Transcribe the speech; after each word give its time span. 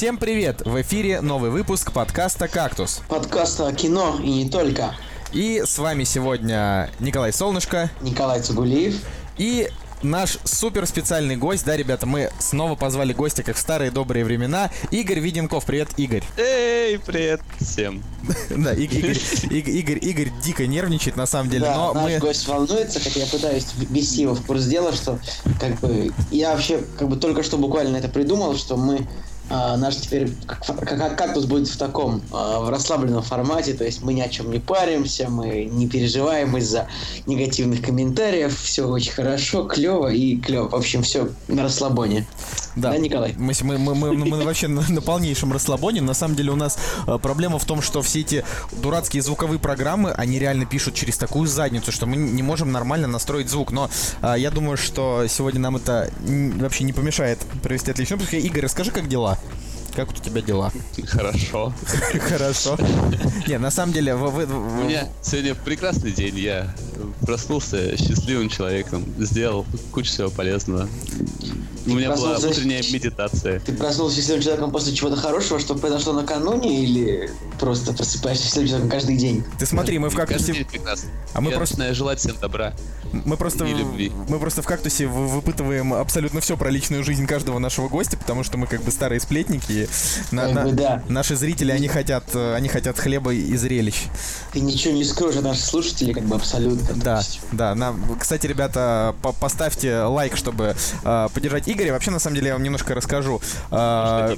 Всем 0.00 0.16
привет! 0.16 0.62
В 0.64 0.80
эфире 0.80 1.20
новый 1.20 1.50
выпуск 1.50 1.92
подкаста 1.92 2.48
«Кактус». 2.48 3.02
Подкаста 3.06 3.66
о 3.66 3.72
кино 3.74 4.18
и 4.24 4.30
не 4.30 4.48
только. 4.48 4.94
И 5.30 5.62
с 5.62 5.76
вами 5.76 6.04
сегодня 6.04 6.90
Николай 7.00 7.34
Солнышко 7.34 7.90
Николай 8.00 8.40
Цугулиев. 8.40 8.94
и 9.36 9.68
наш 10.02 10.38
супер 10.44 10.86
специальный 10.86 11.36
гость. 11.36 11.66
Да, 11.66 11.76
ребята, 11.76 12.06
мы 12.06 12.30
снова 12.38 12.76
позвали 12.76 13.12
гостя, 13.12 13.42
как 13.42 13.56
в 13.56 13.58
старые 13.58 13.90
добрые 13.90 14.24
времена. 14.24 14.70
Игорь 14.90 15.20
Виденков. 15.20 15.66
Привет, 15.66 15.90
Игорь. 15.98 16.24
Эй, 16.38 16.98
привет 16.98 17.42
всем. 17.60 18.02
Да, 18.48 18.72
Игорь, 18.72 19.18
Игорь, 19.50 19.70
Игорь, 19.70 19.98
Игорь 20.00 20.28
дико 20.42 20.66
нервничает, 20.66 21.16
на 21.16 21.26
самом 21.26 21.50
деле, 21.50 21.66
Да, 21.66 21.76
но 21.76 21.92
наш 21.92 22.12
мы... 22.12 22.18
гость 22.20 22.48
волнуется, 22.48 23.00
хотя 23.00 23.20
я 23.20 23.26
пытаюсь 23.26 23.66
ввести 23.76 24.22
его 24.22 24.34
в 24.34 24.46
курс 24.46 24.64
дела, 24.64 24.94
что 24.94 25.18
как 25.60 25.78
бы 25.80 26.10
я 26.30 26.52
вообще 26.52 26.80
как 26.98 27.06
бы 27.10 27.16
только 27.16 27.42
что 27.42 27.58
буквально 27.58 27.98
это 27.98 28.08
придумал, 28.08 28.56
что 28.56 28.78
мы 28.78 29.06
а, 29.50 29.76
наш 29.76 29.96
теперь 29.96 30.32
как, 30.46 30.64
как- 30.64 30.88
как 30.98 31.18
кактус 31.18 31.44
будет 31.44 31.68
в 31.68 31.76
таком 31.76 32.22
а, 32.32 32.60
в 32.60 32.70
расслабленном 32.70 33.22
формате, 33.22 33.74
то 33.74 33.84
есть 33.84 34.02
мы 34.02 34.14
ни 34.14 34.20
о 34.20 34.28
чем 34.28 34.50
не 34.50 34.58
паримся, 34.60 35.28
мы 35.28 35.64
не 35.64 35.86
переживаем 35.88 36.56
из-за 36.56 36.88
негативных 37.26 37.82
комментариев, 37.82 38.58
все 38.58 38.86
очень 38.86 39.12
хорошо, 39.12 39.64
клево 39.64 40.08
и 40.08 40.36
клево. 40.36 40.68
В 40.68 40.74
общем, 40.74 41.02
все 41.02 41.28
на 41.48 41.62
расслабоне. 41.64 42.26
Да, 42.76 42.96
Николай? 42.96 43.34
Мы, 43.36 43.52
мы, 43.62 43.78
мы, 43.78 43.94
мы- 43.94 44.14
мы 44.14 44.44
вообще 44.44 44.68
на, 44.68 44.82
на 44.88 45.00
полнейшем 45.00 45.52
расслабоне. 45.52 46.00
На 46.00 46.14
самом 46.14 46.36
деле 46.36 46.52
у 46.52 46.56
нас 46.56 46.78
э, 47.06 47.18
проблема 47.20 47.58
в 47.58 47.64
том, 47.64 47.82
что 47.82 48.00
все 48.00 48.20
эти 48.20 48.44
дурацкие 48.70 49.22
звуковые 49.24 49.58
программы, 49.58 50.12
они 50.12 50.38
реально 50.38 50.66
пишут 50.66 50.94
через 50.94 51.16
такую 51.18 51.48
задницу, 51.48 51.90
что 51.90 52.06
мы 52.06 52.16
не 52.16 52.42
можем 52.42 52.70
нормально 52.70 53.08
настроить 53.08 53.50
звук. 53.50 53.72
Но 53.72 53.90
э, 54.22 54.34
я 54.38 54.52
думаю, 54.52 54.76
что 54.76 55.26
сегодня 55.28 55.58
нам 55.60 55.76
это 55.76 56.10
вообще 56.20 56.84
не 56.84 56.92
помешает 56.92 57.40
провести 57.62 57.90
отличный 57.90 58.16
выпуск. 58.18 58.34
Игорь, 58.34 58.62
расскажи, 58.64 58.92
как 58.92 59.08
дела? 59.08 59.36
Как 59.96 60.06
вот 60.06 60.18
у 60.20 60.22
тебя 60.22 60.40
дела? 60.40 60.72
Хорошо. 61.08 61.72
Хорошо. 62.28 62.78
Не, 63.48 63.58
на 63.58 63.72
самом 63.72 63.92
деле, 63.92 64.14
вы- 64.14 64.30
вы- 64.46 64.80
У 64.82 64.84
меня 64.84 65.08
сегодня 65.20 65.54
прекрасный 65.56 66.12
день. 66.12 66.38
Я 66.38 66.72
проснулся 67.22 67.96
счастливым 67.96 68.48
человеком, 68.48 69.04
сделал 69.18 69.66
кучу 69.90 70.10
всего 70.10 70.30
полезного. 70.30 70.88
У 71.86 71.90
меня 71.90 72.14
была 72.14 72.36
утренняя 72.38 72.82
медитация. 72.82 73.58
Ты 73.60 73.72
проснулся 73.72 74.16
счастливым 74.16 74.42
человеком 74.42 74.70
после 74.70 74.94
чего-то 74.94 75.16
хорошего, 75.16 75.58
что 75.58 75.74
произошло 75.74 76.12
накануне, 76.12 76.84
или 76.84 77.30
просто 77.58 77.92
просыпаешься 77.92 78.44
счастливым 78.44 78.68
человеком 78.68 78.90
каждый 78.90 79.16
день? 79.16 79.44
ты 79.58 79.66
смотри, 79.66 79.98
мы 79.98 80.08
в 80.08 80.14
Каждый 80.14 80.34
кактусе... 80.34 80.52
день 80.52 80.66
прекрасно. 80.66 81.10
А 81.32 81.40
мы 81.40 81.50
Я 81.50 81.56
просто- 81.56 81.76
начинаю 81.76 81.94
желать 81.96 82.20
всем 82.20 82.36
добра. 82.40 82.74
Мы 83.12 83.36
просто, 83.36 83.64
И 83.64 83.74
любви. 83.74 84.12
мы 84.28 84.38
просто 84.38 84.62
в 84.62 84.66
кактусе 84.66 85.06
вы- 85.06 85.26
выпытываем 85.28 85.92
абсолютно 85.94 86.40
все 86.40 86.56
про 86.56 86.70
личную 86.70 87.02
жизнь 87.04 87.26
каждого 87.26 87.58
нашего 87.58 87.88
гостя, 87.88 88.16
потому 88.16 88.44
что 88.44 88.56
мы 88.58 88.66
как 88.66 88.82
бы 88.82 88.90
старые 88.90 89.20
сплетники. 89.20 89.70
и 89.72 89.88
на- 90.34 90.46
Как 90.46 90.54
на- 90.54 90.62
бы 90.64 90.72
да. 90.72 91.02
Наши 91.08 91.36
зрители, 91.36 91.72
они 91.72 91.88
хотят, 91.88 92.24
э, 92.34 92.54
они 92.54 92.68
хотят 92.68 92.98
хлеба 92.98 93.32
и 93.34 93.56
зрелищ. 93.56 94.04
Ты 94.52 94.60
ничего 94.60 94.94
не 94.94 95.04
скроешь 95.04 95.36
от 95.36 95.44
наших 95.44 95.64
слушателей, 95.64 96.14
как 96.14 96.24
бы 96.24 96.36
абсолютно. 96.36 96.94
Да, 96.94 97.22
да. 97.52 97.74
На, 97.74 97.94
кстати, 98.18 98.46
ребята, 98.46 99.14
по- 99.22 99.32
поставьте 99.32 100.02
лайк, 100.02 100.36
чтобы 100.36 100.76
э, 101.04 101.28
поддержать 101.34 101.68
Игоря. 101.68 101.92
Вообще, 101.92 102.10
на 102.10 102.18
самом 102.18 102.36
деле, 102.36 102.48
я 102.48 102.52
вам 102.54 102.62
немножко 102.62 102.94
расскажу. 102.94 103.40
Э. 103.70 104.36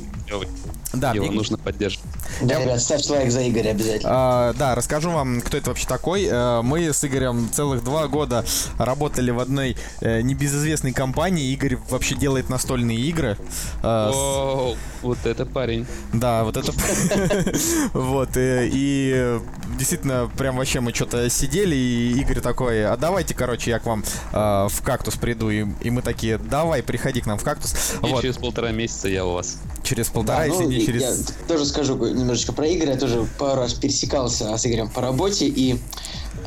да, 0.93 1.13
Его 1.13 1.27
Иг- 1.27 1.33
нужно 1.35 1.59
поддерживать. 1.59 2.09
Да, 2.43 2.61
ребят, 2.61 2.81
ставьте 2.81 3.13
лайк 3.13 3.31
за 3.31 3.49
Игоря 3.49 3.71
обязательно. 3.71 4.11
А, 4.13 4.53
да, 4.55 4.75
расскажу 4.75 5.11
вам, 5.11 5.41
кто 5.41 5.57
это 5.57 5.71
вообще 5.71 5.87
такой. 5.87 6.25
Э, 6.31 6.63
Мы 6.63 6.93
с 6.93 7.05
Игорем 7.05 7.49
целых 7.53 7.83
два 7.85 8.09
года 8.09 8.45
работали 8.79 9.31
в 9.31 9.39
одной 9.41 9.77
э, 10.01 10.21
небезызвестной 10.23 10.93
компании. 10.93 11.53
Игорь 11.53 11.77
вообще 11.91 12.15
делает 12.15 12.49
настольные 12.49 12.99
игры. 12.99 13.37
Э, 13.83 14.11
с- 14.13 14.15
Оу, 14.17 14.77
вот 15.03 15.19
это 15.25 15.47
парень. 15.47 15.87
Да, 16.13 16.45
вот 16.45 16.57
это... 16.57 16.73
Вот, 17.93 18.31
и 18.37 19.39
действительно, 19.77 20.31
прям 20.37 20.57
вообще 20.57 20.81
мы 20.81 20.93
что-то 20.93 21.29
сидели, 21.31 21.75
и 21.75 22.21
Игорь 22.21 22.41
такой, 22.41 22.85
а 22.87 22.97
давайте, 22.97 23.35
короче, 23.35 23.71
я 23.71 23.79
к 23.79 23.87
вам 23.87 24.05
э, 24.33 24.69
в 24.69 24.83
кактус 24.83 25.17
приду. 25.17 25.51
И 25.51 25.67
и 25.83 25.91
мы 25.91 26.03
такие, 26.03 26.39
давай, 26.39 26.83
приходи 26.83 27.21
к 27.21 27.27
нам 27.27 27.39
в 27.39 27.45
кактус. 27.45 27.75
И 28.03 28.07
Вот, 28.07 28.23
через 28.23 28.37
полтора 28.37 28.71
месяца 28.71 29.09
я 29.09 29.25
у 29.25 29.33
вас. 29.33 29.59
через 29.83 30.09
Да, 30.09 30.13
полтора, 30.13 30.45
если 30.45 30.63
ну, 30.65 30.71
не 30.71 30.77
и 30.77 30.87
через... 30.87 31.03
Я 31.03 31.47
тоже 31.49 31.67
скажу 31.67 31.97
немножечко 31.97 32.53
про 32.53 32.67
Игоря. 32.67 32.93
Я 32.93 32.99
тоже 32.99 33.27
пару 33.39 33.61
раз 33.61 33.75
пересекался 33.75 34.57
с 34.57 34.67
Игорем 34.67 34.89
по 34.89 35.01
работе, 35.01 35.47
и 35.47 35.79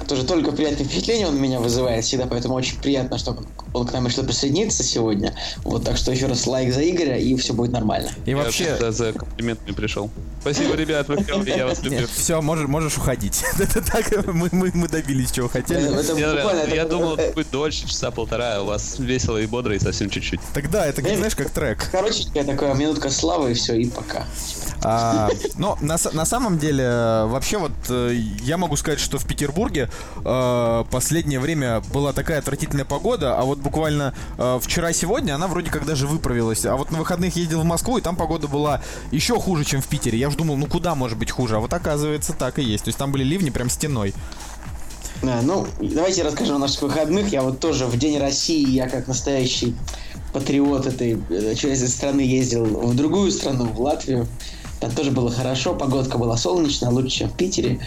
тоже 0.07 0.25
только 0.25 0.51
приятное 0.51 0.85
впечатление 0.85 1.27
он 1.27 1.39
меня 1.39 1.59
вызывает 1.59 2.03
всегда, 2.05 2.25
поэтому 2.27 2.55
очень 2.55 2.77
приятно, 2.79 3.17
что 3.17 3.37
он 3.73 3.87
к 3.87 3.93
нам 3.93 4.07
решил 4.07 4.23
присоединиться 4.23 4.83
сегодня. 4.83 5.33
Вот, 5.63 5.83
так 5.83 5.97
что 5.97 6.11
еще 6.11 6.27
раз 6.27 6.45
лайк 6.47 6.73
за 6.73 6.87
Игоря, 6.89 7.17
и 7.17 7.35
все 7.35 7.53
будет 7.53 7.71
нормально. 7.71 8.09
И 8.25 8.31
Я 8.31 8.37
вообще... 8.37 8.75
сюда 8.75 8.91
за 8.91 9.13
комплиментами 9.13 9.71
пришел. 9.73 10.09
Спасибо, 10.41 10.75
ребят, 10.75 11.07
вы 11.07 11.17
клёвые, 11.23 11.57
я 11.57 11.65
вас 11.65 11.81
люблю. 11.83 12.07
все, 12.13 12.41
можешь, 12.41 12.67
можешь 12.67 12.97
уходить. 12.97 13.43
Это 13.59 13.81
так, 13.81 14.25
мы, 14.27 14.49
мы, 14.51 14.71
мы 14.73 14.87
добились, 14.87 15.31
чего 15.31 15.47
хотели. 15.49 15.81
Это- 15.85 15.99
это 16.13 16.19
Я, 16.19 16.33
это- 16.33 16.75
я 16.75 16.85
думал, 16.85 17.17
будет 17.33 17.49
дольше, 17.51 17.87
часа 17.87 18.11
полтора, 18.11 18.61
у 18.61 18.65
вас 18.65 18.99
весело 18.99 19.37
и 19.37 19.45
бодро, 19.47 19.75
и 19.75 19.79
совсем 19.79 20.09
чуть-чуть. 20.09 20.39
Тогда 20.53 20.85
это, 20.85 21.01
Э, 21.01 21.15
знаешь, 21.17 21.35
как 21.35 21.49
трек. 21.49 21.89
Коротенькая 21.91 22.43
такая 22.43 22.73
минутка 22.73 23.09
славы, 23.09 23.51
и 23.51 23.53
все, 23.53 23.75
и 23.75 23.89
пока. 23.89 24.25
А, 24.83 25.29
но 25.57 25.77
на, 25.81 25.97
на 26.13 26.25
самом 26.25 26.57
деле, 26.59 26.85
вообще 27.27 27.57
вот 27.57 27.71
э, 27.89 28.15
я 28.43 28.57
могу 28.57 28.75
сказать, 28.75 28.99
что 28.99 29.17
в 29.17 29.25
Петербурге 29.25 29.84
э, 30.23 30.83
последнее 30.91 31.39
время 31.39 31.81
была 31.93 32.13
такая 32.13 32.39
отвратительная 32.39 32.85
погода, 32.85 33.37
а 33.37 33.43
вот 33.43 33.59
буквально 33.59 34.13
э, 34.37 34.59
вчера-сегодня 34.61 35.35
она 35.35 35.47
вроде 35.47 35.71
как 35.71 35.85
даже 35.85 36.07
выправилась. 36.07 36.65
А 36.65 36.75
вот 36.75 36.91
на 36.91 36.99
выходных 36.99 37.35
ездил 37.35 37.61
в 37.61 37.65
Москву, 37.65 37.97
и 37.97 38.01
там 38.01 38.15
погода 38.15 38.47
была 38.47 38.81
еще 39.11 39.39
хуже, 39.39 39.63
чем 39.63 39.81
в 39.81 39.87
Питере. 39.87 40.17
Я 40.17 40.29
уж 40.29 40.35
думал, 40.35 40.57
ну 40.57 40.67
куда 40.67 40.95
может 40.95 41.17
быть 41.17 41.31
хуже? 41.31 41.57
А 41.57 41.59
вот 41.59 41.73
оказывается 41.73 42.33
так 42.33 42.59
и 42.59 42.63
есть. 42.63 42.85
То 42.85 42.89
есть 42.89 42.97
там 42.97 43.11
были 43.11 43.23
ливни 43.23 43.49
прям 43.49 43.69
стеной. 43.69 44.13
Да, 45.21 45.39
ну, 45.41 45.65
давайте 45.79 46.23
расскажем 46.23 46.57
о 46.57 46.59
наших 46.59 46.83
выходных. 46.83 47.29
Я 47.29 47.41
вот 47.41 47.59
тоже 47.59 47.85
в 47.85 47.97
День 47.97 48.19
России, 48.19 48.69
я 48.69 48.87
как 48.89 49.07
настоящий 49.07 49.75
патриот 50.33 50.85
этой 50.85 51.17
э, 51.29 51.55
части 51.55 51.85
страны 51.85 52.21
ездил 52.21 52.65
в 52.65 52.95
другую 52.95 53.31
страну, 53.31 53.65
в 53.65 53.79
Латвию. 53.79 54.27
Там 54.79 54.91
тоже 54.91 55.11
было 55.11 55.31
хорошо, 55.31 55.73
погодка 55.75 56.17
была 56.17 56.37
солнечная, 56.37 56.89
лучше, 56.89 57.09
чем 57.09 57.29
в 57.29 57.33
Питере. 57.37 57.79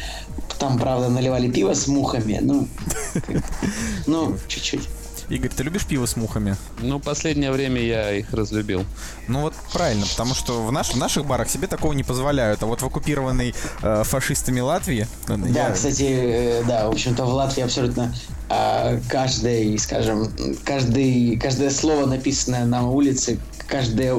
Там, 0.59 0.79
правда, 0.79 1.09
наливали 1.09 1.49
пиво 1.51 1.75
с 1.75 1.87
мухами, 1.87 2.39
ну, 2.43 2.67
ну, 4.07 4.37
чуть-чуть. 4.49 4.89
Игорь, 5.29 5.51
ты 5.55 5.63
любишь 5.63 5.85
пиво 5.85 6.07
с 6.07 6.17
мухами? 6.17 6.57
Ну, 6.81 6.99
последнее 7.01 7.53
время 7.53 7.83
я 7.83 8.13
их 8.15 8.33
разлюбил. 8.33 8.87
Ну 9.29 9.43
вот 9.43 9.53
правильно, 9.75 10.07
потому 10.07 10.35
что 10.35 10.65
в, 10.65 10.73
наш- 10.73 10.95
в 10.95 10.97
наших 10.97 11.27
барах 11.27 11.51
себе 11.51 11.67
такого 11.67 11.93
не 11.93 12.03
позволяют. 12.03 12.63
А 12.63 12.67
вот 12.67 12.81
в 12.81 12.87
оккупированной 12.87 13.55
э, 13.83 14.03
фашистами 14.05 14.61
Латвии... 14.61 15.07
э, 15.29 15.37
Да, 15.37 15.67
я- 15.69 15.71
кстати, 15.73 16.07
э, 16.09 16.63
да, 16.67 16.87
в 16.89 16.93
общем-то, 16.93 17.27
в 17.27 17.35
Латвии 17.35 17.63
абсолютно 17.63 18.15
а, 18.49 18.99
каждый, 19.11 19.79
скажем, 19.79 20.33
каждый, 20.65 21.37
каждое 21.37 21.69
слово, 21.69 22.07
написанное 22.07 22.65
на 22.65 22.89
улице, 22.89 23.39
каждое, 23.67 24.15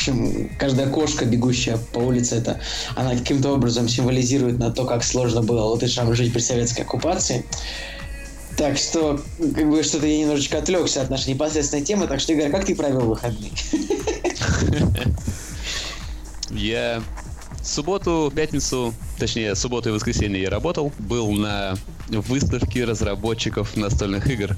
общем, 0.00 0.50
каждая 0.58 0.88
кошка, 0.88 1.26
бегущая 1.26 1.76
по 1.92 1.98
улице, 1.98 2.36
это 2.36 2.58
она 2.96 3.14
каким-то 3.14 3.50
образом 3.50 3.86
символизирует 3.88 4.58
на 4.58 4.70
то, 4.70 4.86
как 4.86 5.04
сложно 5.04 5.42
было 5.42 5.60
латышам 5.60 6.14
жить 6.14 6.32
при 6.32 6.40
советской 6.40 6.82
оккупации. 6.82 7.44
Так 8.56 8.78
что, 8.78 9.20
как 9.38 9.70
бы, 9.70 9.82
что-то 9.82 10.06
я 10.06 10.18
немножечко 10.18 10.58
отвлекся 10.58 11.02
от 11.02 11.10
нашей 11.10 11.34
непосредственной 11.34 11.84
темы, 11.84 12.06
так 12.06 12.20
что, 12.20 12.32
Игорь, 12.32 12.50
как 12.50 12.64
ты 12.64 12.74
провел 12.74 13.00
выходные? 13.00 13.52
Я 16.50 17.02
субботу, 17.62 18.32
пятницу, 18.34 18.94
точнее, 19.18 19.54
субботу 19.54 19.90
и 19.90 19.92
воскресенье 19.92 20.42
я 20.42 20.50
работал, 20.50 20.92
был 20.98 21.30
на 21.30 21.76
выставке 22.08 22.84
разработчиков 22.84 23.76
настольных 23.76 24.26
игр 24.28 24.56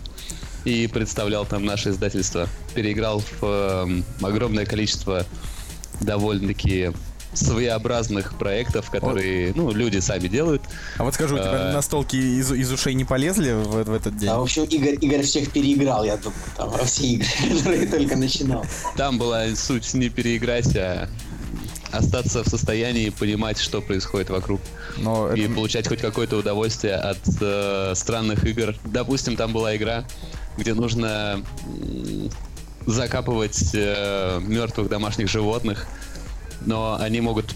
и 0.65 0.87
представлял 0.87 1.45
там 1.47 1.65
наше 1.65 1.91
издательство. 1.91 2.49
Переиграл 2.75 3.21
в 3.41 3.45
эм, 3.45 4.05
огромное 4.23 4.65
количество 4.67 5.27
довольно-таки 6.01 6.93
своеобразных 7.35 8.37
проектов, 8.39 8.91
которые, 8.91 9.53
ну, 9.57 9.71
люди 9.73 9.99
сами 10.01 10.29
делают. 10.29 10.63
А 10.99 11.05
вот 11.05 11.15
скажу, 11.15 11.37
у 11.37 11.39
тебя 11.39 11.71
Э. 11.71 11.73
настолки 11.73 12.17
из, 12.17 12.53
из 12.53 12.71
ушей 12.71 12.93
не 12.93 13.05
полезли 13.05 13.53
в, 13.53 13.85
в 13.85 13.93
этот 13.95 14.17
день? 14.19 14.29
А, 14.29 14.39
в 14.39 14.43
общем, 14.43 14.65
Игорь, 14.65 14.99
Игорь 15.01 15.23
всех 15.23 15.51
переиграл, 15.51 16.05
я 16.05 16.17
думаю, 16.19 16.39
там, 16.57 16.69
во 16.69 16.85
все 16.85 17.07
игры, 17.07 17.27
которые 17.59 17.87
только 17.87 18.17
начинал. 18.17 18.67
Там 18.99 19.17
была 19.17 19.47
суть 19.57 19.95
не 19.95 20.11
переиграть, 20.11 20.77
а 20.77 21.09
остаться 21.91 22.43
в 22.45 22.49
состоянии 22.49 23.09
понимать, 23.09 23.59
что 23.59 23.81
происходит 23.81 24.29
вокруг. 24.29 24.61
Но 24.99 25.33
и 25.33 25.43
это- 25.45 25.55
получать 25.55 25.89
хоть 25.89 26.01
какое-то 26.01 26.37
удовольствие 26.37 26.97
от 26.97 27.19
э, 27.41 27.93
странных 27.97 28.45
игр. 28.45 28.75
Допустим, 28.85 29.37
там 29.37 29.53
была 29.55 29.75
игра, 29.75 30.05
где 30.57 30.75
нужно 30.75 31.43
закапывать 32.87 33.71
э, 33.75 34.41
мертвых 34.43 34.89
домашних 34.89 35.29
животных, 35.29 35.87
но 36.67 36.97
они 37.01 37.21
могут 37.21 37.55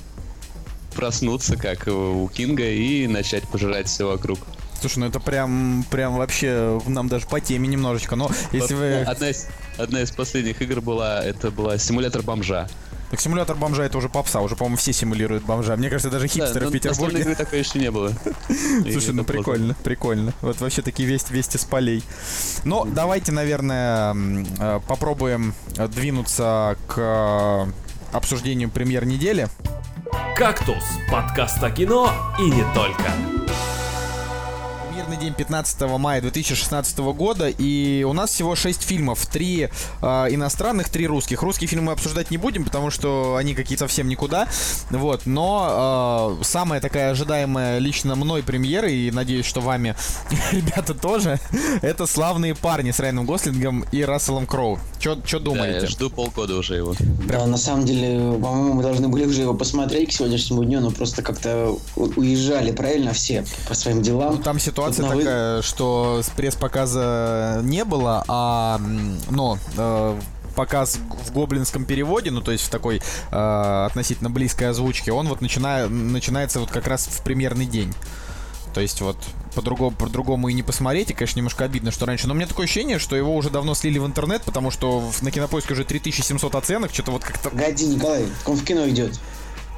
проснуться, 0.95 1.57
как 1.57 1.87
у 1.89 2.29
Кинга, 2.33 2.69
и 2.69 3.07
начать 3.07 3.47
пожирать 3.49 3.89
все 3.89 4.07
вокруг. 4.07 4.39
Слушай, 4.81 4.99
ну 5.01 5.07
это 5.07 5.21
прям, 5.21 5.85
прям 5.91 6.17
вообще 6.17 6.81
нам 6.87 7.09
даже 7.09 7.27
по 7.27 7.41
теме 7.41 7.69
немножечко. 7.69 8.17
Но 8.17 8.31
если 8.53 8.75
вы... 8.75 9.01
Одна 9.03 9.31
из, 9.31 9.49
одна 9.79 10.03
из 10.03 10.11
последних 10.11 10.61
игр 10.63 10.81
была, 10.81 11.25
это 11.25 11.51
была 11.51 11.79
симулятор 11.79 12.23
бомжа. 12.23 12.69
Так 13.11 13.21
симулятор 13.21 13.57
бомжа 13.57 13.85
это 13.85 13.99
уже 13.99 14.09
попса, 14.09 14.41
уже, 14.41 14.57
по-моему, 14.57 14.77
все 14.77 14.93
симулируют 14.93 15.45
бомжа. 15.45 15.77
Мне 15.77 15.89
кажется, 15.89 16.11
даже 16.11 16.27
хипстеры 16.27 16.67
да, 16.67 16.69
в 16.69 16.73
Петербурге. 16.73 17.21
игры 17.21 17.35
такой 17.35 17.61
еще 17.61 17.79
не 17.79 17.91
было. 17.91 18.13
Слушай, 18.91 19.15
ну 19.15 19.25
прикольно, 19.25 19.75
прикольно. 19.85 20.33
Вот 20.41 20.61
вообще 20.61 20.83
такие 20.83 21.09
вести, 21.09 21.33
вести 21.33 21.59
с 21.59 21.65
полей. 21.65 22.03
Но 22.65 22.85
давайте, 22.85 23.33
наверное, 23.33 24.15
э, 24.59 24.81
попробуем 24.89 25.55
двинуться 25.77 26.77
к 26.89 26.95
э, 26.99 27.67
обсуждению 28.13 28.71
премьер 28.71 29.05
недели. 29.05 29.49
«Кактус»— 30.37 30.85
подкаст 31.11 31.63
о 31.63 31.71
кино 31.71 32.13
и 32.39 32.43
не 32.43 32.65
только. 32.75 33.13
Мирный 35.17 35.31
день 35.31 35.35
15 35.35 35.81
мая 35.99 36.21
2016 36.21 36.99
года, 36.99 37.49
и 37.49 38.05
у 38.05 38.13
нас 38.13 38.31
всего 38.31 38.55
6 38.55 38.83
фильмов. 38.83 39.25
Три 39.27 39.69
э, 40.03 40.07
иностранных, 40.07 40.91
три 40.91 41.07
русских. 41.07 41.43
Русские 41.43 41.69
фильмы 41.69 41.87
мы 41.87 41.93
обсуждать 41.93 42.31
не 42.31 42.37
будем, 42.37 42.65
потому 42.65 42.91
что 42.91 43.37
они 43.37 43.55
какие-то 43.55 43.85
совсем 43.85 44.09
никуда. 44.09 44.47
Вот, 44.91 45.23
но 45.25 46.37
э, 46.41 46.45
самая 46.45 46.81
такая 46.81 47.13
ожидаемая 47.13 47.79
лично 47.79 48.15
мной 48.15 48.43
премьера, 48.43 48.91
и 48.91 49.11
надеюсь, 49.11 49.47
что 49.47 49.61
вами, 49.61 49.95
ребята, 50.53 50.93
тоже, 50.93 51.39
это 51.83 52.07
«Славные 52.07 52.55
парни» 52.55 52.91
с 52.91 53.01
Райаном 53.01 53.25
Гослингом 53.25 53.87
и 53.93 54.03
Расселом 54.03 54.47
Кроу. 54.47 54.79
Что 54.99 55.39
думаете? 55.39 55.81
Да, 55.81 55.87
я 55.87 55.87
жду 55.87 56.11
полгода 56.11 56.57
уже 56.57 56.77
его. 56.77 56.95
Да, 57.29 57.47
на 57.47 57.57
самом 57.57 57.87
деле, 57.87 58.39
по-моему, 58.39 58.75
мы 58.75 58.83
должны 58.83 59.09
были 59.09 59.25
уже 59.25 59.43
его 59.43 59.55
посмотреть 59.55 60.11
к 60.11 60.13
сегодняшнему 60.13 60.65
дню, 60.65 60.81
но 60.81 60.91
просто 60.91 61.23
как-то 61.23 61.77
уезжали, 61.95 62.73
правильно, 62.73 63.13
все 63.13 63.45
по 63.69 63.75
своим 63.75 64.03
делам. 64.03 64.37
Ну, 64.37 64.43
там 64.43 64.59
ситуация 64.59 65.06
Тут 65.11 65.19
такая, 65.19 65.63
что 65.63 66.23
пресс-показа 66.37 67.61
не 67.63 67.85
было, 67.85 68.25
а, 68.29 68.81
но 69.31 69.59
э, 69.77 70.21
показ 70.55 70.99
в 71.27 71.33
гоблинском 71.33 71.85
переводе, 71.85 72.31
ну 72.31 72.41
то 72.41 72.51
есть 72.51 72.65
в 72.65 72.71
такой 72.71 73.01
э, 73.31 73.85
относительно 73.87 74.31
близкой 74.31 74.71
озвучке, 74.71 75.13
он 75.13 75.29
вот 75.29 75.41
начиная, 75.41 75.89
начинается 75.89 76.61
вот 76.61 76.71
как 76.71 76.87
раз 76.87 77.07
в 77.07 77.23
премьерный 77.23 77.67
день. 77.67 77.93
То 78.75 78.81
есть 78.81 79.01
вот 79.01 79.17
по-другому, 79.55 79.97
по-другому 79.97 80.49
и 80.49 80.53
не 80.53 80.63
посмотреть, 80.63 81.11
и, 81.11 81.15
конечно, 81.15 81.39
немножко 81.39 81.65
обидно, 81.65 81.91
что 81.91 82.05
раньше. 82.05 82.27
Но 82.27 82.35
у 82.35 82.37
меня 82.37 82.47
такое 82.47 82.65
ощущение, 82.65 82.99
что 82.99 83.17
его 83.17 83.35
уже 83.35 83.49
давно 83.49 83.75
слили 83.75 83.99
в 83.99 84.07
интернет, 84.07 84.43
потому 84.43 84.71
что 84.71 85.03
на 85.23 85.31
Кинопоиске 85.31 85.73
уже 85.73 85.85
3700 85.85 86.55
оценок, 86.55 86.93
что-то 86.93 87.13
вот 87.13 87.25
как-то... 87.25 87.49
Погоди, 87.49 87.87
Николай, 87.87 88.27
он 88.45 88.57
в 88.57 88.65
кино 88.65 88.87
идет. 88.89 89.19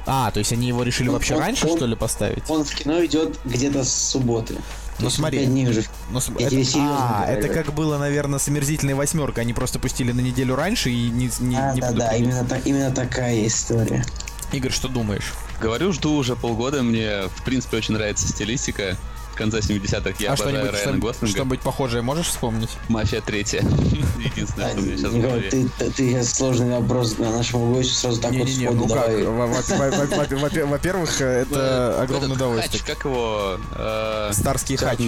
А, 0.05 0.31
то 0.31 0.39
есть 0.39 0.51
они 0.51 0.67
его 0.67 0.83
решили 0.83 1.07
он, 1.07 1.13
вообще 1.13 1.35
он, 1.35 1.41
раньше, 1.41 1.67
он, 1.67 1.77
что 1.77 1.85
ли, 1.85 1.95
поставить? 1.95 2.43
Он 2.49 2.65
в 2.65 2.75
кино 2.75 3.05
идет 3.05 3.39
где-то 3.45 3.85
с 3.85 3.93
субботы. 3.93 4.57
Ну 4.99 5.09
смотри. 5.09 5.45
дней 5.45 5.67
уже. 5.67 5.83
Ну, 6.11 6.19
это, 6.19 6.55
а, 6.75 7.25
говорю. 7.25 7.39
это 7.39 7.49
как 7.49 7.73
было, 7.73 7.97
наверное, 7.97 8.39
с 8.39 8.47
омерзительной 8.47 8.93
восьмеркой. 8.93 9.43
Они 9.43 9.53
просто 9.53 9.79
пустили 9.79 10.11
на 10.11 10.21
неделю 10.21 10.55
раньше 10.55 10.89
и 10.89 11.09
не, 11.09 11.29
не, 11.39 11.55
а, 11.55 11.73
не 11.73 11.81
да, 11.81 11.91
да, 11.91 12.15
именно, 12.15 12.45
та, 12.45 12.57
именно 12.57 12.91
такая 12.91 13.45
история. 13.47 14.05
Игорь, 14.51 14.71
что 14.71 14.87
думаешь? 14.87 15.33
Говорю, 15.61 15.93
жду 15.93 16.13
уже 16.13 16.35
полгода. 16.35 16.81
Мне, 16.81 17.27
в 17.35 17.43
принципе, 17.43 17.77
очень 17.77 17.93
нравится 17.93 18.27
стилистика 18.27 18.97
конца 19.39 19.59
70-х. 19.59 20.15
Я 20.19 20.31
а 20.31 20.33
обожаю 20.33 20.71
Райана 20.71 20.97
Гослинга. 20.97 21.27
Что-нибудь 21.27 21.61
похожее 21.61 22.01
можешь 22.03 22.27
вспомнить? 22.27 22.69
Мафия 22.89 23.21
третья. 23.21 23.61
Единственное, 24.19 24.71
что 24.71 24.81
мне 24.81 24.97
сейчас 24.97 25.13
Николай, 25.13 25.41
ты, 25.41 25.69
ты 25.95 26.23
сложный 26.23 26.69
вопрос 26.79 27.17
на 27.17 27.31
нашему 27.31 27.73
гостю 27.73 27.93
сразу 27.93 28.21
так 28.21 28.33
вот 28.33 28.49
сходу 28.49 28.87
ну? 28.87 30.67
Во-первых, 30.67 31.21
это 31.21 32.01
огромное 32.01 32.35
удовольствие. 32.35 32.83
Как 32.85 33.05
его? 33.05 33.57
Старский 34.31 34.75
хач. 34.75 34.99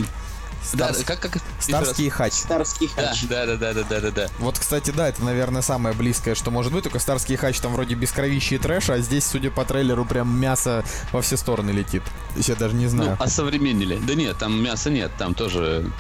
Старс... 0.63 0.99
Да, 0.99 1.03
как, 1.03 1.19
как... 1.19 1.41
Старский 1.59 2.09
хач. 2.09 2.33
Старский 2.33 2.87
хач. 2.87 3.23
Да, 3.23 3.45
да, 3.45 3.55
да, 3.55 3.73
да, 3.73 3.83
да, 3.83 3.99
да, 3.99 4.11
да. 4.11 4.27
Вот, 4.39 4.59
кстати, 4.59 4.91
да, 4.91 5.09
это, 5.09 5.23
наверное, 5.23 5.61
самое 5.61 5.95
близкое, 5.95 6.35
что 6.35 6.51
может 6.51 6.71
быть. 6.71 6.83
Только 6.83 6.99
Старский 6.99 7.35
хач 7.35 7.59
там 7.59 7.73
вроде 7.73 7.95
без 7.95 8.11
кровищи 8.11 8.55
и 8.55 8.57
трэша, 8.57 8.95
а 8.95 8.99
здесь, 8.99 9.25
судя 9.25 9.51
по 9.51 9.65
трейлеру, 9.65 10.05
прям 10.05 10.37
мясо 10.39 10.83
во 11.11 11.21
все 11.21 11.37
стороны 11.37 11.71
летит. 11.71 12.03
Я 12.35 12.55
даже 12.55 12.75
не 12.75 12.87
знаю. 12.87 13.11
Ну, 13.11 13.17
а 13.19 13.27
современнили? 13.27 13.99
Да 14.05 14.13
нет, 14.13 14.37
там 14.37 14.61
мяса 14.61 14.89
нет, 14.89 15.11
там 15.17 15.33
тоже 15.33 15.91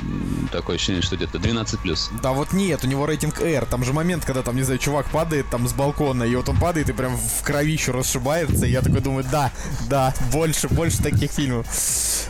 такое 0.51 0.75
ощущение, 0.75 1.01
что 1.01 1.15
где-то 1.15 1.37
12+. 1.37 2.21
Да 2.21 2.31
вот 2.31 2.53
нет, 2.53 2.83
у 2.83 2.87
него 2.87 3.05
рейтинг 3.05 3.41
R. 3.41 3.65
Там 3.65 3.83
же 3.83 3.93
момент, 3.93 4.25
когда 4.25 4.41
там, 4.41 4.55
не 4.55 4.63
знаю, 4.63 4.79
чувак 4.79 5.09
падает 5.09 5.49
там 5.49 5.67
с 5.67 5.73
балкона, 5.73 6.23
и 6.23 6.35
вот 6.35 6.49
он 6.49 6.57
падает 6.57 6.89
и 6.89 6.93
прям 6.93 7.17
в 7.17 7.43
кровищу 7.43 7.91
расшибается, 7.91 8.65
и 8.65 8.71
я 8.71 8.81
такой 8.81 9.01
думаю, 9.01 9.25
да, 9.31 9.51
да, 9.89 10.13
больше, 10.31 10.67
больше 10.69 11.01
таких 11.01 11.31
фильмов. 11.31 11.67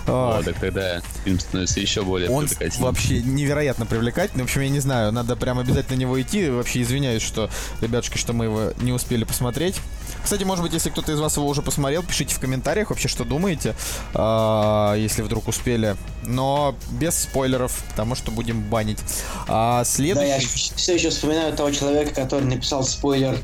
О, 0.07 0.41
так 0.43 0.59
тогда 0.59 1.01
фильм 1.23 1.39
становится 1.39 1.79
еще 1.79 2.03
более 2.03 2.20
он 2.29 2.47
вообще 2.79 3.21
невероятно 3.21 3.85
привлекательный. 3.85 4.43
В 4.43 4.45
общем, 4.45 4.61
я 4.61 4.69
не 4.69 4.79
знаю, 4.79 5.11
надо 5.11 5.35
прям 5.35 5.59
обязательно 5.59 5.95
на 5.95 5.99
него 6.01 6.21
идти. 6.21 6.49
Вообще 6.49 6.81
извиняюсь, 6.81 7.21
что, 7.21 7.49
ребятушки, 7.81 8.17
что 8.17 8.33
мы 8.33 8.45
его 8.45 8.73
не 8.81 8.91
успели 8.91 9.23
посмотреть. 9.23 9.75
Кстати, 10.23 10.43
может 10.43 10.63
быть, 10.63 10.73
если 10.73 10.89
кто-то 10.89 11.11
из 11.11 11.19
вас 11.19 11.37
его 11.37 11.47
уже 11.47 11.61
посмотрел, 11.61 12.03
пишите 12.03 12.35
в 12.35 12.39
комментариях 12.39 12.89
вообще, 12.89 13.07
что 13.07 13.23
думаете, 13.23 13.75
э, 14.13 14.95
если 14.97 15.21
вдруг 15.21 15.47
успели. 15.47 15.95
Но 16.23 16.75
без 16.91 17.15
спойлеров, 17.15 17.83
потому 17.89 18.15
что 18.15 18.31
будем 18.31 18.61
банить. 18.61 18.99
А 19.47 19.83
следующий... 19.83 20.29
Да, 20.29 20.35
я 20.35 20.39
все 20.75 20.93
еще 20.93 21.09
вспоминаю 21.09 21.53
того 21.53 21.71
человека, 21.71 22.13
который 22.13 22.45
написал 22.45 22.83
спойлер 22.83 23.37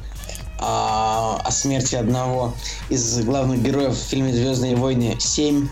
о, 0.59 1.39
о 1.43 1.51
смерти 1.51 1.95
одного 1.95 2.53
из 2.89 3.19
главных 3.23 3.61
героев 3.61 3.93
в 3.93 4.09
фильме 4.09 4.33
«Звездные 4.33 4.75
войны 4.75 5.15
7». 5.19 5.67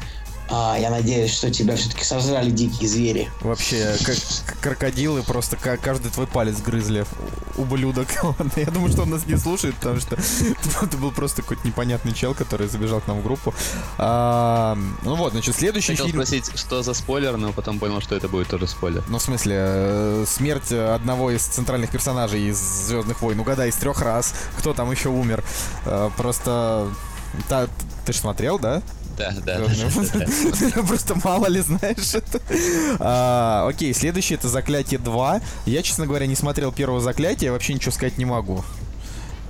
А, 0.49 0.77
я 0.79 0.89
надеюсь, 0.89 1.33
что 1.33 1.49
тебя 1.49 1.75
все-таки 1.75 2.03
сожрали 2.03 2.51
дикие 2.51 2.87
звери. 2.87 3.29
Вообще, 3.41 3.95
как 4.05 4.59
крокодилы 4.61 5.23
просто 5.23 5.57
каждый 5.57 6.11
твой 6.11 6.27
палец 6.27 6.61
грызли. 6.61 7.05
Ублюдок. 7.57 8.07
я 8.55 8.65
думаю, 8.65 8.91
что 8.91 9.03
он 9.03 9.11
нас 9.11 9.25
не 9.25 9.37
слушает, 9.37 9.75
потому 9.75 9.99
что 9.99 10.17
это 10.83 10.97
был 10.97 11.11
просто 11.11 11.41
какой-то 11.41 11.65
непонятный 11.67 12.13
чел, 12.13 12.33
который 12.33 12.67
забежал 12.67 13.01
к 13.01 13.07
нам 13.07 13.21
в 13.21 13.23
группу. 13.23 13.53
А, 13.97 14.77
ну 15.03 15.15
вот, 15.15 15.31
значит, 15.31 15.55
следующий 15.55 15.93
Хотел 15.93 16.07
фильм... 16.07 16.17
спросить, 16.17 16.57
что 16.57 16.83
за 16.83 16.93
спойлер, 16.93 17.37
но 17.37 17.51
потом 17.51 17.79
понял, 17.79 18.01
что 18.01 18.15
это 18.15 18.27
будет 18.27 18.47
тоже 18.47 18.67
спойлер. 18.67 19.03
Ну, 19.07 19.17
в 19.17 19.21
смысле, 19.21 19.55
э, 19.57 20.25
смерть 20.27 20.71
одного 20.71 21.31
из 21.31 21.43
центральных 21.43 21.89
персонажей 21.89 22.49
из 22.49 22.57
Звездных 22.57 23.21
войн. 23.21 23.39
Угадай, 23.39 23.69
из 23.69 23.75
трех 23.75 24.01
раз. 24.01 24.33
Кто 24.57 24.73
там 24.73 24.91
еще 24.91 25.09
умер? 25.09 25.43
Э, 25.85 26.09
просто... 26.17 26.89
Та, 27.49 27.67
ты 28.05 28.13
же 28.13 28.19
смотрел, 28.19 28.59
да? 28.59 28.81
Да, 29.17 29.33
да. 29.45 29.61
Просто 30.87 31.15
мало 31.23 31.47
ли 31.47 31.61
знаешь 31.61 32.13
это. 32.13 32.41
А, 32.99 33.67
окей, 33.67 33.93
следующее 33.93 34.37
это 34.37 34.49
Заклятие 34.49 34.99
2. 34.99 35.41
Я, 35.65 35.81
честно 35.81 36.05
говоря, 36.05 36.27
не 36.27 36.35
смотрел 36.35 36.71
первого 36.71 37.01
Заклятия, 37.01 37.51
вообще 37.51 37.73
ничего 37.73 37.91
сказать 37.91 38.17
не 38.17 38.25
могу. 38.25 38.63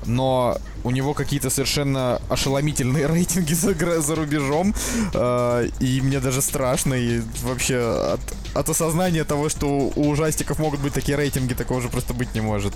Но 0.05 0.59
у 0.83 0.91
него 0.91 1.15
какие-то 1.15 1.49
совершенно 1.49 2.21
ошеломительные 2.29 3.07
рейтинги 3.07 3.53
за, 3.53 4.01
за 4.01 4.15
рубежом. 4.15 4.73
Э, 5.13 5.67
и 5.79 6.01
мне 6.01 6.19
даже 6.19 6.41
страшно. 6.41 6.93
И 6.93 7.21
вообще 7.41 7.77
от, 8.13 8.21
от 8.53 8.69
осознания 8.69 9.23
того, 9.23 9.49
что 9.49 9.67
у 9.67 10.09
ужастиков 10.09 10.59
могут 10.59 10.79
быть 10.79 10.93
такие 10.93 11.17
рейтинги, 11.17 11.53
такого 11.53 11.81
же 11.81 11.89
просто 11.89 12.13
быть 12.13 12.33
не 12.35 12.41
может. 12.41 12.73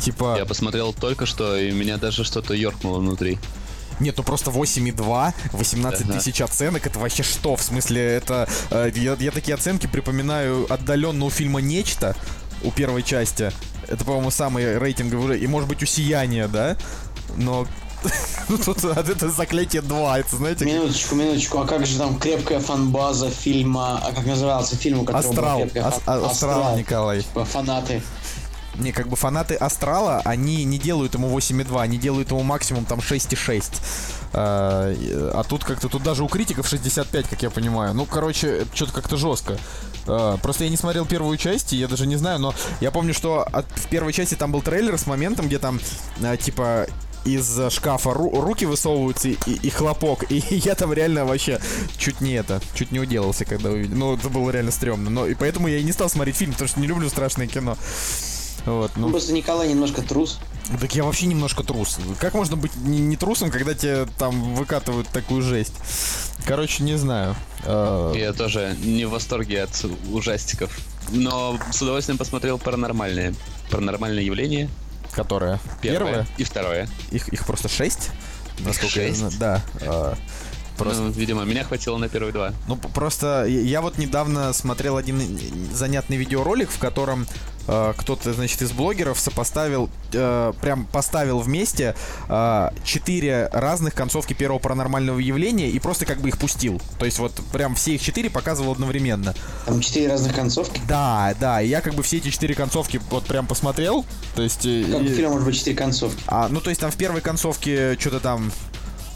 Типа... 0.00 0.36
Я 0.38 0.46
посмотрел 0.46 0.92
только 0.92 1.26
что, 1.26 1.56
и 1.56 1.70
меня 1.72 1.96
даже 1.96 2.24
что-то 2.24 2.54
ёркнуло 2.54 2.98
внутри. 2.98 3.38
Нет, 4.00 4.16
ну 4.16 4.22
просто 4.22 4.50
8,2, 4.50 5.34
18 5.52 6.00
ага. 6.02 6.12
тысяч 6.12 6.40
оценок, 6.40 6.86
это 6.86 6.98
вообще 6.98 7.22
что? 7.22 7.56
В 7.56 7.62
смысле, 7.62 8.02
это... 8.02 8.48
Э, 8.70 8.90
я, 8.94 9.16
я 9.18 9.30
такие 9.30 9.54
оценки 9.54 9.86
припоминаю 9.86 10.72
отдаленно 10.72 11.24
у 11.24 11.30
фильма 11.30 11.60
«Нечто», 11.60 12.16
у 12.62 12.70
первой 12.70 13.02
части. 13.02 13.52
Это, 13.86 14.04
по-моему, 14.04 14.30
самый 14.30 14.78
рейтинговый, 14.78 15.38
и 15.38 15.46
может 15.46 15.68
быть 15.68 15.82
у 15.82 15.86
«Сияния», 15.86 16.48
да? 16.48 16.76
Но 17.36 17.66
ну 18.48 18.58
тут 18.58 18.84
от 18.84 19.08
это 19.08 19.28
заклятие 19.30 19.82
2, 19.82 20.18
это 20.18 20.36
знаете... 20.36 20.64
Минуточку, 20.64 21.14
минуточку, 21.14 21.58
а 21.58 21.66
как 21.66 21.86
же 21.86 21.98
там 21.98 22.18
крепкая 22.18 22.60
фанбаза 22.60 23.30
фильма, 23.30 24.00
а 24.04 24.12
как 24.12 24.26
назывался 24.26 24.76
фильм, 24.76 25.00
у 25.00 25.04
которого 25.04 25.28
Астрал, 25.28 25.62
Ас- 25.62 25.94
Астрал, 25.96 26.24
Астрал, 26.24 26.78
Николай. 26.78 27.22
Типа 27.22 27.44
фанаты 27.44 28.02
не, 28.78 28.92
как 28.92 29.08
бы 29.08 29.16
фанаты 29.16 29.54
Астрала, 29.54 30.22
они 30.24 30.64
не 30.64 30.78
делают 30.78 31.14
ему 31.14 31.36
8,2, 31.36 31.80
они 31.80 31.98
делают 31.98 32.30
ему 32.30 32.42
максимум 32.42 32.84
там 32.84 33.00
6,6. 33.00 33.80
А, 34.32 34.94
а 35.34 35.42
тут 35.44 35.64
как-то, 35.64 35.88
тут 35.88 36.02
даже 36.02 36.22
у 36.22 36.28
критиков 36.28 36.66
65, 36.68 37.28
как 37.28 37.42
я 37.42 37.50
понимаю. 37.50 37.94
Ну, 37.94 38.06
короче, 38.06 38.66
что-то 38.74 38.92
как-то 38.92 39.16
жестко. 39.16 39.58
А, 40.06 40.36
просто 40.38 40.64
я 40.64 40.70
не 40.70 40.76
смотрел 40.76 41.06
первую 41.06 41.36
часть, 41.36 41.72
и 41.72 41.76
я 41.76 41.88
даже 41.88 42.06
не 42.06 42.16
знаю, 42.16 42.38
но 42.38 42.54
я 42.80 42.90
помню, 42.90 43.14
что 43.14 43.42
от, 43.42 43.66
в 43.70 43.88
первой 43.88 44.12
части 44.12 44.34
там 44.34 44.52
был 44.52 44.62
трейлер 44.62 44.98
с 44.98 45.06
моментом, 45.06 45.46
где 45.46 45.58
там, 45.58 45.80
а, 46.22 46.36
типа, 46.36 46.86
из 47.24 47.60
шкафа 47.70 48.10
ру- 48.10 48.40
руки 48.40 48.64
высовываются 48.64 49.28
и, 49.28 49.36
и 49.46 49.70
хлопок. 49.70 50.30
И 50.30 50.42
я 50.50 50.74
там 50.74 50.92
реально 50.92 51.24
вообще 51.24 51.60
чуть 51.96 52.20
не 52.20 52.32
это, 52.32 52.60
чуть 52.74 52.92
не 52.92 53.00
уделался, 53.00 53.44
когда 53.44 53.70
увидел. 53.70 53.96
Ну, 53.96 54.14
это 54.14 54.28
было 54.28 54.50
реально 54.50 54.70
стрёмно. 54.70 55.10
Но 55.10 55.26
и 55.26 55.34
поэтому 55.34 55.68
я 55.68 55.78
и 55.78 55.82
не 55.82 55.92
стал 55.92 56.08
смотреть 56.08 56.36
фильм, 56.36 56.52
потому 56.52 56.68
что 56.68 56.80
не 56.80 56.86
люблю 56.86 57.08
страшное 57.08 57.46
кино. 57.46 57.76
Вот, 58.68 58.92
ну. 58.96 59.10
Просто 59.10 59.32
Николай 59.32 59.68
немножко 59.68 60.02
трус. 60.02 60.38
Так 60.80 60.94
я 60.94 61.04
вообще 61.04 61.26
немножко 61.26 61.62
трус. 61.62 61.98
Как 62.20 62.34
можно 62.34 62.56
быть 62.56 62.76
не, 62.76 62.98
не 62.98 63.16
трусом, 63.16 63.50
когда 63.50 63.72
тебе 63.74 64.06
там 64.18 64.54
выкатывают 64.54 65.08
такую 65.08 65.40
жесть? 65.42 65.72
Короче, 66.44 66.82
не 66.82 66.96
знаю. 66.96 67.34
А, 67.64 68.12
я 68.14 68.32
тоже 68.32 68.76
не 68.82 69.06
в 69.06 69.10
восторге 69.10 69.62
от 69.62 69.86
ужастиков. 70.12 70.78
Но 71.10 71.58
с 71.72 71.80
удовольствием 71.80 72.18
посмотрел 72.18 72.58
паранормальные. 72.58 73.34
Паранормальные 73.70 74.26
явления. 74.26 74.68
которая? 75.12 75.58
Первое. 75.80 76.26
И 76.36 76.44
второе. 76.44 76.86
Их, 77.10 77.28
их 77.28 77.46
просто 77.46 77.68
шесть? 77.68 78.10
Насколько 78.60 79.00
я 79.00 79.08
Шесть? 79.08 79.18
знаю. 79.38 79.62
Да. 79.80 80.18
Просто, 80.78 81.02
Ну, 81.02 81.10
видимо, 81.10 81.44
меня 81.44 81.64
хватило 81.64 81.98
на 81.98 82.08
первые 82.08 82.32
два. 82.32 82.52
ну, 82.68 82.76
просто 82.76 83.44
я- 83.46 83.80
вот 83.82 83.98
недавно 83.98 84.52
смотрел 84.52 84.96
один 84.96 85.20
занятный 85.72 86.16
видеоролик, 86.16 86.70
в 86.70 86.78
котором 86.78 87.26
э, 87.70 87.92
кто-то, 87.98 88.32
значит, 88.32 88.62
из 88.62 88.72
блогеров 88.72 89.20
сопоставил, 89.20 89.90
э, 90.14 90.52
прям 90.62 90.86
поставил 90.86 91.40
вместе 91.40 91.94
э, 92.26 92.68
четыре 92.82 93.50
разных 93.52 93.92
концовки 93.92 94.32
первого 94.32 94.58
паранормального 94.58 95.18
явления 95.18 95.68
и 95.68 95.78
просто 95.78 96.06
как 96.06 96.18
бы 96.22 96.28
их 96.30 96.38
пустил. 96.38 96.80
То 96.98 97.04
есть 97.04 97.18
вот 97.18 97.32
прям 97.52 97.74
все 97.74 97.96
их 97.96 98.00
четыре 98.00 98.30
показывал 98.30 98.72
одновременно. 98.72 99.34
Там 99.66 99.80
четыре 99.80 100.08
разных 100.08 100.34
концовки. 100.34 100.80
Да, 100.88 101.34
да, 101.38 101.60
и 101.60 101.68
я 101.68 101.82
как 101.82 101.92
бы 101.94 102.02
все 102.02 102.16
эти 102.16 102.30
четыре 102.30 102.54
концовки 102.54 103.02
вот 103.10 103.26
прям 103.26 103.46
посмотрел. 103.46 104.06
То 104.34 104.40
есть... 104.42 104.64
э, 104.64 104.84
Как 104.90 105.02
и- 105.02 105.04
у 105.04 105.14
фильма 105.14 105.32
может 105.32 105.44
быть 105.46 105.58
четыре 105.58 105.76
концовки? 105.76 106.22
а, 106.26 106.48
ну, 106.48 106.62
то 106.62 106.70
есть 106.70 106.80
там 106.80 106.90
в 106.90 106.96
первой 106.96 107.20
концовке 107.20 107.98
что-то 107.98 108.20
там... 108.20 108.50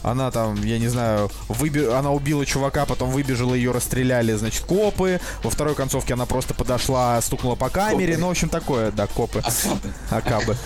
Она 0.03 0.29
там, 0.31 0.61
я 0.63 0.77
не 0.79 0.89
знаю, 0.89 1.31
выби... 1.47 1.85
она 1.85 2.11
убила 2.11 2.45
чувака, 2.45 2.85
потом 2.85 3.09
выбежала, 3.09 3.53
ее 3.55 3.71
расстреляли, 3.71 4.33
значит, 4.33 4.63
копы. 4.65 5.19
Во 5.43 5.49
второй 5.49 5.75
концовке 5.75 6.13
она 6.13 6.25
просто 6.25 6.53
подошла, 6.53 7.19
стукнула 7.21 7.55
по 7.55 7.69
камере. 7.69 8.13
Копы. 8.13 8.21
Ну, 8.21 8.27
в 8.27 8.31
общем, 8.31 8.49
такое, 8.49 8.91
да, 8.91 9.07
копы. 9.07 9.39
Акапы. 9.39 9.89
Акабы. 10.09 10.57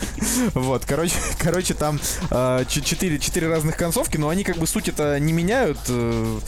Вот, 0.53 0.85
короче, 0.85 1.13
короче, 1.39 1.73
там 1.73 1.99
э, 2.31 2.65
четыре, 2.67 3.19
четыре 3.19 3.47
разных 3.47 3.77
концовки, 3.77 4.17
но 4.17 4.29
они 4.29 4.43
как 4.43 4.57
бы 4.57 4.67
суть 4.67 4.89
это 4.89 5.19
не 5.19 5.33
меняют. 5.33 5.77
э, 5.87 6.39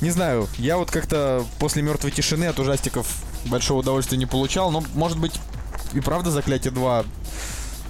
Не 0.00 0.10
знаю, 0.10 0.48
я 0.58 0.76
вот 0.78 0.90
как-то 0.90 1.44
после 1.58 1.82
мертвой 1.82 2.10
тишины 2.10 2.46
от 2.46 2.58
ужастиков 2.58 3.06
большого 3.44 3.80
удовольствия 3.80 4.16
не 4.16 4.26
получал, 4.26 4.70
но, 4.70 4.82
может 4.94 5.18
быть, 5.18 5.34
и 5.92 6.00
правда 6.00 6.30
заклятие 6.30 6.72
2 6.72 7.04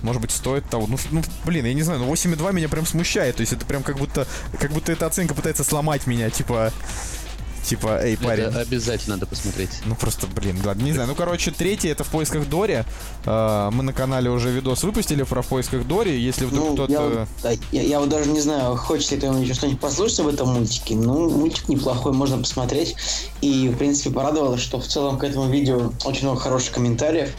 может 0.03 0.23
быть, 0.23 0.31
стоит 0.31 0.69
того. 0.69 0.87
Ну, 0.87 0.97
ну, 1.11 1.23
блин, 1.45 1.67
я 1.67 1.75
не 1.75 1.83
знаю, 1.83 2.01
ну 2.01 2.13
8,2 2.13 2.53
меня 2.53 2.69
прям 2.69 2.87
смущает. 2.87 3.37
То 3.37 3.41
есть 3.41 3.53
это 3.53 3.67
прям 3.67 3.83
как 3.83 3.99
будто, 3.99 4.27
как 4.59 4.73
будто 4.73 4.93
эта 4.93 5.07
оценка 5.07 5.35
пытается 5.35 5.65
сломать 5.65 6.07
меня, 6.07 6.31
типа, 6.31 6.73
типа, 7.65 8.01
эй, 8.03 8.17
парень. 8.17 8.45
Это 8.45 8.61
обязательно 8.61 9.17
надо 9.17 9.27
посмотреть. 9.27 9.71
Ну 9.85 9.95
просто, 9.95 10.27
блин, 10.27 10.59
ладно, 10.65 10.83
не 10.83 10.93
знаю. 10.93 11.09
Ну, 11.09 11.15
короче, 11.15 11.51
третий 11.51 11.89
это 11.89 12.03
в 12.05 12.09
поисках 12.09 12.49
Дори. 12.49 12.85
Э, 13.27 13.71
мы 13.73 13.83
на 13.83 13.93
канале 13.93 14.31
уже 14.31 14.51
видос 14.51 14.83
выпустили 14.85 15.23
про 15.23 15.43
в 15.43 15.47
поисках 15.47 15.87
Дори. 15.87 16.19
Если 16.19 16.47
вдруг 16.47 16.69
Ну, 16.69 16.75
кто-то. 16.75 16.93
я, 16.93 17.01
вот, 17.01 17.29
да, 17.43 17.51
я, 17.73 17.83
я 17.83 18.01
вот 18.01 18.09
даже 18.09 18.31
не 18.31 18.41
знаю, 18.41 18.77
хочет 18.77 19.11
ли 19.11 19.19
кто-нибудь 19.19 19.43
еще 19.43 19.55
что-нибудь 19.55 19.81
послушать 19.81 20.21
об 20.21 20.29
этом 20.29 20.49
мультике. 20.49 20.95
Ну, 20.95 21.29
мультик 21.31 21.69
неплохой, 21.69 22.13
можно 22.13 22.39
посмотреть. 22.39 22.97
И, 23.43 23.69
в 23.69 23.77
принципе, 23.77 24.11
порадовало, 24.11 24.57
что 24.57 24.81
в 24.81 24.87
целом 24.87 25.19
к 25.19 25.25
этому 25.25 25.49
видео 25.51 25.93
очень 26.05 26.25
много 26.25 26.41
хороших 26.41 26.73
комментариев. 26.73 27.31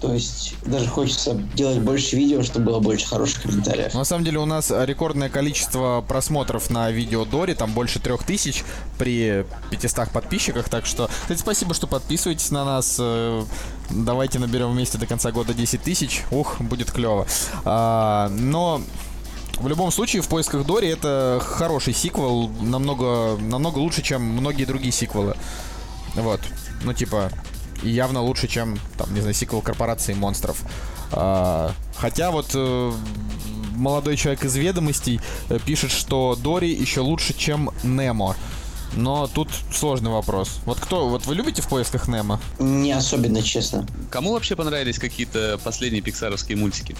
То 0.00 0.12
есть 0.12 0.54
даже 0.64 0.88
хочется 0.88 1.34
делать 1.54 1.78
больше 1.78 2.16
видео, 2.16 2.42
чтобы 2.42 2.66
было 2.66 2.80
больше 2.80 3.06
хороших 3.06 3.42
комментариев. 3.42 3.94
На 3.94 4.04
самом 4.04 4.24
деле 4.24 4.38
у 4.38 4.46
нас 4.46 4.70
рекордное 4.70 5.28
количество 5.28 6.04
просмотров 6.06 6.70
на 6.70 6.90
видео 6.90 7.24
Дори, 7.24 7.54
там 7.54 7.72
больше 7.72 7.98
трех 7.98 8.24
тысяч 8.24 8.64
при 8.98 9.46
500 9.70 10.10
подписчиках, 10.10 10.68
так 10.68 10.86
что, 10.86 11.08
кстати, 11.22 11.38
спасибо, 11.38 11.74
что 11.74 11.86
подписываетесь 11.86 12.50
на 12.50 12.64
нас, 12.64 12.96
э, 12.98 13.44
давайте 13.90 14.38
наберем 14.38 14.72
вместе 14.72 14.98
до 14.98 15.06
конца 15.06 15.32
года 15.32 15.54
10 15.54 15.82
тысяч, 15.82 16.22
ух, 16.30 16.60
будет 16.60 16.90
клево. 16.90 17.26
А, 17.64 18.28
но 18.30 18.82
в 19.58 19.68
любом 19.68 19.90
случае, 19.90 20.22
в 20.22 20.28
поисках 20.28 20.66
Дори 20.66 20.88
это 20.88 21.40
хороший 21.42 21.94
сиквел, 21.94 22.48
намного, 22.60 23.38
намного 23.40 23.78
лучше, 23.78 24.02
чем 24.02 24.22
многие 24.22 24.64
другие 24.64 24.92
сиквелы. 24.92 25.36
Вот. 26.14 26.40
Ну, 26.84 26.92
типа, 26.92 27.30
и 27.82 27.90
явно 27.90 28.22
лучше, 28.22 28.48
чем, 28.48 28.78
там, 28.96 29.12
не 29.14 29.20
знаю, 29.20 29.34
сиквел 29.34 29.62
Корпорации 29.62 30.14
монстров. 30.14 30.62
А, 31.12 31.72
хотя 31.96 32.30
вот 32.30 32.50
э, 32.54 32.92
молодой 33.74 34.16
человек 34.16 34.44
из 34.44 34.56
ведомостей 34.56 35.20
э, 35.48 35.58
пишет, 35.64 35.90
что 35.90 36.36
Дори 36.36 36.70
еще 36.70 37.00
лучше, 37.00 37.34
чем 37.36 37.70
Немо. 37.82 38.36
Но 38.94 39.26
тут 39.26 39.48
сложный 39.72 40.10
вопрос. 40.10 40.60
Вот 40.64 40.80
кто, 40.80 41.08
вот 41.08 41.26
вы 41.26 41.34
любите 41.34 41.60
в 41.60 41.68
поисках 41.68 42.08
Немо? 42.08 42.40
Не 42.58 42.92
особенно, 42.92 43.42
честно. 43.42 43.86
Кому 44.10 44.32
вообще 44.32 44.56
понравились 44.56 44.98
какие-то 44.98 45.60
последние 45.62 46.02
пиксаровские 46.02 46.56
мультики? 46.56 46.96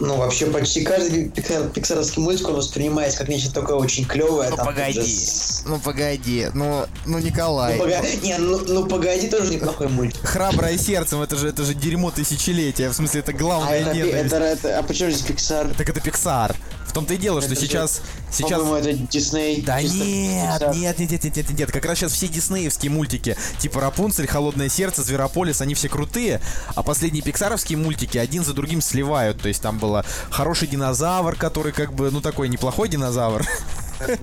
Ну, 0.00 0.16
вообще, 0.16 0.46
почти 0.46 0.82
каждый 0.82 1.28
пиксар- 1.28 1.70
пиксаровский 1.70 2.20
мультик 2.22 2.48
он 2.48 2.56
воспринимается 2.56 3.18
как 3.18 3.28
нечто 3.28 3.52
такое 3.52 3.76
очень 3.76 4.04
клевое. 4.04 4.50
Ну 4.50 4.56
там 4.56 4.66
погоди, 4.66 4.98
уже 4.98 5.08
с- 5.08 5.62
ну 5.64 5.78
погоди, 5.78 6.48
ну, 6.54 6.86
ну 7.06 7.12
Ну, 7.12 7.18
Николай. 7.18 7.78
пога- 7.78 8.02
Не, 8.22 8.36
ну, 8.38 8.58
ну, 8.66 8.86
погоди, 8.86 9.28
тоже 9.28 9.52
неплохой 9.54 9.88
мультик. 9.88 10.20
Храброе 10.26 10.76
сердцем, 10.76 11.22
это 11.22 11.36
же, 11.36 11.48
это 11.48 11.62
же 11.64 11.74
дерьмо 11.74 12.10
тысячелетия. 12.10 12.88
В 12.88 12.94
смысле, 12.94 13.20
это 13.20 13.30
А, 13.30 13.34
главная 13.34 13.78
это, 13.80 13.90
это, 13.96 14.36
это- 14.38 14.78
а 14.78 14.82
почему 14.82 15.10
здесь 15.10 15.22
Пиксар? 15.22 15.68
Так 15.76 15.88
это 15.88 16.00
Pixar. 16.00 16.56
В 16.86 16.94
том-то 16.94 17.14
и 17.14 17.16
дело, 17.16 17.40
что 17.40 17.52
Это 17.52 17.60
же, 17.60 17.66
сейчас... 17.66 18.02
Сейчас... 18.30 18.60
По-моему, 18.60 18.74
это 18.76 18.92
Дисней. 19.10 19.62
Да 19.62 19.80
нет, 19.80 19.92
Pixar. 19.92 20.74
нет, 20.76 20.98
нет, 20.98 21.10
нет, 21.10 21.24
нет, 21.24 21.36
нет, 21.36 21.50
нет. 21.58 21.72
Как 21.72 21.86
раз 21.86 21.98
сейчас 21.98 22.12
все 22.12 22.28
диснеевские 22.28 22.90
мультики, 22.90 23.34
типа 23.60 23.80
Рапунцель, 23.80 24.26
Холодное 24.26 24.68
сердце, 24.68 25.02
Зверополис, 25.02 25.62
они 25.62 25.72
все 25.74 25.88
крутые, 25.88 26.42
а 26.74 26.82
последние 26.82 27.22
пиксаровские 27.22 27.78
мультики 27.78 28.18
один 28.18 28.44
за 28.44 28.52
другим 28.52 28.82
сливают. 28.82 29.31
То 29.38 29.48
есть 29.48 29.62
там 29.62 29.78
было 29.78 30.04
хороший 30.30 30.68
динозавр, 30.68 31.36
который 31.36 31.72
как 31.72 31.92
бы, 31.92 32.10
ну 32.10 32.20
такой 32.20 32.48
неплохой 32.48 32.88
динозавр. 32.88 33.44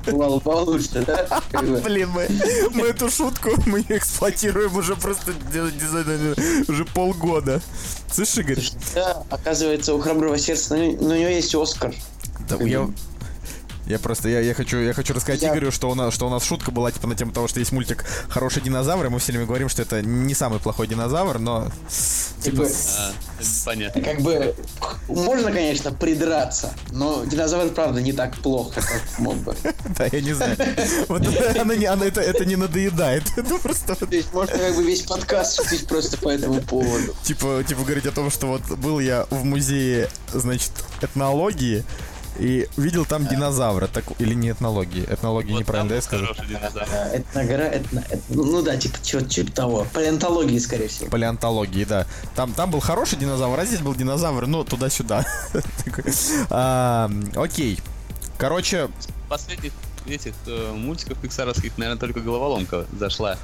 Бывало 0.05 0.39
получше, 0.39 1.05
да? 1.05 1.41
Блин, 1.61 2.09
мы, 2.09 2.27
мы 2.73 2.87
эту 2.87 3.09
шутку 3.09 3.51
мы 3.65 3.81
эксплуатируем 3.87 4.75
уже 4.75 4.95
просто 4.95 5.33
уже 6.67 6.85
полгода. 6.85 7.61
Слышишь, 8.11 8.37
Игорь? 8.39 8.63
Да, 8.95 9.23
оказывается, 9.29 9.93
у 9.93 9.99
храброго 9.99 10.37
сердца, 10.37 10.75
ну, 10.75 10.89
у 10.99 11.15
него 11.15 11.29
есть 11.29 11.53
Оскар. 11.55 11.93
Да, 12.49 12.57
я, 12.57 12.89
я 13.89 13.99
просто, 13.99 14.29
я, 14.29 14.39
я 14.39 14.53
хочу, 14.53 14.77
я 14.77 14.93
хочу 14.93 15.13
рассказать 15.13 15.41
Я- 15.41 15.49
Игорю, 15.51 15.71
что 15.71 15.89
у 15.89 15.95
нас, 15.95 16.13
что 16.13 16.27
у 16.27 16.29
нас 16.29 16.43
шутка 16.43 16.71
была 16.71 16.91
типа 16.91 17.07
на 17.07 17.15
тему 17.15 17.31
того, 17.31 17.47
что 17.47 17.59
есть 17.59 17.71
мультик 17.71 18.05
«Хороший 18.29 18.61
динозавр», 18.61 19.05
и 19.07 19.09
мы 19.09 19.19
все 19.19 19.31
время 19.33 19.45
говорим, 19.47 19.67
что 19.67 19.81
это 19.81 20.01
не 20.01 20.33
самый 20.35 20.59
плохой 20.59 20.87
динозавр, 20.87 21.39
но 21.39 21.71
типа, 22.43 22.67
А, 22.97 23.11
понятно. 23.65 24.01
как 24.01 24.21
бы 24.21 24.55
можно, 25.07 25.51
конечно, 25.51 25.91
придраться, 25.91 26.73
но 26.91 27.25
динозавр, 27.25 27.69
правда, 27.71 28.01
не 28.01 28.13
так 28.13 28.35
плохо, 28.37 28.79
как 28.81 29.01
мог 29.19 29.35
бы. 29.37 29.55
да, 29.97 30.05
я 30.11 30.21
не 30.21 30.33
знаю. 30.33 30.55
Вот 31.07 31.21
это- 31.27 31.61
она 31.61 31.75
не, 31.75 31.85
она 31.85 32.05
это, 32.05 32.21
это 32.21 32.45
не 32.45 32.55
надоедает. 32.55 33.23
Это 33.37 33.57
просто 33.57 33.95
То 33.95 34.05
есть 34.15 34.31
можно 34.33 34.57
как 34.57 34.75
бы 34.75 34.83
весь 34.83 35.01
подкаст 35.01 35.55
шутить 35.57 35.87
просто 35.87 36.17
по 36.17 36.29
этому 36.29 36.61
поводу. 36.61 37.15
типа, 37.23 37.63
типа 37.67 37.81
говорить 37.83 38.05
о 38.05 38.11
том, 38.11 38.29
что 38.29 38.47
вот 38.47 38.61
был 38.77 38.99
я 38.99 39.25
в 39.31 39.43
музее, 39.43 40.09
значит, 40.33 40.71
этнологии, 41.01 41.83
и 42.39 42.67
видел 42.77 43.05
там 43.05 43.27
динозавра, 43.27 43.87
так, 43.87 44.05
или 44.19 44.33
не 44.33 44.51
этнологии, 44.51 45.03
этнологии 45.03 45.51
Вот 45.51 45.59
неправильно, 45.59 45.89
да, 45.89 45.95
я 45.95 46.01
скажу? 46.01 46.25
А, 46.89 47.17
Этногра, 47.17 47.63
этно, 47.63 47.99
эт- 47.99 48.23
ну 48.29 48.61
да, 48.61 48.77
типа, 48.77 48.97
чего 49.03 49.21
типа 49.21 49.51
того. 49.51 49.87
Палеонтологии, 49.93 50.57
скорее 50.59 50.87
всего. 50.87 51.09
палеонтологии, 51.09 51.83
да. 51.83 52.05
Там, 52.35 52.53
там 52.53 52.71
был 52.71 52.79
хороший 52.79 53.17
динозавр, 53.17 53.59
а 53.59 53.65
здесь 53.65 53.81
был 53.81 53.95
динозавр, 53.95 54.47
ну, 54.47 54.63
туда-сюда. 54.63 55.25
А, 56.49 57.09
Окей. 57.35 57.79
Короче, 58.37 58.89
Последних 59.27 59.73
этих 60.07 60.33
э, 60.47 60.71
мультиков 60.73 61.17
пиксаровских, 61.19 61.77
наверное, 61.77 61.99
только 61.99 62.21
головоломка 62.21 62.85
зашла. 62.97 63.37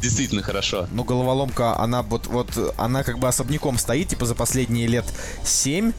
Действительно 0.00 0.42
хорошо. 0.42 0.88
ну, 0.90 1.04
головоломка, 1.04 1.78
она 1.78 2.02
вот, 2.02 2.26
вот, 2.26 2.48
она 2.76 3.04
как 3.04 3.20
бы 3.20 3.28
особняком 3.28 3.78
стоит, 3.78 4.08
типа, 4.08 4.26
за 4.26 4.34
последние 4.34 4.88
лет 4.88 5.04
7, 5.44 5.92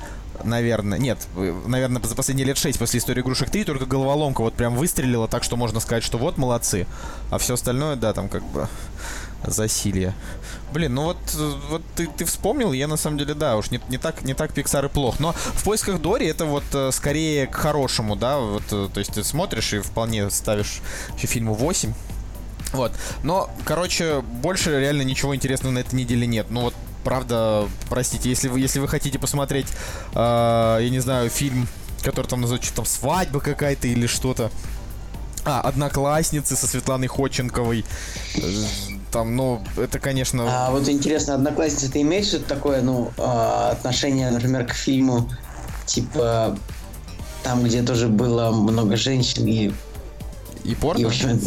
наверное. 0.44 0.98
Нет, 0.98 1.20
наверное, 1.36 2.02
за 2.02 2.16
последние 2.16 2.46
лет 2.46 2.58
6 2.58 2.80
после 2.80 3.00
истории 3.00 3.22
игрушек 3.22 3.50
3 3.50 3.63
только 3.66 3.86
головоломка 3.86 4.42
вот 4.42 4.54
прям 4.54 4.75
выстрелила, 4.75 5.28
так 5.28 5.44
что 5.44 5.56
можно 5.56 5.80
сказать, 5.80 6.04
что 6.04 6.18
вот, 6.18 6.38
молодцы. 6.38 6.88
А 7.30 7.38
все 7.38 7.56
остальное, 7.56 7.96
да, 7.96 8.13
там 8.13 8.30
как 8.30 8.44
бы 8.44 8.68
засилье. 9.46 10.13
Блин, 10.74 10.96
ну 10.96 11.04
вот, 11.04 11.18
вот 11.70 11.82
ты, 11.96 12.08
ты 12.08 12.25
вспомнил, 12.25 12.74
я 12.74 12.88
на 12.88 12.98
самом 12.98 13.18
деле, 13.18 13.34
да, 13.34 13.58
уж 13.58 13.72
не, 13.72 13.80
не 13.90 13.98
так, 13.98 14.24
не 14.24 14.34
так 14.34 14.52
Pixar 14.52 14.86
и 14.86 14.90
плох. 14.90 15.20
Но 15.20 15.34
в 15.34 15.63
поисках 15.63 16.02
Дори 16.02 16.25
это 16.25 16.46
вот 16.46 16.63
э, 16.74 16.92
скорее 16.92 17.48
к 17.48 17.56
хорошему, 17.56 18.16
да, 18.16 18.40
вот, 18.40 18.63
э, 18.72 18.90
то 18.92 19.00
есть 19.00 19.13
ты 19.13 19.24
смотришь 19.24 19.74
и 19.74 19.80
вполне 19.80 20.30
ставишь 20.30 20.82
фильму 21.18 21.54
8. 21.54 21.94
Вот. 22.72 22.92
Но, 23.22 23.50
короче, 23.66 24.22
больше 24.22 24.80
реально 24.80 25.04
ничего 25.04 25.36
интересного 25.36 25.74
на 25.74 25.80
этой 25.80 25.96
неделе 25.96 26.25
нет. 26.25 26.48
Ну 26.50 26.62
вот, 26.62 26.74
правда, 27.03 27.67
простите, 27.89 28.29
если 28.29 28.48
вы, 28.48 28.60
если 28.60 28.79
вы 28.79 28.88
хотите 28.88 29.19
посмотреть, 29.19 29.67
э, 30.13 30.77
я 30.81 30.89
не 30.89 31.00
знаю, 31.00 31.29
фильм, 31.29 31.67
который 32.01 32.27
там 32.27 32.41
называется 32.41 32.67
что 32.67 32.77
там 32.77 32.86
свадьба 32.86 33.39
какая-то 33.39 33.88
или 33.88 34.07
что-то. 34.07 34.51
А, 35.45 35.62
одноклассницы 35.62 36.55
со 36.55 36.67
Светланой 36.67 37.07
Ходченковой. 37.07 37.83
Там, 39.12 39.36
ну, 39.36 39.62
это, 39.77 40.00
конечно. 40.00 40.45
А 40.48 40.72
вот 40.72 40.88
интересно, 40.88 41.36
одноклассница, 41.36 41.91
ты 41.91 42.01
имеешь 42.01 42.27
что-то 42.27 42.45
такое, 42.45 42.81
ну, 42.81 43.12
а, 43.17 43.72
отношение, 43.72 44.31
например, 44.31 44.65
к 44.65 44.74
фильму, 44.74 45.29
типа, 45.86 46.57
там, 47.43 47.63
где 47.63 47.83
тоже 47.83 48.07
было 48.07 48.51
много 48.51 48.95
женщин 48.95 49.45
и 49.45 49.74
И 50.63 50.75
порно? 50.75 51.01
И, 51.01 51.03
в 51.03 51.08
общем, 51.08 51.39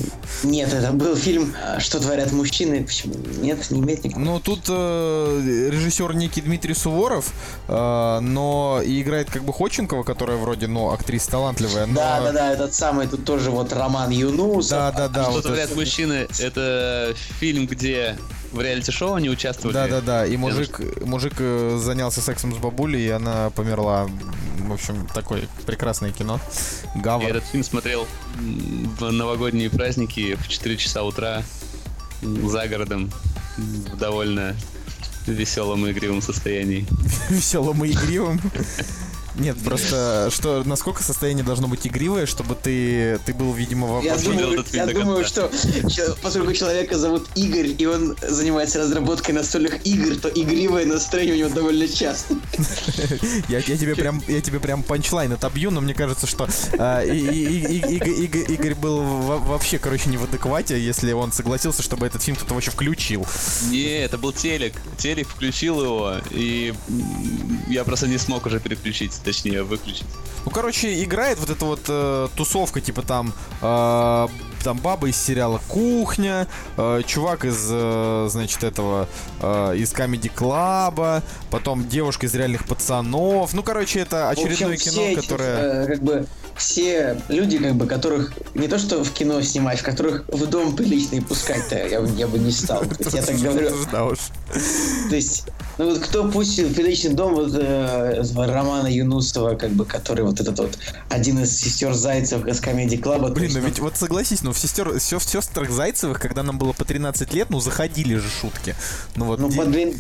нет, 0.42 0.73
это 0.73 0.92
был 0.92 1.16
фильм 1.16 1.54
«Что 1.78 2.00
творят 2.00 2.32
мужчины». 2.32 2.85
Почему? 2.85 3.14
Нет, 3.40 3.70
не 3.70 3.80
имеет 3.80 4.04
никакого. 4.04 4.25
Ну, 4.25 4.40
тут 4.40 4.61
э, 4.68 5.68
режиссер 5.70 6.14
некий 6.14 6.42
Дмитрий 6.42 6.75
Суворов, 6.75 7.32
э, 7.68 8.18
но 8.20 8.80
и 8.85 9.00
играет 9.00 9.30
как 9.30 9.44
бы 9.44 9.52
Ходченкова, 9.52 10.02
которая 10.02 10.37
вроде, 10.37 10.66
ну, 10.66 10.90
актриса 10.90 11.30
талантливая, 11.30 11.87
но... 11.87 11.94
Да, 11.94 12.20
да, 12.20 12.32
да, 12.32 12.52
этот 12.52 12.75
самый, 12.75 13.06
тут 13.06 13.25
тоже 13.25 13.50
вот 13.50 13.73
Роман 13.73 14.11
Юнусов. 14.11 14.70
Да, 14.70 14.92
да, 14.92 15.08
да. 15.08 15.23
Что 15.25 15.32
вот 15.32 15.42
творят 15.44 15.70
это- 15.70 15.76
мужчины, 15.76 16.28
это 16.38 17.14
фильм, 17.40 17.66
где 17.66 18.16
в 18.56 18.60
реалити-шоу 18.60 19.14
они 19.14 19.28
участвовали. 19.30 19.75
Да, 19.75 19.86
да, 19.86 20.00
да. 20.00 20.26
И 20.26 20.36
мужик, 20.36 20.80
мужик 21.04 21.34
э, 21.38 21.78
занялся 21.80 22.20
сексом 22.20 22.54
с 22.54 22.58
бабулей, 22.58 23.06
и 23.06 23.10
она 23.10 23.50
померла. 23.50 24.08
В 24.58 24.72
общем, 24.72 25.06
такое 25.14 25.42
прекрасное 25.64 26.10
кино. 26.12 26.40
Я 26.94 27.00
Гавр. 27.02 27.25
этот 27.25 27.44
фильм 27.44 27.62
смотрел 27.62 28.06
в 28.98 29.10
новогодние 29.10 29.70
праздники 29.70 30.34
в 30.34 30.48
4 30.48 30.76
часа 30.76 31.04
утра 31.04 31.42
за 32.22 32.66
городом 32.66 33.12
в 33.56 33.96
довольно 33.96 34.56
веселом 35.26 35.86
и 35.86 35.92
игривом 35.92 36.22
состоянии. 36.22 36.86
Веселым 37.30 37.84
и 37.84 37.92
игривым. 37.92 38.40
Нет, 39.37 39.57
просто 39.62 40.28
что, 40.33 40.62
насколько 40.64 41.02
состояние 41.02 41.45
должно 41.45 41.69
быть 41.69 41.87
игривое, 41.87 42.26
чтобы 42.26 42.55
ты, 42.55 43.19
ты 43.26 43.35
был, 43.35 43.52
видимо, 43.52 43.87
во... 43.87 44.02
Я 44.02 44.16
думаю, 44.16 44.64
я 44.73 44.87
думаю, 44.87 45.25
что 45.25 45.50
поскольку 46.23 46.52
человека 46.52 46.99
зовут 46.99 47.26
Игорь, 47.35 47.75
и 47.78 47.87
он 47.87 48.16
занимается 48.23 48.78
разработкой 48.78 49.35
настольных 49.35 49.85
игр, 49.87 50.16
то 50.16 50.28
игривое 50.28 50.87
настроение 50.87 51.35
у 51.35 51.38
него 51.38 51.50
довольно 51.50 51.87
часто. 51.88 52.35
Я, 53.49 53.59
я 53.59 53.76
тебе 53.76 53.95
прям, 53.95 54.23
я 54.28 54.40
тебе 54.40 54.61
прям 54.61 54.83
панчлайн 54.83 55.33
отобью, 55.33 55.71
но 55.71 55.81
мне 55.81 55.95
кажется, 55.95 56.26
что 56.26 56.49
а, 56.78 57.02
и- 57.02 57.19
и- 57.19 57.78
и- 57.78 57.97
и- 57.97 58.55
Игорь- 58.55 58.75
был 58.75 59.00
во- 59.02 59.38
вообще, 59.38 59.78
короче, 59.78 60.09
не 60.11 60.16
в 60.16 60.25
адеквате, 60.25 60.78
если 60.83 61.12
он 61.12 61.33
согласился, 61.33 61.83
чтобы 61.83 62.07
этот 62.07 62.23
фильм 62.23 62.37
кто-то 62.37 62.55
вообще 62.55 62.71
включил. 62.71 63.26
Не, 63.71 64.02
это 64.05 64.19
был 64.19 64.33
телек. 64.33 64.75
Телек 64.99 65.28
включил 65.28 65.83
его, 65.83 66.14
и 66.31 66.75
я 67.69 67.85
просто 67.85 68.07
не 68.09 68.19
смог 68.19 68.47
уже 68.47 68.61
переключить, 68.61 69.12
точнее 69.26 69.62
выключить. 69.64 70.06
Ну, 70.45 70.52
короче, 70.52 71.02
играет 71.02 71.40
вот 71.40 71.50
эта 71.50 71.64
вот 71.64 71.80
э, 71.88 72.28
тусовка, 72.37 72.80
типа 72.80 73.02
там, 73.02 73.35
э, 73.61 74.28
там 74.62 74.78
баба 74.78 75.09
из 75.09 75.16
сериала 75.16 75.61
«Кухня», 75.66 76.47
э, 76.76 77.02
чувак 77.04 77.45
из, 77.45 77.68
э, 77.68 78.28
значит, 78.30 78.62
этого, 78.62 79.09
э, 79.42 79.75
из 79.76 79.92
Comedy 79.92 80.30
Клаба, 80.33 81.25
потом 81.50 81.88
девушка 81.88 82.26
из 82.26 82.35
«Реальных 82.37 82.64
пацанов». 82.64 83.54
Ну, 83.54 83.64
короче, 83.64 83.99
это 83.99 84.28
В 84.28 84.38
общем, 84.38 84.47
очередное 84.47 84.76
все 84.76 84.90
кино, 84.90 85.02
эти, 85.02 85.21
которое... 85.21 85.56
э, 85.56 85.87
как 85.88 86.02
бы 86.02 86.26
все 86.56 87.20
люди, 87.28 87.58
как 87.58 87.75
бы, 87.75 87.86
которых 87.86 88.32
не 88.54 88.68
то 88.68 88.78
что 88.78 89.02
в 89.04 89.10
кино 89.12 89.40
снимать, 89.42 89.80
в 89.80 89.82
которых 89.82 90.25
в 90.28 90.46
дом 90.46 90.75
прилично 90.76 91.16
и 91.16 91.20
пускать-то 91.20 91.76
я, 91.86 92.00
бы- 92.00 92.10
я 92.16 92.26
бы 92.26 92.38
не 92.38 92.50
стал. 92.50 92.82
Я 93.12 93.22
так 93.22 93.36
говорю. 93.38 93.70
То 95.10 95.16
есть, 95.16 95.44
ну 95.78 95.90
вот 95.90 95.98
кто 95.98 96.28
пустит 96.30 96.68
в 96.68 96.75
приличный 96.75 97.12
дом 97.14 97.34
вот 97.34 97.52
э, 97.54 98.22
Романа 98.36 98.86
Юнусова, 98.86 99.56
как 99.56 99.70
бы, 99.70 99.84
который 99.84 100.25
вот 100.25 100.40
этот 100.40 100.58
вот 100.58 100.78
один 101.08 101.40
из 101.40 101.56
сестер 101.60 101.92
Зайцев 101.92 102.46
из 102.46 102.60
комедии 102.60 102.96
Клаба. 102.96 103.28
Блин, 103.30 103.50
ну 103.54 103.60
ведь 103.60 103.80
вот 103.80 103.96
согласись, 103.96 104.42
ну 104.42 104.52
в 104.52 104.58
сестер, 104.58 104.98
сё- 105.00 105.18
в 105.18 105.25
сестрах 105.25 105.70
Зайцевых, 105.70 106.20
когда 106.20 106.42
нам 106.42 106.58
было 106.58 106.72
по 106.72 106.84
13 106.84 107.32
лет, 107.34 107.50
ну 107.50 107.60
заходили 107.60 108.14
же 108.14 108.28
шутки. 108.40 108.75
Ну 109.16 109.26
вот 109.26 109.40
ну, 109.40 109.50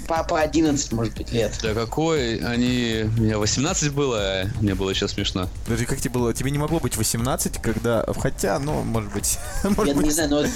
по, 0.06 0.22
по 0.24 0.40
11, 0.40 0.92
может 0.92 1.14
быть, 1.14 1.32
лет. 1.32 1.52
Да 1.62 1.74
какой? 1.74 2.36
Они... 2.38 3.04
Мне 3.18 3.36
18 3.36 3.92
было, 3.92 4.18
а 4.20 4.44
мне 4.60 4.74
было 4.74 4.90
еще 4.90 5.08
смешно. 5.08 5.48
Подожди, 5.64 5.84
как 5.86 5.98
тебе 6.00 6.10
было? 6.14 6.32
Тебе 6.32 6.45
не 6.50 6.58
могло 6.58 6.80
быть 6.80 6.96
18, 6.96 7.58
когда... 7.60 8.04
Хотя, 8.18 8.58
ну, 8.58 8.82
может 8.82 9.12
быть... 9.12 9.38
Может 9.64 9.88
Я 9.88 9.94
быть... 9.94 10.06
не 10.06 10.10
знаю, 10.10 10.30
но 10.30 10.36
вот, 10.36 10.46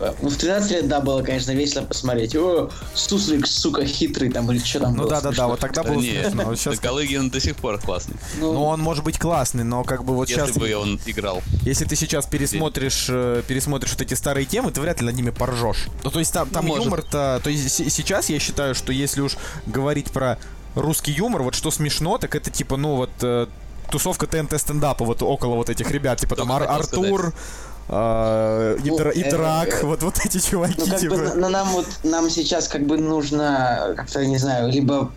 э, 0.00 0.14
ну, 0.22 0.28
в 0.28 0.36
13 0.36 0.70
лет, 0.70 0.88
да, 0.88 1.00
было, 1.00 1.22
конечно, 1.22 1.52
весело 1.52 1.84
посмотреть. 1.84 2.34
О, 2.36 2.70
суслик, 2.94 3.46
сука, 3.46 3.84
хитрый 3.84 4.30
там, 4.30 4.50
или 4.50 4.58
что 4.58 4.80
там 4.80 4.96
Ну 4.96 5.08
да-да-да, 5.08 5.46
вот 5.46 5.60
тогда 5.60 5.82
Да 5.82 5.92
было 5.92 6.00
нет, 6.00 6.26
смешно. 6.26 6.44
Вот 6.44 6.58
щас- 6.60 6.80
Галыгин 6.80 7.30
до 7.30 7.40
сих 7.40 7.56
пор 7.56 7.78
классный. 7.78 8.16
Ну, 8.38 8.52
Ну, 8.52 8.64
он 8.64 8.80
может 8.80 9.04
быть 9.04 9.18
классный, 9.18 9.64
но 9.64 9.84
как 9.84 10.04
бы 10.04 10.14
вот 10.14 10.28
Если 10.28 10.42
сейчас... 10.42 10.56
бы 10.56 10.74
он 10.74 11.00
играл. 11.06 11.42
Если 11.62 11.84
ты 11.84 11.96
сейчас 11.96 12.26
пересмотришь, 12.26 13.06
э, 13.08 13.42
пересмотришь 13.46 13.92
вот 13.92 14.02
эти 14.02 14.14
старые 14.14 14.46
темы, 14.46 14.70
ты 14.70 14.80
вряд 14.80 15.00
ли 15.00 15.06
над 15.06 15.14
ними 15.14 15.30
поржешь. 15.30 15.86
Ну, 16.04 16.10
то 16.10 16.18
есть 16.18 16.32
там, 16.32 16.48
там 16.48 16.66
может. 16.66 16.84
юмор-то... 16.84 17.40
То 17.42 17.50
есть 17.50 17.70
сейчас 17.70 18.28
я 18.28 18.38
считаю, 18.38 18.74
что 18.74 18.92
если 18.92 19.20
уж 19.20 19.36
говорить 19.66 20.10
про 20.10 20.38
русский 20.74 21.12
юмор, 21.12 21.42
вот 21.42 21.54
что 21.54 21.70
смешно, 21.70 22.18
так 22.18 22.34
это 22.34 22.50
типа, 22.50 22.76
ну, 22.76 22.96
вот... 22.96 23.10
Тусовка 23.90 24.26
ТНТ 24.26 24.60
стендапа 24.60 25.04
вот 25.04 25.22
около 25.22 25.54
вот 25.54 25.70
этих 25.70 25.90
ребят, 25.90 26.20
типа 26.20 26.36
там 26.36 26.52
Ар- 26.52 26.68
Артур, 26.68 27.32
э, 27.88 28.78
и, 28.84 28.90
Ну, 28.90 28.98
э, 28.98 29.12
э, 29.14 29.84
вот, 29.84 30.02
вот 30.02 30.18
эти 30.24 30.38
чуваки, 30.38 30.74
Ну, 30.78 30.86
как 30.86 31.00
типа. 31.00 31.16
бы, 31.16 31.34
нам 31.34 31.68
вот, 31.68 31.86
нам 32.02 32.30
сейчас 32.30 32.68
как 32.68 32.86
бы 32.86 32.98
нужно, 32.98 33.94
как-то, 33.96 34.24
не 34.26 34.38
знаю, 34.38 34.70
либо 34.70 35.10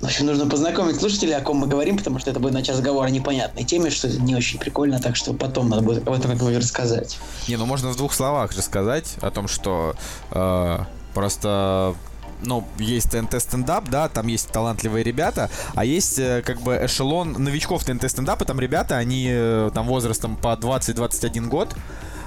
в 0.00 0.04
общем, 0.04 0.24
нужно 0.24 0.48
познакомить 0.48 0.98
слушателей, 0.98 1.36
о 1.36 1.42
ком 1.42 1.58
мы 1.58 1.66
говорим, 1.66 1.98
потому 1.98 2.18
что 2.18 2.30
это 2.30 2.40
будет 2.40 2.54
начать 2.54 2.76
разговор 2.76 3.04
о 3.04 3.10
непонятной 3.10 3.64
теме, 3.64 3.90
что 3.90 4.08
это 4.08 4.18
не 4.18 4.34
очень 4.34 4.58
прикольно, 4.58 4.98
так 4.98 5.14
что 5.14 5.34
потом 5.34 5.68
надо 5.68 5.82
будет 5.82 6.08
об 6.08 6.14
этом 6.14 6.30
как-нибудь 6.30 6.56
рассказать. 6.56 7.18
Не, 7.48 7.56
ну 7.56 7.66
можно 7.66 7.90
в 7.90 7.96
двух 7.96 8.14
словах 8.14 8.52
же 8.52 8.62
сказать 8.62 9.16
о 9.20 9.30
том, 9.30 9.46
что 9.46 9.94
э, 10.30 10.78
просто 11.12 11.94
ну, 12.42 12.66
есть 12.78 13.10
ТНТ 13.10 13.40
стендап, 13.40 13.88
да, 13.88 14.08
там 14.08 14.26
есть 14.26 14.50
талантливые 14.50 15.04
ребята, 15.04 15.50
а 15.74 15.84
есть 15.84 16.18
э, 16.18 16.42
как 16.44 16.60
бы 16.60 16.78
эшелон 16.84 17.32
новичков 17.32 17.84
ТНТ 17.84 18.10
стендапа, 18.10 18.44
там 18.44 18.60
ребята, 18.60 18.96
они 18.96 19.28
э, 19.30 19.70
там 19.74 19.86
возрастом 19.86 20.36
по 20.36 20.54
20-21 20.54 21.46
год, 21.48 21.74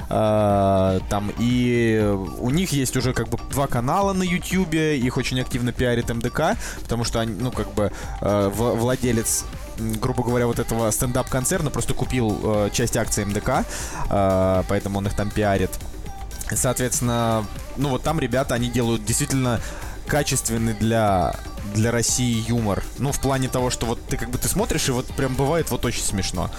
э, 0.10 1.00
там, 1.10 1.32
и 1.40 2.16
у 2.40 2.50
них 2.50 2.72
есть 2.72 2.96
уже 2.98 3.14
как 3.14 3.30
бы 3.30 3.38
два 3.52 3.68
канала 3.68 4.14
на 4.14 4.24
Ютьюбе, 4.24 4.98
их 4.98 5.18
очень 5.18 5.40
активно 5.40 5.72
пиарит 5.72 6.10
МДК, 6.14 6.58
потому 6.82 7.04
что 7.04 7.20
они, 7.20 7.34
ну, 7.34 7.52
как 7.52 7.74
бы 7.74 7.92
владелец 8.22 9.46
грубо 9.76 10.24
говоря, 10.24 10.46
вот 10.46 10.60
этого 10.60 10.92
стендап-концерна 10.92 11.72
просто 11.72 11.96
купил 11.96 12.70
часть 12.72 12.96
акций 12.96 13.26
МДК, 13.26 13.66
поэтому 14.08 15.00
он 15.00 15.08
их 15.08 15.16
там 15.16 15.32
пиарит. 15.32 15.72
Соответственно, 16.52 17.46
ну 17.78 17.90
вот 17.90 18.04
там 18.04 18.20
ребята, 18.20 18.56
они 18.56 18.70
делают 18.70 19.04
действительно 19.04 19.60
качественный 20.08 20.74
для 20.74 21.36
для 21.74 21.92
России 21.92 22.44
юмор. 22.48 22.84
Ну, 23.00 23.12
в 23.12 23.20
плане 23.20 23.48
того, 23.48 23.70
что 23.70 23.86
вот 23.86 24.06
ты 24.06 24.18
как 24.18 24.30
бы 24.30 24.38
ты 24.38 24.48
смотришь, 24.48 24.90
и 24.90 24.92
вот 24.92 25.08
прям 25.08 25.36
бывает 25.36 25.72
вот 25.72 25.86
очень 25.86 26.04
смешно. 26.04 26.52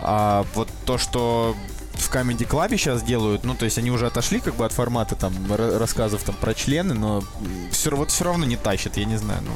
А 0.00 0.46
вот 0.54 0.68
то, 0.84 0.98
что 0.98 1.56
в 1.94 2.10
Comedy 2.10 2.48
Club 2.48 2.70
сейчас 2.70 3.02
делают, 3.02 3.44
ну, 3.44 3.54
то 3.54 3.64
есть 3.64 3.78
они 3.78 3.90
уже 3.90 4.06
отошли 4.06 4.40
как 4.40 4.54
бы 4.54 4.64
от 4.64 4.72
формата 4.72 5.16
там 5.16 5.34
ра- 5.52 5.78
рассказов 5.78 6.22
там 6.22 6.34
про 6.36 6.54
члены, 6.54 6.94
но 6.94 7.24
все, 7.70 7.90
вот 7.90 8.10
все 8.10 8.24
равно 8.24 8.44
не 8.44 8.56
тащат, 8.56 8.96
я 8.96 9.04
не 9.04 9.16
знаю, 9.16 9.40
ну, 9.42 9.52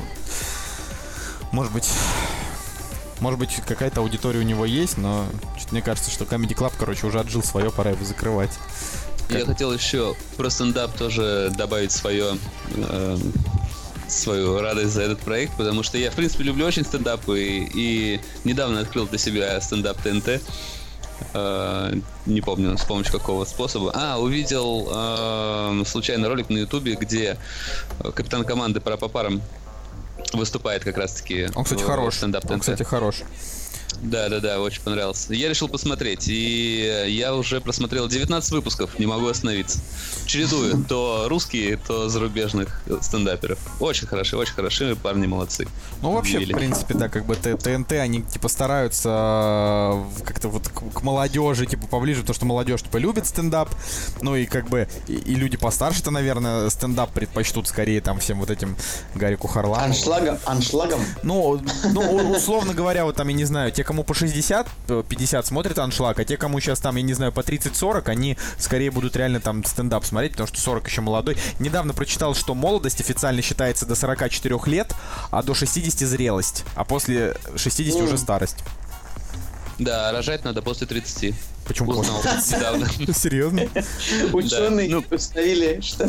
может 1.53 1.73
быть, 1.73 1.89
может 3.21 3.39
быть, 3.39 3.57
какая-то 3.67 4.01
аудитория 4.01 4.41
у 4.41 4.45
него 4.45 4.65
есть, 4.65 4.97
но 4.97 5.27
мне 5.71 5.83
кажется, 5.83 6.11
что 6.11 6.25
Comedy 6.25 6.55
Club, 6.55 6.73
короче, 6.79 7.07
уже 7.07 7.21
отжил 7.21 7.43
свое, 7.43 7.71
пора 7.71 7.91
его 7.91 8.05
закрывать. 8.05 8.53
Я 9.31 9.47
хотел 9.47 9.73
еще 9.73 10.15
про 10.37 10.51
стендап 10.51 10.97
тоже 10.97 11.53
добавить 11.57 11.93
свое 11.93 12.37
э, 12.77 13.17
свою 14.09 14.61
радость 14.61 14.93
за 14.93 15.03
этот 15.03 15.21
проект, 15.21 15.57
потому 15.57 15.83
что 15.83 15.99
я, 15.99 16.11
в 16.11 16.15
принципе, 16.15 16.45
люблю 16.45 16.67
очень 16.67 16.85
стендап 16.85 17.29
и, 17.29 17.71
и 17.73 18.21
недавно 18.45 18.81
открыл 18.81 19.07
для 19.07 19.19
себя 19.19 19.61
стендап 19.61 20.03
ТНТ. 20.03 20.43
Э, 21.33 21.95
не 22.27 22.41
помню, 22.41 22.77
с 22.77 22.85
помощью 22.85 23.13
какого 23.13 23.45
способа. 23.45 23.93
А, 23.95 24.19
увидел 24.19 24.89
э, 24.91 25.83
случайно 25.87 26.29
ролик 26.29 26.49
на 26.51 26.59
Ютубе, 26.59 26.95
где 26.95 27.39
капитан 28.15 28.45
команды 28.45 28.81
по 28.81 28.97
парам 28.97 29.41
выступает 30.39 30.85
как 30.85 30.97
раз-таки 30.97 31.49
Он, 31.55 31.65
кстати, 31.65 31.83
в 31.83 31.87
хорош. 31.87 32.15
стендап 32.15 32.51
Он, 32.51 32.61
кстати, 32.61 32.83
хорош. 32.83 33.23
Да, 34.03 34.29
да, 34.29 34.41
да, 34.41 34.61
очень 34.61 34.83
понравился. 34.83 35.35
Я 35.35 35.49
решил 35.49 35.69
посмотреть, 35.69 36.27
и 36.29 37.07
я 37.09 37.35
уже 37.35 37.61
просмотрел 37.61 38.09
19 38.09 38.53
выпусков, 38.53 38.99
не 38.99 39.07
могу 39.07 39.27
остановиться. 39.27 39.79
Чередую 40.27 40.85
то 40.89 41.27
русские, 41.29 41.77
то 41.77 42.09
зарубежных 42.09 42.83
стендаперов. 43.03 43.59
Очень 43.79 44.07
хороши, 44.07 44.37
очень 44.37 44.55
хороши, 44.55 44.97
парни 44.97 45.27
молодцы. 45.27 45.69
Ну, 46.01 46.13
вообще, 46.13 46.39
Удивили. 46.39 46.53
в 46.53 46.57
принципе, 46.57 46.95
да, 46.95 47.09
как 47.09 47.27
бы 47.27 47.37
ТНТ, 47.37 47.93
они, 47.93 48.23
типа, 48.23 48.49
стараются 48.49 49.11
э, 50.19 50.25
как-то 50.25 50.49
вот 50.49 50.69
к, 50.69 51.03
молодежи, 51.03 51.67
типа, 51.67 51.87
поближе, 51.87 52.21
потому 52.23 52.35
что 52.35 52.47
молодежь, 52.47 52.83
типа, 52.83 52.97
любит 52.97 53.27
стендап, 53.27 53.69
ну, 54.23 54.35
и 54.35 54.47
как 54.47 54.69
бы, 54.71 54.89
и, 55.09 55.15
и 55.15 55.35
люди 55.35 55.59
постарше-то, 55.59 56.11
наверное, 56.11 56.71
стендап 56.71 57.13
предпочтут 57.13 57.69
скорее, 57.69 58.01
там, 58.01 58.19
всем 58.19 58.41
вот 58.41 58.51
этим 58.51 58.77
Гарику 59.15 59.47
Харламову. 59.47 59.93
Аншлагом, 60.21 60.39
аншлагом. 60.45 61.01
Ну, 61.23 61.61
ну, 61.93 62.31
условно 62.33 62.75
говоря, 62.75 63.05
вот 63.05 63.17
там, 63.17 63.29
я 63.29 63.35
не 63.35 63.45
знаю, 63.45 63.73
те, 63.73 63.85
кому 63.85 64.05
по 64.05 64.15
60, 64.15 64.69
э, 64.89 65.03
50 65.09 65.47
смотрят 65.47 65.79
аншлаг, 65.79 66.19
а 66.19 66.25
те, 66.25 66.37
кому 66.37 66.61
сейчас 66.61 66.81
там, 66.81 66.97
я 66.97 67.03
не 67.03 67.15
знаю, 67.15 67.33
по 67.33 67.41
30-40, 67.41 68.09
они 68.09 68.37
скорее 68.59 68.91
будут 68.91 69.17
реально 69.17 69.41
там 69.41 69.65
стендап 69.65 70.05
смотреть, 70.05 70.33
потому 70.33 70.47
что 70.49 70.61
40 70.61 70.87
еще 70.89 71.01
молодой. 71.01 71.37
Недавно 71.59 71.95
прочитал, 71.95 72.35
что 72.35 72.55
молодость 72.55 73.01
официально 73.01 73.43
считается 73.43 73.87
до 73.87 73.95
44 73.95 74.59
лет, 74.67 74.95
а 75.31 75.43
до 75.43 75.55
60 75.55 76.07
зрелость, 76.09 76.65
а 76.75 76.85
после 76.85 77.37
60 77.57 77.99
Ну. 77.99 78.05
уже 78.05 78.19
старость. 78.19 78.59
Да, 79.79 80.13
рожать 80.13 80.45
надо 80.45 80.61
после 80.61 80.87
30. 80.87 81.35
Почему 81.71 81.93
Узнал 81.93 82.21
недавно. 82.51 82.89
Серьезно? 83.15 83.63
Ученые 84.33 84.89
ну- 84.89 85.05
установили, 85.09 85.81
что... 85.81 86.09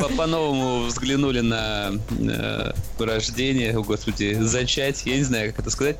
По- 0.00 0.08
По-новому 0.08 0.86
взглянули 0.86 1.40
на 1.40 1.92
э, 2.18 2.72
рождение, 2.98 3.76
о 3.76 3.82
господи, 3.82 4.38
зачать, 4.40 5.02
я 5.04 5.18
не 5.18 5.22
знаю, 5.24 5.50
как 5.50 5.60
это 5.60 5.70
сказать. 5.70 5.98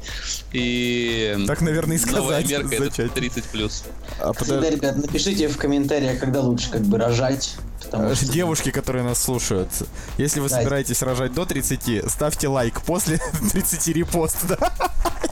И 0.54 1.36
Так, 1.46 1.60
наверное, 1.60 1.98
и 1.98 2.00
новая 2.10 2.40
сказать. 2.42 2.50
мерка 2.50 2.74
это 2.76 2.84
зачать. 2.86 3.12
30 3.12 3.44
плюс. 3.44 3.84
А 4.18 4.32
Всегда, 4.32 4.54
подо- 4.60 4.70
ребят, 4.70 4.96
напишите 4.96 5.48
в 5.48 5.58
комментариях, 5.58 6.18
когда 6.18 6.40
лучше 6.40 6.70
как 6.70 6.80
бы 6.80 6.96
рожать. 6.96 7.56
Потому 7.82 8.14
что... 8.14 8.24
Девушки, 8.32 8.70
которые 8.70 9.04
нас 9.04 9.22
слушают, 9.22 9.68
если 10.16 10.40
вы 10.40 10.48
Да. 10.48 10.56
собираетесь 10.56 11.02
рожать 11.02 11.34
до 11.34 11.44
30, 11.44 12.10
ставьте 12.10 12.48
лайк. 12.48 12.80
После 12.80 13.20
30 13.52 13.88
репост, 13.88 14.38
да? 14.48 14.56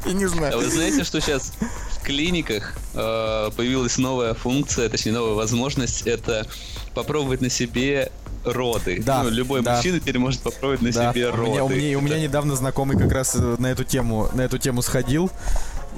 Я 0.04 0.12
не 0.12 0.24
А 0.24 0.28
знаю. 0.28 0.58
вы 0.58 0.68
знаете, 0.68 1.04
что 1.04 1.20
сейчас 1.20 1.52
в 1.98 2.02
клиниках 2.02 2.74
э, 2.94 3.50
появилась 3.70 3.98
новая 3.98 4.34
функция, 4.34 4.88
точнее 4.88 5.12
новая 5.12 5.34
возможность, 5.34 6.02
это 6.02 6.44
попробовать 6.92 7.40
на 7.40 7.48
себе 7.50 8.10
роды. 8.44 9.00
Да, 9.00 9.22
Ну, 9.22 9.30
любой 9.30 9.62
да. 9.62 9.76
мужчина 9.76 10.00
теперь 10.00 10.18
может 10.18 10.40
попробовать 10.40 10.82
на 10.82 10.90
Да, 10.90 11.12
себе 11.12 11.28
у 11.28 11.36
роды. 11.36 11.50
меня, 11.50 11.64
у 11.64 11.68
меня, 11.68 11.98
у 11.98 12.00
меня 12.00 12.18
недавно 12.18 12.56
знакомый 12.56 12.98
как 12.98 13.12
раз 13.12 13.36
э, 13.36 13.56
на 13.60 13.68
эту 13.68 13.84
тему, 13.84 14.28
на 14.34 14.40
эту 14.40 14.58
тему 14.58 14.82
сходил. 14.82 15.30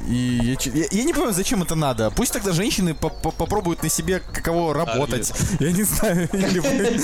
И 0.07 0.39
я, 0.43 0.73
я- 0.75 0.87
я 0.91 1.05
не 1.05 1.13
понимаю, 1.15 1.33
зачем 1.33 1.63
это 1.63 1.75
надо. 1.77 2.11
Пусть 2.11 2.33
тогда 2.35 2.53
женщины 2.53 2.93
по- 2.95 3.09
по- 3.09 3.31
попробуют 3.31 3.83
на 3.83 3.89
себе 3.89 4.19
каково 4.21 4.75
работать. 4.75 5.33
Я 5.61 5.73
не 5.73 5.85
знаю. 5.85 6.29
или 6.33 6.59
вы- 6.59 6.99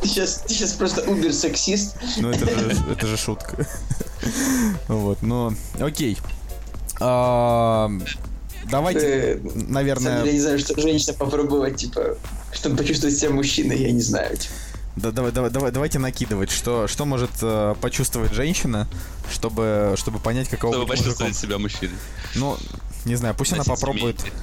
Ты 0.00 0.06
сейчас, 0.06 0.72
просто 0.78 1.02
убер-сексист. 1.10 1.96
Ну 2.18 2.30
это 2.30 2.44
же, 2.46 2.76
это 2.92 3.06
же 3.08 3.16
шутка. 3.16 3.66
Вот, 4.88 5.22
ну, 5.22 5.52
окей. 5.80 6.18
Давайте, 8.70 9.00
Э, 9.00 9.34
На 9.36 9.40
самом 9.40 9.54
деле, 9.54 9.64
я 9.64 9.72
наверное, 9.72 10.32
не 10.32 10.40
знаю, 10.40 10.58
что 10.58 10.80
женщина 10.80 11.14
попробовать, 11.14 11.76
типа, 11.76 12.16
чтобы 12.52 12.76
почувствовать 12.76 13.16
себя 13.16 13.30
мужчиной, 13.30 13.78
я 13.80 13.90
не 13.92 14.00
знаю. 14.00 14.36
типа. 14.36 14.52
да, 14.96 15.10
давай, 15.10 15.32
давай, 15.32 15.50
давай, 15.50 15.70
давайте 15.72 15.98
накидывать, 15.98 16.50
что, 16.50 16.86
что 16.88 17.04
может 17.04 17.30
э, 17.42 17.74
почувствовать 17.80 18.32
женщина, 18.32 18.86
чтобы, 19.32 19.94
чтобы 19.96 20.18
понять, 20.18 20.48
какого 20.48 20.72
Чтобы 20.74 20.86
быть 20.86 20.98
мужиком. 20.98 21.26
почувствовать 21.26 21.36
себя 21.36 21.58
мужчиной. 21.58 21.96
Ну, 22.34 22.56
не 23.04 23.14
знаю, 23.16 23.34
пусть 23.36 23.52
она 23.52 23.58
Носить 23.60 23.72
попробует. 23.74 24.18
семейки. 24.20 24.36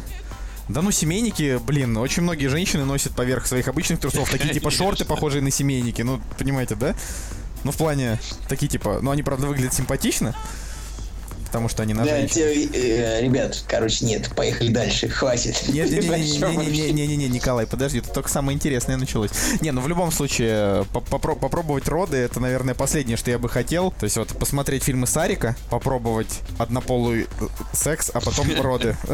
Да 0.67 0.81
ну, 0.81 0.89
семейники, 0.89 1.59
блин, 1.63 1.95
очень 1.97 2.23
многие 2.23 2.47
женщины 2.47 2.85
носят 2.85 3.15
поверх 3.15 3.45
своих 3.45 3.67
обычных 3.67 3.99
трусов 3.99 4.31
такие 4.31 4.51
типа 4.51 4.71
шорты, 4.71 5.05
похожие 5.05 5.43
на 5.43 5.51
семейники. 5.51 6.01
Ну, 6.01 6.19
понимаете, 6.39 6.73
да? 6.73 6.95
Ну, 7.63 7.71
в 7.71 7.77
плане, 7.77 8.19
такие 8.49 8.67
типа, 8.67 8.99
ну, 9.01 9.11
они, 9.11 9.21
правда, 9.21 9.45
выглядят 9.45 9.73
симпатично, 9.75 10.35
потому 11.45 11.69
что 11.69 11.83
они 11.83 11.93
на 11.93 12.03
Да, 12.05 12.27
те, 12.27 12.65
э, 12.65 13.21
ребят, 13.21 13.63
короче, 13.67 14.05
нет, 14.05 14.29
поехали 14.35 14.71
дальше, 14.71 15.07
хватит. 15.09 15.67
Нет, 15.67 15.89
не, 15.89 15.99
не, 15.99 16.07
Большого 16.07 16.61
не, 16.61 16.67
не, 16.67 16.81
не, 16.81 16.91
не, 16.91 17.07
не, 17.07 17.15
не, 17.17 17.27
Николай, 17.27 17.65
подожди, 17.67 18.01
тут 18.01 18.13
только 18.13 18.29
самое 18.29 18.55
интересное 18.55 18.97
началось. 18.97 19.31
Не, 19.61 19.71
ну 19.71 19.81
в 19.81 19.87
любом 19.87 20.11
случае, 20.11 20.85
по- 20.93 20.99
попро- 20.99 21.37
попробовать 21.39 21.87
роды, 21.87 22.17
это, 22.17 22.39
наверное, 22.39 22.75
последнее, 22.75 23.17
что 23.17 23.31
я 23.31 23.39
бы 23.39 23.49
хотел. 23.49 23.91
То 23.91 24.05
есть 24.05 24.17
вот 24.17 24.29
посмотреть 24.29 24.83
фильмы 24.83 25.07
Сарика, 25.07 25.55
попробовать 25.69 26.39
однополый 26.57 27.23
э, 27.23 27.47
секс, 27.73 28.11
а 28.13 28.21
потом 28.21 28.47
роды. 28.61 28.95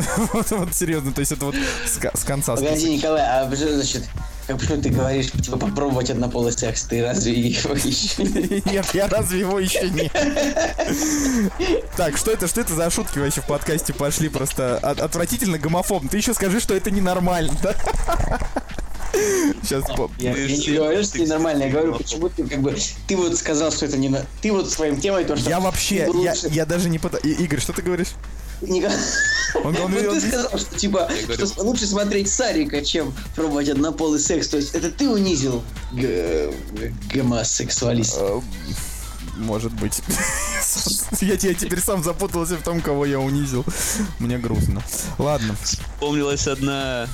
Вот, 0.52 0.74
серьезно, 0.74 1.12
то 1.12 1.20
есть 1.20 1.32
это 1.32 1.46
вот 1.46 1.56
с 1.86 2.24
конца. 2.24 2.56
Погоди, 2.56 2.96
Николай, 2.96 3.22
а 3.24 3.50
что 3.56 3.74
значит, 3.74 4.04
как 4.52 4.60
почему 4.62 4.82
ты 4.82 4.90
говоришь, 4.90 5.32
типа, 5.32 5.58
попробовать 5.58 6.10
однополый 6.10 6.52
секс? 6.52 6.84
Ты 6.84 7.02
разве 7.04 7.34
его 7.40 7.74
еще 7.74 8.24
не- 8.24 8.72
Нет, 8.72 8.86
я 8.94 9.08
разве 9.08 9.40
его 9.42 9.60
еще 9.60 9.90
не... 9.90 10.10
Так, 11.98 12.18
что 12.18 12.32
это, 12.32 12.48
что 12.48 12.62
это 12.62 12.74
за 12.76 12.90
шутки 12.90 13.20
вообще 13.20 13.42
в 13.42 13.46
подкасте 13.48 13.94
пошли? 13.94 14.30
Просто 14.30 14.78
от- 14.78 15.00
отвратительно 15.00 15.58
гомофоб. 15.58 16.04
Ты 16.10 16.18
еще 16.18 16.34
скажи, 16.34 16.60
что 16.60 16.74
это 16.76 16.92
ненормально, 16.92 17.54
да? 17.62 17.76
Сейчас... 19.62 19.84
Я, 20.20 20.34
Ты 20.34 20.48
я 20.48 20.58
не 20.58 20.78
говорю, 20.78 21.04
что 21.04 21.14
ты 21.14 21.20
ненормально, 21.22 21.64
я 21.64 21.70
говорю, 21.70 21.96
почему 21.96 22.30
ты 22.30 22.48
как 22.48 22.62
бы, 22.62 22.76
ты 23.08 23.18
вот 23.18 23.38
сказал, 23.38 23.72
что 23.72 23.86
это 23.86 23.98
не... 23.98 24.10
на- 24.10 24.26
Ты 24.42 24.52
вот 24.52 24.72
своим 24.72 25.00
темой 25.00 25.26
то, 25.26 25.36
что... 25.36 25.50
Я 25.50 25.60
вообще, 25.60 26.08
ты 26.12 26.18
я, 26.20 26.34
я 26.50 26.66
даже 26.66 26.90
не. 26.90 26.98
Игорь, 26.98 27.60
что 27.60 27.74
ты 27.74 27.82
говоришь? 27.82 28.10
Николай- 28.62 28.96
Он, 29.56 29.76
он- 29.76 29.94
он- 29.94 29.94
ты 29.94 30.22
сказал, 30.22 30.50
что 30.58 30.76
типа 30.78 31.10
Я 31.10 31.26
говорю- 31.28 31.48
что 31.48 31.64
лучше 31.64 31.86
смотреть 31.88 32.30
Сарика, 32.32 32.82
чем 32.84 33.14
пробовать 33.36 33.70
однополый 33.70 34.20
секс. 34.20 34.48
То 34.48 34.58
есть 34.58 34.74
это 34.76 34.92
ты 34.92 35.10
унизил 35.10 35.62
гомосексуалиста. 37.14 38.20
Э, 38.22 38.42
Может 39.38 39.72
быть. 39.74 40.02
Я, 41.22 41.34
я 41.34 41.54
теперь 41.54 41.80
сам 41.80 42.04
запутался 42.04 42.58
в 42.58 42.64
том, 42.64 42.82
кого 42.82 43.06
я 43.06 43.20
унизил. 43.20 43.66
Мне 44.20 44.38
грустно. 44.38 44.82
Ладно. 45.18 45.56
Вспомнилась 45.62 46.48
одна 46.48 47.08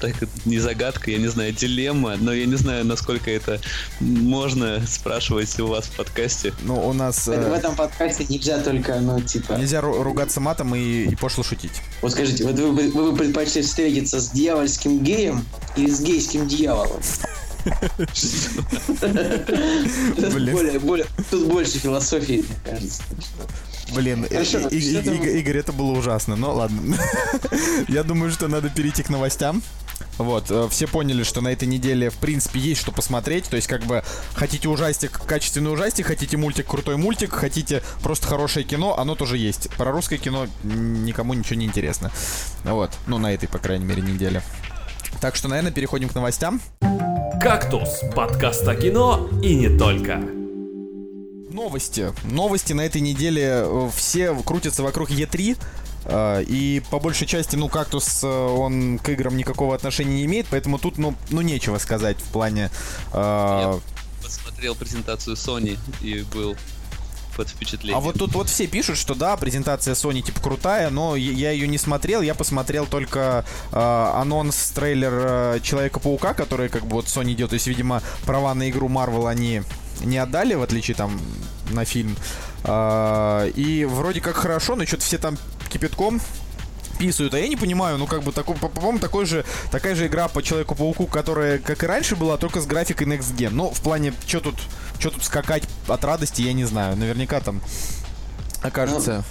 так, 0.00 0.14
не 0.44 0.58
загадка, 0.58 1.10
я 1.10 1.18
не 1.18 1.28
знаю, 1.28 1.52
дилемма, 1.52 2.16
но 2.16 2.32
я 2.32 2.46
не 2.46 2.56
знаю, 2.56 2.84
насколько 2.84 3.30
это 3.30 3.60
можно 4.00 4.82
спрашивать 4.86 5.58
у 5.60 5.66
вас 5.66 5.86
в 5.86 5.96
подкасте. 5.96 6.52
Ну, 6.62 6.86
у 6.86 6.92
нас 6.92 7.26
В 7.26 7.30
э, 7.30 7.56
этом 7.56 7.74
подкасте 7.74 8.26
нельзя 8.28 8.60
только, 8.60 9.00
ну, 9.00 9.20
типа... 9.20 9.54
нельзя 9.54 9.80
ру- 9.80 10.02
ругаться 10.02 10.40
матом 10.40 10.74
и, 10.74 11.04
и 11.06 11.16
пошло 11.16 11.42
шутить. 11.42 11.82
Вот 12.02 12.12
скажите, 12.12 12.44
вот 12.44 12.58
вы, 12.58 12.90
вы 12.90 13.12
бы 13.12 13.16
предпочли 13.16 13.62
встретиться 13.62 14.20
с 14.20 14.30
дьявольским 14.30 15.00
геем 15.00 15.44
или 15.76 15.90
с 15.90 16.00
гейским 16.00 16.46
дьяволом? 16.46 17.00
Тут 21.30 21.46
больше 21.46 21.78
философии, 21.78 22.44
мне 22.46 22.56
кажется. 22.64 23.02
Блин, 23.94 24.26
там? 25.02 25.14
Игорь, 25.14 25.58
это 25.58 25.72
было 25.72 25.92
ужасно. 25.92 26.36
Ну 26.36 26.52
ладно. 26.52 26.96
Я 27.88 28.02
думаю, 28.02 28.30
что 28.32 28.48
надо 28.48 28.70
перейти 28.70 29.02
к 29.02 29.10
новостям. 29.10 29.62
Вот, 30.18 30.50
э, 30.50 30.68
все 30.70 30.86
поняли, 30.86 31.22
что 31.22 31.40
на 31.40 31.48
этой 31.48 31.66
неделе, 31.66 32.10
в 32.10 32.16
принципе, 32.16 32.60
есть 32.60 32.80
что 32.80 32.92
посмотреть. 32.92 33.48
То 33.48 33.56
есть, 33.56 33.68
как 33.68 33.84
бы, 33.84 34.04
хотите 34.34 34.68
ужастик, 34.68 35.20
качественный 35.26 35.72
ужастик, 35.72 36.06
хотите 36.06 36.36
мультик, 36.36 36.66
крутой 36.66 36.96
мультик, 36.96 37.32
хотите 37.32 37.82
просто 38.02 38.26
хорошее 38.26 38.64
кино, 38.64 38.98
оно 38.98 39.14
тоже 39.14 39.38
есть. 39.38 39.70
Про 39.70 39.92
русское 39.92 40.18
кино 40.18 40.46
никому 40.62 41.34
ничего 41.34 41.56
не 41.56 41.66
интересно. 41.66 42.10
Вот, 42.64 42.92
ну, 43.06 43.18
на 43.18 43.32
этой, 43.32 43.48
по 43.48 43.58
крайней 43.58 43.84
мере, 43.84 44.02
неделе. 44.02 44.42
Так 45.20 45.36
что, 45.36 45.48
наверное, 45.48 45.72
переходим 45.72 46.08
к 46.08 46.14
новостям. 46.14 46.60
«Кактус»— 47.40 48.00
подкаст 48.14 48.66
о 48.68 48.74
кино 48.74 49.28
и 49.42 49.54
не 49.54 49.68
только. 49.76 50.20
Новости. 51.50 52.12
Новости 52.24 52.72
на 52.72 52.82
этой 52.82 53.00
неделе 53.00 53.42
э, 53.64 53.90
все 53.94 54.34
крутятся 54.34 54.82
вокруг 54.82 55.10
Е3. 55.10 55.56
э, 56.04 56.44
И 56.48 56.82
по 56.90 56.98
большей 56.98 57.26
части, 57.26 57.54
ну, 57.56 57.68
кактус, 57.68 58.24
э, 58.24 58.26
он 58.26 58.98
к 58.98 59.08
играм 59.10 59.36
никакого 59.36 59.74
отношения 59.74 60.14
не 60.14 60.24
имеет, 60.24 60.46
поэтому 60.50 60.78
тут, 60.78 60.98
ну, 60.98 61.14
ну 61.30 61.42
нечего 61.42 61.78
сказать 61.78 62.16
в 62.18 62.32
плане... 62.32 62.70
э, 63.12 63.16
Я 63.16 63.80
посмотрел 64.22 64.74
презентацию 64.74 65.36
Sony 65.36 65.78
и 66.02 66.24
был 66.34 66.56
под 67.36 67.48
впечатлением. 67.48 67.98
А 67.98 68.00
вот 68.00 68.18
тут 68.18 68.34
вот 68.34 68.48
все 68.48 68.66
пишут, 68.66 68.96
что 68.96 69.14
да, 69.14 69.36
презентация 69.36 69.94
Sony 69.94 70.22
типа 70.22 70.40
крутая, 70.40 70.90
но 70.90 71.16
я- 71.16 71.50
ее 71.50 71.66
не 71.68 71.78
смотрел, 71.78 72.22
я 72.22 72.34
посмотрел 72.34 72.86
только 72.86 73.44
э, 73.72 74.10
анонс, 74.14 74.70
трейлер 74.74 75.12
э, 75.14 75.60
Человека-паука, 75.62 76.34
который 76.34 76.68
как 76.68 76.86
бы 76.86 76.94
вот 76.96 77.06
Sony 77.06 77.32
идет, 77.32 77.50
то 77.50 77.54
есть, 77.54 77.66
видимо, 77.66 78.02
права 78.24 78.54
на 78.54 78.70
игру 78.70 78.88
Marvel 78.88 79.28
они 79.28 79.62
не 80.02 80.18
отдали, 80.18 80.54
в 80.54 80.62
отличие 80.62 80.94
там 80.96 81.20
на 81.70 81.84
фильм. 81.84 82.16
А, 82.64 83.46
и 83.48 83.84
вроде 83.84 84.20
как 84.20 84.36
хорошо, 84.36 84.76
но 84.76 84.84
что-то 84.86 85.02
все 85.04 85.18
там 85.18 85.36
кипятком 85.70 86.20
писают, 86.94 87.34
а 87.34 87.38
я 87.38 87.48
не 87.48 87.56
понимаю, 87.56 87.98
ну 87.98 88.06
как 88.06 88.22
бы 88.22 88.32
такой, 88.32 88.56
по- 88.56 88.68
по-моему, 88.68 88.98
такой 88.98 89.26
же, 89.26 89.44
такая 89.70 89.94
же 89.94 90.06
игра 90.06 90.28
по 90.28 90.42
Человеку-пауку, 90.42 91.06
которая, 91.06 91.58
как 91.58 91.82
и 91.82 91.86
раньше 91.86 92.16
была, 92.16 92.36
только 92.36 92.60
с 92.60 92.66
графикой 92.66 93.06
Next 93.06 93.36
Gen. 93.36 93.50
Ну, 93.50 93.70
в 93.70 93.80
плане, 93.80 94.12
что 94.26 94.40
тут, 94.40 94.56
что 94.98 95.10
тут 95.10 95.24
скакать 95.24 95.64
от 95.88 96.04
радости, 96.04 96.42
я 96.42 96.52
не 96.52 96.64
знаю. 96.64 96.96
Наверняка 96.96 97.40
там 97.40 97.60
окажется... 98.62 99.24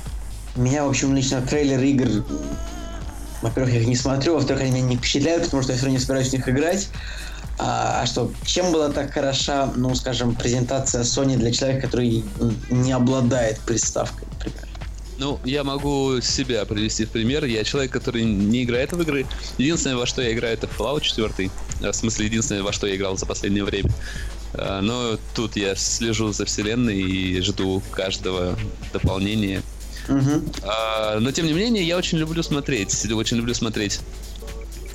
Меня, 0.56 0.86
в 0.86 0.89
общем, 0.89 1.15
лично 1.15 1.41
трейлеры 1.41 1.88
игр, 1.88 2.23
во-первых, 3.41 3.73
я 3.73 3.82
их 3.82 3.88
не 3.88 3.95
смотрю, 3.95 4.36
во-вторых, 4.36 4.62
они 4.63 4.71
меня 4.71 4.84
не 4.84 4.97
впечатляют, 4.97 5.45
потому 5.45 5.63
что 5.63 5.71
я 5.71 5.78
все 5.78 5.88
равно 5.88 5.97
не 5.97 6.04
собираюсь 6.04 6.30
в 6.30 6.34
них 6.34 6.47
играть. 6.47 6.89
А, 7.60 8.02
а 8.02 8.06
что, 8.06 8.32
чем 8.45 8.71
была 8.71 8.89
так 8.89 9.12
хороша, 9.12 9.71
ну, 9.76 9.93
скажем, 9.95 10.36
презентация 10.36 11.04
Sony 11.04 11.38
для 11.38 11.52
человека, 11.52 11.88
который 11.88 12.23
не 12.69 12.91
обладает 12.91 13.60
приставкой, 13.60 14.28
например? 14.32 14.67
Ну, 15.19 15.39
я 15.45 15.63
могу 15.63 16.19
себя 16.21 16.65
привести 16.65 17.06
в 17.06 17.10
пример. 17.10 17.45
Я 17.45 17.63
человек, 17.63 17.91
который 17.91 18.23
не 18.23 18.63
играет 18.63 18.91
в 18.93 19.02
игры. 19.02 19.26
Единственное, 19.58 19.97
во 19.97 20.06
что 20.06 20.21
я 20.21 20.34
играю, 20.34 20.56
это 20.56 20.67
Fallout 20.67 21.02
4. 21.02 21.49
В 21.82 21.93
смысле, 21.93 22.26
единственное, 22.26 22.63
во 22.63 22.73
что 22.73 22.88
я 22.88 22.95
играл 22.95 23.17
за 23.17 23.26
последнее 23.26 23.63
время. 23.63 23.89
А, 24.54 24.82
Но 24.82 25.17
тут 25.36 25.56
я 25.56 25.76
слежу 25.76 26.32
за 26.32 26.45
вселенной 26.45 26.99
и 26.99 27.41
жду 27.41 27.82
каждого 27.91 28.58
дополнения. 28.91 29.62
А, 30.63 31.19
Но 31.19 31.32
тем 31.32 31.45
не 31.45 31.54
менее, 31.54 31.84
я 31.84 31.97
очень 31.97 32.17
люблю 32.17 32.43
смотреть. 32.43 33.06
Очень 33.12 33.38
люблю 33.38 33.54
смотреть 33.54 33.99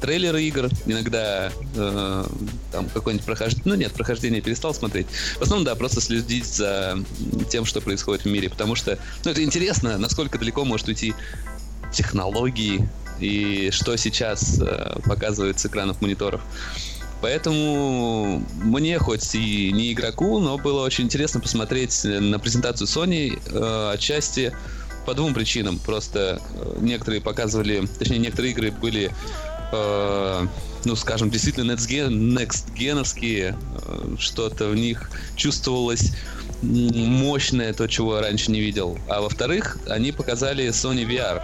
трейлеры 0.01 0.43
игр, 0.45 0.69
иногда 0.87 1.51
э, 1.75 2.25
там 2.73 2.89
какое-нибудь 2.95 3.27
прохождение, 3.27 3.65
ну 3.67 3.75
нет, 3.75 3.93
прохождение 3.93 4.41
перестал 4.41 4.75
смотреть. 4.75 5.07
В 5.39 5.43
основном, 5.43 5.65
да, 5.65 5.75
просто 5.75 6.01
следить 6.01 6.47
за 6.47 6.99
тем, 7.51 7.65
что 7.65 7.81
происходит 7.81 8.25
в 8.25 8.29
мире, 8.29 8.49
потому 8.49 8.75
что, 8.75 8.99
ну, 9.25 9.31
это 9.31 9.43
интересно, 9.43 9.99
насколько 9.99 10.39
далеко 10.39 10.65
может 10.65 10.89
уйти 10.89 11.15
технологии 11.93 12.89
и 13.21 13.71
что 13.73 13.97
сейчас 13.97 14.61
э, 14.61 15.01
показывает 15.05 15.59
с 15.59 15.67
экранов 15.67 16.01
мониторов. 16.01 16.41
Поэтому 17.21 18.45
мне, 18.63 18.99
хоть 18.99 19.35
и 19.35 19.73
не 19.73 19.93
игроку, 19.93 20.39
но 20.39 20.57
было 20.57 20.85
очень 20.85 21.05
интересно 21.05 21.41
посмотреть 21.41 22.05
на 22.05 22.39
презентацию 22.39 22.87
Sony 22.87 23.41
э, 23.45 23.91
отчасти 23.93 24.53
по 25.05 25.15
двум 25.15 25.35
причинам. 25.35 25.79
Просто 25.81 26.41
э, 26.55 26.77
некоторые 26.81 27.21
показывали, 27.21 27.89
точнее, 27.99 28.19
некоторые 28.19 28.53
игры 28.53 28.71
были, 28.71 29.11
э, 29.72 30.46
ну, 30.85 30.96
скажем, 30.96 31.31
действительно 31.31 31.72
next-геновские. 31.72 33.57
Э, 33.87 34.16
что-то 34.18 34.68
в 34.68 34.74
них 34.74 35.11
чувствовалось 35.37 36.12
мощное, 36.62 37.72
то, 37.72 37.87
чего 37.87 38.16
я 38.16 38.22
раньше 38.22 38.50
не 38.50 38.61
видел. 38.61 38.98
А 39.09 39.20
во-вторых, 39.20 39.78
они 39.88 40.12
показали 40.12 40.68
Sony 40.68 41.07
VR. 41.07 41.42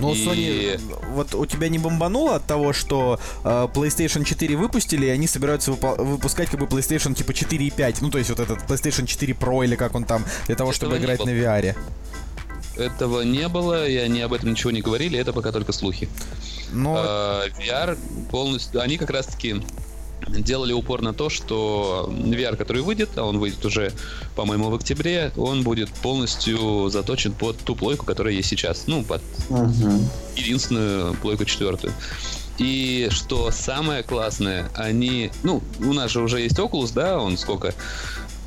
Ну, 0.00 0.14
и... 0.14 0.26
Sony, 0.26 0.80
вот 1.12 1.34
у 1.34 1.44
тебя 1.46 1.68
не 1.68 1.78
бомбануло 1.78 2.36
от 2.36 2.46
того, 2.46 2.72
что 2.72 3.20
э, 3.44 3.68
PlayStation 3.74 4.24
4 4.24 4.56
выпустили, 4.56 5.06
и 5.06 5.08
они 5.10 5.26
собираются 5.26 5.72
выпу- 5.72 6.02
выпускать 6.02 6.48
как 6.48 6.60
бы 6.60 6.66
PlayStation 6.66 7.14
типа 7.14 7.34
4 7.34 7.66
и 7.66 7.70
5, 7.70 8.00
ну 8.00 8.10
то 8.10 8.18
есть 8.18 8.30
вот 8.30 8.40
этот 8.40 8.58
PlayStation 8.60 9.06
4 9.06 9.34
Pro 9.34 9.64
или 9.64 9.76
как 9.76 9.94
он 9.94 10.04
там, 10.04 10.24
для 10.46 10.56
того, 10.56 10.70
Этого 10.70 10.88
чтобы 10.88 10.98
играть 10.98 11.24
на 11.24 11.30
VR. 11.30 11.76
Этого 12.76 13.22
не 13.22 13.46
было, 13.48 13.86
и 13.86 13.96
они 13.96 14.22
об 14.22 14.32
этом 14.32 14.50
ничего 14.50 14.70
не 14.70 14.80
говорили, 14.80 15.18
это 15.18 15.32
пока 15.34 15.52
только 15.52 15.72
слухи. 15.72 16.08
Но... 16.72 16.98
Э, 16.98 17.48
VR 17.58 17.98
полностью, 18.30 18.80
они 18.80 18.96
как 18.96 19.10
раз-таки 19.10 19.62
делали 20.28 20.72
упор 20.72 21.02
на 21.02 21.12
то, 21.12 21.30
что 21.30 22.08
VR, 22.10 22.56
который 22.56 22.82
выйдет, 22.82 23.10
а 23.16 23.24
он 23.24 23.38
выйдет 23.38 23.64
уже, 23.64 23.92
по-моему, 24.36 24.70
в 24.70 24.74
октябре, 24.74 25.32
он 25.36 25.62
будет 25.62 25.90
полностью 25.90 26.88
заточен 26.90 27.32
под 27.32 27.56
ту 27.58 27.74
плойку, 27.74 28.04
которая 28.06 28.34
есть 28.34 28.48
сейчас. 28.48 28.84
Ну, 28.86 29.02
под 29.02 29.22
uh-huh. 29.48 30.02
единственную 30.36 31.14
плойку 31.14 31.44
четвертую. 31.44 31.92
И 32.58 33.08
что 33.10 33.50
самое 33.50 34.02
классное, 34.02 34.70
они... 34.74 35.30
Ну, 35.42 35.62
у 35.80 35.92
нас 35.92 36.10
же 36.10 36.20
уже 36.20 36.40
есть 36.40 36.58
Oculus, 36.58 36.92
да, 36.94 37.18
он 37.18 37.38
сколько? 37.38 37.74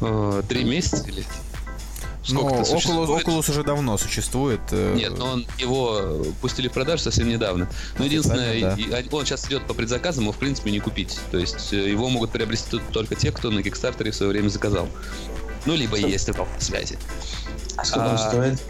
Э, 0.01 0.43
три 0.47 0.63
месяца 0.63 1.03
или 1.07 1.25
Сколько 2.23 2.55
ну, 2.55 2.61
Oculus, 2.61 3.23
Oculus 3.23 3.51
уже 3.51 3.63
давно 3.63 3.97
существует. 3.97 4.61
Э, 4.71 4.95
Нет, 4.95 5.17
но 5.17 5.33
он, 5.33 5.45
его 5.57 6.23
пустили 6.41 6.69
в 6.69 6.71
продажу 6.71 7.03
совсем 7.03 7.27
недавно. 7.27 7.69
Но 7.97 8.05
единственное, 8.05 8.75
да. 8.75 9.03
он 9.11 9.25
сейчас 9.25 9.45
идет 9.47 9.67
по 9.67 9.73
предзаказам, 9.73 10.23
его 10.23 10.33
в 10.33 10.37
принципе 10.37 10.71
не 10.71 10.79
купить. 10.79 11.19
То 11.31 11.37
есть 11.37 11.73
э, 11.73 11.89
его 11.89 12.09
могут 12.09 12.31
приобрести 12.31 12.79
только 12.91 13.15
те, 13.15 13.31
кто 13.31 13.51
на 13.51 13.59
Kickstarter 13.59 14.09
в 14.09 14.15
свое 14.15 14.31
время 14.31 14.47
заказал. 14.47 14.87
Ну, 15.65 15.75
либо 15.75 15.97
что? 15.97 16.07
есть 16.07 16.25
только 16.25 16.47
связи. 16.59 16.97
А 17.75 17.83
сколько 17.83 18.05
а, 18.05 18.11
он 18.11 18.17
стоит? 18.17 18.61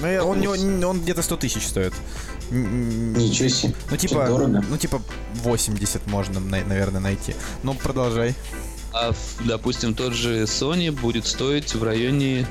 Ну, 0.00 0.26
он, 0.26 0.46
он, 0.46 0.84
он 0.84 1.00
где-то 1.02 1.22
100 1.22 1.36
тысяч 1.36 1.66
стоит. 1.66 1.92
Ничего 2.50 3.48
себе. 3.48 3.74
Ну, 3.90 3.96
типа, 3.96 4.26
ну, 4.26 4.76
типа 4.76 5.02
80 5.34 6.06
можно, 6.06 6.40
наверное, 6.40 7.00
найти. 7.00 7.34
Ну, 7.62 7.74
продолжай. 7.74 8.34
А, 8.92 9.12
допустим, 9.44 9.94
тот 9.94 10.12
же 10.12 10.42
Sony 10.42 10.90
будет 10.90 11.26
стоить 11.26 11.74
в 11.74 11.82
районе 11.82 12.46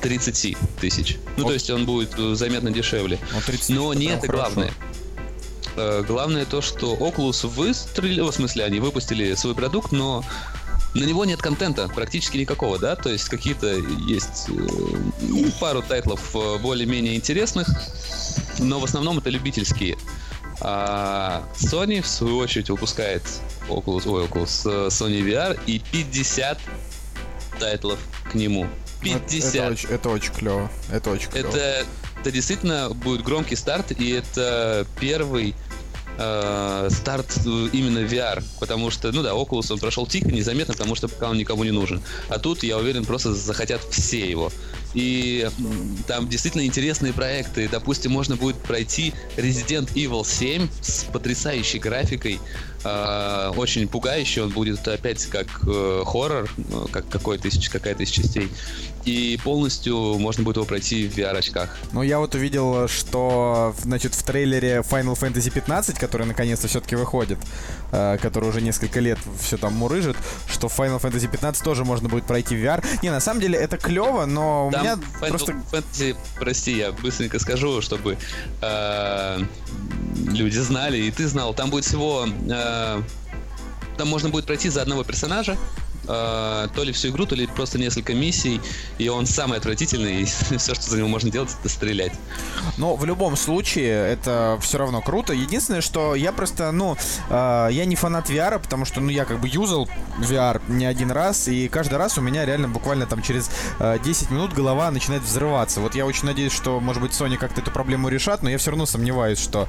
30 0.00 0.56
тысяч. 0.80 1.18
Ну, 1.36 1.44
вот. 1.44 1.50
то 1.50 1.54
есть 1.54 1.70
он 1.70 1.84
будет 1.86 2.14
э, 2.18 2.34
заметно 2.34 2.70
дешевле. 2.70 3.18
Но 3.68 3.94
не 3.94 4.06
это 4.06 4.26
главное. 4.26 4.72
Э, 5.76 6.02
главное 6.06 6.44
то, 6.44 6.60
что 6.60 6.94
Oculus 6.94 7.46
выстрелил, 7.46 8.30
в 8.30 8.34
смысле, 8.34 8.64
они 8.64 8.80
выпустили 8.80 9.34
свой 9.34 9.54
продукт, 9.54 9.92
но 9.92 10.24
на 10.94 11.04
него 11.04 11.24
нет 11.24 11.40
контента 11.40 11.88
практически 11.88 12.38
никакого, 12.38 12.78
да, 12.78 12.96
то 12.96 13.10
есть 13.10 13.28
какие-то 13.28 13.68
есть 14.08 14.48
э, 14.48 15.50
пару 15.60 15.82
тайтлов 15.82 16.34
более-менее 16.60 17.14
интересных, 17.14 17.68
но 18.58 18.80
в 18.80 18.84
основном 18.84 19.18
это 19.18 19.30
любительские. 19.30 19.96
А 20.62 21.42
Sony, 21.56 22.02
в 22.02 22.06
свою 22.06 22.36
очередь, 22.36 22.68
выпускает 22.68 23.22
Oculus, 23.68 24.06
ой, 24.06 24.26
Oculus, 24.26 24.88
Sony 24.88 25.22
VR 25.22 25.58
и 25.66 25.78
50 25.78 26.58
тайтлов 27.58 27.98
к 28.30 28.34
нему. 28.34 28.66
50. 29.00 29.54
Это, 29.54 29.72
это, 29.72 29.94
это 29.94 30.08
очень 30.10 30.32
клево. 30.32 30.70
Это 30.90 31.10
очень 31.10 31.30
клево. 31.30 31.48
Это, 31.48 31.86
это 32.20 32.30
действительно 32.30 32.90
будет 32.90 33.22
громкий 33.22 33.56
старт, 33.56 33.92
и 33.98 34.10
это 34.10 34.86
первый 35.00 35.54
э, 36.18 36.88
старт 36.90 37.38
именно 37.72 38.00
VR, 38.00 38.44
потому 38.58 38.90
что, 38.90 39.10
ну 39.12 39.22
да, 39.22 39.30
Oculus 39.30 39.72
он 39.72 39.78
прошел 39.78 40.06
тихо, 40.06 40.30
незаметно, 40.30 40.74
потому 40.74 40.94
что 40.94 41.08
пока 41.08 41.30
он 41.30 41.38
никому 41.38 41.64
не 41.64 41.70
нужен. 41.70 42.02
А 42.28 42.38
тут, 42.38 42.62
я 42.62 42.76
уверен, 42.76 43.04
просто 43.04 43.34
захотят 43.34 43.82
все 43.90 44.28
его. 44.28 44.52
И 44.92 45.48
там 46.06 46.28
действительно 46.28 46.66
интересные 46.66 47.12
проекты. 47.12 47.68
Допустим, 47.68 48.12
можно 48.12 48.36
будет 48.36 48.56
пройти 48.56 49.14
Resident 49.36 49.92
Evil 49.94 50.26
7 50.26 50.68
с 50.82 51.04
потрясающей 51.04 51.78
графикой, 51.78 52.40
э, 52.84 53.52
очень 53.56 53.88
пугающий. 53.88 54.42
Он 54.42 54.50
будет 54.50 54.86
опять 54.88 55.24
как 55.26 55.46
э, 55.66 56.02
хоррор, 56.06 56.48
э, 56.58 56.86
как 56.90 57.08
какой-то 57.08 57.48
из, 57.48 57.68
какая-то 57.68 58.02
из 58.02 58.10
частей 58.10 58.50
и 59.04 59.38
полностью 59.42 60.18
можно 60.18 60.42
будет 60.42 60.56
его 60.56 60.66
пройти 60.66 61.08
в 61.08 61.16
VR-очках. 61.16 61.76
Ну, 61.92 62.02
я 62.02 62.18
вот 62.18 62.34
увидел, 62.34 62.88
что, 62.88 63.74
значит, 63.82 64.14
в 64.14 64.22
трейлере 64.22 64.82
Final 64.88 65.18
Fantasy 65.18 65.50
15, 65.50 65.98
который 65.98 66.26
наконец-то 66.26 66.68
все-таки 66.68 66.96
выходит, 66.96 67.38
э, 67.92 68.18
который 68.20 68.48
уже 68.48 68.60
несколько 68.60 69.00
лет 69.00 69.18
все 69.40 69.56
там 69.56 69.74
мурыжит, 69.74 70.16
что 70.48 70.66
Final 70.68 71.00
Fantasy 71.00 71.30
15 71.30 71.62
тоже 71.64 71.84
можно 71.84 72.08
будет 72.08 72.24
пройти 72.24 72.54
в 72.54 72.58
VR. 72.58 72.84
Не, 73.02 73.10
на 73.10 73.20
самом 73.20 73.40
деле 73.40 73.58
это 73.58 73.78
клево, 73.78 74.26
но 74.26 74.68
у 74.68 74.70
меня 74.70 74.98
Final 75.20 75.28
просто... 75.28 75.52
Fantasy, 75.72 76.16
прости, 76.38 76.76
я 76.76 76.92
быстренько 76.92 77.38
скажу, 77.38 77.80
чтобы 77.80 78.18
э, 78.60 79.38
люди 80.28 80.58
знали, 80.58 80.98
и 80.98 81.10
ты 81.10 81.26
знал, 81.26 81.54
там 81.54 81.70
будет 81.70 81.84
всего... 81.84 82.26
Э, 82.48 82.69
там 84.00 84.08
можно 84.08 84.30
будет 84.30 84.46
пройти 84.46 84.70
за 84.70 84.80
одного 84.80 85.04
персонажа, 85.04 85.58
э, 86.08 86.68
то 86.74 86.82
ли 86.82 86.90
всю 86.90 87.08
игру, 87.08 87.26
то 87.26 87.34
ли 87.34 87.46
просто 87.46 87.78
несколько 87.78 88.14
миссий, 88.14 88.58
и 88.96 89.10
он 89.10 89.26
самый 89.26 89.58
отвратительный, 89.58 90.22
и 90.22 90.24
все, 90.56 90.74
что 90.74 90.90
за 90.90 90.96
него 90.96 91.08
можно 91.08 91.30
делать, 91.30 91.50
это 91.60 91.68
стрелять. 91.68 92.12
Но 92.78 92.96
в 92.96 93.04
любом 93.04 93.36
случае, 93.36 94.10
это 94.10 94.58
все 94.62 94.78
равно 94.78 95.02
круто. 95.02 95.34
Единственное, 95.34 95.82
что 95.82 96.14
я 96.14 96.32
просто, 96.32 96.72
ну, 96.72 96.96
э, 97.28 97.68
я 97.72 97.84
не 97.84 97.94
фанат 97.94 98.30
VR, 98.30 98.58
потому 98.58 98.86
что, 98.86 99.02
ну, 99.02 99.10
я 99.10 99.26
как 99.26 99.38
бы 99.38 99.48
юзал 99.48 99.86
VR 100.20 100.62
не 100.68 100.86
один 100.86 101.10
раз, 101.10 101.48
и 101.48 101.68
каждый 101.68 101.98
раз 101.98 102.16
у 102.16 102.22
меня 102.22 102.46
реально 102.46 102.68
буквально 102.68 103.04
там 103.04 103.20
через 103.20 103.50
э, 103.80 103.98
10 104.02 104.30
минут 104.30 104.54
голова 104.54 104.90
начинает 104.90 105.22
взрываться. 105.22 105.80
Вот 105.80 105.94
я 105.94 106.06
очень 106.06 106.24
надеюсь, 106.24 106.52
что, 106.54 106.80
может 106.80 107.02
быть, 107.02 107.12
Sony 107.12 107.36
как-то 107.36 107.60
эту 107.60 107.70
проблему 107.70 108.08
решат, 108.08 108.42
но 108.42 108.48
я 108.48 108.56
все 108.56 108.70
равно 108.70 108.86
сомневаюсь, 108.86 109.38
что 109.38 109.68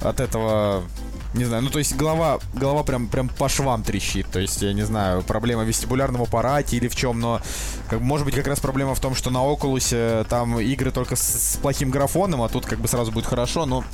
от 0.00 0.20
этого 0.20 0.84
не 1.34 1.44
знаю, 1.44 1.62
ну 1.62 1.70
то 1.70 1.78
есть 1.78 1.94
голова, 1.94 2.38
голова 2.54 2.82
прям, 2.82 3.06
прям 3.06 3.28
по 3.28 3.48
швам 3.48 3.82
трещит. 3.82 4.26
То 4.30 4.40
есть, 4.40 4.62
я 4.62 4.72
не 4.72 4.82
знаю, 4.82 5.22
проблема 5.22 5.64
в 5.64 5.68
вестибулярном 5.68 6.22
аппарате 6.22 6.76
или 6.76 6.88
в 6.88 6.96
чем, 6.96 7.20
но 7.20 7.40
как, 7.88 8.00
может 8.00 8.24
быть 8.24 8.34
как 8.34 8.46
раз 8.46 8.60
проблема 8.60 8.94
в 8.94 9.00
том, 9.00 9.14
что 9.14 9.30
на 9.30 9.38
Oculus 9.38 9.90
э, 9.92 10.24
там 10.28 10.58
игры 10.58 10.90
только 10.90 11.16
с, 11.16 11.20
с 11.20 11.56
плохим 11.58 11.90
графоном, 11.90 12.42
а 12.42 12.48
тут 12.48 12.66
как 12.66 12.80
бы 12.80 12.88
сразу 12.88 13.12
будет 13.12 13.26
хорошо, 13.26 13.66
но 13.66 13.84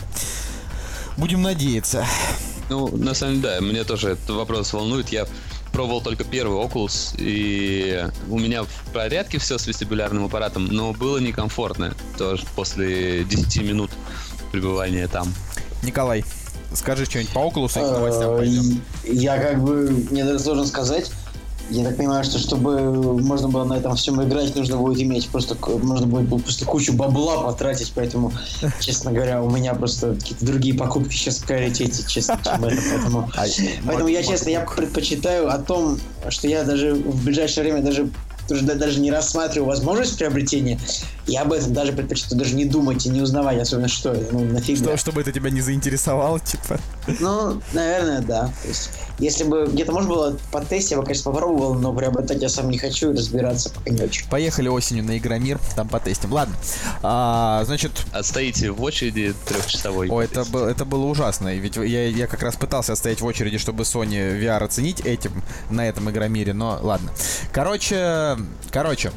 будем 1.16 1.42
надеяться. 1.42 2.06
Ну, 2.70 2.88
на 2.96 3.14
самом 3.14 3.42
деле, 3.42 3.56
да, 3.56 3.60
мне 3.60 3.84
тоже 3.84 4.10
этот 4.10 4.30
вопрос 4.30 4.72
волнует. 4.72 5.08
Я 5.10 5.26
пробовал 5.72 6.00
только 6.00 6.22
первый 6.22 6.64
Oculus, 6.64 7.16
и 7.18 8.08
у 8.28 8.38
меня 8.38 8.62
в 8.62 8.92
порядке 8.92 9.38
все 9.38 9.58
с 9.58 9.66
вестибулярным 9.66 10.24
аппаратом, 10.26 10.66
но 10.66 10.92
было 10.92 11.18
некомфортно 11.18 11.94
тоже 12.16 12.44
после 12.54 13.24
10 13.24 13.62
минут 13.62 13.90
пребывания 14.52 15.08
там. 15.08 15.34
Николай, 15.82 16.24
Скажи 16.74 17.04
что-нибудь 17.04 17.32
по 17.32 17.38
Oculus 17.38 17.78
и 17.78 17.80
к 17.80 17.92
новостям 17.92 18.36
пойдем. 18.36 18.82
Я 19.04 19.38
как 19.38 19.62
бы, 19.62 19.90
мне 20.10 20.24
даже 20.24 20.40
сложно 20.40 20.66
сказать. 20.66 21.10
Я 21.70 21.84
так 21.84 21.96
понимаю, 21.96 22.24
что 22.24 22.38
чтобы 22.38 22.92
можно 23.22 23.48
было 23.48 23.64
на 23.64 23.74
этом 23.74 23.96
всем 23.96 24.22
играть, 24.22 24.54
нужно 24.54 24.76
будет 24.76 25.00
иметь 25.00 25.28
просто, 25.28 25.56
можно 25.78 26.06
будет 26.06 26.28
просто 26.42 26.66
кучу 26.66 26.92
бабла 26.92 27.42
потратить, 27.42 27.92
поэтому, 27.94 28.32
честно 28.80 29.12
говоря, 29.12 29.42
у 29.42 29.48
меня 29.48 29.72
просто 29.74 30.14
какие-то 30.14 30.44
другие 30.44 30.74
покупки 30.74 31.14
сейчас 31.14 31.38
в 31.38 31.46
приоритете, 31.46 32.04
честно, 32.06 32.38
чем 32.44 32.64
это, 32.66 32.82
поэтому, 32.90 33.30
а, 33.36 33.44
поэтому 33.86 34.08
я, 34.08 34.22
честно, 34.22 34.50
я 34.50 34.60
предпочитаю 34.60 35.50
о 35.50 35.58
том, 35.58 35.98
что 36.28 36.48
я 36.48 36.64
даже 36.64 36.94
в 36.94 37.24
ближайшее 37.24 37.64
время 37.64 37.82
даже 37.82 38.10
даже 38.48 39.00
не 39.00 39.10
рассматриваю 39.10 39.68
возможность 39.68 40.18
приобретения, 40.18 40.78
я 41.26 41.42
об 41.42 41.52
этом 41.52 41.72
даже 41.72 41.92
предпочитаю 41.92 42.38
даже 42.38 42.54
не 42.54 42.64
думать 42.64 43.06
и 43.06 43.08
не 43.08 43.20
узнавать, 43.20 43.58
особенно 43.58 43.88
что 43.88 44.12
это, 44.12 44.32
ну, 44.32 44.44
нафиг. 44.44 44.76
Что, 44.76 44.96
чтобы 44.96 45.22
это 45.22 45.32
тебя 45.32 45.50
не 45.50 45.60
заинтересовало, 45.60 46.38
типа? 46.40 46.78
Ну, 47.20 47.60
наверное, 47.72 48.20
да. 48.20 48.50
То 48.62 48.68
есть, 48.68 48.90
если 49.18 49.44
бы 49.44 49.66
где-то 49.66 49.92
можно 49.92 50.10
было 50.10 50.38
по 50.52 50.60
тесте, 50.60 50.94
я 50.94 51.00
бы, 51.00 51.06
конечно, 51.06 51.32
попробовал, 51.32 51.74
но 51.74 51.92
приобретать 51.94 52.42
я 52.42 52.48
сам 52.48 52.68
не 52.68 52.78
хочу 52.78 53.12
и 53.12 53.16
разбираться 53.16 53.70
пока 53.70 53.90
не 53.90 54.02
очень. 54.02 54.28
Поехали 54.28 54.68
осенью 54.68 55.04
на 55.04 55.16
Игромир, 55.16 55.58
там 55.76 55.88
потестим. 55.88 56.32
Ладно, 56.32 56.54
а, 57.02 57.62
значит... 57.64 57.92
Отстоите 58.12 58.70
в 58.70 58.82
очереди 58.82 59.34
трехчасовой. 59.46 60.08
О, 60.10 60.20
это, 60.20 60.44
был, 60.44 60.64
это 60.64 60.84
было 60.84 61.06
ужасно, 61.06 61.54
ведь 61.54 61.76
я, 61.76 62.06
я 62.06 62.26
как 62.26 62.42
раз 62.42 62.56
пытался 62.56 62.94
стоять 62.96 63.20
в 63.20 63.24
очереди, 63.24 63.58
чтобы 63.58 63.84
Sony 63.84 64.40
VR 64.40 64.64
оценить 64.64 65.00
этим, 65.00 65.42
на 65.70 65.88
этом 65.88 66.10
Игромире, 66.10 66.52
но 66.52 66.78
ладно. 66.82 67.10
Короче, 67.52 68.33
короче, 68.70 69.12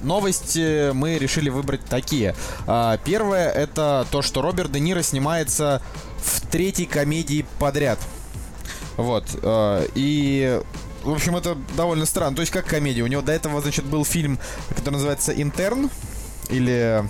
новости 0.00 0.92
мы 0.92 1.18
решили 1.18 1.48
выбрать 1.48 1.84
такие. 1.84 2.34
А, 2.66 2.98
первое 2.98 3.50
это 3.50 4.06
то, 4.10 4.22
что 4.22 4.42
Роберт 4.42 4.72
Де 4.72 4.80
Ниро 4.80 5.02
снимается 5.02 5.82
в 6.18 6.46
третьей 6.46 6.86
комедии 6.86 7.46
подряд. 7.58 7.98
Вот. 8.96 9.24
а, 9.42 9.84
и 9.94 10.60
в 11.02 11.12
общем, 11.12 11.36
это 11.36 11.56
довольно 11.76 12.04
странно. 12.04 12.36
То 12.36 12.42
есть, 12.42 12.52
как 12.52 12.66
комедия. 12.66 13.02
У 13.02 13.06
него 13.06 13.22
до 13.22 13.32
этого, 13.32 13.60
значит, 13.62 13.84
был 13.84 14.04
фильм, 14.04 14.38
который 14.68 14.94
называется 14.94 15.32
«Интерн». 15.32 15.90
Или 16.50 17.04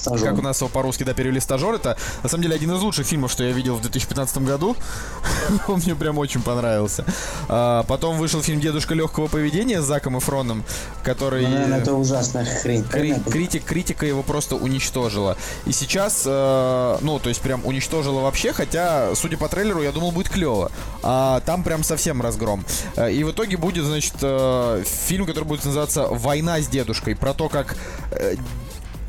Стажер. 0.00 0.30
как 0.30 0.38
у 0.38 0.42
нас 0.42 0.60
его 0.60 0.68
по-русски 0.68 1.04
да, 1.04 1.14
перевели 1.14 1.40
стажер, 1.40 1.74
это 1.74 1.96
на 2.22 2.28
самом 2.28 2.42
деле 2.42 2.54
один 2.56 2.72
из 2.72 2.80
лучших 2.80 3.06
фильмов, 3.06 3.30
что 3.30 3.44
я 3.44 3.52
видел 3.52 3.76
в 3.76 3.80
2015 3.82 4.38
году. 4.38 4.76
Он 5.68 5.78
мне 5.80 5.94
прям 5.94 6.18
очень 6.18 6.42
понравился. 6.42 7.04
А, 7.48 7.82
потом 7.84 8.16
вышел 8.18 8.42
фильм 8.42 8.60
Дедушка 8.60 8.94
легкого 8.94 9.26
поведения 9.28 9.80
с 9.82 9.84
Заком 9.84 10.16
и 10.16 10.20
Фроном, 10.20 10.64
который. 11.02 11.42
Ну, 11.46 11.50
наверное, 11.50 11.80
это 11.80 11.94
ужасная 11.94 12.44
хрень. 12.44 12.84
Кри- 12.84 13.20
критик, 13.30 13.64
критика 13.64 14.06
его 14.06 14.22
просто 14.22 14.56
уничтожила. 14.56 15.36
И 15.66 15.72
сейчас, 15.72 16.22
э, 16.26 16.98
ну, 17.00 17.18
то 17.18 17.28
есть 17.28 17.40
прям 17.40 17.64
уничтожила 17.66 18.20
вообще, 18.20 18.52
хотя, 18.52 19.14
судя 19.14 19.36
по 19.36 19.48
трейлеру, 19.48 19.82
я 19.82 19.92
думал, 19.92 20.12
будет 20.12 20.28
клево. 20.28 20.70
А 21.02 21.40
там 21.40 21.62
прям 21.62 21.82
совсем 21.84 22.20
разгром. 22.22 22.64
Э, 22.96 23.10
И 23.12 23.24
в 23.24 23.30
итоге 23.32 23.56
будет, 23.56 23.84
значит, 23.84 24.14
э, 24.22 24.82
фильм, 25.06 25.26
который 25.26 25.44
будет 25.44 25.64
называться 25.64 26.06
«Война 26.06 26.60
с 26.60 26.68
дедушкой», 26.68 27.14
про 27.16 27.34
то, 27.34 27.48
как 27.48 27.76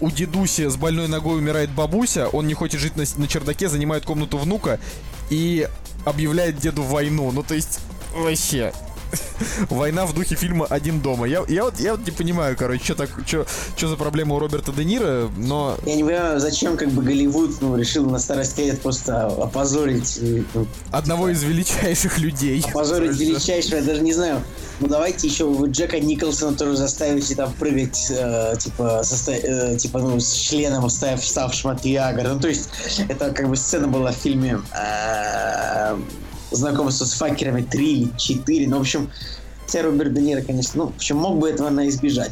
у 0.01 0.09
дедуси 0.09 0.67
с 0.67 0.75
больной 0.75 1.07
ногой 1.07 1.37
умирает 1.37 1.69
бабуся, 1.71 2.27
он 2.27 2.47
не 2.47 2.53
хочет 2.53 2.81
жить 2.81 2.95
на, 2.95 3.03
на 3.17 3.27
чердаке, 3.27 3.69
занимает 3.69 4.03
комнату 4.03 4.37
внука 4.37 4.79
и 5.29 5.69
объявляет 6.05 6.57
деду 6.57 6.81
войну. 6.83 7.31
Ну, 7.31 7.43
то 7.43 7.53
есть, 7.53 7.79
вообще... 8.13 8.73
Война 9.69 10.05
в 10.05 10.13
духе 10.13 10.35
фильма 10.35 10.65
«Один 10.69 11.01
дома». 11.01 11.27
Я, 11.27 11.43
я, 11.47 11.63
вот, 11.65 11.79
я 11.79 11.91
вот 11.95 12.05
не 12.05 12.11
понимаю, 12.11 12.55
короче, 12.57 12.83
что 12.83 12.95
так, 12.95 13.09
что, 13.25 13.45
что 13.75 13.87
за 13.87 13.95
проблема 13.95 14.35
у 14.35 14.39
Роберта 14.39 14.71
Де 14.71 14.83
Ниро, 14.85 15.29
но 15.37 15.77
Я 15.85 15.95
не 15.95 16.03
понимаю, 16.03 16.39
зачем 16.39 16.77
как 16.77 16.89
бы 16.89 17.01
Голливуд 17.03 17.61
ну, 17.61 17.75
решил 17.75 18.05
на 18.09 18.19
старости 18.19 18.61
лет 18.61 18.81
просто 18.81 19.27
опозорить, 19.27 20.19
э, 20.21 20.43
ну, 20.53 20.67
одного 20.91 21.29
из 21.29 21.43
величайших 21.43 22.19
людей. 22.19 22.63
опозорить 22.67 23.17
величайшего, 23.17 23.75
я 23.77 23.81
даже 23.81 24.01
не 24.01 24.13
знаю. 24.13 24.41
Ну 24.79 24.87
давайте 24.87 25.27
еще 25.27 25.45
вы 25.45 25.69
Джека 25.69 25.99
Николсона 25.99 26.57
тоже 26.57 26.75
заставите 26.75 27.35
там 27.35 27.53
прыгать, 27.53 28.07
э, 28.09 28.55
типа, 28.57 29.01
состо- 29.03 29.39
э, 29.73 29.77
типа, 29.77 29.99
ну, 29.99 30.19
с 30.19 30.33
членом, 30.33 30.89
став, 30.89 31.23
ставшим 31.23 31.71
от 31.71 31.85
Виагры. 31.85 32.29
Ну, 32.33 32.39
то 32.39 32.47
есть, 32.47 32.69
это 33.07 33.31
как 33.31 33.47
бы 33.47 33.55
сцена 33.55 33.87
была 33.87 34.11
в 34.11 34.15
фильме 34.15 34.59
э, 34.73 35.97
«Знакомство 36.51 37.05
с 37.05 37.13
факерами 37.13 37.61
3 37.61 37.93
или 37.93 38.17
4. 38.17 38.67
Ну, 38.67 38.77
в 38.77 38.81
общем, 38.81 39.09
хотя 39.65 39.83
Роберт 39.83 40.13
Де 40.13 40.21
Ниро, 40.21 40.41
конечно, 40.41 40.83
ну, 40.83 40.91
в 40.91 40.95
общем, 40.95 41.17
мог 41.17 41.39
бы 41.39 41.49
этого 41.49 41.69
на 41.69 41.87
избежать. 41.89 42.31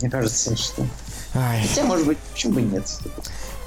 Мне 0.00 0.10
кажется, 0.10 0.56
что... 0.56 0.86
Ай, 1.34 1.66
Хотя, 1.66 1.84
может 1.84 2.06
быть, 2.06 2.18
почему 2.32 2.54
бы 2.54 2.62
нет. 2.62 2.84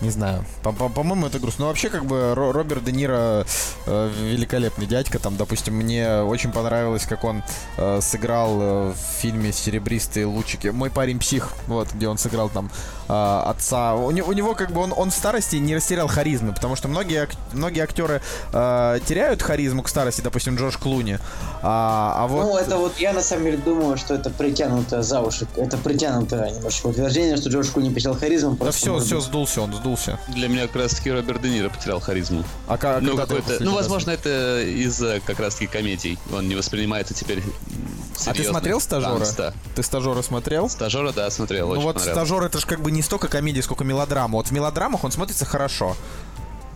Не 0.01 0.09
знаю. 0.09 0.43
По- 0.63 0.71
по- 0.71 0.89
По-моему, 0.89 1.27
это 1.27 1.39
грустно. 1.39 1.63
Но 1.65 1.67
вообще, 1.69 1.89
как 1.89 2.05
бы, 2.05 2.33
Ро- 2.35 2.51
Роберт 2.51 2.83
Де 2.83 2.91
Ниро 2.91 3.45
э, 3.85 4.11
великолепный 4.23 4.85
дядька. 4.87 5.19
Там, 5.19 5.37
допустим, 5.37 5.75
мне 5.75 6.21
очень 6.23 6.51
понравилось, 6.51 7.05
как 7.05 7.23
он 7.23 7.43
э, 7.77 7.99
сыграл 8.01 8.57
э, 8.61 8.91
в 8.93 9.19
фильме 9.21 9.51
«Серебристые 9.53 10.25
лучики». 10.25 10.69
«Мой 10.69 10.89
парень 10.89 11.19
псих», 11.19 11.49
вот, 11.67 11.87
где 11.93 12.07
он 12.07 12.17
сыграл 12.17 12.49
там 12.49 12.71
э, 13.07 13.43
отца. 13.45 13.93
У, 13.95 14.09
не- 14.11 14.23
у 14.23 14.31
него, 14.33 14.55
как 14.55 14.71
бы, 14.71 14.81
он, 14.81 14.91
он 14.95 15.11
в 15.11 15.13
старости 15.13 15.57
не 15.57 15.75
растерял 15.75 16.07
харизмы, 16.07 16.51
потому 16.53 16.75
что 16.75 16.87
многие, 16.87 17.23
ак- 17.23 17.35
многие 17.53 17.81
актеры 17.83 18.21
э, 18.53 18.99
теряют 19.07 19.41
харизму 19.43 19.83
к 19.83 19.87
старости, 19.89 20.21
допустим, 20.21 20.55
Джордж 20.55 20.77
Клуни. 20.77 21.19
А, 21.61 22.15
а 22.17 22.27
вот... 22.27 22.43
Ну, 22.43 22.57
это 22.57 22.77
вот 22.77 22.97
я 22.97 23.13
на 23.13 23.21
самом 23.21 23.43
деле 23.45 23.57
думаю, 23.57 23.97
что 23.97 24.15
это 24.15 24.31
притянуто 24.31 25.03
за 25.03 25.21
уши. 25.21 25.47
Это 25.57 25.77
притянуто 25.77 26.49
немножко 26.49 26.87
утверждение, 26.87 27.37
что 27.37 27.49
Джордж 27.49 27.69
Клуни 27.69 27.93
потерял 27.93 28.15
харизму. 28.15 28.55
Да 28.59 28.71
все, 28.71 28.97
все, 28.99 29.19
сдулся 29.21 29.61
он, 29.61 29.73
сдулся. 29.75 29.90
Для 30.29 30.47
меня 30.47 30.67
как 30.67 30.75
раз 30.77 30.93
таки 30.95 31.11
Роберт 31.11 31.41
Де 31.41 31.49
Ниро 31.49 31.69
потерял 31.69 31.99
харизму. 31.99 32.43
А, 32.67 32.77
ка- 32.77 32.97
а 32.97 33.01
Ну, 33.01 33.15
какой-то, 33.17 33.57
ну, 33.63 33.71
раз 33.71 33.81
возможно, 33.81 34.11
это 34.11 34.61
из-за 34.61 35.19
как 35.25 35.39
раз-таки 35.39 35.67
комедий. 35.67 36.17
Он 36.33 36.47
не 36.47 36.55
воспринимается 36.55 37.13
теперь 37.13 37.39
м, 37.39 37.43
А 37.51 38.15
ты 38.15 38.19
серьезно. 38.37 38.51
смотрел 38.53 38.79
стажера? 38.81 39.13
Гангста. 39.15 39.53
Ты 39.75 39.83
стажера 39.83 40.21
смотрел? 40.21 40.69
Стажера, 40.69 41.11
да, 41.11 41.29
смотрел, 41.29 41.73
Ну 41.73 41.81
вот 41.81 41.99
стажер 42.01 42.43
это 42.43 42.59
же 42.59 42.65
как 42.65 42.81
бы 42.81 42.91
не 42.91 43.01
столько 43.01 43.27
комедия, 43.27 43.61
сколько 43.63 43.83
мелодрама. 43.83 44.37
Вот 44.37 44.47
в 44.47 44.51
мелодрамах 44.51 45.03
он 45.03 45.11
смотрится 45.11 45.45
хорошо. 45.45 45.95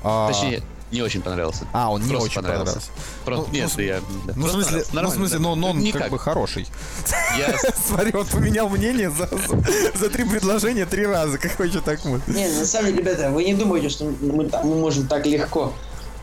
А, 0.03 0.27
Точнее, 0.31 0.61
не 0.91 1.01
очень 1.01 1.21
понравился. 1.21 1.67
А, 1.73 1.91
он 1.91 2.01
не 2.01 2.09
Просто 2.09 2.25
очень 2.25 2.35
понравился. 2.35 2.79
Просто, 3.25 3.45
Ну, 3.47 3.53
нет, 3.53 3.71
ну, 3.75 3.83
я... 3.83 3.99
да, 3.99 4.33
Ну, 4.35 4.47
в 4.47 4.51
смысле, 4.51 4.83
понравился. 4.83 4.93
ну, 4.93 5.09
в 5.09 5.13
смысле, 5.13 5.37
да. 5.37 5.43
но, 5.43 5.55
но 5.55 5.69
он 5.71 5.79
Никак. 5.79 6.01
как 6.03 6.11
бы 6.11 6.19
хороший. 6.19 6.67
Я 7.37 7.55
Смотри, 7.87 8.13
он 8.13 8.25
поменял 8.25 8.69
мнение 8.69 9.09
за, 9.09 9.29
за, 9.95 10.09
три 10.09 10.25
предложения 10.25 10.85
три 10.85 11.05
раза. 11.05 11.37
Какой 11.37 11.69
же 11.69 11.81
так 11.81 12.03
мы? 12.05 12.21
Не, 12.27 12.47
на 12.47 12.65
самом 12.65 12.87
деле, 12.87 12.99
ребята, 12.99 13.29
вы 13.31 13.43
не 13.43 13.53
думаете, 13.53 13.89
что 13.89 14.05
мы, 14.05 14.49
мы 14.63 14.75
можем 14.75 15.07
так 15.07 15.25
легко 15.25 15.73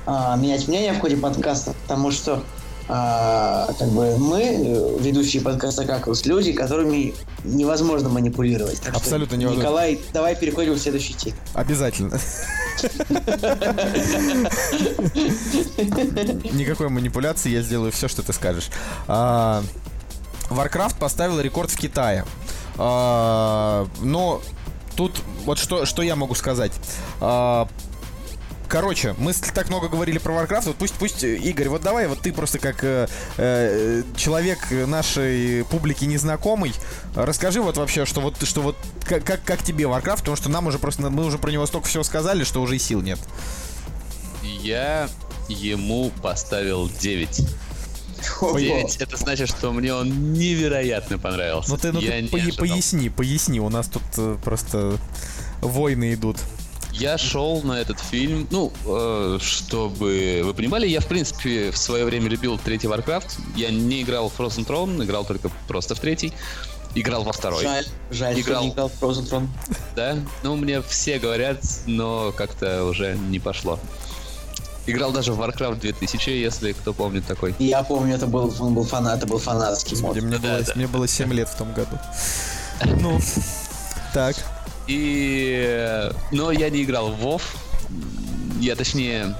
а, 0.06 0.36
менять 0.36 0.68
мнение 0.68 0.92
в 0.92 1.00
ходе 1.00 1.16
подкаста, 1.16 1.74
потому 1.82 2.10
что 2.10 2.42
а, 2.88 3.72
как 3.78 3.88
бы 3.88 4.16
мы, 4.18 4.42
э, 4.42 4.98
ведущие 5.00 5.42
подкаста 5.42 5.84
«Какус», 5.84 6.26
люди, 6.26 6.52
которыми 6.52 7.14
невозможно 7.44 8.08
манипулировать. 8.08 8.80
Так 8.80 8.94
что, 8.94 8.98
Абсолютно 8.98 9.36
невозможно. 9.36 9.62
Николай, 9.62 10.00
давай 10.12 10.36
переходим 10.36 10.74
в 10.74 10.78
следующий 10.78 11.14
тип. 11.14 11.34
Обязательно. 11.54 12.18
Никакой 16.52 16.88
манипуляции, 16.88 17.50
я 17.50 17.62
сделаю 17.62 17.92
все, 17.92 18.08
что 18.08 18.22
ты 18.22 18.32
скажешь. 18.32 18.68
А, 19.06 19.62
Warcraft 20.50 20.98
поставил 20.98 21.40
рекорд 21.40 21.70
в 21.70 21.78
Китае. 21.78 22.24
А, 22.76 23.86
Но 24.00 24.42
тут 24.96 25.20
вот 25.44 25.58
что, 25.58 25.86
что 25.86 26.02
я 26.02 26.16
могу 26.16 26.34
сказать. 26.34 26.72
Короче, 28.68 29.14
мы 29.18 29.32
так 29.32 29.68
много 29.68 29.88
говорили 29.88 30.18
про 30.18 30.32
Warcraft, 30.32 30.68
вот 30.68 30.76
пусть, 30.76 30.94
пусть, 30.94 31.24
э, 31.24 31.36
Игорь, 31.36 31.68
вот 31.68 31.82
давай, 31.82 32.06
вот 32.06 32.20
ты 32.20 32.32
просто 32.32 32.58
как 32.58 32.82
э, 32.82 33.06
э, 33.36 34.02
человек 34.16 34.58
нашей 34.70 35.64
публики 35.64 36.04
незнакомый, 36.06 36.72
расскажи 37.14 37.60
вот 37.60 37.76
вообще, 37.76 38.06
что 38.06 38.20
вот, 38.22 38.42
что 38.42 38.62
вот, 38.62 38.76
как, 39.06 39.24
как, 39.24 39.44
как 39.44 39.62
тебе 39.62 39.84
Warcraft, 39.84 40.18
потому 40.18 40.36
что 40.36 40.48
нам 40.48 40.66
уже 40.66 40.78
просто, 40.78 41.10
мы 41.10 41.26
уже 41.26 41.36
про 41.38 41.50
него 41.50 41.66
столько 41.66 41.88
всего 41.88 42.02
сказали, 42.02 42.44
что 42.44 42.62
уже 42.62 42.76
и 42.76 42.78
сил 42.78 43.02
нет. 43.02 43.18
Я 44.42 45.08
ему 45.48 46.10
поставил 46.22 46.88
9. 46.88 47.46
Ого. 48.40 48.58
9 48.58 48.96
это 49.00 49.16
значит, 49.16 49.48
что 49.48 49.72
мне 49.72 49.92
он 49.92 50.32
невероятно 50.32 51.18
понравился. 51.18 51.70
Ну 51.70 51.76
ты, 51.76 51.92
ну 51.92 52.00
Я 52.00 52.26
ты 52.26 52.38
ожидал. 52.38 52.58
поясни, 52.58 53.08
поясни, 53.08 53.60
у 53.60 53.68
нас 53.68 53.88
тут 53.88 54.02
э, 54.16 54.36
просто 54.42 54.98
войны 55.60 56.14
идут. 56.14 56.38
Я 56.92 57.16
шел 57.16 57.62
на 57.62 57.80
этот 57.80 57.98
фильм, 57.98 58.46
ну, 58.50 58.70
э, 58.86 59.38
чтобы 59.40 60.42
вы 60.44 60.54
понимали, 60.54 60.86
я, 60.86 61.00
в 61.00 61.06
принципе, 61.06 61.70
в 61.70 61.78
свое 61.78 62.04
время 62.04 62.28
любил 62.28 62.58
третий 62.58 62.86
Warcraft. 62.86 63.30
Я 63.56 63.70
не 63.70 64.02
играл 64.02 64.28
в 64.28 64.38
Frozen 64.38 64.66
Throne, 64.66 65.02
играл 65.04 65.24
только 65.24 65.50
просто 65.68 65.94
в 65.94 66.00
третий. 66.00 66.32
Играл 66.94 67.24
во 67.24 67.32
второй. 67.32 67.62
Жаль, 67.62 67.86
жаль, 68.10 68.38
Играл. 68.38 68.56
что 68.56 68.66
не 68.66 68.72
играл 68.72 68.88
в 68.88 69.02
Frozen 69.02 69.30
Throne. 69.30 69.48
Да? 69.96 70.18
Ну, 70.42 70.56
мне 70.56 70.82
все 70.82 71.18
говорят, 71.18 71.62
но 71.86 72.32
как-то 72.32 72.84
уже 72.84 73.16
не 73.16 73.38
пошло. 73.38 73.80
Играл 74.86 75.12
даже 75.12 75.32
в 75.32 75.40
Warcraft 75.40 75.80
2000, 75.80 76.28
если 76.30 76.72
кто 76.72 76.92
помнит 76.92 77.24
такой. 77.26 77.54
Я 77.58 77.82
помню, 77.84 78.16
это 78.16 78.26
был, 78.26 78.52
он 78.58 78.74
был 78.74 78.84
фанат, 78.84 79.18
это 79.18 79.26
был 79.26 79.38
фанатский 79.38 79.96
мод. 79.98 80.16
Мне, 80.16 80.38
да, 80.38 80.56
было, 80.56 80.62
да. 80.62 80.72
мне 80.74 80.86
было 80.86 81.08
7 81.08 81.32
лет 81.32 81.48
в 81.48 81.56
том 81.56 81.72
году. 81.72 81.98
Ну, 83.00 83.18
так. 84.12 84.36
И... 84.86 86.10
Но 86.30 86.50
я 86.52 86.70
не 86.70 86.82
играл 86.82 87.10
в 87.12 87.24
WoW. 87.24 87.42
Я, 88.60 88.76
точнее, 88.76 89.34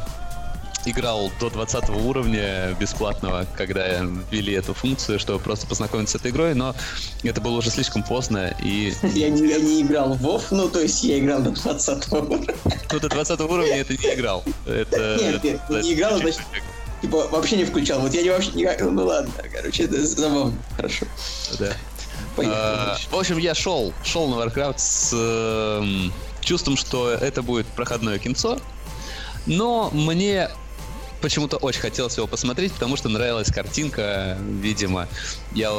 играл 0.84 1.30
до 1.40 1.50
20 1.50 1.90
уровня 1.90 2.74
бесплатного, 2.80 3.46
когда 3.56 4.00
ввели 4.30 4.52
эту 4.54 4.74
функцию, 4.74 5.18
чтобы 5.18 5.38
просто 5.38 5.66
познакомиться 5.66 6.18
с 6.18 6.20
этой 6.20 6.30
игрой, 6.30 6.54
но 6.54 6.74
это 7.22 7.40
было 7.40 7.58
уже 7.58 7.70
слишком 7.70 8.02
поздно, 8.02 8.54
и 8.62 8.92
Я 9.02 9.28
не, 9.30 9.48
я 9.48 9.58
не 9.58 9.82
играл 9.82 10.14
в 10.14 10.26
WoW, 10.26 10.42
ну, 10.50 10.68
то 10.68 10.80
есть 10.80 11.02
я 11.04 11.18
играл 11.18 11.40
до 11.40 11.50
20 11.50 12.12
уровня. 12.12 12.54
ну, 12.92 13.00
до 13.00 13.08
20 13.08 13.40
уровня 13.40 13.76
это 13.76 13.92
не 13.92 14.14
играл. 14.14 14.44
Это, 14.66 15.18
Нет, 15.20 15.44
нет, 15.44 15.60
это- 15.68 15.82
не 15.82 15.94
играл, 15.94 16.18
значит, 16.18 16.40
Типа, 17.00 17.26
вообще 17.32 17.56
не 17.56 17.64
включал. 17.64 17.98
Вот 17.98 18.14
я 18.14 18.22
не 18.22 18.30
вообще 18.30 18.52
не... 18.52 18.64
Ну 18.80 19.04
ладно, 19.04 19.32
короче, 19.52 19.84
это 19.84 20.06
забавно. 20.06 20.54
Хорошо. 20.76 21.04
Да. 21.58 21.72
Поехали 22.36 22.56
А. 22.56 22.96
В 23.10 23.16
общем, 23.16 23.38
я 23.38 23.54
шел, 23.54 23.92
шел 24.04 24.28
на 24.28 24.42
Warcraft 24.42 24.78
с 24.78 25.12
эм, 25.12 26.12
чувством, 26.40 26.76
что 26.76 27.10
это 27.10 27.42
будет 27.42 27.66
проходное 27.66 28.18
кинцо, 28.18 28.58
но 29.46 29.90
мне 29.92 30.48
почему-то 31.22 31.56
очень 31.56 31.80
хотелось 31.80 32.16
его 32.16 32.26
посмотреть, 32.26 32.72
потому 32.72 32.96
что 32.96 33.08
нравилась 33.08 33.50
картинка, 33.50 34.36
видимо. 34.40 35.08
Я, 35.54 35.70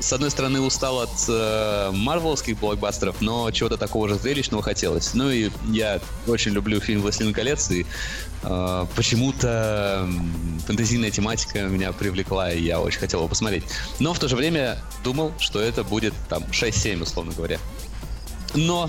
с 0.00 0.12
одной 0.12 0.30
стороны, 0.30 0.60
устал 0.60 1.00
от 1.00 1.10
э, 1.28 1.90
марвеловских 1.92 2.58
блокбастеров, 2.58 3.20
но 3.20 3.50
чего-то 3.50 3.76
такого 3.76 4.08
же 4.08 4.14
зрелищного 4.14 4.62
хотелось. 4.62 5.12
Ну 5.12 5.30
и 5.30 5.50
я 5.70 6.00
очень 6.26 6.52
люблю 6.52 6.80
фильм 6.80 7.02
«Властелин 7.02 7.34
колец», 7.34 7.70
и 7.70 7.84
э, 8.42 8.86
почему-то 8.96 10.08
фэнтезийная 10.66 11.10
тематика 11.10 11.62
меня 11.62 11.92
привлекла, 11.92 12.52
и 12.52 12.62
я 12.62 12.80
очень 12.80 13.00
хотел 13.00 13.20
его 13.20 13.28
посмотреть. 13.28 13.64
Но 13.98 14.14
в 14.14 14.18
то 14.18 14.28
же 14.28 14.36
время 14.36 14.78
думал, 15.02 15.32
что 15.38 15.60
это 15.60 15.84
будет 15.84 16.14
там 16.28 16.44
6-7, 16.44 17.02
условно 17.02 17.32
говоря. 17.36 17.58
Но, 18.54 18.88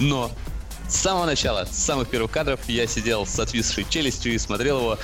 но, 0.00 0.30
с 0.88 0.96
самого 0.96 1.26
начала, 1.26 1.66
с 1.70 1.76
самых 1.76 2.08
первых 2.08 2.30
кадров 2.30 2.60
я 2.68 2.86
сидел 2.86 3.26
с 3.26 3.38
отвисшей 3.38 3.86
челюстью 3.88 4.34
и 4.34 4.38
смотрел 4.38 4.78
его 4.78 4.98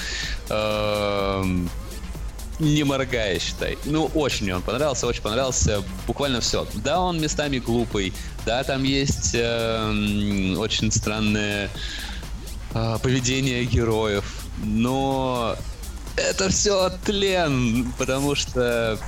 эм, 0.49 1.71
не 2.59 2.85
моргая, 2.85 3.39
считай. 3.39 3.77
Ну, 3.85 4.07
очень 4.15 4.45
мне 4.45 4.55
он 4.55 4.63
понравился, 4.63 5.07
очень 5.07 5.23
понравился. 5.23 5.83
Буквально 6.07 6.41
все. 6.41 6.67
Да, 6.75 7.01
он 7.01 7.21
местами 7.21 7.59
глупый. 7.59 8.13
Да, 8.47 8.63
там 8.63 8.85
есть 8.85 9.33
э, 9.35 10.55
очень 10.57 10.93
странное 10.93 11.71
э, 12.75 12.99
поведение 13.03 13.65
героев. 13.65 14.45
Но 14.63 15.57
это 16.17 16.51
все 16.51 16.91
тлен, 17.05 17.93
потому 17.99 18.35
что 18.35 18.99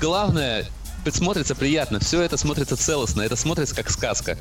главное, 0.00 0.66
смотрится 1.10 1.54
приятно. 1.54 2.00
Все 2.00 2.22
это 2.22 2.36
смотрится 2.36 2.76
целостно. 2.76 3.22
Это 3.22 3.36
смотрится 3.36 3.74
как 3.74 3.90
сказка 3.90 4.36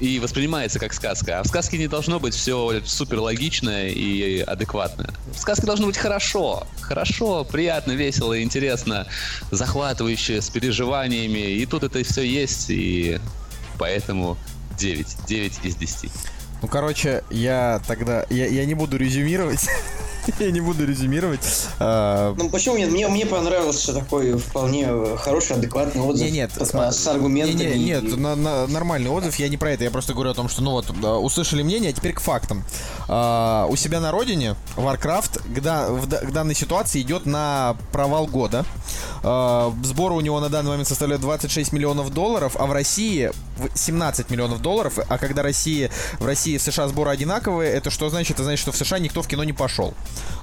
и 0.00 0.18
воспринимается 0.18 0.78
как 0.78 0.92
сказка. 0.92 1.40
А 1.40 1.42
в 1.42 1.46
сказке 1.46 1.78
не 1.78 1.86
должно 1.86 2.18
быть 2.18 2.34
все 2.34 2.80
супер 2.84 3.20
логично 3.20 3.86
и 3.86 4.40
адекватно. 4.40 5.12
В 5.34 5.38
сказке 5.38 5.66
должно 5.66 5.86
быть 5.86 5.98
хорошо. 5.98 6.66
Хорошо, 6.80 7.44
приятно, 7.44 7.92
весело, 7.92 8.42
интересно, 8.42 9.06
захватывающе, 9.50 10.40
с 10.40 10.48
переживаниями. 10.48 11.38
И 11.38 11.66
тут 11.66 11.84
это 11.84 12.02
все 12.02 12.22
есть, 12.22 12.70
и 12.70 13.20
поэтому 13.78 14.36
9. 14.78 15.06
9 15.28 15.60
из 15.62 15.76
10. 15.76 16.10
Ну, 16.62 16.68
короче, 16.68 17.22
я 17.30 17.80
тогда... 17.86 18.26
Я, 18.30 18.46
я 18.46 18.64
не 18.64 18.74
буду 18.74 18.96
резюмировать. 18.96 19.68
Я 20.38 20.50
не 20.50 20.60
буду 20.60 20.86
резюмировать. 20.86 21.40
А, 21.78 22.34
ну 22.36 22.48
почему 22.50 22.76
нет? 22.76 22.90
Мне, 22.90 23.08
мне 23.08 23.26
понравился 23.26 23.92
такой 23.92 24.36
вполне 24.36 24.88
хороший, 25.16 25.56
адекватный 25.56 26.02
отзыв. 26.02 26.26
Не, 26.26 26.32
нет, 26.32 26.52
с, 26.54 26.70
с 26.70 27.06
аргументами. 27.06 27.64
Не, 27.64 27.78
не, 27.78 27.84
нет, 27.84 28.16
на, 28.16 28.36
на, 28.36 28.66
нормальный 28.66 29.10
отзыв. 29.10 29.36
Я 29.36 29.48
не 29.48 29.56
про 29.56 29.72
это. 29.72 29.84
Я 29.84 29.90
просто 29.90 30.14
говорю 30.14 30.30
о 30.30 30.34
том, 30.34 30.48
что 30.48 30.62
ну 30.62 30.72
вот 30.72 30.90
услышали 30.90 31.62
мнение, 31.62 31.90
а 31.90 31.92
теперь 31.92 32.12
к 32.12 32.20
фактам. 32.20 32.64
А, 33.08 33.66
у 33.68 33.76
себя 33.76 34.00
на 34.00 34.10
родине 34.10 34.56
Warcraft 34.76 35.54
к, 35.54 35.60
да, 35.60 35.88
в, 35.88 36.06
к 36.08 36.32
данной 36.32 36.54
ситуации 36.54 37.00
идет 37.00 37.26
на 37.26 37.76
провал 37.92 38.26
года. 38.26 38.64
А, 39.22 39.72
сборы 39.82 40.14
у 40.14 40.20
него 40.20 40.40
на 40.40 40.48
данный 40.48 40.70
момент 40.70 40.88
составляют 40.88 41.22
26 41.22 41.72
миллионов 41.72 42.12
долларов, 42.12 42.56
а 42.58 42.66
в 42.66 42.72
России 42.72 43.30
17 43.74 44.30
миллионов 44.30 44.62
долларов. 44.62 44.98
А 45.08 45.18
когда 45.18 45.42
Россия 45.42 45.90
в 46.18 46.26
России 46.26 46.54
и 46.54 46.58
в 46.58 46.62
США 46.62 46.88
сборы 46.88 47.10
одинаковые, 47.10 47.72
это 47.72 47.90
что 47.90 48.08
значит? 48.10 48.36
Это 48.36 48.44
значит, 48.44 48.60
что 48.60 48.72
в 48.72 48.76
США 48.76 48.98
никто 48.98 49.22
в 49.22 49.28
кино 49.28 49.44
не 49.44 49.52
пошел. 49.52 49.94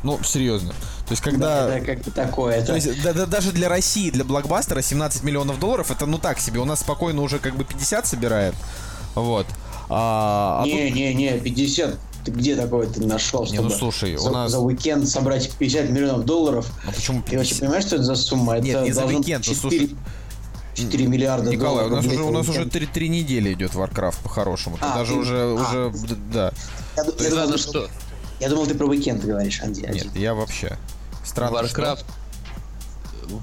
Ну, 0.03 0.20
серьезно. 0.24 0.70
То 0.70 1.11
есть, 1.11 1.24
когда... 1.24 1.68
Да, 1.68 1.78
это 1.78 1.95
как 1.95 2.13
такое. 2.13 2.55
Это... 2.55 2.68
То 2.68 2.76
есть, 2.76 3.01
да, 3.01 3.13
да, 3.13 3.26
даже 3.26 3.51
для 3.51 3.70
России, 3.70 4.09
для 4.09 4.24
блокбастера 4.24 4.82
17 4.82 5.24
миллионов 5.24 5.59
долларов, 5.59 5.89
это 5.91 6.05
ну 6.05 6.18
так 6.18 6.39
себе. 6.39 6.59
У 6.59 6.65
нас 6.65 6.82
спокойно 6.82 7.22
уже 7.22 7.39
как 7.39 7.55
бы 7.55 7.63
50 7.63 8.05
собирает. 8.05 8.55
Вот. 9.15 9.47
А, 9.89 10.61
а 10.63 10.65
не, 10.65 10.88
тут... 10.88 10.95
не, 10.95 11.13
не, 11.13 11.39
50 11.39 11.97
ты 12.28 12.32
где 12.32 12.57
такое 12.57 12.88
ты 12.88 13.05
нашел, 13.05 13.45
чтобы 13.45 13.63
не, 13.63 13.70
ну, 13.70 13.74
слушай, 13.74 14.18
за, 14.18 14.30
у 14.30 14.34
нас... 14.34 14.51
за 14.51 14.59
уикенд 14.59 15.07
собрать 15.07 15.49
50 15.49 15.89
миллионов 15.91 16.26
долларов? 16.26 16.70
А 16.86 16.91
почему 16.91 17.22
50? 17.22 17.30
Ты 17.30 17.38
вообще 17.38 17.55
понимаешь, 17.55 17.86
что 17.86 17.95
это 17.95 18.03
за 18.03 18.15
сумма? 18.15 18.59
Нет, 18.59 18.76
это 18.76 18.84
не 18.84 18.91
за 18.91 19.05
уикенд, 19.05 19.45
4... 19.45 19.55
ну, 19.55 19.55
слушай... 19.55 19.95
4 20.76 21.07
миллиарда 21.07 21.49
Николай, 21.49 21.88
долларов. 21.88 21.91
у 21.91 21.95
нас 21.95 22.05
уже, 22.05 22.24
у 22.24 22.32
нас 22.32 22.49
уже 22.49 22.65
3, 22.65 22.86
3 22.86 23.09
недели 23.09 23.53
идет 23.53 23.72
Warcraft 23.72 24.18
по-хорошему. 24.24 24.78
А, 24.82 24.97
даже 24.97 25.13
ты... 25.13 25.20
уже, 25.20 25.38
а. 25.38 25.53
уже, 25.53 25.93
да. 26.32 26.51
Я, 26.97 27.03
я, 27.03 27.24
я 27.24 27.45
думал, 27.45 27.57
что... 27.57 27.88
Я 28.40 28.50
думал, 28.50 28.68
ты 28.68 28.76
про 28.76 28.86
уикенд 28.86 29.24
говоришь, 29.24 29.62
Анди. 29.62 29.82
Нет, 29.82 30.16
я 30.16 30.34
вообще. 30.34 30.78
Странно, 31.24 31.58
Warcraft, 31.58 32.00
что... 32.00 32.06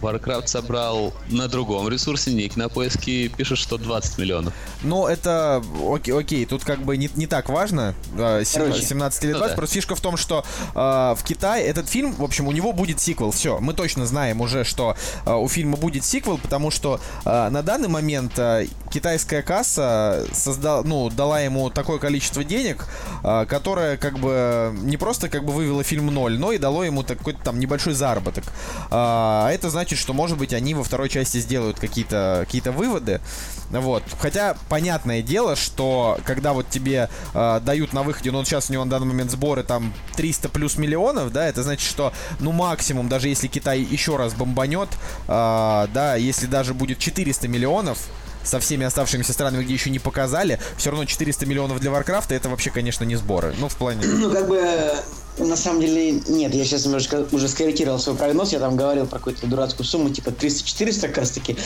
Warcraft 0.01 0.47
собрал 0.47 1.13
на 1.29 1.49
другом 1.49 1.89
ресурсе, 1.89 2.33
ник 2.33 2.57
на 2.57 2.69
поиске 2.69 3.29
пишет, 3.29 3.59
что 3.59 3.79
20 3.79 4.19
миллионов. 4.19 4.55
Ну, 4.83 5.07
это 5.07 5.63
окей, 5.91 6.15
окей 6.15 6.47
тут 6.47 6.65
как 6.65 6.83
бы 6.83 6.97
не, 6.97 7.11
не 7.17 7.27
так 7.27 7.49
важно, 7.49 7.95
17 8.17 8.53
Короче, 8.55 9.27
лет 9.27 9.37
ну, 9.37 9.49
да. 9.49 9.55
просто 9.55 9.75
фишка 9.75 9.95
в 9.95 10.01
том, 10.01 10.17
что 10.17 10.45
э, 10.75 10.79
в 10.79 11.19
Китае 11.25 11.67
этот 11.67 11.89
фильм, 11.89 12.13
в 12.13 12.25
общем, 12.25 12.49
у 12.49 12.53
него 12.53 12.73
будет 12.73 13.01
сиквел, 13.01 13.31
все, 13.31 13.59
мы 13.61 13.75
точно 13.75 14.07
знаем 14.07 14.41
уже, 14.41 14.65
что 14.65 14.97
э, 15.27 15.33
у 15.33 15.49
фильма 15.49 15.77
будет 15.77 16.05
сиквел, 16.05 16.39
потому 16.39 16.71
что 16.71 17.01
э, 17.25 17.49
на 17.51 17.63
данный 17.63 17.89
момент 17.89 18.39
э, 18.39 18.67
китайская 18.95 19.43
касса 19.43 20.25
создала, 20.33 20.85
ну, 20.85 21.11
дала 21.11 21.41
ему 21.41 21.69
такое 21.69 21.99
количество 21.99 22.45
денег, 22.45 22.87
э, 23.25 23.45
которое 23.49 23.97
как 23.97 24.21
бы 24.21 24.73
не 24.83 24.97
просто 24.97 25.29
как 25.29 25.45
бы 25.45 25.53
вывело 25.53 25.83
фильм 25.83 26.07
ноль, 26.07 26.39
но 26.39 26.53
и 26.53 26.59
дало 26.59 26.85
ему 26.85 27.03
такой 27.03 27.35
там 27.35 27.59
небольшой 27.59 27.95
заработок. 27.95 28.45
А 28.91 29.51
это 29.51 29.69
значит, 29.69 29.99
что, 29.99 30.13
может 30.13 30.39
быть, 30.39 30.53
они 30.53 30.75
во 30.75 30.85
второй 30.85 31.09
части 31.09 31.39
сделают 31.39 31.81
какие-то 31.81 32.47
какие 32.47 32.63
выводы. 32.71 33.21
Вот. 33.71 34.05
Хотя, 34.21 34.57
понятное 34.69 35.23
дело, 35.23 35.57
что 35.57 36.19
когда 36.25 36.53
вот 36.53 36.69
тебе 36.69 37.09
э, 37.35 37.61
дают 37.65 37.93
на 37.93 38.05
выходе, 38.05 38.31
ну, 38.31 38.45
сейчас 38.45 38.71
у 38.71 38.73
него 38.73 38.85
на 38.85 38.93
данный 38.93 39.09
момент 39.09 39.33
сборы 39.33 39.65
там 39.65 39.93
300 40.17 40.49
плюс 40.51 40.79
миллионов, 40.79 41.33
да, 41.33 41.49
это 41.49 41.65
значит, 41.65 41.89
что, 41.89 42.13
ну, 42.39 42.53
максимум, 42.53 43.09
даже 43.09 43.29
если 43.29 43.49
Китай 43.49 43.81
еще 43.81 44.17
раз 44.17 44.35
бомбанет, 44.35 44.91
э, 45.27 45.87
да, 45.93 46.15
если 46.15 46.47
даже 46.47 46.75
будет 46.75 47.01
400 47.01 47.49
миллионов, 47.49 47.99
со 48.45 48.61
всеми 48.61 48.85
оставшимися 48.85 49.33
странами, 49.33 49.65
где 49.65 49.75
еще 49.75 49.91
не 49.91 49.99
показали, 49.99 50.61
все 50.77 50.91
равно 50.91 51.05
400 51.05 51.47
миллионов 51.47 51.81
для 51.81 51.91
Варкрафта 51.91 52.35
это 52.35 52.49
вообще, 52.49 52.71
конечно, 52.71 53.05
не 53.05 53.17
сборы. 53.17 53.55
Ну, 53.59 53.69
в 53.69 53.77
плане... 53.77 54.07
Ну, 54.07 54.31
как 54.31 54.49
бы 54.49 54.63
на 55.39 55.57
самом 55.57 55.81
деле, 55.81 56.13
нет, 56.29 56.55
я 56.55 56.65
сейчас 56.65 56.85
немножко 56.85 57.27
уже 57.33 57.49
скорректировал 57.49 57.99
свой 57.99 58.15
прогноз, 58.15 58.53
я 58.53 58.61
там 58.61 58.77
говорил 58.77 59.07
про 59.07 59.19
какую-то 59.19 59.47
дурацкую 59.47 59.85
сумму, 59.85 60.11
типа 60.11 60.29
300-400 60.29 61.09
как 61.09 61.19
раз 61.19 61.31
таки. 61.31 61.57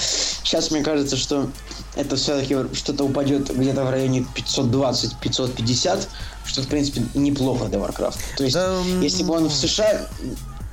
Сейчас 0.43 0.71
мне 0.71 0.83
кажется, 0.83 1.17
что 1.17 1.51
это 1.95 2.17
все-таки 2.17 2.57
что-то 2.75 3.05
упадет 3.05 3.55
где-то 3.55 3.85
в 3.85 3.91
районе 3.91 4.25
520-550, 4.35 6.07
что, 6.47 6.63
в 6.63 6.67
принципе, 6.69 7.03
неплохо 7.15 7.67
для 7.67 7.79
Warcraft. 7.79 8.19
То 8.37 8.45
есть, 8.45 8.55
да, 8.55 8.79
если 9.03 9.23
бы 9.23 9.35
он 9.35 9.49
в 9.49 9.55
США, 9.55 10.09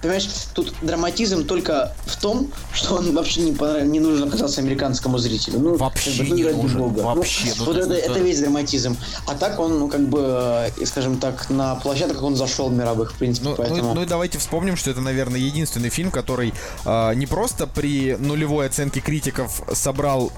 Понимаешь, 0.06 0.30
тут 0.54 0.72
драматизм 0.84 1.48
только 1.48 1.92
в 2.06 2.16
том, 2.22 2.52
что 2.72 2.98
он 2.98 3.16
вообще 3.16 3.42
не, 3.42 3.54
понрав... 3.54 3.82
не 3.86 4.00
нужен 4.00 4.28
оказался 4.28 4.62
американскому 4.62 5.18
зрителю. 5.18 5.58
Ну, 5.58 5.78
вообще 5.78 6.12
как 6.12 6.28
бы, 6.28 6.30
ну, 6.30 6.36
не 6.36 6.44
нужен. 6.44 6.78
Бога. 6.78 7.02
Ну, 7.02 7.16
вообще. 7.16 7.54
Ну, 7.58 7.66
вот 7.66 7.76
это, 7.76 7.92
это, 7.92 8.12
это 8.12 8.20
весь 8.20 8.40
драматизм. 8.40 8.96
А 9.26 9.34
так 9.34 9.60
он, 9.60 9.80
ну, 9.80 9.88
как 9.88 10.08
бы, 10.08 10.20
э, 10.80 10.86
скажем 10.86 11.18
так, 11.18 11.50
на 11.50 11.74
площадках 11.74 12.22
он 12.22 12.36
зашел 12.36 12.70
мировых, 12.70 13.14
в 13.14 13.18
принципе, 13.18 13.50
ну, 13.50 13.56
поэтому... 13.56 13.82
Ну, 13.82 13.94
ну 13.96 14.04
и 14.04 14.06
давайте 14.06 14.38
вспомним, 14.38 14.78
что 14.78 14.92
это, 14.92 15.02
наверное, 15.02 15.40
единственный 15.40 15.90
фильм, 15.90 16.12
который 16.12 16.54
э, 16.86 17.16
не 17.16 17.26
просто 17.26 17.66
при 17.66 18.16
нулевой 18.20 18.68
оценке 18.68 19.00
критиков 19.00 19.64
собрал 19.74 20.32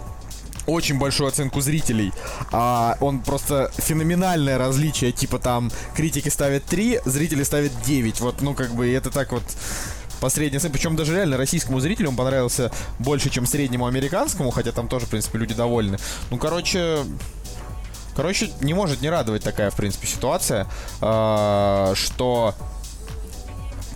очень 0.68 1.00
большую 1.00 1.28
оценку 1.28 1.62
зрителей. 1.62 2.14
А 2.52 2.98
он 3.00 3.22
просто 3.22 3.72
феноменальное 3.78 4.58
различие. 4.58 5.12
Типа 5.12 5.40
там 5.40 5.72
критики 5.96 6.30
ставят 6.30 6.66
3, 6.66 7.02
зрители 7.06 7.44
ставят 7.44 7.72
9. 7.84 8.22
Вот, 8.22 8.42
ну, 8.42 8.54
как 8.54 8.76
бы, 8.76 8.92
это 8.92 9.10
так 9.10 9.32
вот 9.32 9.44
по 10.20 10.30
средней. 10.30 10.60
Причем 10.60 10.96
даже 10.96 11.16
реально 11.16 11.38
российскому 11.38 11.80
зрителю 11.80 12.10
он 12.10 12.16
понравился 12.16 12.72
больше, 13.00 13.30
чем 13.30 13.46
среднему 13.46 13.88
американскому, 13.88 14.52
хотя 14.52 14.72
там 14.72 14.88
тоже, 14.88 15.06
в 15.06 15.10
принципе, 15.10 15.40
люди 15.40 15.54
довольны. 15.54 15.98
Ну, 16.30 16.38
короче, 16.38 17.00
Короче, 18.16 18.50
не 18.62 18.74
может 18.74 19.02
не 19.02 19.12
радовать 19.12 19.44
такая, 19.44 19.70
в 19.70 19.76
принципе, 19.76 20.08
ситуация, 20.08 20.66
э, 21.02 21.94
что 21.96 22.56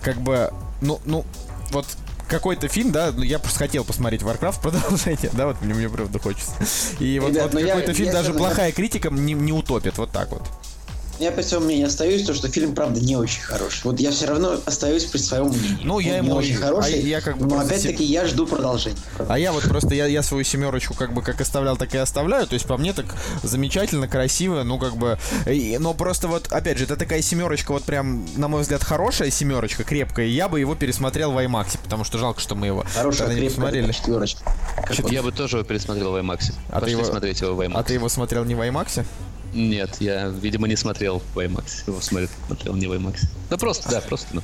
как 0.00 0.20
бы, 0.20 0.52
ну, 0.80 1.00
ну, 1.04 1.24
вот 1.72 1.86
какой-то 2.32 2.66
фильм, 2.66 2.92
да, 2.92 3.12
ну, 3.14 3.22
я 3.22 3.38
просто 3.38 3.58
хотел 3.58 3.84
посмотреть 3.84 4.22
Warcraft 4.22 4.60
продолжение, 4.62 5.30
да, 5.34 5.46
вот 5.46 5.60
мне, 5.60 5.74
мне 5.74 5.88
правда 5.88 6.18
хочется. 6.18 6.52
И 6.98 7.18
вот, 7.18 7.30
Ребят, 7.30 7.52
вот 7.52 7.60
ну 7.60 7.66
какой-то 7.66 7.92
фильм, 7.92 8.08
я 8.08 8.12
даже 8.12 8.32
плохая 8.32 8.72
критика 8.72 9.10
не, 9.10 9.34
не 9.34 9.52
утопит, 9.52 9.98
вот 9.98 10.10
так 10.10 10.30
вот. 10.30 10.42
Я 11.22 11.30
при 11.30 11.42
своем 11.42 11.66
мнении 11.66 11.84
остаюсь, 11.84 12.24
то, 12.24 12.34
что 12.34 12.48
фильм, 12.48 12.74
правда, 12.74 13.00
не 13.00 13.14
очень 13.14 13.42
хороший. 13.42 13.82
Вот 13.84 14.00
я 14.00 14.10
все 14.10 14.26
равно 14.26 14.58
остаюсь 14.66 15.04
при 15.04 15.18
своем 15.18 15.50
мнении. 15.50 15.84
Ну, 15.84 16.00
я 16.00 16.16
ему... 16.16 16.30
Не 16.30 16.32
очень 16.32 16.56
хороший, 16.56 16.94
а 16.94 16.96
я 16.96 17.20
как 17.20 17.38
бы 17.38 17.46
но 17.46 17.60
опять-таки 17.60 18.02
я 18.02 18.26
жду 18.26 18.44
продолжения. 18.44 18.96
А 19.28 19.38
я 19.38 19.52
вот 19.52 19.62
просто, 19.62 19.94
я, 19.94 20.06
я 20.06 20.24
свою 20.24 20.42
семерочку 20.42 20.94
как 20.94 21.14
бы 21.14 21.22
как 21.22 21.40
оставлял, 21.40 21.76
так 21.76 21.94
и 21.94 21.98
оставляю. 21.98 22.48
То 22.48 22.54
есть 22.54 22.66
по 22.66 22.76
мне 22.76 22.92
так 22.92 23.06
замечательно, 23.44 24.08
красиво, 24.08 24.64
ну 24.64 24.80
как 24.80 24.96
бы... 24.96 25.16
Но 25.78 25.94
просто 25.94 26.26
вот, 26.26 26.48
опять 26.50 26.78
же, 26.78 26.84
это 26.84 26.96
такая 26.96 27.22
семерочка, 27.22 27.70
вот 27.70 27.84
прям, 27.84 28.26
на 28.34 28.48
мой 28.48 28.62
взгляд, 28.62 28.82
хорошая 28.82 29.30
семерочка, 29.30 29.84
крепкая. 29.84 30.26
И 30.26 30.30
я 30.30 30.48
бы 30.48 30.58
его 30.58 30.74
пересмотрел 30.74 31.30
в 31.30 31.38
IMAX, 31.38 31.78
потому 31.80 32.02
что 32.02 32.18
жалко, 32.18 32.40
что 32.40 32.56
мы 32.56 32.66
его 32.66 32.84
хорошая, 32.96 33.28
крепкая, 33.28 33.50
смотрели. 33.50 33.92
четверочка. 33.92 34.42
Я 35.08 35.22
бы 35.22 35.30
тоже 35.30 35.58
его 35.58 35.64
пересмотрел 35.64 36.10
в 36.10 36.16
IMAX. 36.16 36.52
А 36.68 36.80
Пошли 36.80 36.86
ты 36.86 37.00
его... 37.00 37.04
смотреть 37.04 37.40
его 37.42 37.54
в 37.54 37.60
IMAX. 37.60 37.72
А 37.76 37.82
ты 37.84 37.94
его 37.94 38.08
смотрел 38.08 38.44
не 38.44 38.56
в 38.56 38.60
IMAX? 38.60 39.04
Нет, 39.52 39.96
я, 40.00 40.28
видимо, 40.28 40.66
не 40.66 40.76
смотрел 40.76 41.22
в 41.34 41.38
IMAX. 41.38 41.84
Его 41.86 42.00
смотрел, 42.00 42.30
смотрел 42.46 42.74
не 42.74 42.86
в 42.86 42.92
IMAX. 42.92 43.20
Да 43.50 43.58
просто, 43.58 43.90
да, 43.90 44.00
просто, 44.00 44.28
ну. 44.32 44.42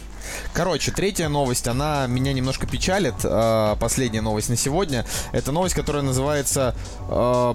Короче, 0.52 0.90
третья 0.92 1.28
новость, 1.28 1.66
она 1.66 2.06
меня 2.06 2.34
немножко 2.34 2.66
печалит. 2.66 3.14
Э, 3.24 3.76
последняя 3.80 4.20
новость 4.20 4.50
на 4.50 4.56
сегодня. 4.56 5.06
Это 5.32 5.50
новость, 5.50 5.74
которая 5.74 6.02
называется... 6.02 6.74
э, 7.08 7.54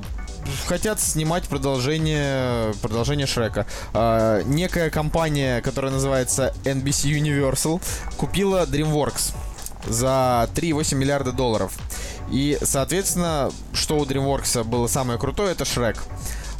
хотят 0.65 0.99
снимать 0.99 1.43
продолжение, 1.47 2.73
продолжение 2.81 3.27
Шрека. 3.27 3.67
Э, 3.93 4.41
некая 4.45 4.89
компания, 4.89 5.61
которая 5.61 5.91
называется 5.91 6.55
NBC 6.63 7.19
Universal, 7.19 7.81
купила 8.17 8.65
DreamWorks 8.65 9.33
за 9.87 10.49
3,8 10.55 10.95
миллиарда 10.95 11.31
долларов. 11.31 11.73
И, 12.31 12.57
соответственно, 12.63 13.51
что 13.73 13.97
у 13.99 14.05
DreamWorks 14.05 14.63
было 14.63 14.87
самое 14.87 15.19
крутое, 15.19 15.51
это 15.51 15.65
Шрек. 15.65 16.03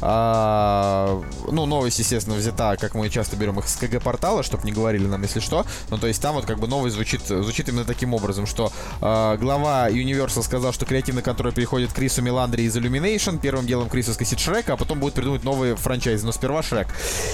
А, 0.06 1.22
ну, 1.50 1.64
новость, 1.64 1.98
естественно, 1.98 2.36
взята, 2.36 2.76
как 2.76 2.94
мы 2.94 3.08
часто 3.08 3.36
берем 3.36 3.58
их 3.58 3.66
с 3.66 3.76
КГ-портала, 3.76 4.42
чтобы 4.42 4.64
не 4.64 4.72
говорили 4.72 5.06
нам, 5.06 5.22
если 5.22 5.40
что. 5.40 5.64
Ну, 5.88 5.96
то 5.96 6.06
есть 6.06 6.20
там 6.20 6.34
вот 6.34 6.44
как 6.44 6.58
бы 6.58 6.66
новость 6.66 6.96
звучит, 6.96 7.22
звучит 7.22 7.70
именно 7.70 7.86
таким 7.86 8.12
образом, 8.12 8.44
что 8.44 8.70
а, 9.00 9.38
глава 9.38 9.88
Universal 9.88 10.42
сказал, 10.42 10.74
что 10.74 10.84
креативный 10.84 11.22
контроль 11.22 11.54
переходит 11.54 11.94
Крису 11.94 12.20
Меландри 12.20 12.64
из 12.64 12.76
Illumination. 12.76 13.38
Первым 13.40 13.66
делом 13.66 13.88
Крису 13.88 14.12
скосит 14.12 14.40
Шрека, 14.40 14.74
а 14.74 14.76
потом 14.76 15.00
будет 15.00 15.14
придумать 15.14 15.42
новые 15.42 15.74
франчайзы. 15.74 16.26
Но 16.26 16.32
сперва 16.32 16.62
Шрек. 16.62 16.88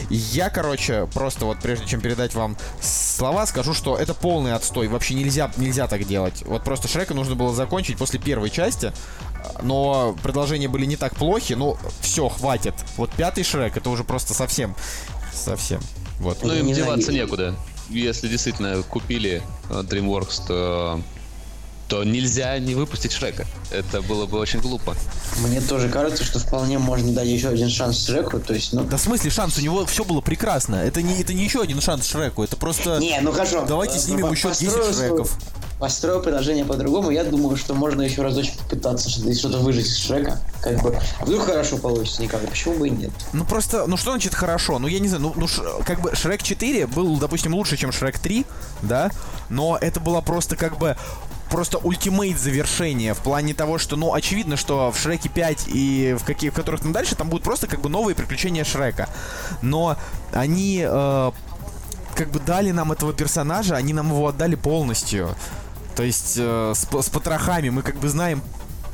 Я, 0.08 0.48
короче, 0.48 1.08
просто 1.12 1.46
вот 1.46 1.58
прежде 1.58 1.86
чем 1.86 2.00
передать 2.00 2.36
вам 2.36 2.56
слова, 2.80 3.46
скажу, 3.46 3.74
что 3.74 3.96
это 3.96 4.14
полный 4.14 4.54
отстой. 4.54 4.86
Вообще 4.86 5.14
нельзя, 5.14 5.50
нельзя 5.56 5.88
так 5.88 6.06
делать. 6.06 6.44
Вот 6.46 6.62
просто 6.62 6.86
Шрека 6.86 7.14
нужно 7.14 7.34
было 7.34 7.52
закончить 7.52 7.98
после 7.98 8.20
первой 8.20 8.50
части, 8.50 8.92
но 9.62 10.16
продолжения 10.22 10.68
были 10.68 10.86
не 10.86 10.96
так 10.96 11.14
плохи. 11.16 11.54
Ну, 11.54 11.76
все, 12.00 12.28
хватит. 12.28 12.74
Вот 12.96 13.10
пятый 13.12 13.44
Шрек, 13.44 13.76
это 13.76 13.90
уже 13.90 14.04
просто 14.04 14.34
совсем, 14.34 14.74
совсем. 15.32 15.80
Вот. 16.18 16.38
Ну, 16.42 16.52
им 16.54 16.66
Не 16.66 16.74
деваться 16.74 17.06
знаю. 17.10 17.22
некуда. 17.24 17.54
Если 17.88 18.28
действительно 18.28 18.82
купили 18.82 19.42
э, 19.68 19.82
DreamWorks, 19.82 20.46
то, 20.46 21.00
то 21.88 22.04
нельзя 22.04 22.56
не 22.60 22.74
выпустить 22.76 23.10
Шрека. 23.10 23.46
Это 23.72 24.00
было 24.00 24.26
бы 24.26 24.38
очень 24.38 24.60
глупо. 24.60 24.94
Мне 25.40 25.60
тоже 25.60 25.88
кажется, 25.88 26.22
что 26.24 26.38
вполне 26.38 26.78
можно 26.78 27.12
дать 27.12 27.26
еще 27.26 27.48
один 27.48 27.68
шанс 27.68 28.04
Шреку, 28.06 28.38
то 28.38 28.54
есть, 28.54 28.72
ну... 28.72 28.84
Да 28.84 28.96
в 28.96 29.00
смысле 29.00 29.30
шанс? 29.30 29.58
У 29.58 29.60
него 29.62 29.84
все 29.86 30.04
было 30.04 30.20
прекрасно. 30.20 30.76
Это 30.76 31.02
не, 31.02 31.20
это 31.20 31.32
не 31.34 31.42
еще 31.42 31.62
один 31.62 31.80
шанс 31.80 32.06
Шреку, 32.06 32.44
это 32.44 32.56
просто... 32.56 32.98
Не, 33.00 33.18
ну 33.22 33.32
хорошо. 33.32 33.64
Давайте 33.66 33.98
снимем 33.98 34.28
по- 34.28 34.32
еще 34.32 34.50
10 34.50 34.64
построю 34.66 34.92
Шреков. 34.94 35.28
свою- 35.30 35.42
Построю 35.80 36.20
предложение 36.20 36.64
по-другому. 36.66 37.10
Я 37.10 37.24
думаю, 37.24 37.56
что 37.56 37.74
можно 37.74 38.02
еще 38.02 38.20
разочек 38.22 38.58
попытаться 38.58 39.08
что- 39.08 39.32
что-то 39.34 39.58
выжить 39.58 39.86
из 39.86 39.96
Шрека. 39.96 40.38
Как 40.62 40.80
бы. 40.82 40.98
А 41.18 41.24
вдруг 41.24 41.46
хорошо 41.46 41.78
получится 41.78 42.22
никак. 42.22 42.46
Почему 42.48 42.74
бы 42.74 42.88
и 42.88 42.90
нет? 42.90 43.10
Ну 43.32 43.44
просто, 43.46 43.86
ну 43.86 43.96
что 43.96 44.10
значит 44.12 44.34
хорошо? 44.34 44.78
Ну 44.78 44.86
я 44.88 44.98
не 44.98 45.08
знаю, 45.08 45.22
ну, 45.22 45.32
ну 45.36 45.48
Ш- 45.48 45.62
как 45.86 46.02
бы 46.02 46.14
Шрек 46.14 46.42
4 46.42 46.86
был, 46.86 47.16
допустим, 47.16 47.54
лучше, 47.54 47.78
чем 47.78 47.92
Шрек 47.92 48.18
3, 48.18 48.44
да? 48.82 49.10
Но 49.48 49.78
это 49.80 50.00
было 50.00 50.20
просто 50.20 50.54
как 50.54 50.76
бы 50.78 50.96
просто 51.50 51.78
ультимейт 51.78 52.38
завершения 52.38 53.14
в 53.14 53.18
плане 53.18 53.54
того, 53.54 53.78
что, 53.78 53.96
ну, 53.96 54.12
очевидно, 54.14 54.56
что 54.56 54.92
в 54.92 54.98
Шреке 55.00 55.28
5 55.30 55.64
и 55.68 56.14
в 56.20 56.24
каких, 56.24 56.52
в 56.52 56.56
которых 56.56 56.82
там 56.82 56.92
дальше, 56.92 57.16
там 57.16 57.28
будут 57.30 57.42
просто 57.42 57.66
как 57.66 57.80
бы 57.80 57.88
новые 57.88 58.14
приключения 58.14 58.64
Шрека. 58.64 59.08
Но 59.62 59.96
они 60.32 60.84
э, 60.86 61.30
как 62.14 62.30
бы 62.30 62.38
дали 62.38 62.70
нам 62.70 62.92
этого 62.92 63.12
персонажа, 63.14 63.74
они 63.76 63.92
нам 63.94 64.08
его 64.10 64.28
отдали 64.28 64.54
полностью. 64.54 65.34
То 66.00 66.04
есть 66.04 66.36
э, 66.38 66.72
с, 66.74 66.88
с 66.90 67.10
потрохами 67.10 67.68
мы 67.68 67.82
как 67.82 67.96
бы 67.96 68.08
знаем 68.08 68.40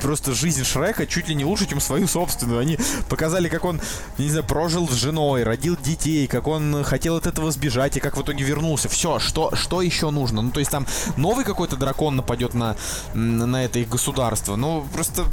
просто 0.03 0.35
жизнь 0.35 0.65
Шрека 0.65 1.07
чуть 1.07 1.29
ли 1.29 1.37
не 1.37 1.45
лучше, 1.45 1.69
чем 1.69 1.79
свою 1.79 2.09
собственную. 2.09 2.59
Они 2.59 2.79
показали, 3.09 3.49
как 3.49 3.65
он, 3.65 3.81
не 4.19 4.29
знаю, 4.29 4.43
прожил 4.45 4.89
с 4.89 4.93
женой, 4.95 5.45
родил 5.45 5.77
детей, 5.77 6.27
как 6.27 6.49
он 6.49 6.83
хотел 6.83 7.15
от 7.15 7.29
этого 7.29 7.53
сбежать 7.53 7.97
и 7.97 8.01
как 8.01 8.17
в 8.17 8.23
итоге 8.23 8.43
вернулся. 8.43 8.89
Все, 8.89 9.21
что, 9.21 9.55
что 9.55 9.83
еще 9.83 10.11
нужно? 10.11 10.43
Ну, 10.43 10.51
то 10.51 10.59
есть 10.59 10.73
там 10.73 10.85
новый 11.17 11.45
какой-то 11.45 11.77
дракон 11.77 12.17
нападет 12.17 12.55
на, 12.55 12.75
на 13.15 13.65
это 13.65 13.79
их 13.79 13.89
государство. 13.89 14.57
Ну, 14.57 14.85
просто... 14.93 15.27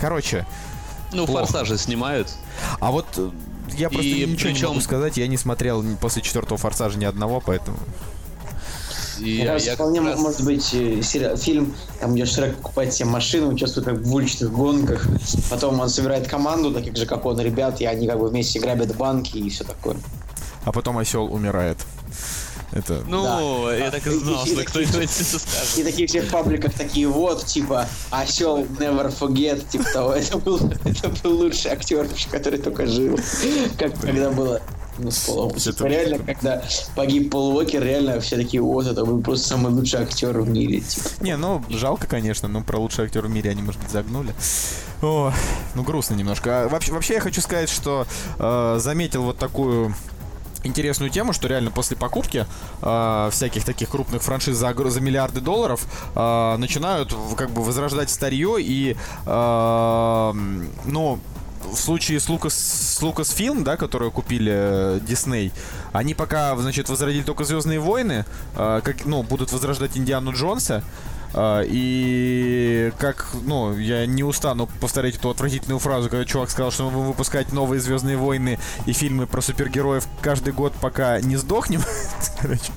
Короче, 0.00 0.46
Ну, 1.12 1.26
Плохо. 1.26 1.46
форсажи 1.46 1.76
снимают. 1.76 2.28
а 2.78 2.92
вот 2.92 3.06
э, 3.16 3.30
я 3.76 3.88
просто 3.90 4.06
И 4.10 4.24
ничего 4.26 4.50
не 4.50 4.54
причем- 4.54 4.68
могу 4.68 4.80
сказать, 4.80 5.16
я 5.16 5.26
не 5.26 5.36
смотрел 5.38 5.84
после 6.00 6.22
четвертого 6.22 6.56
форсажа 6.56 6.96
ни 7.00 7.04
одного, 7.04 7.40
поэтому... 7.40 7.78
И 9.20 9.22
Мне 9.24 9.34
я, 9.44 9.46
кажется, 9.52 9.74
вполне 9.74 10.00
раз- 10.00 10.18
может 10.18 10.44
быть 10.44 10.68
э, 10.74 11.02
сериал- 11.02 11.36
фильм, 11.36 11.74
там, 12.00 12.14
где 12.14 12.24
Шрек 12.26 12.56
покупает 12.56 12.92
себе 12.94 13.08
машину, 13.08 13.48
участвует 13.52 13.86
как 13.86 13.98
в 14.00 14.14
уличных 14.14 14.52
гонках, 14.52 15.06
потом 15.50 15.80
он 15.80 15.88
собирает 15.88 16.28
команду, 16.28 16.72
таких 16.72 16.96
же, 16.96 17.06
как 17.06 17.24
он, 17.26 17.40
ребят, 17.40 17.80
и 17.80 17.84
они 17.86 18.06
как 18.06 18.18
бы 18.18 18.28
вместе 18.28 18.60
грабят 18.60 18.94
банки 18.96 19.36
и 19.38 19.48
все 19.50 19.64
такое. 19.64 19.96
А 20.64 20.72
потом 20.72 20.98
осел 20.98 21.24
умирает. 21.32 21.78
Это... 22.70 23.02
Ну, 23.08 23.70
я 23.70 23.90
так 23.90 24.06
и 24.06 24.10
знал, 24.10 24.44
И- 24.44 24.52
что 24.52 24.62
кто-нибудь 24.64 24.94
это 24.94 25.38
скажет. 25.38 25.78
И 25.78 25.82
такие 25.84 26.06
все 26.06 26.20
в 26.20 26.30
пабликах 26.30 26.74
такие 26.74 27.08
вот, 27.08 27.46
типа, 27.46 27.86
осел 28.10 28.58
never 28.78 29.10
forget, 29.18 29.66
типа 29.70 29.84
того. 29.90 30.12
Это 30.12 30.36
был, 30.36 30.60
это 30.84 31.08
был 31.22 31.38
лучший 31.38 31.70
актер, 31.70 32.06
который 32.30 32.58
только 32.58 32.86
жил. 32.86 33.18
Как 33.78 33.98
когда 33.98 34.30
было 34.30 34.60
ну, 34.98 35.10
Полом. 35.26 35.52
Типа, 35.52 35.84
реально, 35.84 36.18
когда 36.18 36.62
погиб 36.94 37.30
Пол 37.30 37.56
Уокер, 37.56 37.82
реально 37.82 38.20
все 38.20 38.36
такие, 38.36 38.62
вот, 38.62 38.86
это 38.86 39.04
был 39.04 39.20
просто 39.20 39.48
самый 39.48 39.72
лучший 39.72 40.00
актер 40.00 40.40
в 40.40 40.48
мире. 40.48 40.80
Типа. 40.80 41.08
Не, 41.20 41.36
ну, 41.36 41.62
жалко, 41.68 42.06
конечно, 42.06 42.48
но 42.48 42.62
про 42.62 42.78
лучший 42.78 43.04
актер 43.04 43.26
в 43.26 43.30
мире 43.30 43.50
они, 43.50 43.62
может 43.62 43.80
быть, 43.80 43.90
загнули. 43.90 44.34
О, 45.02 45.32
ну, 45.74 45.82
грустно 45.82 46.14
немножко. 46.14 46.64
А 46.64 46.68
вообще, 46.68 46.92
вообще 46.92 47.14
я 47.14 47.20
хочу 47.20 47.40
сказать, 47.40 47.70
что 47.70 48.06
э, 48.38 48.78
заметил 48.80 49.22
вот 49.22 49.38
такую 49.38 49.94
интересную 50.64 51.10
тему, 51.10 51.32
что 51.32 51.48
реально 51.48 51.70
после 51.70 51.96
покупки 51.96 52.46
э, 52.82 53.28
всяких 53.32 53.64
таких 53.64 53.90
крупных 53.90 54.22
франшиз 54.22 54.56
за, 54.56 54.74
за 54.74 55.00
миллиарды 55.00 55.40
долларов 55.40 55.86
э, 56.14 56.56
начинают 56.58 57.14
как 57.36 57.50
бы 57.50 57.62
возрождать 57.62 58.10
старье 58.10 58.56
и, 58.58 58.96
э, 59.26 60.32
ну, 60.84 61.18
в 61.72 61.76
случае 61.76 62.20
с 62.20 62.28
Лукас, 62.28 62.54
с 62.54 63.02
Lucasfilm, 63.02 63.62
да, 63.62 63.76
которую 63.76 64.10
купили 64.10 64.52
э, 64.52 65.00
Disney, 65.00 65.52
они 65.92 66.14
пока, 66.14 66.56
значит, 66.56 66.88
возродили 66.88 67.22
только 67.22 67.44
Звездные 67.44 67.80
войны, 67.80 68.24
э, 68.56 68.80
как, 68.82 69.04
ну, 69.04 69.22
будут 69.22 69.52
возрождать 69.52 69.96
Индиану 69.96 70.32
Джонса, 70.32 70.82
и 71.36 72.92
как, 72.98 73.28
ну, 73.44 73.76
я 73.76 74.06
не 74.06 74.24
устану 74.24 74.68
повторять 74.80 75.16
эту 75.16 75.30
отвратительную 75.30 75.78
фразу, 75.78 76.08
когда 76.08 76.24
чувак 76.24 76.50
сказал, 76.50 76.70
что 76.70 76.84
мы 76.84 76.90
будем 76.90 77.06
выпускать 77.06 77.52
новые 77.52 77.80
Звездные 77.80 78.16
войны 78.16 78.58
и 78.86 78.92
фильмы 78.92 79.26
про 79.26 79.40
супергероев 79.40 80.06
каждый 80.20 80.52
год, 80.52 80.72
пока 80.80 81.20
не 81.20 81.36
сдохнем. 81.36 81.82
Короче. 82.40 82.72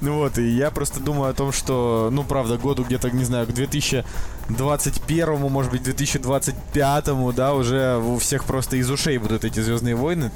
Ну 0.00 0.18
вот, 0.18 0.38
и 0.38 0.48
я 0.48 0.70
просто 0.70 1.00
думаю 1.00 1.30
о 1.30 1.34
том, 1.34 1.52
что, 1.52 2.08
ну, 2.12 2.24
правда, 2.24 2.58
году 2.58 2.84
где-то, 2.84 3.10
не 3.10 3.24
знаю, 3.24 3.46
к 3.46 3.52
2021, 3.52 5.40
может 5.50 5.70
быть, 5.72 5.82
2025, 5.82 7.34
да, 7.34 7.54
уже 7.54 7.96
у 7.98 8.18
всех 8.18 8.44
просто 8.44 8.76
из 8.76 8.90
ушей 8.90 9.18
будут 9.18 9.44
эти 9.44 9.60
Звездные 9.60 9.94
войны 9.94 10.30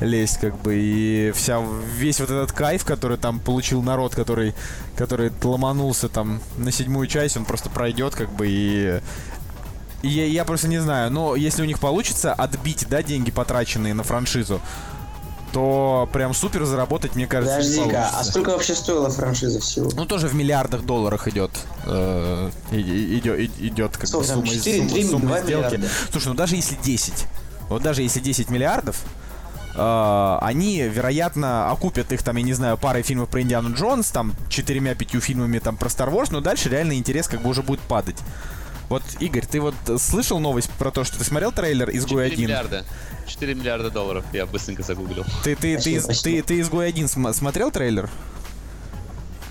лезть, 0.00 0.38
как 0.38 0.56
бы, 0.62 0.74
и 0.76 1.32
вся, 1.34 1.62
весь 1.96 2.20
вот 2.20 2.30
этот 2.30 2.52
кайф, 2.52 2.84
который 2.84 3.18
там 3.18 3.38
получил 3.40 3.82
народ, 3.82 4.14
который, 4.14 4.54
который 4.96 5.30
ломанулся 5.42 6.08
там 6.08 6.40
на 6.56 6.72
седьмую 6.72 7.06
часть, 7.06 7.36
он 7.36 7.44
просто 7.44 7.68
пройдет, 7.70 8.14
как 8.14 8.32
бы, 8.32 8.46
и... 8.48 9.00
я, 10.02 10.26
я 10.26 10.44
просто 10.44 10.68
не 10.68 10.78
знаю, 10.78 11.10
но 11.10 11.36
если 11.36 11.62
у 11.62 11.66
них 11.66 11.78
получится 11.80 12.32
отбить, 12.32 12.86
да, 12.88 13.02
деньги, 13.02 13.30
потраченные 13.30 13.92
на 13.94 14.02
франшизу, 14.02 14.60
то 15.52 16.08
прям 16.12 16.32
супер 16.32 16.64
заработать, 16.64 17.16
мне 17.16 17.26
кажется, 17.26 17.56
Подожди-ка, 17.56 18.08
а 18.14 18.22
сколько 18.24 18.50
вообще 18.50 18.74
стоила 18.74 19.10
франшиза 19.10 19.58
всего? 19.60 19.90
Ну, 19.96 20.06
тоже 20.06 20.28
в 20.28 20.34
миллиардах 20.34 20.82
долларов 20.84 21.26
идет. 21.26 21.50
э, 21.86 22.50
идет, 22.70 23.50
идет 23.58 23.92
как 23.96 24.02
бы 24.02 24.06
Сколько 24.06 24.28
сумма, 24.28 24.46
из- 24.46 24.52
4, 24.64 24.78
сумма- 24.78 24.90
3, 24.92 25.04
сумма 25.08 25.26
2 25.26 25.40
сделки. 25.42 25.64
миллиарда? 25.74 25.88
Слушай, 26.12 26.28
ну 26.28 26.34
даже 26.34 26.54
если 26.56 26.76
10, 26.76 27.26
вот 27.68 27.82
даже 27.82 28.02
если 28.02 28.20
10 28.20 28.48
миллиардов, 28.48 29.02
э, 29.80 30.38
они, 30.42 30.80
вероятно, 30.82 31.70
окупят 31.70 32.12
их 32.12 32.22
там, 32.22 32.36
я 32.36 32.42
не 32.42 32.52
знаю, 32.52 32.76
парой 32.78 33.02
фильмов 33.02 33.28
про 33.30 33.40
Индиану 33.42 33.74
Джонс, 33.74 34.10
там, 34.10 34.34
четырьмя-пятью 34.48 35.20
фильмами 35.20 35.58
там 35.58 35.76
про 35.76 35.88
Star 35.88 36.12
Wars, 36.12 36.28
но 36.30 36.40
дальше 36.40 36.68
реально 36.68 36.94
интерес 36.98 37.26
как 37.28 37.42
бы 37.42 37.48
уже 37.50 37.62
будет 37.62 37.80
падать. 37.80 38.16
Вот, 38.88 39.02
Игорь, 39.20 39.46
ты 39.46 39.60
вот 39.60 39.74
слышал 39.98 40.40
новость 40.40 40.68
про 40.72 40.90
то, 40.90 41.04
что 41.04 41.16
ты 41.18 41.24
смотрел 41.24 41.52
трейлер 41.52 41.88
«Изгой 41.90 42.28
4 42.30 42.36
1»? 42.36 42.40
миллиарда. 42.42 42.84
4 43.26 43.54
миллиарда 43.54 43.90
долларов. 43.90 44.24
Я 44.32 44.46
быстренько 44.46 44.82
загуглил. 44.82 45.24
Ты, 45.44 45.54
ты, 45.54 45.76
ты, 45.76 45.80
Спасибо, 45.80 45.96
из- 45.98 46.04
спасибо. 46.04 46.36
ты, 46.36 46.42
ты 46.42 46.60
«Изгой 46.60 46.90
1» 46.90 47.06
см- 47.08 47.32
смотрел 47.36 47.70
трейлер? 47.70 48.10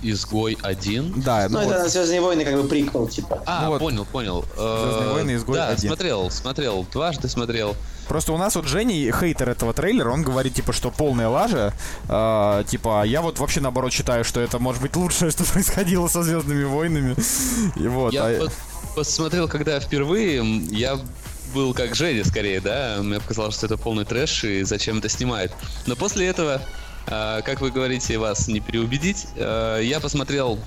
Изгой 0.01 0.57
1. 0.61 1.21
Да, 1.21 1.47
Ну, 1.49 1.59
ну 1.59 1.65
вот. 1.65 1.75
это 1.75 1.89
Звездные 1.89 2.21
войны 2.21 2.45
как 2.45 2.55
бы 2.61 2.67
приквел, 2.67 3.07
типа. 3.07 3.43
А, 3.45 3.63
Ну 3.65 3.69
вот. 3.69 3.79
понял, 3.79 4.05
понял. 4.05 4.45
Э, 4.57 4.83
«Звездные 4.85 5.13
войны. 5.13 5.35
Изгой 5.35 5.55
Да, 5.57 5.71
1». 5.73 5.77
смотрел, 5.87 6.31
смотрел. 6.31 6.85
Дважды 6.91 7.27
смотрел. 7.29 7.75
Просто 8.07 8.33
у 8.33 8.37
нас 8.37 8.55
вот 8.55 8.65
Женя, 8.65 9.11
хейтер 9.11 9.49
этого 9.49 9.71
трейлера, 9.71 10.11
он 10.11 10.23
говорит, 10.23 10.55
типа, 10.55 10.73
что 10.73 10.89
полная 10.89 11.27
лажа. 11.29 11.73
э, 12.07 12.63
типа, 12.67 13.01
а 13.01 13.05
я 13.05 13.21
вот 13.21 13.37
вообще 13.39 13.59
наоборот 13.61 13.93
считаю, 13.93 14.23
что 14.23 14.39
это 14.39 14.57
может 14.59 14.81
быть 14.81 14.95
лучшее, 14.95 15.29
что 15.31 15.43
происходило 15.43 16.07
со 16.07 16.23
Звездными 16.23 16.63
войнами. 16.63 17.15
И 17.75 17.87
вот. 17.87 18.13
Я 18.13 18.25
а- 18.25 18.47
посмотрел, 18.95 19.47
когда 19.47 19.79
впервые, 19.79 20.43
я 20.71 20.97
был 21.53 21.73
как 21.73 21.95
Женя 21.95 22.23
скорее, 22.25 22.61
да. 22.61 22.97
Мне 23.01 23.19
показалось, 23.19 23.55
что 23.55 23.65
это 23.67 23.77
полный 23.77 24.05
трэш 24.05 24.43
и 24.43 24.63
зачем 24.63 24.99
это 24.99 25.09
снимают. 25.09 25.51
Но 25.87 25.95
после 25.95 26.27
этого, 26.27 26.55
э, 26.55 26.59
как 27.09 27.61
вы 27.61 27.71
говорите, 27.71 28.17
вас 28.17 28.47
не 28.47 28.59
переубедить, 28.59 29.27
э, 29.35 29.81
я 29.83 29.99
посмотрел 29.99 30.59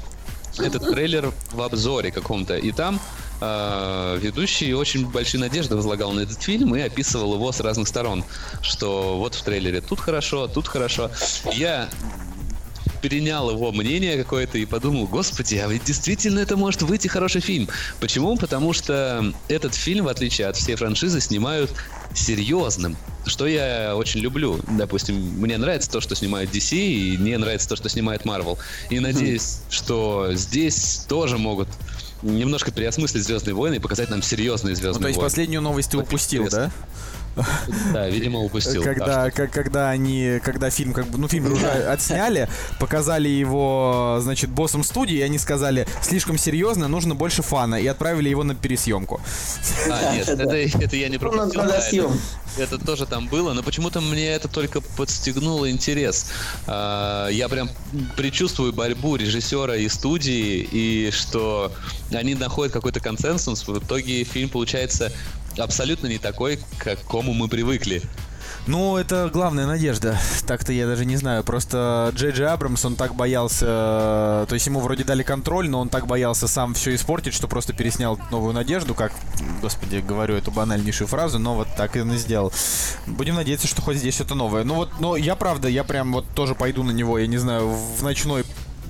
этот 0.58 0.90
трейлер 0.90 1.32
в 1.52 1.62
обзоре 1.62 2.10
каком-то, 2.10 2.56
и 2.56 2.72
там 2.72 3.00
э, 3.40 4.18
ведущий 4.20 4.74
очень 4.74 5.06
большие 5.06 5.40
надежды 5.40 5.76
возлагал 5.76 6.12
на 6.12 6.20
этот 6.20 6.42
фильм 6.42 6.74
и 6.74 6.80
описывал 6.80 7.34
его 7.34 7.52
с 7.52 7.60
разных 7.60 7.88
сторон, 7.88 8.24
что 8.60 9.18
вот 9.18 9.34
в 9.34 9.42
трейлере 9.42 9.80
тут 9.80 10.00
хорошо, 10.00 10.48
тут 10.48 10.68
хорошо. 10.68 11.10
Я 11.52 11.88
перенял 13.00 13.50
его 13.50 13.72
мнение 13.72 14.16
какое-то 14.16 14.58
и 14.58 14.64
подумал, 14.64 15.06
господи, 15.06 15.56
а 15.56 15.68
ведь 15.68 15.84
действительно 15.84 16.38
это 16.38 16.56
может 16.56 16.82
выйти 16.82 17.08
хороший 17.08 17.40
фильм. 17.40 17.68
Почему? 18.00 18.36
Потому 18.36 18.72
что 18.72 19.32
этот 19.48 19.74
фильм, 19.74 20.04
в 20.04 20.08
отличие 20.08 20.46
от 20.46 20.56
всей 20.56 20.76
франшизы, 20.76 21.20
снимают 21.20 21.72
серьезным. 22.14 22.96
Что 23.24 23.46
я 23.46 23.94
очень 23.96 24.20
люблю. 24.20 24.58
Допустим, 24.68 25.14
мне 25.16 25.56
нравится 25.56 25.90
то, 25.90 26.00
что 26.00 26.14
снимает 26.14 26.50
DC, 26.50 26.76
и 26.76 27.18
мне 27.18 27.38
нравится 27.38 27.68
то, 27.68 27.76
что 27.76 27.88
снимает 27.88 28.22
Marvel. 28.22 28.58
И 28.90 28.98
надеюсь, 28.98 29.58
что 29.70 30.30
здесь 30.32 31.04
тоже 31.08 31.38
могут 31.38 31.68
немножко 32.22 32.70
переосмыслить 32.70 33.24
Звездные 33.24 33.54
войны 33.54 33.76
и 33.76 33.78
показать 33.78 34.10
нам 34.10 34.22
серьезные 34.22 34.74
Звездные 34.74 34.98
Ну, 34.98 35.02
то 35.02 35.08
есть 35.08 35.16
войны. 35.18 35.30
последнюю 35.30 35.62
новость 35.62 35.90
ты 35.90 35.98
упустил, 35.98 36.48
да? 36.48 36.70
Да, 37.92 38.08
видимо, 38.08 38.40
упустил. 38.40 38.82
Когда, 38.82 39.30
как, 39.30 39.50
когда 39.50 39.90
они, 39.90 40.40
когда 40.44 40.70
фильм, 40.70 40.92
как 40.92 41.06
бы, 41.06 41.18
ну, 41.18 41.28
фильм 41.28 41.52
уже 41.52 41.66
отсняли, 41.66 42.48
показали 42.78 43.28
его, 43.28 44.18
значит, 44.20 44.50
боссом 44.50 44.84
студии, 44.84 45.16
и 45.16 45.22
они 45.22 45.38
сказали, 45.38 45.86
слишком 46.02 46.38
серьезно, 46.38 46.88
нужно 46.88 47.14
больше 47.14 47.42
фана, 47.42 47.76
и 47.76 47.86
отправили 47.86 48.28
его 48.28 48.44
на 48.44 48.54
пересъемку. 48.54 49.20
А, 49.90 50.14
нет, 50.14 50.28
это, 50.28 50.54
это 50.54 50.96
я 50.96 51.08
не 51.08 51.18
пропустил. 51.18 51.62
да, 51.62 51.78
это-. 51.78 52.12
Это 52.58 52.78
тоже 52.78 53.06
там 53.06 53.28
было, 53.28 53.54
но 53.54 53.62
почему-то 53.62 54.00
мне 54.02 54.28
это 54.28 54.46
только 54.46 54.82
подстегнуло 54.82 55.70
интерес. 55.70 56.26
А, 56.66 57.28
Я 57.28 57.48
прям 57.48 57.70
предчувствую 58.16 58.72
борьбу 58.72 59.16
режиссера 59.16 59.76
и 59.76 59.88
студии, 59.88 60.68
и 60.70 61.10
что 61.12 61.72
они 62.12 62.34
находят 62.34 62.72
какой-то 62.72 63.00
консенсус. 63.00 63.66
В 63.66 63.78
итоге 63.78 64.24
фильм 64.24 64.50
получается 64.50 65.10
абсолютно 65.58 66.06
не 66.06 66.18
такой, 66.18 66.58
к 66.78 66.84
какому 66.84 67.32
мы 67.32 67.48
привыкли. 67.48 68.02
Ну, 68.68 68.96
это 68.96 69.28
главная 69.32 69.66
надежда. 69.66 70.20
Так-то 70.46 70.72
я 70.72 70.86
даже 70.86 71.04
не 71.04 71.16
знаю. 71.16 71.42
Просто 71.42 72.12
Джей 72.14 72.30
Джей 72.30 72.46
Абрамс, 72.46 72.84
он 72.84 72.94
так 72.94 73.16
боялся... 73.16 73.66
То 73.66 74.50
есть 74.52 74.66
ему 74.66 74.78
вроде 74.78 75.02
дали 75.02 75.24
контроль, 75.24 75.68
но 75.68 75.80
он 75.80 75.88
так 75.88 76.06
боялся 76.06 76.46
сам 76.46 76.74
все 76.74 76.94
испортить, 76.94 77.34
что 77.34 77.48
просто 77.48 77.72
переснял 77.72 78.20
новую 78.30 78.54
надежду, 78.54 78.94
как, 78.94 79.12
господи, 79.60 79.96
говорю 79.96 80.36
эту 80.36 80.52
банальнейшую 80.52 81.08
фразу, 81.08 81.40
но 81.40 81.56
вот 81.56 81.68
так 81.76 81.96
и 81.96 82.02
он 82.02 82.12
и 82.12 82.16
сделал. 82.16 82.52
Будем 83.08 83.34
надеяться, 83.34 83.66
что 83.66 83.82
хоть 83.82 83.96
здесь 83.96 84.14
что-то 84.14 84.36
новое. 84.36 84.62
Ну 84.62 84.74
вот, 84.74 85.00
но 85.00 85.16
я 85.16 85.34
правда, 85.34 85.66
я 85.68 85.82
прям 85.82 86.12
вот 86.12 86.28
тоже 86.28 86.54
пойду 86.54 86.84
на 86.84 86.92
него, 86.92 87.18
я 87.18 87.26
не 87.26 87.38
знаю, 87.38 87.68
в 87.68 88.02
ночной 88.04 88.44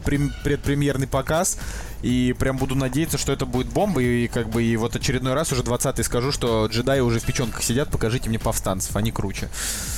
прем- 0.04 0.32
предпремьерный 0.44 1.06
показ. 1.06 1.56
И 2.02 2.34
прям 2.38 2.56
буду 2.56 2.74
надеяться, 2.74 3.18
что 3.18 3.32
это 3.32 3.46
будет 3.46 3.68
бомба. 3.68 4.02
И 4.02 4.28
как 4.28 4.48
бы 4.48 4.62
и 4.62 4.76
вот 4.76 4.96
очередной 4.96 5.34
раз 5.34 5.52
уже 5.52 5.62
20-й 5.62 6.04
скажу, 6.04 6.32
что 6.32 6.66
джедаи 6.66 7.00
уже 7.00 7.20
в 7.20 7.24
печенках 7.24 7.62
сидят, 7.62 7.90
покажите 7.90 8.28
мне 8.28 8.38
повстанцев, 8.38 8.94
они 8.96 9.12
круче. 9.12 9.48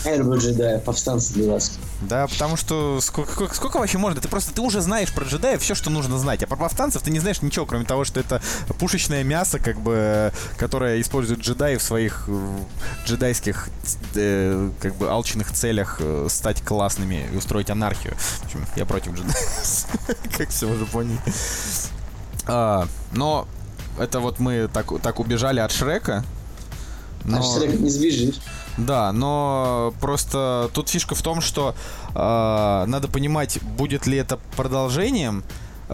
Я 0.05 0.17
люблю 0.17 0.39
джедая, 0.39 0.79
повстанцы 0.79 1.33
для 1.35 1.53
вас. 1.53 1.79
Да, 2.03 2.27
потому 2.27 2.57
что 2.57 3.01
сколько, 3.01 3.33
сколько, 3.33 3.55
сколько 3.55 3.79
вообще 3.79 3.99
можно? 3.99 4.21
Ты 4.21 4.29
просто 4.29 4.53
ты 4.53 4.61
уже 4.61 4.81
знаешь 4.81 5.13
про 5.13 5.25
джедаев 5.25 5.63
все, 5.63 5.75
что 5.75 5.91
нужно 5.91 6.19
знать. 6.19 6.43
А 6.43 6.47
про 6.47 6.57
повстанцев 6.57 7.03
ты 7.03 7.11
не 7.11 7.21
знаешь 7.21 7.41
ничего, 7.43 7.67
кроме 7.67 7.85
того, 7.85 8.05
что 8.05 8.21
это 8.21 8.43
пушечное 8.79 9.25
мясо, 9.25 9.59
как 9.59 9.81
бы, 9.81 10.33
которое 10.59 11.01
используют 11.01 11.41
джедаи 11.41 11.77
в 11.77 11.83
своих 11.83 12.25
э, 12.29 12.59
джедайских, 13.07 13.69
э, 14.15 14.71
как 14.81 14.95
бы, 14.97 15.09
алчных 15.09 15.53
целях 15.53 15.97
э, 16.01 16.27
стать 16.29 16.63
классными 16.63 17.29
и 17.33 17.37
устроить 17.37 17.71
анархию. 17.71 18.15
В 18.15 18.45
общем, 18.45 18.67
я 18.77 18.85
против 18.85 19.15
джедаев. 19.15 19.87
Как 20.37 20.51
все 20.51 20.69
уже 20.69 20.85
поняли. 20.87 21.19
А, 22.47 22.87
но 23.13 23.47
это 23.99 24.21
вот 24.21 24.39
мы 24.39 24.69
так, 24.73 24.87
так 25.03 25.21
убежали 25.21 25.61
от 25.61 25.73
Шрека. 25.73 26.25
А 27.33 27.43
Шрек 27.43 27.79
не 27.81 27.89
сбежишь. 27.89 28.37
Да, 28.77 29.13
но 29.13 29.95
просто 30.01 30.69
тут 30.75 30.89
фишка 30.89 31.15
в 31.15 31.23
том, 31.23 31.41
что 31.41 31.75
э, 32.15 32.85
надо 32.87 33.07
понимать, 33.09 33.63
будет 33.63 34.07
ли 34.07 34.19
это 34.19 34.39
продолжением 34.57 35.45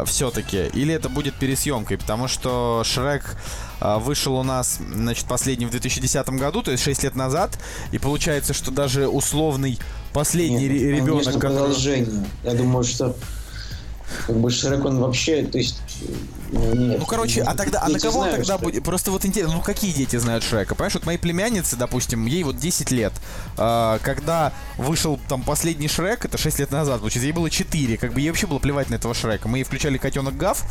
все-таки, 0.06 0.68
или 0.72 0.94
это 0.94 1.08
будет 1.08 1.34
пересъемкой, 1.34 1.98
потому 1.98 2.26
что 2.28 2.82
Шрек 2.84 3.36
э, 3.80 3.98
вышел 3.98 4.34
у 4.36 4.42
нас, 4.42 4.78
значит, 4.92 5.26
последний 5.26 5.66
в 5.66 5.70
2010 5.70 6.28
году, 6.30 6.62
то 6.62 6.70
есть 6.70 6.82
6 6.82 7.02
лет 7.04 7.16
назад, 7.16 7.58
и 7.92 7.98
получается, 7.98 8.54
что 8.54 8.70
даже 8.70 9.08
условный 9.08 9.78
последний 10.12 10.68
Нет, 10.68 10.72
ре- 10.72 10.90
ребенок, 10.96 11.24
конечно, 11.24 11.32
который... 11.40 11.56
продолжение. 11.56 12.24
Я 12.44 12.54
думаю, 12.54 12.84
что 12.84 13.14
как 14.26 14.36
бы 14.36 14.50
Шрек, 14.50 14.84
он 14.84 14.98
вообще, 14.98 15.44
то 15.44 15.58
есть... 15.58 15.82
ну, 16.50 16.74
нет. 16.74 16.98
Ну, 16.98 17.06
короче, 17.06 17.42
а 17.42 17.54
тогда, 17.54 17.82
а 17.82 17.88
на 17.88 17.98
кого 17.98 18.22
знают, 18.22 18.38
тогда 18.38 18.58
будет? 18.58 18.84
Просто 18.84 19.10
вот 19.10 19.24
интересно, 19.24 19.56
ну 19.56 19.62
какие 19.62 19.92
дети 19.92 20.16
знают 20.16 20.44
Шрека? 20.44 20.74
Понимаешь, 20.74 20.94
вот 20.94 21.06
моей 21.06 21.18
племяннице, 21.18 21.76
допустим, 21.76 22.26
ей 22.26 22.42
вот 22.42 22.56
10 22.56 22.90
лет. 22.90 23.12
А, 23.56 23.98
когда 24.02 24.52
вышел 24.76 25.18
там 25.28 25.42
последний 25.42 25.88
Шрек, 25.88 26.24
это 26.24 26.38
6 26.38 26.58
лет 26.58 26.70
назад, 26.70 27.00
получается, 27.00 27.26
ей 27.26 27.32
было 27.32 27.50
4. 27.50 27.96
Как 27.96 28.12
бы 28.12 28.20
ей 28.20 28.30
вообще 28.30 28.46
было 28.46 28.58
плевать 28.58 28.90
на 28.90 28.96
этого 28.96 29.14
Шрека. 29.14 29.48
Мы 29.48 29.58
ей 29.58 29.64
включали 29.64 29.98
котенок 29.98 30.36
Гав, 30.36 30.64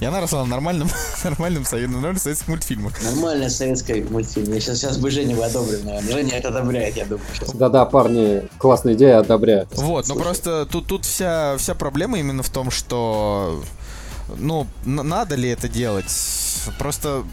и 0.00 0.04
она 0.04 0.20
росла 0.20 0.40
на 0.44 0.50
нормальном, 0.50 0.88
нормальном, 1.24 1.62
сове- 1.64 1.86
на 1.86 1.94
нормальных 1.94 2.22
советских 2.22 2.48
мультфильмах. 2.48 3.02
Нормальная 3.02 3.50
советская 3.50 4.02
мультфильм. 4.04 4.52
Я 4.52 4.60
сейчас, 4.60 4.78
сейчас 4.78 4.96
бы 4.98 5.10
Женя 5.10 5.36
бы 5.36 5.44
одобрил, 5.44 5.82
наверное. 5.84 6.12
Женя 6.12 6.36
это 6.38 6.48
одобряет, 6.48 6.96
я 6.96 7.04
думаю. 7.04 7.24
Да-да, 7.54 7.84
парни, 7.84 8.48
классная 8.58 8.94
идея, 8.94 9.18
одобряю. 9.18 9.68
Вот, 9.72 10.08
но 10.08 10.14
Слушай. 10.14 10.22
просто 10.24 10.66
тут, 10.66 10.86
тут 10.86 11.04
вся, 11.04 11.56
вся 11.58 11.74
проблема 11.74 12.18
именно 12.18 12.42
в 12.42 12.48
том, 12.50 12.70
что, 12.70 13.62
ну, 14.36 14.66
надо 14.84 15.34
ли 15.34 15.48
это 15.50 15.68
делать? 15.68 16.06
Просто, 16.78 17.24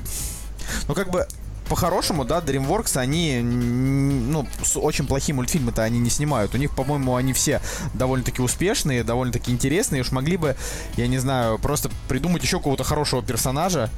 ну, 0.87 0.93
как 0.93 1.09
бы, 1.09 1.25
по-хорошему, 1.67 2.25
да, 2.25 2.39
DreamWorks, 2.39 2.97
они, 2.97 3.39
ну, 3.41 4.47
очень 4.75 5.05
плохие 5.05 5.35
мультфильмы-то 5.35 5.83
они 5.83 5.99
не 5.99 6.09
снимают. 6.09 6.53
У 6.55 6.57
них, 6.57 6.75
по-моему, 6.75 7.15
они 7.15 7.33
все 7.33 7.61
довольно-таки 7.93 8.41
успешные, 8.41 9.03
довольно-таки 9.03 9.51
интересные. 9.51 10.01
Уж 10.01 10.11
могли 10.11 10.37
бы, 10.37 10.55
я 10.95 11.07
не 11.07 11.17
знаю, 11.17 11.59
просто 11.59 11.89
придумать 12.07 12.43
еще 12.43 12.57
какого-то 12.57 12.83
хорошего 12.83 13.21
персонажа. 13.21 13.89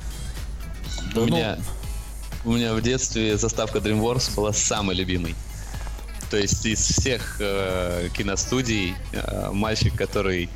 У 1.15 1.20
Ну, 1.20 1.26
меня, 1.28 1.57
у 2.45 2.53
меня 2.53 2.74
в 2.74 2.82
детстве 2.82 3.38
заставка 3.38 3.80
DreamWorks 3.80 4.36
была 4.36 4.53
самой 4.53 4.95
любимой. 4.95 5.36
То 6.30 6.38
есть 6.38 6.63
из 6.65 6.80
всех 6.80 7.38
э, 7.39 8.09
киностудий 8.15 8.93
э, 9.13 9.49
мальчик, 9.51 9.95
который 9.95 10.49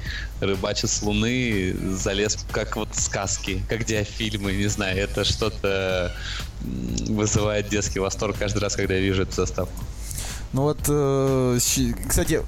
рыбачит 0.45 0.89
с 0.89 1.01
Луны, 1.01 1.75
залез 1.91 2.37
как 2.51 2.75
вот 2.75 2.89
сказки, 2.93 3.63
как 3.69 3.85
диафильмы, 3.85 4.53
не 4.53 4.67
знаю, 4.67 4.97
это 4.97 5.23
что-то 5.23 6.15
вызывает 6.61 7.69
детский 7.69 7.99
восторг 7.99 8.37
каждый 8.37 8.59
раз, 8.59 8.75
когда 8.75 8.95
я 8.95 9.01
вижу 9.01 9.23
эту 9.23 9.33
заставку. 9.33 9.83
Ну 10.53 10.63
вот, 10.63 10.79
э, 10.87 11.59
кстати, 12.07 12.41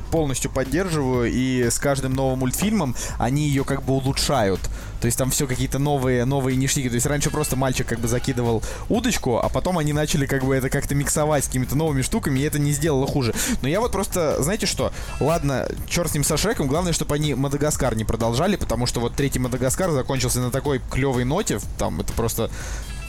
полностью 0.00 0.50
поддерживаю, 0.50 1.30
и 1.30 1.68
с 1.70 1.78
каждым 1.78 2.14
новым 2.14 2.40
мультфильмом 2.40 2.94
они 3.18 3.48
ее 3.48 3.64
как 3.64 3.82
бы 3.82 3.94
улучшают. 3.94 4.60
То 5.00 5.06
есть 5.06 5.16
там 5.16 5.30
все 5.30 5.46
какие-то 5.46 5.78
новые, 5.78 6.24
новые 6.24 6.56
ништяки. 6.56 6.88
То 6.88 6.96
есть 6.96 7.06
раньше 7.06 7.30
просто 7.30 7.56
мальчик 7.56 7.86
как 7.86 8.00
бы 8.00 8.08
закидывал 8.08 8.62
удочку, 8.88 9.38
а 9.38 9.48
потом 9.48 9.78
они 9.78 9.92
начали 9.92 10.26
как 10.26 10.44
бы 10.44 10.54
это 10.56 10.70
как-то 10.70 10.94
миксовать 10.94 11.44
с 11.44 11.46
какими-то 11.46 11.76
новыми 11.76 12.02
штуками, 12.02 12.40
и 12.40 12.42
это 12.42 12.58
не 12.58 12.72
сделало 12.72 13.06
хуже. 13.06 13.34
Но 13.62 13.68
я 13.68 13.80
вот 13.80 13.92
просто, 13.92 14.42
знаете 14.42 14.66
что, 14.66 14.92
ладно, 15.20 15.68
черт 15.88 16.10
с 16.10 16.14
ним 16.14 16.24
со 16.24 16.36
Шреком, 16.36 16.66
главное, 16.66 16.92
чтобы 16.92 17.14
они 17.14 17.34
Мадагаскар 17.34 17.94
не 17.96 18.04
продолжали, 18.04 18.56
потому 18.56 18.86
что 18.86 19.00
вот 19.00 19.14
третий 19.14 19.38
Мадагаскар 19.38 19.90
закончился 19.90 20.40
на 20.40 20.50
такой 20.50 20.80
клевой 20.90 21.24
ноте, 21.24 21.60
там 21.78 22.00
это 22.00 22.12
просто 22.12 22.50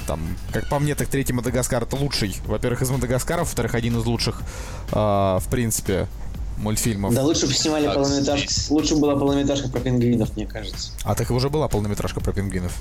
там, 0.09 0.21
как 0.51 0.67
по 0.69 0.79
мне, 0.79 0.95
так 0.95 1.07
третий 1.07 1.33
Мадагаскар 1.33 1.83
это 1.83 1.95
лучший. 1.95 2.35
Во-первых, 2.45 2.81
из 2.81 2.89
Мадагаскара, 2.89 3.41
во-вторых, 3.41 3.75
один 3.75 3.99
из 3.99 4.05
лучших, 4.05 4.41
а, 4.91 5.37
в 5.39 5.47
принципе, 5.49 6.07
мультфильмов. 6.59 7.13
Да 7.13 7.23
лучше 7.23 7.47
бы 7.47 7.53
снимали 7.53 7.85
Так, 7.85 7.95
полнометражку. 7.95 8.51
Лучше 8.69 8.95
была 8.95 9.15
полнометражка 9.15 9.69
про 9.69 9.79
пингвинов, 9.79 10.35
мне 10.35 10.45
кажется. 10.45 10.91
А 11.03 11.15
так 11.15 11.31
уже 11.31 11.49
была 11.49 11.67
полнометражка 11.67 12.19
про 12.19 12.31
пингвинов. 12.33 12.73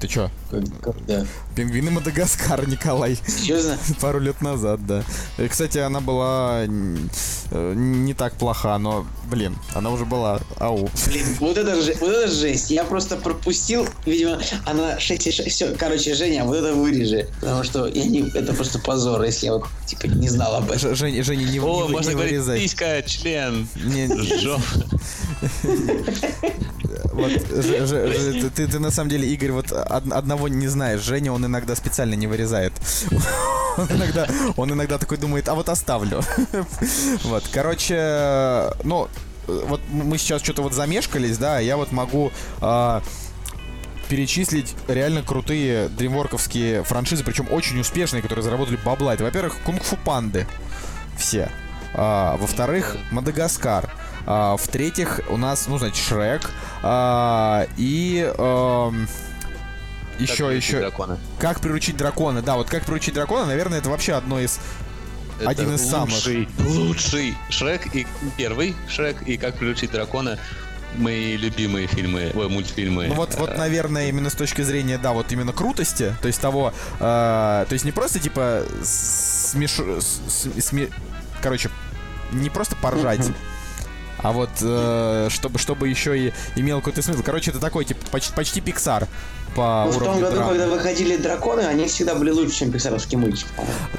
Ты 0.00 0.08
чё? 0.08 0.30
Как- 0.50 0.80
как- 0.82 1.06
да. 1.06 1.24
Пингвины 1.54 1.90
Мадагаскар, 1.90 2.68
Николай. 2.68 3.16
Серьезно? 3.26 3.78
Пару 4.00 4.20
лет 4.20 4.42
назад, 4.42 4.86
да. 4.86 5.02
И, 5.38 5.48
кстати, 5.48 5.78
она 5.78 6.00
была 6.00 6.64
э, 6.66 7.72
не 7.74 8.12
так 8.12 8.34
плоха, 8.34 8.76
но, 8.78 9.06
блин, 9.30 9.56
она 9.74 9.90
уже 9.90 10.04
была. 10.04 10.40
Ау. 10.58 10.90
Блин, 11.06 11.24
вот 11.40 11.56
это, 11.56 11.80
же- 11.80 11.96
вот 12.00 12.10
это 12.10 12.28
жесть. 12.30 12.70
Я 12.70 12.84
просто 12.84 13.16
пропустил, 13.16 13.88
видимо, 14.04 14.38
она 14.66 14.98
6,6. 14.98 15.48
Все, 15.48 15.74
короче, 15.74 16.14
Женя, 16.14 16.44
вот 16.44 16.56
это 16.56 16.74
вырежи. 16.74 17.28
Потому 17.40 17.64
что 17.64 17.86
я 17.86 18.04
не, 18.04 18.20
это 18.34 18.52
просто 18.52 18.78
позор, 18.78 19.22
если 19.22 19.46
я 19.46 19.54
вот, 19.54 19.64
типа, 19.86 20.08
не 20.08 20.28
знал 20.28 20.56
об 20.56 20.70
этом. 20.70 20.94
Женя, 20.94 21.22
Женя, 21.24 21.44
не, 21.46 21.58
О, 21.58 21.86
не, 21.86 21.92
можно 21.92 22.08
не 22.10 22.14
говорить, 22.14 22.32
вырезай. 22.34 22.60
писька, 22.60 23.02
член, 23.06 23.66
Не- 23.76 24.08
жопа. 24.42 24.62
Вот, 27.12 27.32
ты- 28.54 28.66
ты 28.66 28.78
на 28.78 28.90
самом 28.90 29.08
деле, 29.10 29.26
Игорь, 29.28 29.50
вот 29.52 29.72
од- 29.86 30.12
одного 30.12 30.48
не 30.48 30.68
знаешь. 30.68 31.00
Женя, 31.00 31.32
он 31.32 31.44
иногда 31.46 31.74
специально 31.76 32.14
не 32.14 32.26
вырезает. 32.26 32.72
Он 33.78 33.86
иногда, 33.90 34.26
он 34.56 34.72
иногда 34.72 34.96
такой 34.96 35.18
думает, 35.18 35.48
а 35.48 35.54
вот 35.54 35.68
оставлю. 35.68 36.22
Вот, 37.24 37.44
короче, 37.52 38.70
ну, 38.84 39.08
вот 39.46 39.80
мы 39.90 40.16
сейчас 40.18 40.42
что-то 40.42 40.62
вот 40.62 40.72
замешкались, 40.72 41.36
да, 41.38 41.58
я 41.60 41.76
вот 41.76 41.92
могу 41.92 42.32
а, 42.60 43.02
перечислить 44.08 44.74
реально 44.88 45.22
крутые 45.22 45.88
дримворковские 45.88 46.84
франшизы, 46.84 47.22
причем 47.22 47.48
очень 47.50 47.78
успешные, 47.78 48.22
которые 48.22 48.42
заработали 48.42 48.78
бабла. 48.84 49.14
Это, 49.14 49.24
во-первых, 49.24 49.58
кунг-фу 49.64 49.96
панды 50.04 50.46
все. 51.18 51.50
А, 51.94 52.36
во-вторых, 52.38 52.96
Мадагаскар. 53.10 53.92
А, 54.26 54.56
в-третьих, 54.56 55.20
у 55.28 55.36
нас, 55.36 55.66
ну, 55.68 55.78
значит, 55.78 55.96
Шрек. 55.96 56.50
А, 56.82 57.66
и 57.76 58.32
эм, 58.36 59.08
еще, 60.18 60.54
еще. 60.56 60.80
Дракона. 60.80 61.18
Как 61.38 61.60
приручить 61.60 61.96
дракона? 61.96 62.42
Да, 62.42 62.56
вот 62.56 62.68
как 62.68 62.84
приручить 62.84 63.14
дракона, 63.14 63.46
наверное, 63.46 63.78
это 63.78 63.90
вообще 63.90 64.14
одно 64.14 64.40
из 64.40 64.58
Это 65.40 65.50
Один 65.50 65.74
из 65.74 65.82
самых. 65.88 66.14
лучший, 66.14 66.48
лучший 66.58 67.36
Шрек 67.50 67.94
и 67.94 68.06
первый 68.38 68.74
Шрек 68.88 69.22
и 69.22 69.36
как 69.36 69.56
приручить 69.58 69.90
дракона. 69.90 70.38
Мои 70.96 71.36
любимые 71.36 71.86
фильмы, 71.88 72.30
ой, 72.34 72.48
мультфильмы. 72.48 73.08
Ну 73.08 73.14
вот, 73.16 73.34
вот, 73.34 73.50
Э, 73.50 73.56
наверное, 73.58 74.08
именно 74.08 74.30
с 74.30 74.34
точки 74.34 74.62
зрения, 74.62 74.96
да, 74.96 75.12
вот 75.12 75.30
именно 75.30 75.52
крутости, 75.52 76.14
то 76.22 76.28
есть 76.28 76.40
того, 76.40 76.72
э, 77.00 77.00
то 77.00 77.72
есть 77.72 77.84
не 77.84 77.92
просто 77.92 78.18
типа 78.18 78.62
смеш... 78.82 79.72
сме- 79.78 80.90
короче, 81.42 81.68
не 82.32 82.48
просто 82.48 82.76
поржать, 82.76 83.26
а 84.18 84.32
вот 84.32 84.48
э, 84.62 85.28
чтобы 85.30 85.58
чтобы 85.58 85.88
еще 85.88 86.18
и 86.18 86.32
имел 86.54 86.78
какой-то 86.78 87.02
смысл. 87.02 87.22
Короче, 87.22 87.50
это 87.50 87.60
такой 87.60 87.84
типа 87.84 88.00
почти, 88.10 88.32
почти 88.32 88.60
Pixar 88.60 89.06
по 89.56 89.84
Ну, 89.86 89.90
в 89.90 89.94
том 89.98 90.02
уровню 90.08 90.20
году, 90.22 90.36
драмы. 90.36 90.50
когда 90.50 90.66
выходили 90.68 91.16
драконы, 91.16 91.60
они 91.62 91.86
всегда 91.86 92.14
были 92.14 92.30
лучше, 92.30 92.54
чем 92.58 92.70
пиксаровские 92.70 93.18
мультики. 93.18 93.48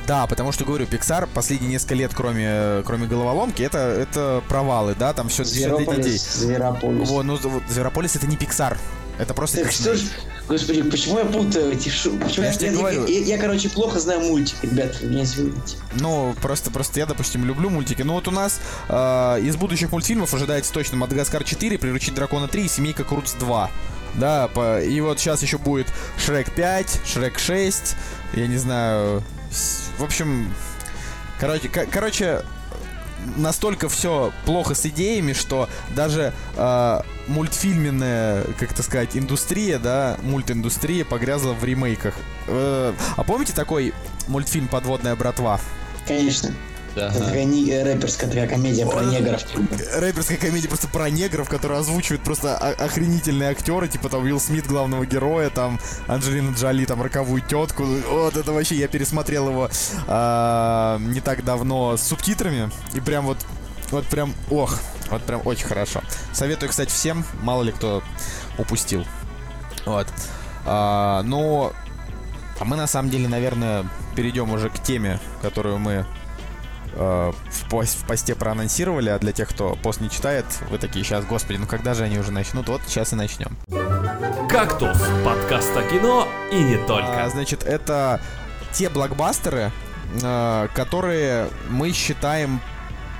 Да, 0.05 0.25
потому 0.27 0.51
что 0.51 0.63
говорю, 0.63 0.85
Pixar 0.85 1.27
последние 1.33 1.71
несколько 1.71 1.95
лет, 1.95 2.11
кроме 2.15 2.83
кроме 2.85 3.07
головоломки, 3.07 3.63
это 3.63 3.79
это 3.79 4.41
провалы, 4.47 4.95
да, 4.97 5.13
там 5.13 5.27
все, 5.29 5.43
для 5.43 5.53
детей. 5.53 5.67
Зверополис, 5.85 6.33
Зверополис. 6.35 7.09
Вот, 7.09 7.23
ну 7.25 7.37
Зверополис 7.69 8.15
это 8.15 8.27
не 8.27 8.35
Pixar, 8.37 8.77
это 9.19 9.33
просто 9.33 9.63
Так 9.63 9.71
что 9.71 9.95
ж, 9.95 10.01
господи, 10.47 10.83
почему 10.83 11.17
я 11.19 11.25
путаю 11.25 11.71
эти 11.73 11.89
шутки? 11.89 12.23
Почему 12.23 12.45
Я 12.45 12.51
я, 12.51 12.89
я- 12.91 13.01
я- 13.07 13.25
я, 13.25 13.37
короче, 13.37 13.69
плохо 13.69 13.99
знаю 13.99 14.21
мультик, 14.21 14.55
ребят, 14.63 15.01
меня 15.01 15.23
извините. 15.23 15.77
Ну, 15.99 16.35
просто, 16.41 16.69
просто 16.69 16.99
я, 16.99 17.05
допустим, 17.07 17.43
люблю 17.45 17.69
мультики. 17.71 18.03
Ну, 18.03 18.13
вот 18.13 18.27
у 18.27 18.31
нас 18.31 18.59
э, 18.89 19.39
из 19.41 19.55
будущих 19.55 19.91
мультфильмов 19.91 20.33
ожидается 20.33 20.71
точно 20.71 20.97
Мадагаскар 20.97 21.43
4, 21.43 21.77
Приручить 21.79 22.13
дракона 22.13 22.47
3 22.47 22.65
и 22.65 22.67
Семейка 22.67 23.03
Крутс 23.03 23.33
2. 23.33 23.69
Да, 24.15 24.47
по- 24.47 24.81
и 24.81 24.99
вот 25.01 25.19
сейчас 25.19 25.41
еще 25.43 25.57
будет 25.57 25.87
Шрек 26.17 26.51
5, 26.51 27.01
Шрек 27.05 27.39
6, 27.39 27.95
я 28.33 28.47
не 28.47 28.57
знаю. 28.57 29.23
В 29.97 30.03
общем, 30.03 30.53
короче, 31.39 31.69
ко- 31.69 31.85
короче, 31.85 32.41
настолько 33.35 33.89
все 33.89 34.31
плохо 34.45 34.73
с 34.75 34.85
идеями, 34.85 35.33
что 35.33 35.67
даже 35.95 36.33
э, 36.55 37.01
мультфильменная, 37.27 38.43
как 38.59 38.71
это 38.71 38.83
сказать, 38.83 39.15
индустрия, 39.17 39.79
да, 39.79 40.17
мультиндустрия 40.23 41.03
погрязла 41.05 41.53
в 41.53 41.63
ремейках. 41.63 42.15
Э, 42.47 42.93
а 43.15 43.23
помните 43.23 43.53
такой 43.53 43.93
мультфильм 44.27 44.67
«Подводная 44.67 45.15
братва»? 45.15 45.59
Конечно. 46.07 46.53
Да. 46.97 47.09
Это 47.09 47.25
такая 47.25 47.45
не- 47.45 47.83
рэперская 47.83 48.29
такая 48.29 48.47
комедия 48.47 48.85
про 48.85 49.03
негров. 49.03 49.41
рэперская 49.95 50.37
комедия 50.37 50.67
просто 50.67 50.87
про 50.87 51.09
негров, 51.09 51.47
которые 51.47 51.79
озвучивают 51.79 52.23
просто 52.23 52.57
охренительные 52.57 53.51
актеры, 53.51 53.87
типа 53.87 54.09
там 54.09 54.23
Уилл 54.23 54.39
Смит 54.39 54.65
главного 54.65 55.05
героя, 55.05 55.49
там 55.49 55.79
Анджелина 56.07 56.55
Джоли, 56.55 56.85
там 56.85 57.01
роковую 57.01 57.41
тетку. 57.41 57.83
Вот 57.83 58.35
это 58.35 58.51
вообще, 58.51 58.75
я 58.75 58.87
пересмотрел 58.87 59.49
его 59.49 59.69
а, 60.07 60.97
не 60.99 61.21
так 61.21 61.45
давно 61.45 61.97
с 61.97 62.01
субтитрами, 62.01 62.71
и 62.93 62.99
прям 62.99 63.25
вот, 63.25 63.37
вот 63.91 64.05
прям, 64.07 64.33
ох, 64.49 64.79
вот 65.11 65.21
прям 65.23 65.41
очень 65.45 65.67
хорошо. 65.67 66.01
Советую, 66.33 66.69
кстати, 66.69 66.89
всем, 66.89 67.23
мало 67.43 67.61
ли 67.63 67.71
кто 67.71 68.01
упустил. 68.57 69.05
Вот. 69.85 70.07
А, 70.65 71.21
ну, 71.23 71.71
а 72.59 72.65
мы 72.65 72.75
на 72.75 72.87
самом 72.87 73.11
деле, 73.11 73.27
наверное, 73.27 73.85
перейдем 74.15 74.51
уже 74.51 74.69
к 74.71 74.79
теме, 74.81 75.19
которую 75.43 75.77
мы 75.77 76.07
э, 76.97 77.31
в, 77.31 77.71
пос- 77.71 77.97
в 77.97 78.05
посте 78.07 78.35
проанонсировали, 78.35 79.09
а 79.09 79.19
для 79.19 79.31
тех, 79.31 79.49
кто 79.49 79.75
пост 79.75 80.01
не 80.01 80.09
читает, 80.09 80.45
вы 80.69 80.77
такие 80.77 81.05
сейчас, 81.05 81.25
господи, 81.25 81.57
ну 81.57 81.67
когда 81.67 81.93
же 81.93 82.03
они 82.03 82.17
уже 82.19 82.31
начнут? 82.31 82.67
Вот 82.67 82.81
сейчас 82.87 83.13
и 83.13 83.15
начнем. 83.15 83.57
«Кактус»— 84.49 84.97
подкаст 85.25 85.75
о 85.75 85.83
кино 85.83 86.27
и 86.51 86.61
не 86.61 86.77
только. 86.85 87.25
А, 87.25 87.29
значит, 87.29 87.63
это 87.63 88.19
те 88.73 88.89
блокбастеры, 88.89 89.71
э, 90.21 90.67
которые 90.73 91.49
мы 91.69 91.91
считаем, 91.91 92.59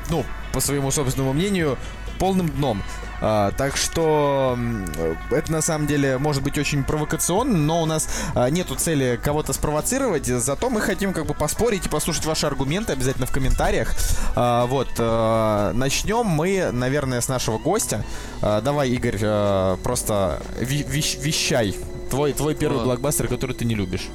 ну, 0.09 0.25
по 0.53 0.59
своему 0.59 0.91
собственному 0.91 1.33
мнению, 1.33 1.77
полным 2.19 2.49
дном. 2.49 2.81
А, 3.19 3.51
так 3.51 3.77
что 3.77 4.57
это 5.31 5.51
на 5.51 5.61
самом 5.61 5.87
деле 5.87 6.17
может 6.17 6.43
быть 6.43 6.57
очень 6.57 6.83
провокационно, 6.83 7.57
но 7.57 7.81
у 7.81 7.85
нас 7.85 8.07
а, 8.35 8.49
нету 8.49 8.75
цели 8.75 9.19
кого-то 9.21 9.53
спровоцировать, 9.53 10.25
зато 10.25 10.69
мы 10.69 10.81
хотим 10.81 11.13
как 11.13 11.25
бы 11.25 11.33
поспорить 11.33 11.85
и 11.85 11.89
послушать 11.89 12.25
ваши 12.25 12.45
аргументы 12.45 12.93
обязательно 12.93 13.25
в 13.25 13.31
комментариях. 13.31 13.95
А, 14.35 14.65
вот, 14.67 14.89
начнем 15.75 16.25
мы, 16.25 16.71
наверное, 16.71 17.21
с 17.21 17.27
нашего 17.27 17.57
гостя. 17.57 18.03
А, 18.41 18.61
давай, 18.61 18.89
Игорь, 18.89 19.17
просто 19.83 20.41
вещ- 20.59 21.19
вещай. 21.21 21.75
Твой, 22.09 22.33
твой 22.33 22.55
первый 22.55 22.81
О. 22.81 22.83
блокбастер, 22.83 23.27
который 23.27 23.55
ты 23.55 23.65
не 23.65 23.75
любишь. 23.75 24.07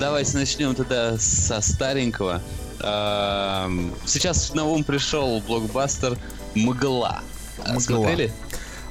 Давайте 0.00 0.36
начнем 0.36 0.74
тогда 0.74 1.18
со 1.18 1.60
старенького. 1.60 2.40
Сейчас 2.78 4.54
на 4.54 4.64
ум 4.64 4.82
пришел 4.84 5.40
блокбастер 5.46 6.18
«Мгла». 6.54 7.20
А, 7.64 7.70
«Мгла». 7.72 7.80
Смотрели? 7.80 8.32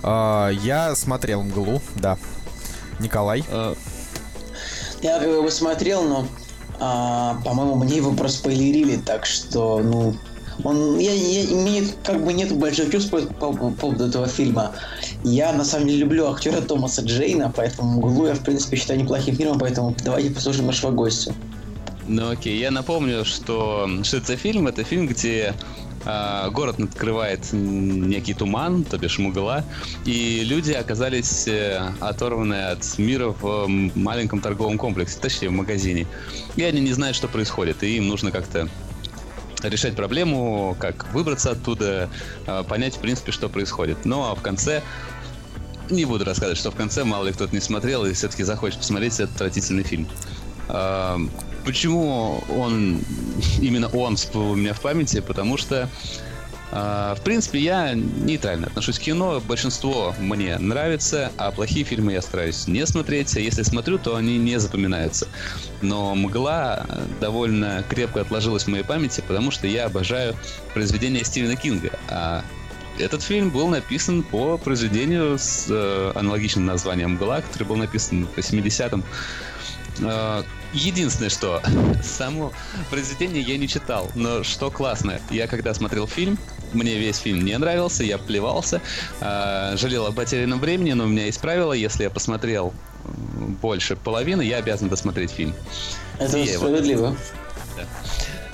А, 0.04 0.50
я 0.50 0.96
смотрел 0.96 1.44
«Мглу», 1.44 1.82
да. 1.96 2.18
Николай. 3.00 3.44
Э, 3.50 3.74
Я 5.02 5.20
как 5.20 5.28
бы 5.28 5.36
его 5.36 5.50
смотрел, 5.50 6.04
но, 6.04 6.28
а, 6.80 7.40
по-моему, 7.44 7.76
мне 7.76 7.98
его 7.98 8.12
проспойлерили, 8.14 8.98
так 8.98 9.26
что, 9.26 9.80
ну, 9.80 10.16
он, 10.64 11.00
я, 11.00 11.12
я, 11.12 11.56
мне 11.56 11.84
как 12.04 12.24
бы 12.24 12.34
нет 12.34 12.52
больших 12.56 12.92
чувств 12.92 13.10
по, 13.10 13.22
по- 13.22 13.54
по 13.54 13.72
поводу 13.72 14.06
этого 14.06 14.28
фильма. 14.28 14.74
Я, 15.24 15.54
на 15.54 15.66
самом 15.66 15.88
деле, 15.88 16.00
люблю 16.00 16.32
актера 16.32 16.62
Томаса 16.62 17.02
Джейна, 17.02 17.52
поэтому 17.56 17.98
«Мглу» 17.98 18.28
я, 18.28 18.36
в 18.36 18.42
принципе, 18.42 18.78
считаю 18.78 19.00
неплохим 19.00 19.36
фильмом, 19.36 19.58
поэтому 19.60 19.96
давайте 20.04 20.30
послушаем 20.32 20.68
нашего 20.68 20.92
гостя. 20.92 21.34
Ну 22.08 22.30
окей, 22.30 22.60
я 22.60 22.70
напомню, 22.72 23.26
что, 23.26 23.90
что 24.04 24.18
это 24.18 24.28
за 24.28 24.36
фильм. 24.38 24.68
Это 24.68 24.84
фильм, 24.84 25.08
где 25.08 25.54
а, 25.54 25.91
город 26.04 26.80
открывает 26.80 27.52
некий 27.52 28.34
туман, 28.34 28.84
то 28.84 28.98
бишь 28.98 29.20
мгла, 29.20 29.64
и 30.06 30.44
люди 30.44 30.72
оказались 30.72 31.48
э, 31.48 31.80
оторваны 32.00 32.70
от 32.72 32.98
мира 32.98 33.30
в 33.30 33.68
маленьком 33.68 34.42
торговом 34.42 34.78
комплексе, 34.78 35.20
точнее 35.20 35.50
в 35.50 35.54
магазине. 35.54 36.08
И 36.56 36.64
они 36.64 36.82
не 36.82 36.94
знают, 36.94 37.16
что 37.16 37.28
происходит, 37.28 37.84
и 37.84 37.98
им 37.98 38.08
нужно 38.08 38.32
как-то 38.32 38.68
решать 39.64 39.96
проблему, 39.96 40.76
как 40.80 41.12
выбраться 41.14 41.52
оттуда, 41.52 42.10
а, 42.48 42.64
понять, 42.64 42.96
в 42.96 43.00
принципе, 43.00 43.32
что 43.32 43.50
происходит. 43.50 44.06
Ну 44.06 44.24
а 44.24 44.36
в 44.36 44.42
конце 44.42 44.82
не 45.90 46.06
буду 46.06 46.26
рассказывать, 46.26 46.58
что 46.58 46.72
в 46.72 46.76
конце, 46.76 47.04
мало 47.04 47.26
ли 47.28 47.34
кто-то 47.34 47.54
не 47.54 47.62
смотрел 47.62 48.06
и 48.06 48.14
все-таки 48.14 48.44
захочет 48.44 48.80
посмотреть 48.80 49.20
этот 49.20 49.36
отвратительный 49.36 49.84
фильм. 49.84 50.08
Почему 51.66 52.44
он, 52.50 53.02
именно 53.60 53.88
он 53.90 54.16
всплыл 54.16 54.52
у 54.52 54.56
меня 54.56 54.74
в 54.74 54.82
памяти? 54.82 55.20
Потому 55.20 55.58
что, 55.58 55.90
а, 56.72 57.16
в 57.16 57.22
принципе, 57.22 57.60
я 57.60 57.94
нейтрально 57.94 58.68
отношусь 58.68 58.98
к 58.98 59.04
кино. 59.04 59.42
Большинство 59.48 60.16
мне 60.20 60.58
нравится, 60.58 61.32
а 61.38 61.52
плохие 61.52 61.86
фильмы 61.86 62.14
я 62.14 62.22
стараюсь 62.22 62.68
не 62.68 62.86
смотреть. 62.86 63.36
А 63.38 63.40
если 63.40 63.62
смотрю, 63.64 64.00
то 64.00 64.16
они 64.16 64.38
не 64.38 64.60
запоминаются. 64.60 65.28
Но 65.82 66.16
«Мгла» 66.16 66.86
довольно 67.20 67.84
крепко 67.90 68.22
отложилась 68.22 68.64
в 68.64 68.68
моей 68.68 68.84
памяти, 68.84 69.24
потому 69.28 69.52
что 69.52 69.68
я 69.68 69.86
обожаю 69.86 70.36
произведения 70.74 71.24
Стивена 71.24 71.56
Кинга. 71.56 71.92
А 72.10 72.44
этот 73.00 73.22
фильм 73.22 73.50
был 73.50 73.68
написан 73.68 74.24
по 74.24 74.58
произведению 74.58 75.38
с 75.38 75.68
э, 75.70 76.12
аналогичным 76.16 76.66
названием 76.66 77.14
«Мгла», 77.14 77.42
который 77.42 77.64
был 77.64 77.76
написан 77.76 78.28
в 78.28 78.38
80-м. 78.38 79.04
Единственное, 80.74 81.30
что 81.30 81.62
само 82.04 82.54
произведение 82.90 83.42
я 83.42 83.58
не 83.58 83.68
читал, 83.68 84.10
но 84.16 84.44
что 84.44 84.72
классно, 84.72 85.20
я 85.30 85.48
когда 85.48 85.74
смотрел 85.74 86.08
фильм, 86.08 86.38
мне 86.74 86.98
весь 86.98 87.18
фильм 87.18 87.44
не 87.44 87.58
нравился, 87.58 88.04
я 88.04 88.18
плевался, 88.18 88.82
э, 89.20 89.76
жалел 89.78 90.06
о 90.08 90.12
потерянном 90.12 90.60
времени, 90.60 90.94
но 90.94 91.06
у 91.06 91.08
меня 91.08 91.26
есть 91.26 91.42
правило, 91.42 91.74
если 91.74 92.04
я 92.04 92.10
посмотрел 92.10 92.74
больше 93.62 93.96
половины, 93.96 94.42
я 94.44 94.58
обязан 94.58 94.90
досмотреть 94.90 95.32
фильм. 95.32 95.54
Это 96.20 96.38
И 96.38 96.46
я 96.46 96.54
его 96.54 96.68
справедливо. 96.68 97.18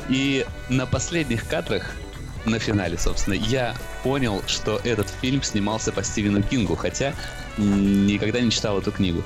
И 0.10 0.46
на 0.70 0.86
последних 0.86 1.48
кадрах 1.48 1.92
на 2.46 2.60
финале, 2.60 2.98
собственно, 2.98 3.34
я 3.34 3.76
понял, 4.04 4.42
что 4.48 4.80
этот 4.84 5.08
фильм 5.22 5.44
снимался 5.44 5.92
по 5.92 6.04
Стивену 6.04 6.42
Кингу, 6.42 6.76
хотя 6.76 7.14
никогда 7.58 8.40
не 8.40 8.52
читал 8.52 8.80
эту 8.80 8.92
книгу. 8.92 9.22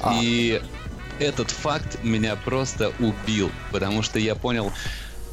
А. 0.00 0.18
И 0.20 0.60
этот 1.18 1.50
факт 1.50 2.02
меня 2.02 2.36
просто 2.36 2.92
убил, 2.98 3.50
потому 3.72 4.02
что 4.02 4.18
я 4.18 4.34
понял, 4.34 4.72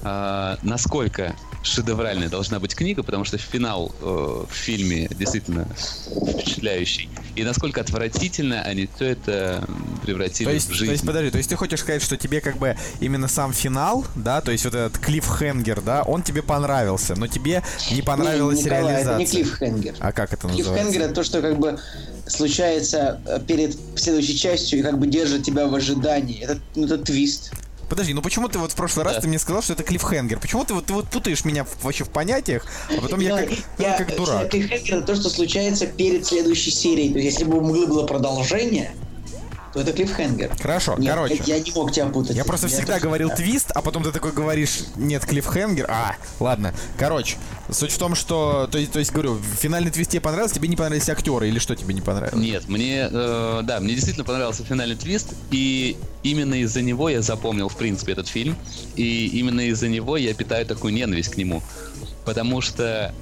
э, 0.03 0.55
насколько 0.61 1.35
шедевральная 1.63 2.29
должна 2.29 2.59
быть 2.59 2.75
книга, 2.75 3.03
потому 3.03 3.25
что 3.25 3.37
финал 3.37 3.93
э, 4.01 4.45
в 4.49 4.53
фильме 4.53 5.07
действительно 5.09 5.67
впечатляющий. 5.75 7.09
И 7.35 7.43
насколько 7.43 7.81
отвратительно 7.81 8.61
они 8.61 8.87
все 8.95 9.05
это 9.11 9.67
превратили 10.03 10.47
то 10.47 10.53
есть, 10.53 10.69
в 10.69 10.73
жизнь. 10.73 10.85
То 10.85 10.91
есть, 10.91 11.05
подожди, 11.05 11.31
то 11.31 11.37
есть 11.37 11.49
ты 11.49 11.55
хочешь 11.55 11.79
сказать, 11.79 12.01
что 12.01 12.15
тебе 12.17 12.41
как 12.41 12.57
бы 12.57 12.75
именно 12.99 13.27
сам 13.27 13.53
финал, 13.53 14.05
да, 14.15 14.41
то 14.41 14.51
есть 14.51 14.65
вот 14.65 14.75
этот 14.75 14.99
клиффхенгер, 14.99 15.81
да, 15.81 16.03
он 16.03 16.21
тебе 16.21 16.43
понравился, 16.43 17.15
но 17.15 17.27
тебе 17.27 17.63
не 17.91 18.01
понравилась 18.01 18.59
не, 18.59 18.65
Николай, 18.65 18.93
реализация. 18.93 19.13
это 19.13 19.19
не 19.19 19.25
клиффхенгер. 19.25 19.95
А 19.99 20.11
как 20.11 20.33
это 20.33 20.47
называется? 20.47 20.73
Клиффхенгер 20.73 21.01
это 21.01 21.15
то, 21.15 21.23
что 21.23 21.41
как 21.41 21.57
бы 21.57 21.79
случается 22.27 23.19
э, 23.25 23.39
перед 23.45 23.77
следующей 23.95 24.37
частью 24.37 24.79
и 24.79 24.81
как 24.81 24.99
бы 24.99 25.07
держит 25.07 25.43
тебя 25.43 25.67
в 25.67 25.75
ожидании. 25.75 26.41
Это, 26.43 26.59
ну, 26.75 26.85
это 26.85 26.97
твист. 26.99 27.51
Подожди, 27.93 28.15
ну 28.15 28.23
почему 28.23 28.49
ты 28.49 28.57
вот 28.57 28.71
в 28.71 28.75
прошлый 28.75 29.05
раз 29.05 29.13
да. 29.17 29.21
ты 29.21 29.27
мне 29.27 29.37
сказал, 29.37 29.61
что 29.61 29.73
это 29.73 29.83
клиффхенгер? 29.83 30.39
Почему 30.39 30.65
ты 30.65 30.73
вот 30.73 30.87
ты 30.87 30.93
вот 30.93 31.07
путаешь 31.09 31.45
меня 31.45 31.63
в, 31.63 31.83
вообще 31.83 32.03
в 32.03 32.09
понятиях, 32.09 32.65
а 32.89 32.99
потом 32.99 33.19
я 33.19 33.37
как, 33.37 33.49
я, 33.77 33.97
как 33.99 34.15
дурак? 34.15 34.49
Клиффхенгер 34.49 34.97
это 34.97 35.05
то, 35.05 35.15
что 35.15 35.29
случается 35.29 35.85
перед 35.85 36.25
следующей 36.25 36.71
серией. 36.71 37.13
То 37.13 37.19
есть, 37.19 37.37
если 37.37 37.47
бы 37.47 37.61
было, 37.61 37.85
было 37.85 38.07
продолжение, 38.07 38.95
то 39.73 39.81
это 39.81 39.91
клиффхенгер. 39.91 40.51
Хорошо, 40.61 40.95
нет, 40.97 41.13
короче. 41.13 41.41
Я, 41.45 41.55
я 41.55 41.63
не 41.63 41.71
мог 41.71 41.91
тебя 41.91 42.05
путать. 42.05 42.35
Я 42.35 42.45
просто 42.45 42.67
я 42.67 42.73
всегда 42.73 42.99
говорил 42.99 43.29
да. 43.29 43.35
твист, 43.35 43.71
а 43.73 43.81
потом 43.81 44.03
ты 44.03 44.11
такой 44.11 44.31
говоришь, 44.31 44.81
нет, 44.95 45.25
клиффхенгер. 45.25 45.87
А, 45.89 46.15
ладно. 46.39 46.73
Короче, 46.97 47.37
суть 47.71 47.91
в 47.91 47.97
том, 47.97 48.13
что, 48.13 48.67
то, 48.71 48.85
то 48.87 48.99
есть, 48.99 49.11
говорю, 49.11 49.39
финальный 49.59 49.89
твист 49.89 50.11
тебе 50.11 50.21
понравился, 50.21 50.55
тебе 50.55 50.67
не 50.67 50.75
понравились 50.75 51.09
актеры 51.09 51.47
или 51.47 51.57
что 51.57 51.75
тебе 51.75 51.93
не 51.93 52.01
понравилось? 52.01 52.43
Нет, 52.43 52.69
мне, 52.69 53.09
э, 53.11 53.61
да, 53.63 53.79
мне 53.79 53.95
действительно 53.95 54.25
понравился 54.25 54.63
финальный 54.63 54.95
твист, 54.95 55.33
и 55.49 55.97
именно 56.21 56.53
из-за 56.61 56.81
него 56.81 57.09
я 57.09 57.21
запомнил, 57.21 57.67
в 57.67 57.75
принципе, 57.75 58.11
этот 58.11 58.27
фильм, 58.27 58.55
и 58.95 59.27
именно 59.27 59.61
из-за 59.61 59.87
него 59.87 60.17
я 60.17 60.33
питаю 60.35 60.65
такую 60.67 60.93
ненависть 60.93 61.31
к 61.31 61.37
нему. 61.37 61.63
Потому 62.25 62.61
что 62.61 63.13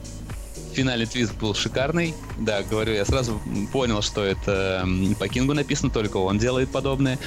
Финальный 0.73 1.05
твист 1.05 1.33
был 1.35 1.53
шикарный. 1.53 2.13
Да, 2.37 2.63
говорю, 2.63 2.93
я 2.93 3.05
сразу 3.05 3.41
понял, 3.71 4.01
что 4.01 4.23
это 4.23 4.87
по 5.19 5.27
Кингу 5.27 5.53
написано, 5.53 5.91
только 5.91 6.17
он 6.17 6.37
делает 6.37 6.69
подобное. 6.69 7.17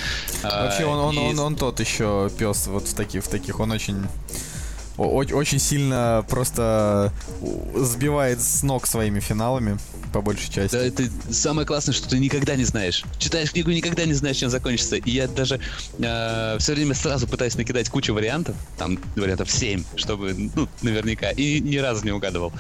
Вообще, 0.43 0.85
он, 0.85 0.99
он, 0.99 1.15
и... 1.15 1.19
он, 1.19 1.39
он 1.39 1.57
тот 1.57 1.81
еще 1.81 2.31
пес 2.39 2.67
вот 2.67 2.89
в 2.89 2.95
таких, 2.95 3.25
в 3.25 3.29
таких, 3.29 3.61
он 3.61 3.71
очень 3.71 4.07
очень 4.97 5.59
сильно 5.59 6.25
просто 6.29 7.13
сбивает 7.75 8.41
с 8.41 8.63
ног 8.63 8.87
своими 8.87 9.21
финалами, 9.21 9.79
по 10.15 10.21
большей 10.21 10.53
части. 10.53 10.77
Да, 10.77 10.85
это 10.85 11.05
самое 11.31 11.67
классное, 11.67 11.93
что 11.93 12.09
ты 12.09 12.19
никогда 12.21 12.55
не 12.55 12.63
знаешь. 12.65 13.03
Читаешь 13.19 13.51
книгу, 13.51 13.73
никогда 13.73 14.05
не 14.05 14.13
знаешь, 14.13 14.37
чем 14.37 14.49
закончится. 14.49 14.95
И 14.95 15.11
я 15.11 15.27
даже 15.27 15.59
э, 15.99 16.57
все 16.61 16.75
время 16.75 16.95
сразу 16.95 17.27
пытаюсь 17.27 17.57
накидать 17.57 17.89
кучу 17.89 18.15
вариантов, 18.15 18.55
там 18.79 18.97
вариантов 19.17 19.51
7, 19.51 19.83
чтобы, 19.97 20.51
ну, 20.55 20.69
наверняка, 20.83 21.31
и 21.31 21.59
ни 21.59 21.79
разу 21.79 22.05
не 22.05 22.13
угадывал, 22.13 22.53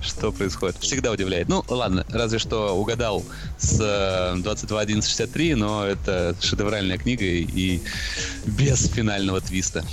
что 0.00 0.32
происходит. 0.32 0.78
Всегда 0.78 1.12
удивляет. 1.12 1.48
Ну, 1.48 1.62
ладно, 1.68 2.06
разве 2.08 2.38
что 2.38 2.74
угадал 2.74 3.22
с 3.58 3.78
э, 3.78 4.38
22.11.63, 4.38 5.56
но 5.56 5.84
это 5.84 6.34
шедевральная 6.40 6.96
книга 6.96 7.24
и 7.24 7.82
без 8.46 8.88
финального 8.88 9.42
твиста. 9.42 9.84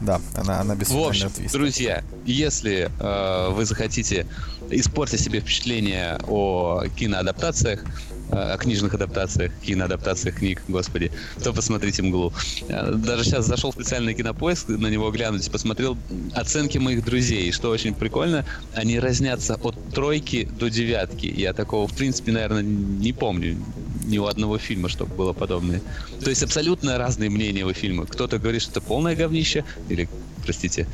Да, 0.00 0.20
она, 0.34 0.60
она 0.60 0.74
без 0.76 0.90
В 0.90 0.98
общем, 0.98 1.30
твиста. 1.30 1.58
друзья, 1.58 2.04
если 2.24 2.90
э, 3.00 3.50
вы 3.50 3.64
захотите 3.64 4.26
испортить 4.70 5.20
себе 5.20 5.40
впечатление 5.40 6.18
о 6.28 6.84
киноадаптациях, 6.96 7.84
о 8.30 8.56
книжных 8.58 8.94
адаптациях, 8.94 9.52
киноадаптациях 9.62 10.36
книг, 10.36 10.62
господи, 10.68 11.10
то 11.42 11.52
посмотрите 11.52 12.02
«Мглу». 12.02 12.32
Э, 12.68 12.92
даже 12.92 13.24
сейчас 13.24 13.46
зашел 13.46 13.70
в 13.70 13.74
специальный 13.74 14.14
кинопоиск 14.14 14.68
на 14.68 14.88
него 14.88 15.10
глянуть, 15.10 15.50
посмотрел 15.50 15.96
оценки 16.34 16.78
моих 16.78 17.04
друзей, 17.04 17.52
что 17.52 17.70
очень 17.70 17.94
прикольно, 17.94 18.44
они 18.74 18.98
разнятся 18.98 19.54
от 19.54 19.76
тройки 19.94 20.48
до 20.58 20.68
девятки. 20.68 21.26
Я 21.26 21.52
такого, 21.52 21.86
в 21.86 21.94
принципе, 21.94 22.32
наверное, 22.32 22.62
не 22.62 23.12
помню 23.12 23.56
ни 24.04 24.18
у 24.18 24.26
одного 24.26 24.58
фильма, 24.58 24.88
чтобы 24.88 25.14
было 25.14 25.32
подобное. 25.32 25.80
То 26.22 26.30
есть 26.30 26.42
абсолютно 26.42 26.98
разные 26.98 27.30
мнения 27.30 27.64
у 27.64 27.72
фильма. 27.72 28.06
Кто-то 28.06 28.38
говорит, 28.38 28.62
что 28.62 28.72
это 28.72 28.80
полное 28.80 29.14
говнище, 29.14 29.64
или, 29.88 30.08
простите, 30.44 30.86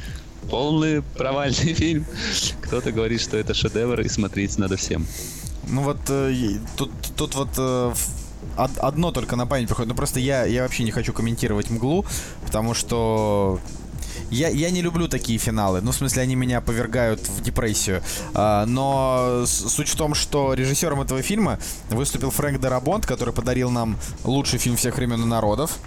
полный 0.51 1.03
провальный 1.03 1.75
фильм. 1.75 2.07
Кто-то 2.63 2.93
говорит, 2.93 3.21
что 3.21 3.37
это 3.37 3.55
шедевр, 3.55 4.01
и 4.01 4.09
смотреть 4.09 4.59
надо 4.59 4.77
всем. 4.77 5.07
Ну 5.69 5.83
вот 5.83 5.99
э, 6.09 6.59
тут, 6.77 6.91
тут 7.17 7.35
вот 7.35 7.49
э, 7.57 7.95
одно 8.57 9.13
только 9.13 9.37
на 9.37 9.47
память 9.47 9.69
приходит. 9.69 9.89
Ну 9.89 9.95
просто 9.95 10.21
я, 10.21 10.45
я 10.45 10.63
вообще 10.63 10.85
не 10.85 10.91
хочу 10.91 11.13
комментировать 11.13 11.71
мглу, 11.71 12.05
потому 12.45 12.75
что 12.75 13.61
я, 14.31 14.49
я 14.49 14.71
не 14.71 14.83
люблю 14.83 15.09
такие 15.09 15.39
финалы. 15.39 15.81
Ну, 15.81 15.93
в 15.93 15.95
смысле, 15.95 16.23
они 16.23 16.35
меня 16.35 16.61
повергают 16.61 17.21
в 17.21 17.43
депрессию. 17.43 18.03
А, 18.35 18.67
но 18.67 19.45
суть 19.47 19.89
в 19.89 19.97
том, 19.97 20.15
что 20.15 20.55
режиссером 20.55 21.01
этого 21.01 21.23
фильма 21.23 21.59
выступил 21.91 22.31
Фрэнк 22.31 22.61
Дарабонт, 22.61 23.07
который 23.07 23.35
подарил 23.35 23.71
нам 23.71 23.97
лучший 24.25 24.59
фильм 24.59 24.77
всех 24.77 24.97
времен 24.97 25.23
и 25.23 25.27
народов 25.27 25.79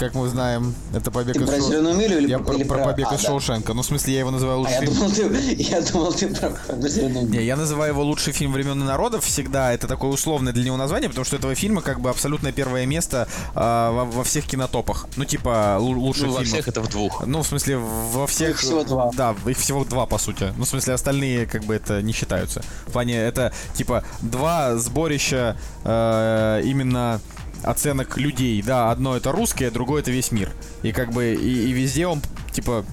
как 0.00 0.14
мы 0.14 0.28
знаем, 0.28 0.74
это 0.94 1.10
побег 1.10 1.34
ты 1.34 1.42
из 1.42 1.48
про 1.48 1.60
Зеленую 1.60 1.94
милю 1.94 2.18
или, 2.18 2.30
я 2.30 2.38
про, 2.38 2.54
или 2.54 2.64
про, 2.64 2.78
про 2.78 2.86
побег 2.86 3.08
а, 3.10 3.16
из 3.16 3.20
да. 3.20 3.28
Шоушенка. 3.28 3.74
Ну, 3.74 3.82
в 3.82 3.84
смысле, 3.86 4.14
я 4.14 4.20
его 4.20 4.30
называю 4.30 4.60
лучшим. 4.60 4.78
А 4.80 4.84
я 4.84 4.90
думал, 4.90 5.10
ты, 5.10 5.54
я 5.58 5.80
думал, 5.82 6.12
ты 6.14 6.28
про, 6.28 6.50
про 6.50 6.88
Зеленую 6.88 7.26
милю. 7.26 7.38
Не, 7.38 7.46
я 7.46 7.54
называю 7.54 7.92
его 7.92 8.02
лучший 8.02 8.32
фильм 8.32 8.52
времен 8.52 8.80
и 8.80 8.84
народов 8.84 9.24
всегда. 9.24 9.74
Это 9.74 9.86
такое 9.86 10.10
условное 10.10 10.54
для 10.54 10.64
него 10.64 10.78
название, 10.78 11.10
потому 11.10 11.26
что 11.26 11.36
этого 11.36 11.54
фильма 11.54 11.82
как 11.82 12.00
бы 12.00 12.08
абсолютное 12.08 12.50
первое 12.50 12.86
место 12.86 13.28
а, 13.54 13.92
во, 13.92 14.06
во 14.06 14.24
всех 14.24 14.46
кинотопах. 14.46 15.06
Ну, 15.16 15.26
типа, 15.26 15.76
лучших 15.78 16.28
ну, 16.28 16.32
во 16.32 16.38
фильмов. 16.44 16.48
всех 16.48 16.68
это 16.68 16.80
в 16.80 16.88
двух. 16.88 17.26
Ну, 17.26 17.42
в 17.42 17.46
смысле, 17.46 17.76
во 17.76 18.26
всех... 18.26 18.50
Их 18.50 18.58
всего 18.60 18.84
два. 18.84 19.10
Да, 19.12 19.36
их 19.44 19.58
всего 19.58 19.84
два, 19.84 20.06
по 20.06 20.16
сути. 20.16 20.54
Ну, 20.56 20.64
в 20.64 20.68
смысле, 20.68 20.94
остальные 20.94 21.44
как 21.44 21.64
бы 21.64 21.74
это 21.74 22.00
не 22.00 22.14
считаются. 22.14 22.62
В 22.86 22.92
плане, 22.92 23.18
это 23.18 23.52
типа 23.74 24.02
два 24.22 24.76
сборища 24.76 25.58
э, 25.84 26.62
именно 26.64 27.20
оценок 27.62 28.16
людей. 28.16 28.62
Да, 28.62 28.90
одно 28.90 29.16
это 29.16 29.32
русское, 29.32 29.70
другое 29.70 30.02
это 30.02 30.10
весь 30.10 30.32
мир. 30.32 30.50
И 30.82 30.92
как 30.92 31.12
бы 31.12 31.34
и, 31.34 31.68
и 31.68 31.72
везде 31.72 32.06
он 32.06 32.22
типа 32.52 32.84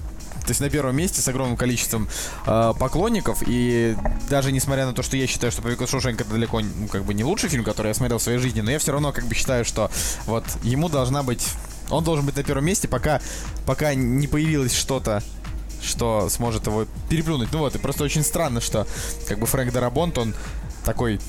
то 0.48 0.52
есть 0.52 0.62
на 0.62 0.70
первом 0.70 0.96
месте 0.96 1.20
с 1.20 1.28
огромным 1.28 1.58
количеством 1.58 2.08
э, 2.46 2.72
поклонников. 2.80 3.42
И 3.46 3.94
даже 4.30 4.50
несмотря 4.50 4.86
на 4.86 4.94
то, 4.94 5.02
что 5.02 5.18
я 5.18 5.26
считаю, 5.26 5.52
что 5.52 5.60
«Побег 5.60 5.82
из 5.82 5.90
Шоушенка» 5.90 6.24
далеко 6.24 6.60
ну, 6.60 6.88
как 6.88 7.04
бы 7.04 7.12
не 7.12 7.22
лучший 7.22 7.50
фильм, 7.50 7.64
который 7.64 7.88
я 7.88 7.94
смотрел 7.94 8.16
в 8.16 8.22
своей 8.22 8.38
жизни, 8.38 8.62
но 8.62 8.70
я 8.70 8.78
все 8.78 8.92
равно 8.92 9.12
как 9.12 9.26
бы 9.26 9.34
считаю, 9.34 9.66
что 9.66 9.90
вот 10.24 10.44
ему 10.62 10.88
должна 10.88 11.22
быть... 11.22 11.46
Он 11.90 12.02
должен 12.02 12.24
быть 12.24 12.34
на 12.36 12.44
первом 12.44 12.64
месте, 12.64 12.88
пока, 12.88 13.20
пока 13.66 13.94
не 13.94 14.26
появилось 14.26 14.74
что-то, 14.74 15.22
что 15.82 16.30
сможет 16.30 16.66
его 16.66 16.86
переплюнуть. 17.10 17.52
Ну 17.52 17.58
вот, 17.58 17.74
и 17.74 17.78
просто 17.78 18.04
очень 18.04 18.22
странно, 18.22 18.62
что 18.62 18.86
как 19.26 19.38
бы 19.38 19.46
Фрэнк 19.46 19.70
Дарабонт, 19.70 20.16
он 20.16 20.34
такой 20.82 21.20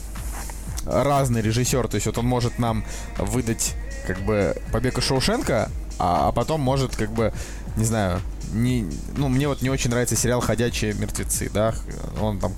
разный 0.85 1.41
режиссер. 1.41 1.87
То 1.87 1.95
есть 1.95 2.07
вот 2.07 2.17
он 2.17 2.25
может 2.25 2.59
нам 2.59 2.85
выдать 3.17 3.75
как 4.07 4.19
бы 4.21 4.55
побег 4.71 4.97
из 4.97 5.03
Шоушенка, 5.03 5.69
а, 5.97 6.29
а 6.29 6.31
потом 6.31 6.61
может 6.61 6.95
как 6.95 7.11
бы, 7.11 7.33
не 7.75 7.85
знаю, 7.85 8.21
не, 8.51 8.89
ну, 9.15 9.27
мне 9.27 9.47
вот 9.47 9.61
не 9.61 9.69
очень 9.69 9.91
нравится 9.91 10.15
сериал 10.15 10.41
«Ходячие 10.41 10.93
мертвецы», 10.93 11.49
да, 11.53 11.75
он 12.19 12.39
там, 12.39 12.53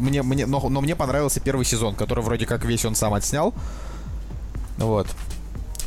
мне, 0.00 0.22
мне, 0.22 0.46
но, 0.46 0.68
но 0.68 0.80
мне 0.80 0.96
понравился 0.96 1.38
первый 1.38 1.64
сезон, 1.64 1.94
который 1.94 2.24
вроде 2.24 2.46
как 2.46 2.64
весь 2.64 2.84
он 2.84 2.96
сам 2.96 3.14
отснял, 3.14 3.54
вот, 4.78 5.06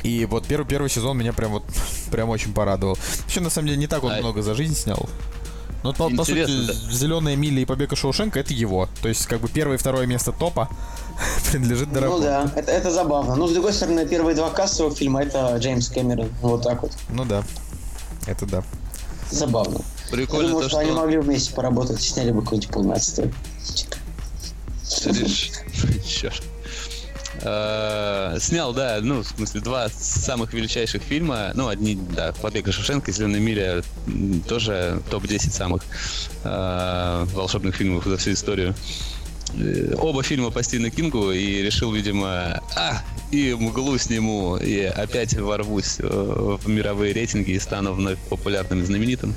и 0.03 0.25
вот 0.25 0.45
первый, 0.47 0.65
первый 0.65 0.89
сезон 0.89 1.17
меня 1.17 1.33
прям 1.33 1.51
вот, 1.51 1.63
прям 2.11 2.29
очень 2.29 2.53
порадовал. 2.53 2.97
Еще, 3.27 3.41
на 3.41 3.49
самом 3.49 3.67
деле, 3.67 3.79
не 3.79 3.87
так 3.87 4.03
он 4.03 4.13
а... 4.13 4.17
много 4.19 4.41
за 4.41 4.55
жизнь 4.55 4.75
снял. 4.75 5.09
Ну, 5.83 5.93
по, 5.93 6.09
по 6.09 6.23
сути, 6.23 6.45
да. 6.67 6.73
«Зеленая 6.91 7.35
миля» 7.35 7.61
и 7.61 7.65
«Побег 7.65 7.93
из 7.93 7.99
Шоушенка»— 7.99 8.39
это 8.41 8.53
его. 8.53 8.87
То 9.01 9.09
есть, 9.09 9.25
как 9.25 9.41
бы, 9.41 9.49
первое 9.49 9.77
и 9.77 9.79
второе 9.79 10.05
место 10.05 10.31
топа 10.31 10.69
принадлежит 11.51 11.91
Дарабонту. 11.91 12.23
Ну 12.23 12.29
да, 12.29 12.51
это, 12.55 12.71
это 12.71 12.91
забавно. 12.91 13.35
Но, 13.35 13.47
с 13.47 13.51
другой 13.53 13.73
стороны, 13.73 14.07
первые 14.07 14.35
два 14.35 14.51
кассовых 14.51 14.97
фильма— 14.97 15.23
это 15.23 15.57
Джеймс 15.57 15.89
Кэмерон. 15.89 16.29
Вот 16.41 16.63
так 16.63 16.83
вот. 16.83 16.91
Ну 17.09 17.25
да, 17.25 17.43
это 18.27 18.45
да. 18.45 18.63
Забавно. 19.31 19.79
Прикольно 20.11 20.43
Я 20.43 20.47
думаю, 20.49 20.63
то, 20.63 20.69
что, 20.69 20.77
что 20.77 20.79
они 20.79 20.91
могли 20.91 21.17
вместе 21.17 21.53
поработать, 21.53 22.01
сняли 22.01 22.31
бы 22.31 22.41
какой-нибудь 22.41 22.69
полный 22.69 22.95
отстой. 22.95 23.33
Черт. 26.05 26.43
Э, 27.43 28.37
снял, 28.39 28.73
да, 28.73 28.99
ну, 29.01 29.23
в 29.23 29.27
смысле, 29.27 29.61
два 29.61 29.89
самых 29.89 30.53
величайших 30.53 31.01
фильма. 31.01 31.51
Ну, 31.55 31.67
одни, 31.67 31.97
да, 32.15 32.33
«Побег 32.33 32.67
из 32.67 32.75
Шевченко» 32.75 33.09
и 33.09 33.13
«Зеленая 33.13 33.39
миля» 33.39 33.83
тоже 34.47 35.01
топ-10 35.09 35.51
самых 35.51 35.83
э, 36.43 37.25
волшебных 37.33 37.75
фильмов 37.75 38.05
за 38.05 38.17
всю 38.17 38.33
историю. 38.33 38.75
Э, 39.55 39.95
оба 39.97 40.21
фильма 40.21 40.51
по 40.51 40.61
Стивену 40.61 40.91
Кингу 40.91 41.31
и 41.31 41.61
решил, 41.63 41.91
видимо, 41.91 42.61
а, 42.75 43.01
и 43.31 43.53
мглу 43.53 43.97
сниму, 43.97 44.57
и 44.57 44.81
опять 44.83 45.37
ворвусь 45.37 45.97
э, 45.99 46.57
в 46.61 46.67
мировые 46.67 47.13
рейтинги 47.13 47.51
и 47.51 47.59
стану 47.59 47.93
вновь 47.93 48.19
популярным 48.29 48.81
и 48.81 48.85
знаменитым. 48.85 49.33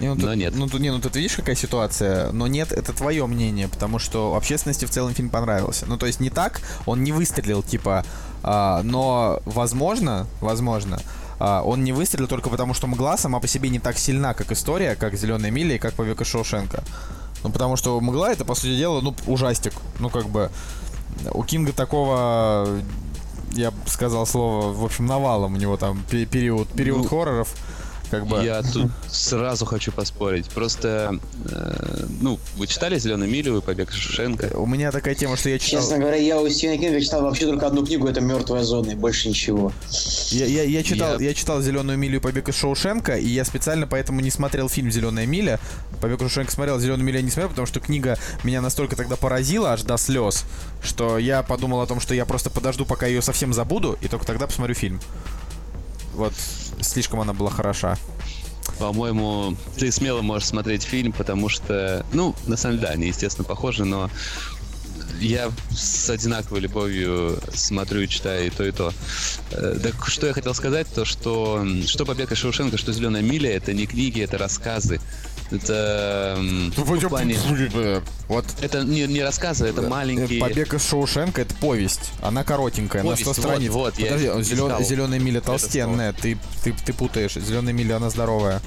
Не, 0.00 0.08
ну, 0.08 0.14
Но 0.14 0.20
тут, 0.20 0.36
нет. 0.36 0.54
Ну, 0.56 0.68
тут, 0.68 0.80
не, 0.80 0.90
ну 0.90 1.00
тут 1.00 1.14
видишь, 1.16 1.36
какая 1.36 1.54
ситуация. 1.54 2.32
Но 2.32 2.46
нет, 2.46 2.72
это 2.72 2.92
твое 2.92 3.26
мнение, 3.26 3.68
потому 3.68 3.98
что 3.98 4.34
общественности 4.34 4.84
в 4.84 4.90
целом 4.90 5.14
фильм 5.14 5.30
понравился. 5.30 5.86
Ну, 5.86 5.96
то 5.96 6.06
есть 6.06 6.20
не 6.20 6.30
так, 6.30 6.60
он 6.86 7.04
не 7.04 7.12
выстрелил, 7.12 7.62
типа, 7.62 8.04
а, 8.42 8.82
но 8.82 9.40
возможно, 9.44 10.26
возможно, 10.40 11.00
а, 11.38 11.62
он 11.62 11.84
не 11.84 11.92
выстрелил 11.92 12.26
только 12.26 12.50
потому, 12.50 12.74
что 12.74 12.86
мгла 12.86 13.16
сама 13.16 13.40
по 13.40 13.46
себе 13.46 13.68
не 13.68 13.78
так 13.78 13.98
сильна, 13.98 14.34
как 14.34 14.50
история, 14.52 14.96
как 14.96 15.14
Зеленая 15.14 15.50
миля 15.50 15.76
и 15.76 15.78
как 15.78 15.94
Побег 15.94 16.20
из 16.20 16.26
Шоушенка. 16.26 16.82
Ну, 17.44 17.50
потому 17.50 17.76
что 17.76 18.00
мгла 18.00 18.32
это, 18.32 18.44
по 18.44 18.54
сути 18.54 18.76
дела, 18.76 19.00
ну, 19.00 19.14
ужастик. 19.26 19.72
Ну, 20.00 20.10
как 20.10 20.28
бы, 20.28 20.50
у 21.32 21.44
Кинга 21.44 21.72
такого, 21.72 22.80
я 23.56 23.70
бы 23.70 23.76
сказал 23.86 24.26
слово, 24.26 24.72
в 24.72 24.84
общем, 24.84 25.06
навалом 25.06 25.54
у 25.54 25.56
него 25.56 25.76
там 25.76 26.02
пе- 26.10 26.26
период, 26.26 26.68
период 26.68 27.02
Ну, 27.02 27.08
хорроров. 27.08 27.48
Как 28.10 28.26
бы. 28.26 28.42
Я 28.44 28.62
тут 28.62 28.90
сразу 29.10 29.64
хочу 29.64 29.90
поспорить. 29.90 30.48
Просто, 30.50 31.18
э, 31.50 32.06
ну, 32.20 32.38
вы 32.56 32.66
читали 32.66 32.98
«Зеленую 32.98 33.28
милю» 33.30 33.58
и 33.58 33.60
«Побег 33.60 33.90
из 33.90 33.96
Шушенко»? 33.96 34.56
У 34.56 34.66
меня 34.66 34.92
такая 34.92 35.14
тема, 35.14 35.36
что 35.36 35.48
я 35.48 35.58
читал... 35.58 35.80
Честно 35.80 35.98
говоря, 35.98 36.16
я 36.16 36.40
у 36.40 36.48
Стивена 36.48 36.76
Кинга 36.76 37.00
читал 37.00 37.22
вообще 37.22 37.46
только 37.46 37.66
одну 37.66 37.84
книгу, 37.84 38.06
это 38.06 38.20
«Мертвая 38.20 38.62
зона», 38.62 38.90
и 38.90 38.94
больше 38.94 39.28
ничего. 39.28 39.72
Я, 40.30 40.46
я, 40.46 40.62
я 40.62 40.82
читал, 40.82 41.18
Я- 41.18 41.28
я... 41.28 41.34
читал 41.34 41.60
Зеленую 41.60 41.98
милю 41.98 42.18
и 42.18 42.20
Побег 42.20 42.48
из 42.48 42.56
Шоушенка, 42.56 43.16
и 43.16 43.26
я 43.26 43.44
специально 43.44 43.86
поэтому 43.86 44.20
не 44.20 44.30
смотрел 44.30 44.68
фильм 44.68 44.90
Зеленая 44.90 45.26
миля. 45.26 45.58
Побег 46.00 46.20
из 46.22 46.28
Шоушенка 46.28 46.52
смотрел, 46.52 46.78
Зеленую 46.78 47.04
милю 47.04 47.18
я 47.18 47.22
не 47.24 47.30
смотрел, 47.30 47.48
потому 47.50 47.66
что 47.66 47.80
книга 47.80 48.18
меня 48.44 48.60
настолько 48.60 48.94
тогда 48.96 49.16
поразила 49.16 49.72
аж 49.72 49.82
до 49.82 49.96
слез, 49.96 50.44
что 50.82 51.18
я 51.18 51.42
подумал 51.42 51.80
о 51.80 51.86
том, 51.86 52.00
что 52.00 52.14
я 52.14 52.24
просто 52.24 52.50
подожду, 52.50 52.84
пока 52.86 53.06
ее 53.06 53.22
совсем 53.22 53.52
забуду, 53.52 53.98
и 54.00 54.08
только 54.08 54.26
тогда 54.26 54.46
посмотрю 54.46 54.74
фильм. 54.74 55.00
Вот 56.16 56.32
слишком 56.80 57.20
она 57.20 57.32
была 57.32 57.50
хороша. 57.50 57.98
По-моему, 58.78 59.56
ты 59.78 59.92
смело 59.92 60.22
можешь 60.22 60.48
смотреть 60.48 60.82
фильм, 60.82 61.12
потому 61.12 61.48
что, 61.48 62.04
ну, 62.12 62.34
на 62.46 62.56
самом 62.56 62.76
деле, 62.76 62.88
да, 62.88 62.94
они, 62.94 63.08
естественно, 63.08 63.46
похожи, 63.46 63.84
но 63.84 64.10
я 65.20 65.50
с 65.70 66.10
одинаковой 66.10 66.60
любовью 66.60 67.38
смотрю 67.54 68.02
и 68.02 68.08
читаю 68.08 68.46
и 68.46 68.50
то, 68.50 68.64
и 68.64 68.72
то. 68.72 68.92
Э, 69.52 69.78
Так 69.82 70.08
что 70.08 70.26
я 70.26 70.32
хотел 70.32 70.54
сказать, 70.54 70.86
то 70.94 71.04
что 71.04 71.66
что 71.86 72.04
«Побег 72.04 72.32
из 72.32 72.38
Шоушенка», 72.38 72.76
что 72.76 72.92
«Зеленая 72.92 73.22
миля»— 73.22 73.50
это 73.56 73.72
не 73.72 73.86
книги, 73.86 74.20
это 74.20 74.36
рассказы. 74.36 75.00
Это... 75.50 76.34
м, 76.38 76.72
ну, 76.76 76.84
в 76.84 77.08
плане- 77.08 77.36
Вот 78.28 78.44
Это 78.60 78.82
не, 78.82 79.06
не 79.06 79.22
рассказы, 79.22 79.66
это 79.66 79.82
маленькие... 79.82 80.40
Побег 80.40 80.74
из 80.74 80.88
Шоушенка 80.88 81.42
это 81.42 81.54
повесть. 81.54 82.12
Она 82.20 82.42
коротенькая, 82.44 83.02
Повесть, 83.04 83.26
на 83.26 83.32
100 83.32 83.42
вот, 83.42 83.48
страниц. 83.50 83.70
вот, 83.70 83.98
я 83.98 84.06
Подожди, 84.06 84.54
искал 84.54 84.82
зеленая 84.82 85.18
миля 85.20 85.40
толстенная, 85.40 86.12
ты, 86.12 86.36
ты, 86.64 86.72
ты 86.72 86.92
путаешь. 86.92 87.34
Зеленая 87.34 87.72
миля, 87.72 87.96
она 87.96 88.10
здоровая. 88.10 88.60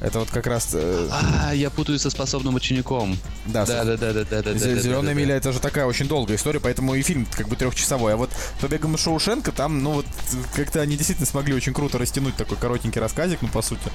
Это 0.00 0.18
вот 0.20 0.30
как 0.30 0.46
раз... 0.46 0.70
Э, 0.74 1.08
а, 1.10 1.54
я 1.54 1.70
путаю 1.70 1.98
со 1.98 2.10
способным 2.10 2.54
учеником. 2.54 3.16
Да, 3.46 3.64
да, 3.64 3.84
да, 3.84 3.96
да, 3.96 4.12
да, 4.12 4.24
да, 4.24 4.42
да. 4.42 4.54
Зеленая 4.54 5.14
миля 5.14 5.36
это 5.36 5.52
же 5.52 5.58
такая 5.58 5.86
очень 5.86 6.06
долгая 6.06 6.36
история, 6.36 6.60
поэтому 6.60 6.94
и 6.94 7.02
фильм 7.02 7.26
как 7.34 7.48
бы 7.48 7.56
трехчасовой. 7.56 8.12
А 8.12 8.16
вот 8.16 8.30
побегом 8.60 8.98
Шоушенка 8.98 9.52
там, 9.52 9.82
ну 9.82 9.92
вот 9.92 10.06
как-то 10.54 10.82
они 10.82 10.96
действительно 10.96 11.26
смогли 11.26 11.54
очень 11.54 11.72
круто 11.72 11.96
растянуть 11.96 12.36
такой 12.36 12.58
коротенький 12.58 13.00
рассказик, 13.00 13.40
ну 13.40 13.48
по 13.48 13.62
сути. 13.62 13.90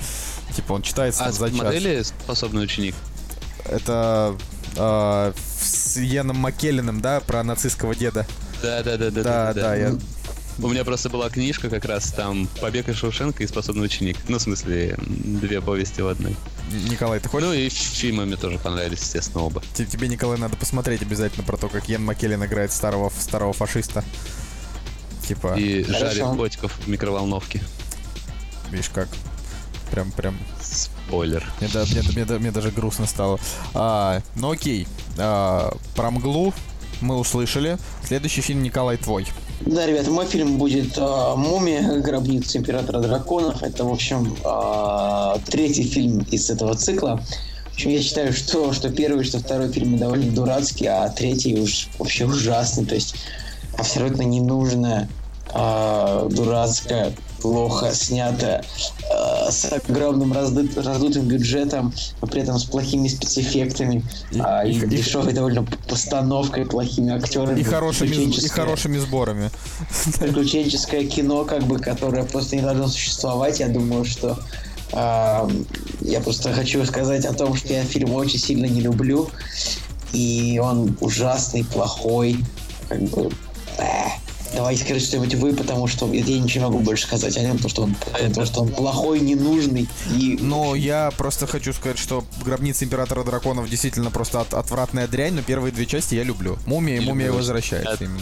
Типа 0.56 0.74
он 0.74 0.82
читается 0.82 1.26
а, 1.26 1.32
за 1.32 1.50
час. 1.50 1.58
модели 1.60 2.02
способный 2.02 2.64
ученик? 2.64 2.96
Это 3.66 4.36
а, 4.78 5.34
с 5.36 5.98
Йеном 5.98 6.38
Маккелленом, 6.38 7.02
да, 7.02 7.20
про 7.20 7.44
нацистского 7.44 7.94
деда. 7.94 8.26
Да, 8.64 8.82
да, 8.84 8.98
да, 8.98 9.12
да, 9.12 9.12
да, 9.12 9.24
да. 9.24 9.54
да, 9.54 9.62
да 9.62 9.76
я... 9.76 9.90
Ну, 9.90 10.00
у 10.60 10.68
меня 10.68 10.84
просто 10.84 11.10
была 11.10 11.30
книжка 11.30 11.70
как 11.70 11.86
раз 11.86 12.12
там 12.12 12.48
«Побег 12.60 12.88
из 12.90 12.96
Шоушенка» 12.98 13.44
и 13.44 13.48
«Способный 13.48 13.86
ученик». 13.86 14.18
Ну, 14.28 14.38
в 14.38 14.42
смысле, 14.42 14.96
две 15.00 15.60
повести 15.62 16.02
в 16.02 16.08
одной. 16.08 16.36
Николай, 16.90 17.20
ты 17.20 17.30
хочешь? 17.30 17.48
Ну 17.48 17.54
и 17.54 17.70
фильмы 17.70 18.26
мне 18.26 18.36
тоже 18.36 18.60
понравились, 18.60 19.00
естественно, 19.00 19.44
оба. 19.44 19.64
Те- 19.74 19.86
Тебе, 19.86 20.08
Николай, 20.08 20.38
надо 20.38 20.56
посмотреть 20.58 21.02
обязательно 21.02 21.44
про 21.44 21.58
то, 21.58 21.68
как 21.68 21.90
Йен 21.90 22.04
Маккеллен 22.06 22.44
играет 22.46 22.72
старого, 22.72 23.12
старого 23.18 23.54
фашиста. 23.54 24.04
Типа, 25.28 25.56
И 25.58 25.84
Хорошо. 25.84 26.06
жарит 26.14 26.38
котиков 26.38 26.78
в 26.78 26.88
микроволновке. 26.88 27.62
видишь 28.70 28.90
как. 28.90 29.08
Прям, 29.90 30.12
прям. 30.12 30.38
Спойлер. 30.62 31.44
Мне, 31.60 31.70
да- 31.74 31.86
мне, 31.86 32.02
мне 32.26 32.40
мне 32.40 32.52
даже 32.52 32.72
грустно 32.72 33.06
стало. 33.08 33.40
А, 33.74 34.22
ну 34.36 34.52
окей. 34.52 34.88
А, 35.18 35.76
про 35.96 36.12
мглу 36.12 36.54
мы 37.02 37.18
услышали. 37.18 37.78
Следующий 38.06 38.42
фильм 38.42 38.62
Николай 38.64 38.98
твой. 38.98 39.28
Да, 39.66 39.86
ребята, 39.86 40.10
мой 40.10 40.26
фильм 40.26 40.58
будет 40.58 40.98
э, 40.98 41.34
«Мумия. 41.36 42.00
Гробница 42.02 42.58
императора 42.58 43.00
драконов». 43.00 43.62
Это, 43.62 43.86
в 43.86 43.92
общем, 43.92 44.36
э, 44.44 45.40
третий 45.50 45.84
фильм 45.84 46.26
из 46.32 46.50
этого 46.50 46.76
цикла. 46.76 47.22
В 47.70 47.74
общем, 47.76 47.92
я 47.92 48.02
считаю, 48.02 48.34
что, 48.34 48.74
что 48.74 48.90
первый, 48.90 49.24
что 49.24 49.40
второй 49.40 49.72
фильм 49.72 49.98
довольно 49.98 50.32
дурацкий, 50.32 50.88
а 50.88 51.08
третий 51.10 51.60
уж 51.60 51.90
вообще 52.00 52.26
ужасный. 52.26 52.86
То 52.86 52.96
есть 52.96 53.16
абсолютно 53.78 54.24
ненужная, 54.24 55.08
э, 55.54 56.30
дурацкая, 56.32 57.14
плохо 57.42 57.92
снятая, 57.94 58.64
э, 59.10 59.52
с 59.52 59.66
огромным 59.72 60.32
разды- 60.34 60.70
раздутым 60.82 61.26
бюджетом, 61.26 61.94
но 62.22 62.28
при 62.28 62.42
этом 62.42 62.58
с 62.60 62.64
плохими 62.66 63.08
спецэффектами 63.08 64.04
И- 64.32 64.40
а, 64.40 64.64
и, 64.64 64.72
и- 64.74 64.78
и- 64.78 64.88
дешевой 64.88 65.34
довольно 65.34 65.66
постановкой, 65.88 66.66
плохими 66.66 67.14
актерами. 67.14 67.60
И 67.60 67.64
хорошими, 67.64 68.16
и 68.16 68.48
хорошими 68.48 68.98
сборами. 69.00 69.50
приключенческое 70.20 71.06
кино, 71.06 71.46
как 71.46 71.64
бы, 71.64 71.80
которое 71.80 72.24
просто 72.24 72.56
не 72.56 72.62
должно 72.62 72.88
существовать. 72.88 73.60
Я 73.60 73.68
думаю, 73.68 74.06
что 74.06 74.38
а, 74.94 75.50
я 76.02 76.20
просто 76.20 76.52
хочу 76.54 76.86
сказать 76.86 77.24
о 77.26 77.34
том, 77.34 77.56
что 77.56 77.74
я 77.74 77.84
фильм 77.84 78.14
очень 78.14 78.40
сильно 78.40 78.66
не 78.66 78.82
люблю. 78.82 79.30
И 80.12 80.60
он 80.62 80.98
ужасный, 81.00 81.64
плохой. 81.64 82.38
Как 82.90 83.02
бы. 83.04 83.32
э. 83.78 83.84
Давайте 84.54 84.84
скажите 84.84 85.06
что-нибудь 85.08 85.36
вы, 85.36 85.54
потому 85.54 85.88
что 85.88 86.12
я 86.14 86.22
ничего 86.22 86.66
не 86.66 86.72
могу 86.72 86.80
больше 86.84 87.06
сказать 87.08 87.36
о 87.38 87.42
нем, 87.42 87.54
потому 87.58 87.70
что 87.70 87.82
он, 87.84 87.96
потому 87.96 88.46
что 88.46 88.62
он 88.62 88.70
плохой, 88.70 89.20
ненужный 89.22 89.88
и 90.18 90.38
Но 90.42 90.76
я 90.76 91.12
просто 91.18 91.48
хочу 91.48 91.74
сказать, 91.74 91.98
что 91.98 92.24
Гробница 92.44 92.86
Императора 92.86 93.24
Драконов 93.24 93.70
действительно 93.70 94.12
просто 94.12 94.42
от- 94.42 94.54
отвратная 94.54 95.08
дрянь, 95.08 95.34
но 95.34 95.42
первые 95.42 95.72
две 95.72 95.86
части 95.86 96.16
я 96.16 96.24
люблю. 96.24 96.58
Мумия 96.66 96.98
и 96.98 97.06
Мумия 97.06 97.32
возвращается 97.32 98.04
именно. 98.04 98.20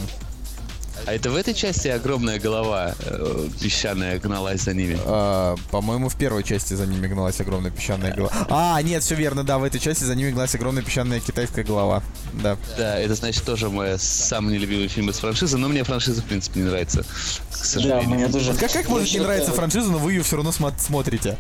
А 1.06 1.14
это 1.14 1.32
в 1.32 1.36
этой 1.36 1.54
части 1.54 1.88
огромная 1.88 2.40
голова 2.40 2.96
э, 3.00 3.48
песчаная 3.60 4.20
гналась 4.20 4.62
за 4.62 4.74
ними? 4.74 4.98
А, 5.06 5.56
по-моему, 5.72 6.10
в 6.10 6.16
первой 6.16 6.44
части 6.44 6.74
за 6.74 6.86
ними 6.86 7.08
гналась 7.08 7.40
огромная 7.42 7.72
песчаная 7.72 8.14
голова. 8.14 8.34
А, 8.50 8.82
нет, 8.82 9.04
все 9.04 9.16
верно, 9.16 9.44
да, 9.44 9.58
в 9.58 9.64
этой 9.64 9.80
части 9.80 10.04
за 10.04 10.16
ними 10.16 10.32
гналась 10.32 10.54
огромная 10.56 10.84
песчаная 10.84 11.20
китайская 11.20 11.64
голова. 11.64 12.04
Да. 12.34 12.58
Да, 12.78 13.00
это 13.00 13.16
значит 13.16 13.44
тоже 13.44 13.70
мой 13.70 13.98
самый 14.00 14.54
нелюбимый 14.56 14.88
фильм 14.88 15.10
из 15.10 15.18
франшизы, 15.18 15.58
но 15.58 15.68
мне 15.68 15.84
франшиза 15.84 16.22
в 16.22 16.26
принципе 16.26 16.60
не 16.62 16.66
нравится, 16.68 17.04
к 17.04 17.06
да, 17.52 17.58
сожалению. 17.58 18.10
мне 18.10 18.28
тоже. 18.28 18.54
Как, 18.54 18.72
как 18.72 18.88
может 18.90 19.12
не 19.14 19.20
нравиться 19.20 19.52
франшиза, 19.52 19.90
но 19.90 19.98
вы 19.98 20.14
ее 20.14 20.24
все 20.24 20.36
равно 20.36 20.52
смо- 20.52 20.74
смотрите? 20.78 21.38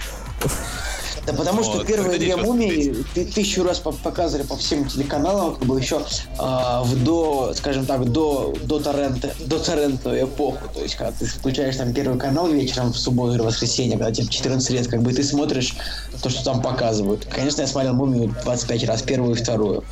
Да 1.25 1.33
потому 1.33 1.63
что 1.63 1.77
Вот, 1.77 1.87
первые 1.87 2.05
погоди, 2.05 2.25
две 2.25 2.35
мумии 2.37 2.95
ты- 3.13 3.25
тысячу 3.25 3.63
раз 3.63 3.79
по- 3.79 3.91
показывали 3.91 4.45
по 4.45 4.55
всем 4.55 4.87
телеканалам, 4.87 5.55
как 5.55 5.65
бы 5.65 5.79
еще 5.79 6.01
а, 6.37 6.83
в 6.83 7.03
до, 7.03 7.53
скажем 7.55 7.85
так, 7.85 8.09
до, 8.11 8.53
до 8.63 8.79
торрента, 8.79 9.33
до 9.39 9.59
торрентную 9.59 10.25
эпоху. 10.25 10.59
То 10.73 10.81
есть, 10.81 10.95
когда 10.95 11.11
ты 11.11 11.25
включаешь 11.25 11.75
там 11.75 11.93
первый 11.93 12.17
канал 12.17 12.47
вечером 12.47 12.93
в 12.93 12.97
субботу 12.97 13.33
или 13.35 13.41
воскресенье, 13.41 13.97
когда 13.97 14.11
тебе 14.11 14.27
14 14.27 14.69
лет, 14.71 14.87
как 14.87 15.01
бы 15.01 15.13
ты 15.13 15.23
смотришь 15.23 15.75
то, 16.21 16.29
что 16.29 16.43
там 16.43 16.61
показывают. 16.61 17.25
Конечно, 17.25 17.61
я 17.61 17.67
смотрел 17.67 17.93
мумию 17.93 18.33
25 18.43 18.83
раз, 18.85 19.01
первую 19.01 19.35
и 19.35 19.37
вторую. 19.37 19.83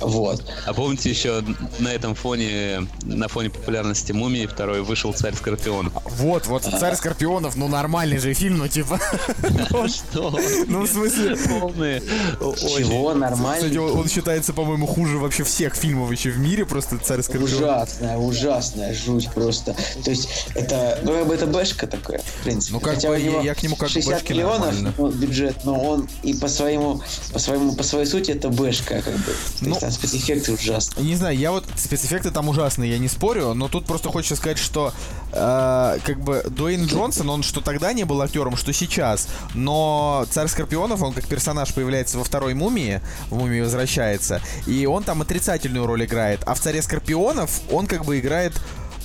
Вот. 0.00 0.44
А 0.66 0.72
помните 0.72 1.10
еще 1.10 1.42
на 1.78 1.88
этом 1.88 2.14
фоне, 2.14 2.86
на 3.02 3.28
фоне 3.28 3.50
популярности 3.50 4.12
мумии 4.12 4.46
второй 4.46 4.82
вышел 4.82 5.12
царь 5.12 5.34
Скорпион? 5.34 5.92
Вот, 6.04 6.46
вот, 6.46 6.62
Царь 6.62 6.94
Скорпионов, 6.94 7.56
ну 7.56 7.68
нормальный 7.68 8.18
же 8.18 8.34
фильм, 8.34 8.58
ну 8.58 8.68
типа. 8.68 9.00
Что? 9.88 10.38
Ну, 10.66 10.82
в 10.82 10.86
смысле, 10.86 11.36
Полные. 11.36 12.00
Чего? 12.00 13.14
Нормально? 13.14 13.56
кстати, 13.56 13.76
он 13.76 14.08
считается, 14.08 14.52
по-моему, 14.52 14.86
хуже 14.86 15.18
вообще 15.18 15.44
всех 15.44 15.74
фильмов 15.74 16.10
еще 16.10 16.30
в 16.30 16.38
мире, 16.38 16.64
просто 16.64 16.98
Царь 16.98 17.22
Скорпион. 17.22 17.44
Ужасная, 17.44 18.16
ужасная 18.18 18.94
жуть 18.94 19.30
просто. 19.32 19.74
То 20.04 20.10
есть 20.10 20.28
это, 20.54 20.98
ну 21.02 21.12
как 21.12 21.26
бы 21.26 21.34
это 21.34 21.46
бэшка 21.46 21.86
такая, 21.86 22.20
в 22.20 22.44
принципе. 22.44 22.74
Ну, 22.74 22.80
как 22.80 22.94
Хотя 22.94 23.08
бы 23.08 23.14
у 23.14 23.42
я- 23.42 23.54
к 23.54 23.62
нему 23.62 23.76
как 23.76 23.88
к 23.88 23.92
60 23.92 24.14
бэшке 24.14 24.34
миллионов 24.34 24.74
ну, 24.98 25.08
бюджет, 25.08 25.56
но 25.64 25.80
он 25.80 26.08
и 26.22 26.34
по 26.34 26.48
своему, 26.48 27.02
по 27.32 27.38
своему, 27.38 27.74
по 27.74 27.82
своей 27.82 28.06
сути 28.06 28.32
это 28.32 28.48
бэшка, 28.48 29.02
как 29.02 29.14
бы. 29.14 29.34
Ну, 29.60 29.74
спецэффекты 29.90 30.52
ужасные. 30.52 31.06
Не 31.06 31.16
знаю, 31.16 31.36
я 31.36 31.50
вот 31.50 31.64
спецэффекты 31.76 32.30
там 32.30 32.48
ужасные, 32.48 32.90
я 32.92 32.98
не 32.98 33.08
спорю, 33.08 33.54
но 33.54 33.68
тут 33.68 33.86
просто 33.86 34.08
хочется 34.08 34.36
сказать, 34.36 34.58
что 34.58 34.92
э, 35.32 35.98
как 36.04 36.20
бы 36.20 36.44
Дуэйн 36.48 36.86
Джонсон, 36.86 37.28
он 37.30 37.42
что 37.42 37.60
тогда 37.60 37.92
не 37.92 38.04
был 38.04 38.20
актером, 38.22 38.56
что 38.56 38.72
сейчас, 38.72 39.28
но 39.54 40.26
Царь 40.30 40.48
Скорпионов, 40.48 41.02
он 41.02 41.12
как 41.12 41.26
персонаж 41.26 41.72
появляется 41.74 42.18
во 42.18 42.24
второй 42.24 42.54
мумии, 42.54 43.00
в 43.28 43.36
мумии 43.36 43.60
возвращается, 43.60 44.40
и 44.66 44.86
он 44.86 45.02
там 45.02 45.22
отрицательную 45.22 45.86
роль 45.86 46.04
играет, 46.04 46.40
а 46.46 46.54
в 46.54 46.60
Царе 46.60 46.82
Скорпионов 46.82 47.60
он 47.70 47.86
как 47.86 48.04
бы 48.04 48.18
играет 48.18 48.52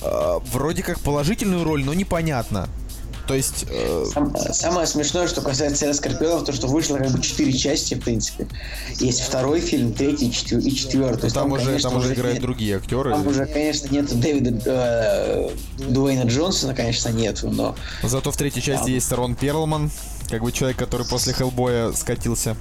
э, 0.02 0.38
вроде 0.52 0.82
как 0.82 1.00
положительную 1.00 1.64
роль, 1.64 1.84
но 1.84 1.94
непонятно. 1.94 2.68
То 3.26 3.34
есть... 3.34 3.66
Э... 3.68 4.04
Сам, 4.12 4.34
самое 4.52 4.86
смешное, 4.86 5.26
что 5.26 5.40
касается 5.40 5.80
«Царя 5.80 5.94
Скорпионов», 5.94 6.44
то, 6.44 6.52
что 6.52 6.68
вышло 6.68 6.96
как 6.96 7.10
бы 7.10 7.20
четыре 7.20 7.52
части, 7.52 7.94
в 7.94 8.00
принципе. 8.00 8.46
Есть 8.98 9.20
второй 9.20 9.60
фильм, 9.60 9.92
третий 9.92 10.32
четвер... 10.32 10.60
и 10.60 10.74
четвертый. 10.74 11.30
Там, 11.30 11.50
там, 11.50 11.52
уже, 11.52 11.66
конечно, 11.66 11.90
там 11.90 11.98
уже 11.98 12.14
играют 12.14 12.34
нет, 12.34 12.42
другие 12.42 12.76
актеры. 12.76 13.10
Там 13.10 13.26
уже, 13.26 13.46
конечно, 13.46 13.88
нет 13.90 14.20
Дэвида 14.20 14.62
э, 14.66 15.50
Дуэйна 15.88 16.28
Джонсона, 16.28 16.74
конечно, 16.74 17.08
нет, 17.08 17.40
но... 17.42 17.74
Зато 18.02 18.30
в 18.30 18.36
третьей 18.36 18.62
части 18.62 18.84
там... 18.84 18.92
есть 18.92 19.12
Рон 19.12 19.34
Перлман, 19.34 19.90
как 20.28 20.42
бы 20.42 20.52
человек, 20.52 20.78
который 20.78 21.06
после 21.06 21.32
Хеллбоя 21.32 21.92
скатился. 21.92 22.56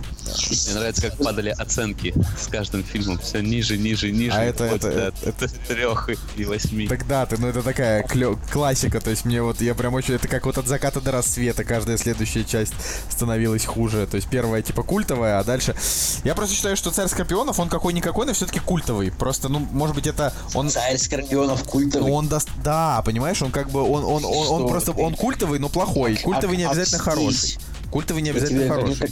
Мне 0.49 0.73
нравится, 0.75 1.01
как 1.03 1.17
падали 1.17 1.49
оценки 1.49 2.13
с 2.39 2.47
каждым 2.47 2.83
фильмом. 2.83 3.19
Все 3.19 3.41
ниже, 3.41 3.77
ниже, 3.77 4.11
ниже. 4.11 4.35
А 4.35 4.43
это, 4.43 4.65
это, 4.65 4.87
это, 4.87 5.15
это 5.29 5.47
трех 5.67 6.09
и 6.35 6.45
восьми. 6.45 6.87
Тогда 6.87 7.25
ты, 7.25 7.37
ну 7.37 7.47
это 7.47 7.61
такая 7.61 8.03
клё- 8.03 8.39
классика. 8.51 8.99
То 8.99 9.09
есть 9.09 9.25
мне 9.25 9.41
вот, 9.41 9.61
я 9.61 9.75
прям 9.75 9.93
очень, 9.93 10.15
это 10.15 10.27
как 10.27 10.45
вот 10.45 10.57
от 10.57 10.67
заката 10.67 11.01
до 11.01 11.11
рассвета. 11.11 11.63
Каждая 11.63 11.97
следующая 11.97 12.43
часть 12.43 12.73
становилась 13.09 13.65
хуже. 13.65 14.07
То 14.07 14.15
есть 14.15 14.29
первая 14.29 14.61
типа 14.61 14.83
культовая, 14.83 15.39
а 15.39 15.43
дальше... 15.43 15.75
Я 16.23 16.35
просто 16.35 16.55
считаю, 16.55 16.75
что 16.75 16.91
Царь 16.91 17.07
Скорпионов, 17.07 17.59
он 17.59 17.69
какой-никакой, 17.69 18.25
но 18.25 18.33
все-таки 18.33 18.59
культовый. 18.59 19.11
Просто, 19.11 19.49
ну, 19.49 19.59
может 19.59 19.95
быть, 19.95 20.07
это... 20.07 20.33
Он... 20.53 20.69
Царь 20.69 20.97
Скорпионов 20.97 21.63
культовый. 21.63 22.11
Он 22.11 22.27
даст... 22.27 22.49
Да, 22.63 23.01
понимаешь, 23.05 23.41
он 23.41 23.51
как 23.51 23.69
бы, 23.69 23.81
он, 23.81 24.03
он, 24.03 24.25
он, 24.25 24.25
он, 24.25 24.61
он 24.61 24.67
просто, 24.67 24.91
он 24.91 25.15
культовый, 25.15 25.59
но 25.59 25.69
плохой. 25.69 26.17
Культовый 26.17 26.57
не 26.57 26.63
обязательно 26.63 26.99
хороший. 26.99 27.57
Культовый 27.95 28.21
не 28.23 28.31
обязательно 28.31 28.67
хороший. 28.67 29.09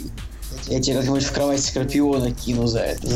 Я 0.68 0.82
тебе 0.82 0.98
как-нибудь 0.98 1.24
в 1.24 1.32
кровать 1.32 1.64
Скорпиона 1.64 2.34
кину 2.34 2.68
за 2.68 2.80
это. 2.80 3.08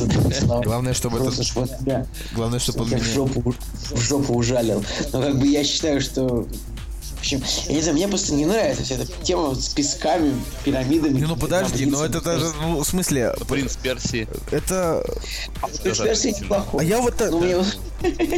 Главное, 0.64 0.94
чтобы 0.94 1.18
это... 1.18 2.08
Главное, 2.34 2.60
чтобы 2.60 2.84
он 2.84 2.88
меня... 2.88 3.00
в 3.00 3.04
жопу, 3.04 3.54
в 3.92 4.00
жопу 4.00 4.34
ужалил. 4.36 4.82
Но 5.12 5.22
как 5.22 5.38
бы 5.38 5.46
я 5.46 5.66
считаю, 5.66 6.00
что 6.00 6.48
общем, 7.28 7.44
я 7.68 7.76
не 7.76 7.82
знаю, 7.82 7.98
мне 7.98 8.08
просто 8.08 8.34
не 8.34 8.46
нравится 8.46 8.84
вся 8.84 8.96
эта 8.96 9.06
тема 9.24 9.54
с 9.54 9.70
песками, 9.70 10.34
пирамидами. 10.64 11.20
Не, 11.20 11.26
ну 11.26 11.36
подожди, 11.36 11.86
но 11.86 12.06
это 12.06 12.22
даже, 12.22 12.46
ну, 12.62 12.80
в 12.80 12.86
смысле... 12.86 13.34
Принц 13.48 13.76
Персии. 13.76 14.28
Это... 14.52 15.04
Принц 15.84 16.00
Персии 16.00 16.30
неплохой. 16.40 16.84
А 16.84 16.88
я 16.88 17.02
вот... 17.02 17.16
Ну, 17.20 17.40
мне... 17.40 17.56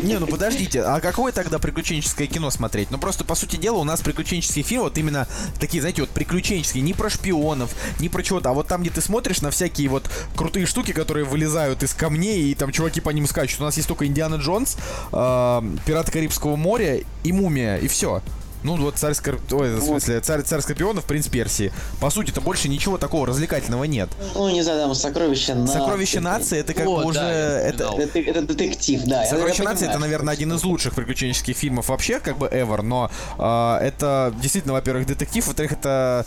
Не, 0.01 0.19
ну 0.19 0.25
подождите, 0.25 0.81
а 0.81 1.01
какое 1.01 1.33
тогда 1.33 1.59
приключенческое 1.59 2.27
кино 2.27 2.49
смотреть? 2.49 2.91
Ну 2.91 2.97
просто, 2.97 3.25
по 3.25 3.35
сути 3.35 3.57
дела, 3.57 3.77
у 3.77 3.83
нас 3.83 3.99
приключенческие 4.01 4.63
фильмы, 4.63 4.85
вот 4.85 4.97
именно 4.97 5.27
такие, 5.59 5.81
знаете, 5.81 6.01
вот 6.01 6.09
приключенческие, 6.11 6.81
не 6.81 6.93
про 6.93 7.09
шпионов, 7.09 7.75
не 7.99 8.07
про 8.07 8.23
чего-то, 8.23 8.49
а 8.49 8.53
вот 8.53 8.67
там, 8.67 8.81
где 8.81 8.89
ты 8.89 9.01
смотришь 9.01 9.41
на 9.41 9.51
всякие 9.51 9.89
вот 9.89 10.09
крутые 10.35 10.65
штуки, 10.65 10.93
которые 10.93 11.25
вылезают 11.25 11.83
из 11.83 11.93
камней, 11.93 12.51
и 12.51 12.55
там 12.55 12.71
чуваки 12.71 13.01
по 13.01 13.09
ним 13.09 13.27
скачут. 13.27 13.59
У 13.59 13.63
нас 13.63 13.75
есть 13.75 13.87
только 13.87 14.05
Индиана 14.05 14.35
Джонс, 14.35 14.77
э, 15.11 15.61
Пираты 15.85 16.11
Карибского 16.11 16.55
моря 16.55 17.01
и 17.23 17.31
Мумия, 17.33 17.77
и 17.77 17.87
все. 17.89 18.21
Ну, 18.63 18.75
вот 18.77 18.97
царь 18.97 19.13
Скорп... 19.13 19.39
Ой, 19.51 19.75
в 19.75 19.81
смысле, 19.81 20.19
царь, 20.19 20.41
царь 20.41 20.61
Скорпионов, 20.61 21.05
принц 21.05 21.27
Персии. 21.27 21.71
По 21.99 22.09
сути-то 22.09 22.41
больше 22.41 22.67
ничего 22.69 22.97
такого 22.97 23.27
развлекательного 23.27 23.85
нет. 23.85 24.09
Ну, 24.35 24.49
не 24.49 24.61
знаю, 24.61 24.81
там 24.81 24.95
сокровище 24.95 25.55
нации. 25.55 25.73
Сокровище 25.79 26.19
нации, 26.19 26.59
это 26.59 26.73
как 26.73 26.85
бы 26.85 27.03
уже... 27.05 27.19
это... 27.19 27.93
Это, 27.97 28.19
это 28.19 28.41
детектив, 28.41 29.01
да. 29.05 29.25
Сокровище 29.25 29.63
нации, 29.63 29.87
это, 29.87 29.99
наверное, 29.99 30.33
один 30.33 30.53
из 30.53 30.63
лучших 30.63 30.93
приключенческих 30.93 31.55
фильмов 31.55 31.89
вообще, 31.89 32.19
как 32.19 32.37
бы 32.37 32.47
ever, 32.47 32.81
но 32.81 33.09
э, 33.37 33.85
это 33.85 34.33
действительно, 34.41 34.73
во-первых, 34.73 35.05
детектив, 35.07 35.45
во-вторых, 35.45 35.71
это... 35.73 36.25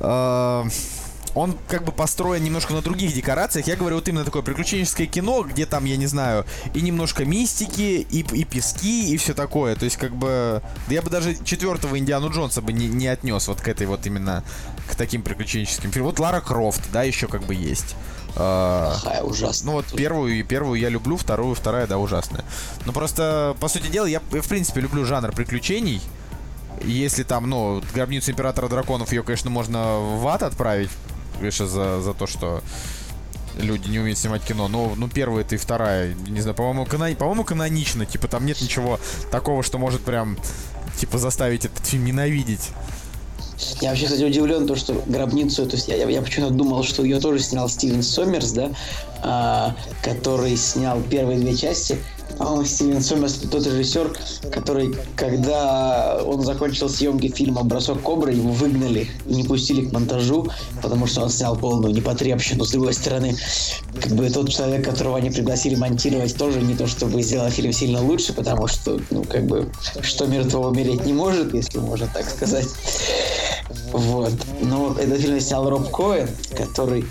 Э, 0.00 0.64
он 1.38 1.56
как 1.68 1.84
бы 1.84 1.92
построен 1.92 2.42
немножко 2.42 2.74
на 2.74 2.82
других 2.82 3.14
декорациях. 3.14 3.66
Я 3.66 3.76
говорю 3.76 3.96
вот 3.96 4.08
именно 4.08 4.24
такое 4.24 4.42
приключенческое 4.42 5.06
кино, 5.06 5.42
где 5.42 5.66
там, 5.66 5.84
я 5.84 5.96
не 5.96 6.06
знаю, 6.06 6.44
и 6.74 6.80
немножко 6.80 7.24
мистики, 7.24 8.06
и, 8.10 8.20
и 8.20 8.44
пески, 8.44 9.12
и 9.12 9.16
все 9.16 9.34
такое. 9.34 9.76
То 9.76 9.84
есть 9.84 9.96
как 9.96 10.14
бы... 10.14 10.62
Да 10.88 10.94
я 10.94 11.02
бы 11.02 11.10
даже 11.10 11.36
четвертого 11.44 11.98
Индиану 11.98 12.30
Джонса 12.30 12.60
бы 12.60 12.72
не, 12.72 12.88
не 12.88 13.06
отнес 13.06 13.48
вот 13.48 13.60
к 13.60 13.68
этой 13.68 13.86
вот 13.86 14.04
именно, 14.06 14.42
к 14.90 14.96
таким 14.96 15.22
приключенческим 15.22 15.92
фильмам. 15.92 16.10
Вот 16.10 16.18
Лара 16.18 16.40
Крофт, 16.40 16.82
да, 16.92 17.02
еще 17.02 17.28
как 17.28 17.44
бы 17.44 17.54
есть. 17.54 17.94
Плохая, 18.34 19.22
ужасная. 19.22 19.66
Ну 19.66 19.72
вот 19.78 19.86
первую 19.96 20.38
и 20.38 20.42
первую 20.42 20.78
я 20.78 20.88
люблю, 20.88 21.16
вторую, 21.16 21.54
вторая, 21.54 21.86
да, 21.86 21.98
ужасная. 21.98 22.44
Но 22.84 22.92
просто, 22.92 23.56
по 23.60 23.68
сути 23.68 23.88
дела, 23.88 24.06
я, 24.06 24.20
я 24.32 24.42
в 24.42 24.48
принципе 24.48 24.80
люблю 24.80 25.04
жанр 25.04 25.32
приключений. 25.32 26.00
Если 26.84 27.24
там, 27.24 27.50
ну, 27.50 27.82
гробницу 27.92 28.30
императора 28.30 28.68
драконов, 28.68 29.12
ее, 29.12 29.24
конечно, 29.24 29.50
можно 29.50 29.98
в 29.98 30.28
ад 30.28 30.44
отправить, 30.44 30.90
конечно, 31.38 31.66
за, 31.66 32.00
за 32.00 32.14
то, 32.14 32.26
что 32.26 32.62
люди 33.58 33.88
не 33.88 33.98
умеют 33.98 34.18
снимать 34.18 34.42
кино. 34.42 34.68
Но, 34.68 34.94
ну, 34.96 35.08
первая 35.08 35.44
это 35.44 35.54
и 35.54 35.58
вторая, 35.58 36.14
не 36.28 36.40
знаю, 36.40 36.54
по-моему, 36.54 36.86
канон, 36.86 37.14
по-моему, 37.16 37.44
канонично. 37.44 38.06
Типа, 38.06 38.28
там 38.28 38.46
нет 38.46 38.60
ничего 38.60 39.00
такого, 39.30 39.62
что 39.62 39.78
может 39.78 40.02
прям, 40.02 40.38
типа, 40.98 41.18
заставить 41.18 41.64
этот 41.64 41.84
фильм 41.86 42.04
ненавидеть. 42.04 42.70
Я 43.80 43.90
вообще, 43.90 44.04
кстати, 44.04 44.22
удивлен, 44.22 44.66
то, 44.68 44.76
что 44.76 45.02
гробницу, 45.06 45.66
то 45.66 45.74
есть 45.74 45.88
я, 45.88 45.96
я, 45.96 46.08
я 46.08 46.22
почему-то 46.22 46.52
думал, 46.52 46.84
что 46.84 47.02
ее 47.02 47.18
тоже 47.18 47.40
снял 47.40 47.68
Стивен 47.68 48.04
Сомерс, 48.04 48.52
да, 48.52 48.70
а, 49.20 49.74
который 50.02 50.56
снял 50.56 51.00
первые 51.00 51.40
две 51.40 51.56
части. 51.56 51.98
По-моему, 52.36 52.64
Стивен 52.64 53.00
Сомерс 53.00 53.34
тот 53.50 53.66
режиссер, 53.66 54.16
который, 54.52 54.94
когда 55.16 56.20
он 56.24 56.42
закончил 56.42 56.88
съемки 56.88 57.28
фильма 57.28 57.62
«Бросок 57.64 58.02
кобры», 58.02 58.32
его 58.32 58.52
выгнали 58.52 59.08
и 59.26 59.34
не 59.34 59.44
пустили 59.44 59.86
к 59.86 59.92
монтажу, 59.92 60.46
потому 60.82 61.06
что 61.06 61.22
он 61.22 61.30
снял 61.30 61.56
полную 61.56 61.94
непотребщину. 61.94 62.64
С 62.64 62.70
другой 62.70 62.94
стороны, 62.94 63.36
как 64.00 64.12
бы 64.12 64.28
тот 64.30 64.50
человек, 64.50 64.84
которого 64.84 65.16
они 65.16 65.30
пригласили 65.30 65.74
монтировать, 65.74 66.36
тоже 66.36 66.60
не 66.60 66.74
то 66.74 66.86
чтобы 66.86 67.22
сделал 67.22 67.50
фильм 67.50 67.72
сильно 67.72 68.02
лучше, 68.02 68.32
потому 68.32 68.66
что, 68.68 69.00
ну, 69.10 69.24
как 69.24 69.46
бы, 69.46 69.70
что 70.02 70.26
мертвого 70.26 70.68
умереть 70.68 71.04
не 71.06 71.12
может, 71.12 71.54
если 71.54 71.78
можно 71.78 72.08
так 72.12 72.28
сказать. 72.28 72.68
Вот. 73.92 74.32
Но 74.60 74.94
этот 74.98 75.20
фильм 75.20 75.40
снял 75.40 75.68
Роб 75.68 75.90
Коэн, 75.90 76.28
который 76.56 77.04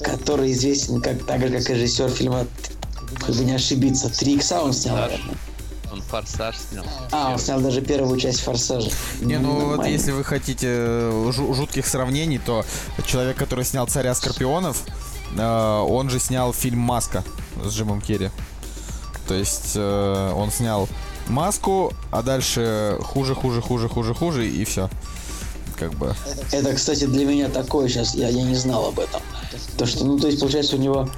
который 0.00 0.52
известен 0.52 1.00
как 1.00 1.24
так 1.24 1.40
же, 1.40 1.48
как 1.48 1.68
режиссер 1.68 2.08
фильма 2.10 2.46
как 3.20 3.34
бы 3.34 3.44
не 3.44 3.52
ошибиться. 3.52 4.08
Три 4.08 4.34
икса 4.34 4.62
он 4.62 4.72
снял, 4.72 4.96
наверное. 4.96 5.36
Он 5.90 6.02
форсаж 6.02 6.56
снял. 6.56 6.84
А, 7.12 7.32
он 7.32 7.38
снял 7.38 7.60
даже 7.60 7.80
первую 7.80 8.18
часть 8.18 8.40
форсажа. 8.40 8.90
Не, 9.20 9.38
ну 9.38 9.76
вот 9.76 9.86
если 9.86 10.12
вы 10.12 10.22
хотите 10.22 10.66
э, 10.70 11.32
жутких 11.32 11.86
сравнений, 11.86 12.38
то 12.38 12.64
человек, 13.06 13.36
который 13.36 13.64
снял 13.64 13.86
царя 13.86 14.14
Скорпионов, 14.14 14.82
э, 15.36 15.42
он 15.42 16.10
же 16.10 16.18
снял 16.18 16.52
фильм 16.52 16.80
Маска 16.80 17.24
с 17.64 17.72
Джимом 17.72 18.00
Керри. 18.02 18.30
То 19.26 19.34
есть 19.34 19.72
э, 19.76 20.32
он 20.34 20.50
снял 20.50 20.88
маску, 21.28 21.92
а 22.10 22.22
дальше 22.22 22.98
хуже, 23.02 23.34
хуже, 23.34 23.60
хуже, 23.60 23.88
хуже, 23.88 24.14
хуже, 24.14 24.48
и 24.48 24.64
все. 24.64 24.90
Как 25.76 25.94
бы. 25.94 26.14
Это, 26.50 26.74
кстати, 26.74 27.04
для 27.04 27.24
меня 27.24 27.48
такое 27.48 27.88
сейчас, 27.88 28.14
я, 28.14 28.28
я 28.28 28.42
не 28.42 28.56
знал 28.56 28.88
об 28.88 28.98
этом. 28.98 29.22
То, 29.76 29.86
что, 29.86 30.04
ну, 30.04 30.18
то 30.18 30.26
есть, 30.26 30.40
получается, 30.40 30.76
у 30.76 30.80
него 30.80 31.08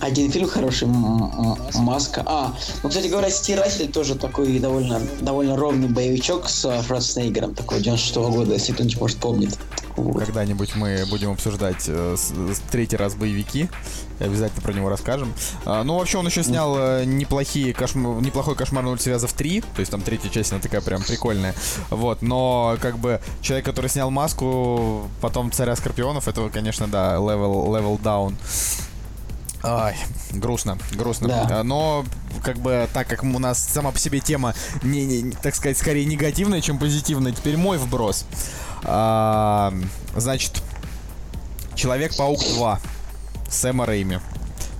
один 0.00 0.30
фильм 0.30 0.48
хороший, 0.48 0.88
Маска. 0.88 2.22
А, 2.26 2.54
ну, 2.82 2.88
кстати 2.88 3.08
говоря, 3.08 3.30
Стиратель 3.30 3.90
тоже 3.90 4.14
такой 4.14 4.58
довольно, 4.58 5.00
довольно 5.20 5.56
ровный 5.56 5.88
боевичок 5.88 6.48
с 6.48 6.82
Шварценеггером, 6.82 7.54
такой 7.54 7.80
96 7.80 8.16
-го 8.16 8.30
года, 8.30 8.54
если 8.54 8.72
кто-нибудь 8.72 9.00
может 9.00 9.18
помнит. 9.18 9.58
Вот. 9.96 10.24
Когда-нибудь 10.24 10.74
мы 10.74 11.04
будем 11.10 11.32
обсуждать 11.32 11.84
э, 11.86 12.16
с, 12.16 12.32
третий 12.70 12.96
раз 12.96 13.14
боевики. 13.14 13.68
Обязательно 14.20 14.62
про 14.62 14.72
него 14.72 14.88
расскажем. 14.88 15.32
А, 15.64 15.84
ну, 15.84 15.98
вообще, 15.98 16.18
он 16.18 16.26
еще 16.26 16.42
снял 16.42 16.74
э, 16.78 17.04
неплохие 17.04 17.74
кошм... 17.74 18.20
неплохой 18.20 18.54
кошмар 18.54 18.84
на 18.84 18.90
улице 18.90 19.10
Вязов 19.10 19.32
3. 19.34 19.60
То 19.60 19.80
есть 19.80 19.90
там 19.90 20.00
третья 20.00 20.30
часть, 20.30 20.52
она 20.52 20.60
такая 20.60 20.80
прям 20.80 21.02
прикольная. 21.02 21.54
Вот, 21.90 22.22
но 22.22 22.76
как 22.80 22.98
бы 22.98 23.20
человек, 23.42 23.66
который 23.66 23.90
снял 23.90 24.10
маску, 24.10 25.08
потом 25.20 25.52
царя 25.52 25.76
Скорпионов, 25.76 26.26
это, 26.26 26.48
конечно, 26.48 26.88
да, 26.88 27.16
level, 27.16 27.66
level 27.66 28.00
down. 28.00 28.34
Ай, 29.62 29.96
грустно, 30.32 30.78
грустно. 30.92 31.28
Да. 31.28 31.60
А, 31.60 31.62
но, 31.62 32.04
как 32.42 32.58
бы, 32.58 32.88
так 32.92 33.06
как 33.06 33.22
у 33.22 33.38
нас 33.38 33.58
сама 33.58 33.92
по 33.92 33.98
себе 33.98 34.20
тема, 34.20 34.54
не, 34.82 35.04
не, 35.04 35.30
так 35.30 35.54
сказать, 35.54 35.78
скорее 35.78 36.04
негативная, 36.04 36.60
чем 36.60 36.78
позитивная, 36.78 37.32
теперь 37.32 37.56
мой 37.56 37.78
вброс. 37.78 38.24
А, 38.84 39.72
значит, 40.16 40.62
Человек-паук 41.74 42.40
2 42.40 42.80
Сэма 43.48 43.86
Рейми. 43.86 44.20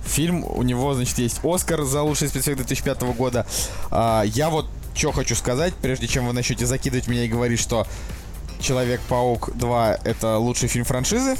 Фильм, 0.05 0.43
у 0.43 0.61
него, 0.63 0.93
значит, 0.93 1.17
есть 1.17 1.39
Оскар 1.43 1.83
за 1.83 2.01
лучший 2.03 2.27
спецэффект 2.27 2.57
2005 2.57 3.01
года. 3.15 3.45
А, 3.89 4.23
я 4.23 4.49
вот 4.49 4.67
что 4.93 5.11
хочу 5.11 5.35
сказать, 5.35 5.73
прежде 5.73 6.07
чем 6.07 6.27
вы 6.27 6.33
начнете 6.33 6.65
закидывать 6.65 7.07
меня 7.07 7.23
и 7.23 7.27
говорить, 7.27 7.59
что 7.59 7.87
Человек-паук 8.59 9.51
2 9.55 9.97
это 10.03 10.37
лучший 10.37 10.69
фильм 10.69 10.85
франшизы. 10.85 11.35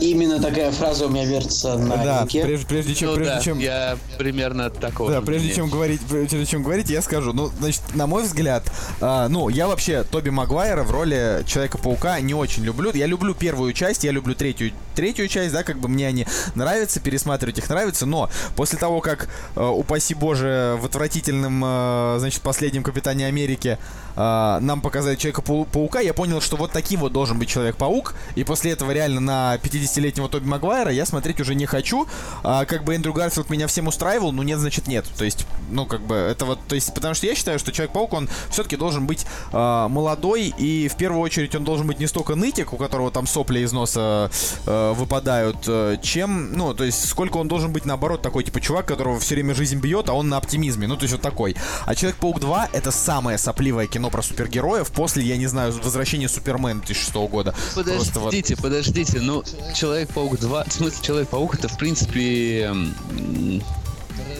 Именно 0.00 0.40
такая 0.40 0.72
фраза 0.72 1.06
у 1.06 1.10
меня 1.10 1.26
вертится 1.26 1.76
на 1.76 1.96
Да, 1.96 2.20
языке. 2.20 2.42
прежде, 2.44 2.66
прежде 2.66 2.94
чем, 2.94 3.08
Ну 3.10 3.14
прежде 3.16 3.34
да, 3.34 3.40
чем, 3.40 3.58
я 3.58 3.98
примерно 4.16 4.70
такого 4.70 5.10
Да, 5.10 5.20
прежде 5.20 5.48
мнения. 5.48 5.54
чем 5.56 5.68
говорить, 5.70 6.00
прежде 6.08 6.46
чем 6.46 6.62
говорить, 6.62 6.88
я 6.88 7.02
скажу. 7.02 7.32
Ну, 7.34 7.50
значит, 7.58 7.82
на 7.94 8.06
мой 8.06 8.22
взгляд, 8.22 8.64
а, 9.00 9.28
ну, 9.28 9.48
я 9.50 9.66
вообще 9.66 10.04
Тоби 10.04 10.30
Магуайра 10.30 10.84
в 10.84 10.90
роли 10.90 11.44
Человека-паука 11.46 12.18
не 12.20 12.32
очень 12.34 12.64
люблю. 12.64 12.90
Я 12.94 13.06
люблю 13.06 13.34
первую 13.34 13.72
часть, 13.74 14.04
я 14.04 14.10
люблю 14.10 14.34
третью, 14.34 14.72
третью 14.94 15.28
часть, 15.28 15.52
да, 15.52 15.62
как 15.64 15.78
бы 15.78 15.88
мне 15.88 16.06
они 16.08 16.26
нравятся, 16.54 17.00
пересматривать 17.00 17.58
их 17.58 17.68
нравится, 17.68 18.06
но 18.06 18.30
после 18.56 18.78
того, 18.78 19.00
как, 19.00 19.28
э, 19.54 19.62
упаси 19.62 20.14
боже, 20.14 20.78
в 20.80 20.86
отвратительном, 20.86 21.62
э, 21.64 22.16
значит, 22.20 22.40
последнем 22.40 22.82
Капитане 22.82 23.26
Америки 23.26 23.78
э, 24.18 24.58
нам 24.60 24.80
показали 24.80 25.16
Человека-паука, 25.16 26.00
я 26.00 26.12
понял, 26.12 26.40
что 26.40 26.56
вот 26.56 26.72
таким 26.72 27.00
вот 27.00 27.12
должен 27.12 27.38
быть 27.38 27.48
Человек-паук, 27.48 28.14
и 28.34 28.44
после 28.44 28.72
этого 28.72 28.90
реально 28.90 29.20
на 29.20 29.56
50-летнего 29.56 30.28
Тоби 30.28 30.46
Магуайра 30.46 30.90
я 30.90 31.06
смотреть 31.06 31.40
уже 31.40 31.54
не 31.54 31.66
хочу. 31.66 32.06
А, 32.42 32.64
как 32.64 32.84
бы 32.84 32.94
Эндрю 32.94 33.12
Гарфилд 33.12 33.50
меня 33.50 33.66
всем 33.66 33.86
устраивал, 33.86 34.32
ну 34.32 34.42
нет, 34.42 34.58
значит 34.58 34.88
нет. 34.88 35.04
То 35.16 35.24
есть, 35.24 35.46
ну 35.70 35.86
как 35.86 36.00
бы 36.00 36.14
это 36.14 36.44
вот, 36.44 36.58
то 36.66 36.74
есть, 36.74 36.92
потому 36.94 37.14
что 37.14 37.26
я 37.26 37.34
считаю, 37.34 37.58
что 37.58 37.72
Человек-паук, 37.72 38.12
он 38.12 38.28
все-таки 38.50 38.76
должен 38.76 39.06
быть 39.06 39.26
а, 39.52 39.88
молодой, 39.88 40.52
и 40.58 40.88
в 40.88 40.96
первую 40.96 41.20
очередь 41.20 41.54
он 41.54 41.64
должен 41.64 41.86
быть 41.86 42.00
не 42.00 42.06
столько 42.06 42.34
нытик, 42.34 42.72
у 42.72 42.76
которого 42.76 43.10
там 43.10 43.26
сопли 43.26 43.60
из 43.60 43.72
носа 43.72 44.30
э, 44.66 44.92
выпадают, 44.94 45.58
э, 45.66 45.96
чем, 46.02 46.52
ну, 46.52 46.74
то 46.74 46.84
есть, 46.84 47.08
сколько 47.08 47.36
он 47.36 47.48
должен 47.48 47.72
быть 47.72 47.84
наоборот 47.84 48.22
такой, 48.22 48.44
типа, 48.44 48.60
чувак, 48.60 48.86
которого 48.86 49.18
все 49.18 49.34
время 49.34 49.54
жизнь 49.54 49.78
бьет, 49.78 50.08
а 50.08 50.14
он 50.14 50.28
на 50.28 50.36
оптимизме, 50.36 50.86
ну, 50.86 50.96
то 50.96 51.04
есть 51.04 51.12
вот 51.12 51.22
такой. 51.22 51.56
А 51.86 51.94
Человек-паук 51.94 52.40
2 52.40 52.70
это 52.72 52.90
самое 52.90 53.38
сопливое 53.38 53.86
кино 53.86 54.07
про 54.10 54.22
супергероев. 54.22 54.90
После, 54.90 55.22
я 55.24 55.36
не 55.36 55.46
знаю, 55.46 55.72
возвращения 55.82 56.28
Супермена 56.28 56.80
2006 56.80 57.14
года. 57.28 57.54
Просто 57.96 58.20
вот- 58.20 58.26
Подождите, 58.26 58.56
подождите, 58.56 59.20
ну 59.20 59.42
Человек-паук 59.74 60.38
2, 60.38 60.64
в 60.64 60.72
смысле 60.72 60.98
Человек-паук 61.02 61.54
это 61.56 61.68
в 61.68 61.76
принципе 61.78 62.72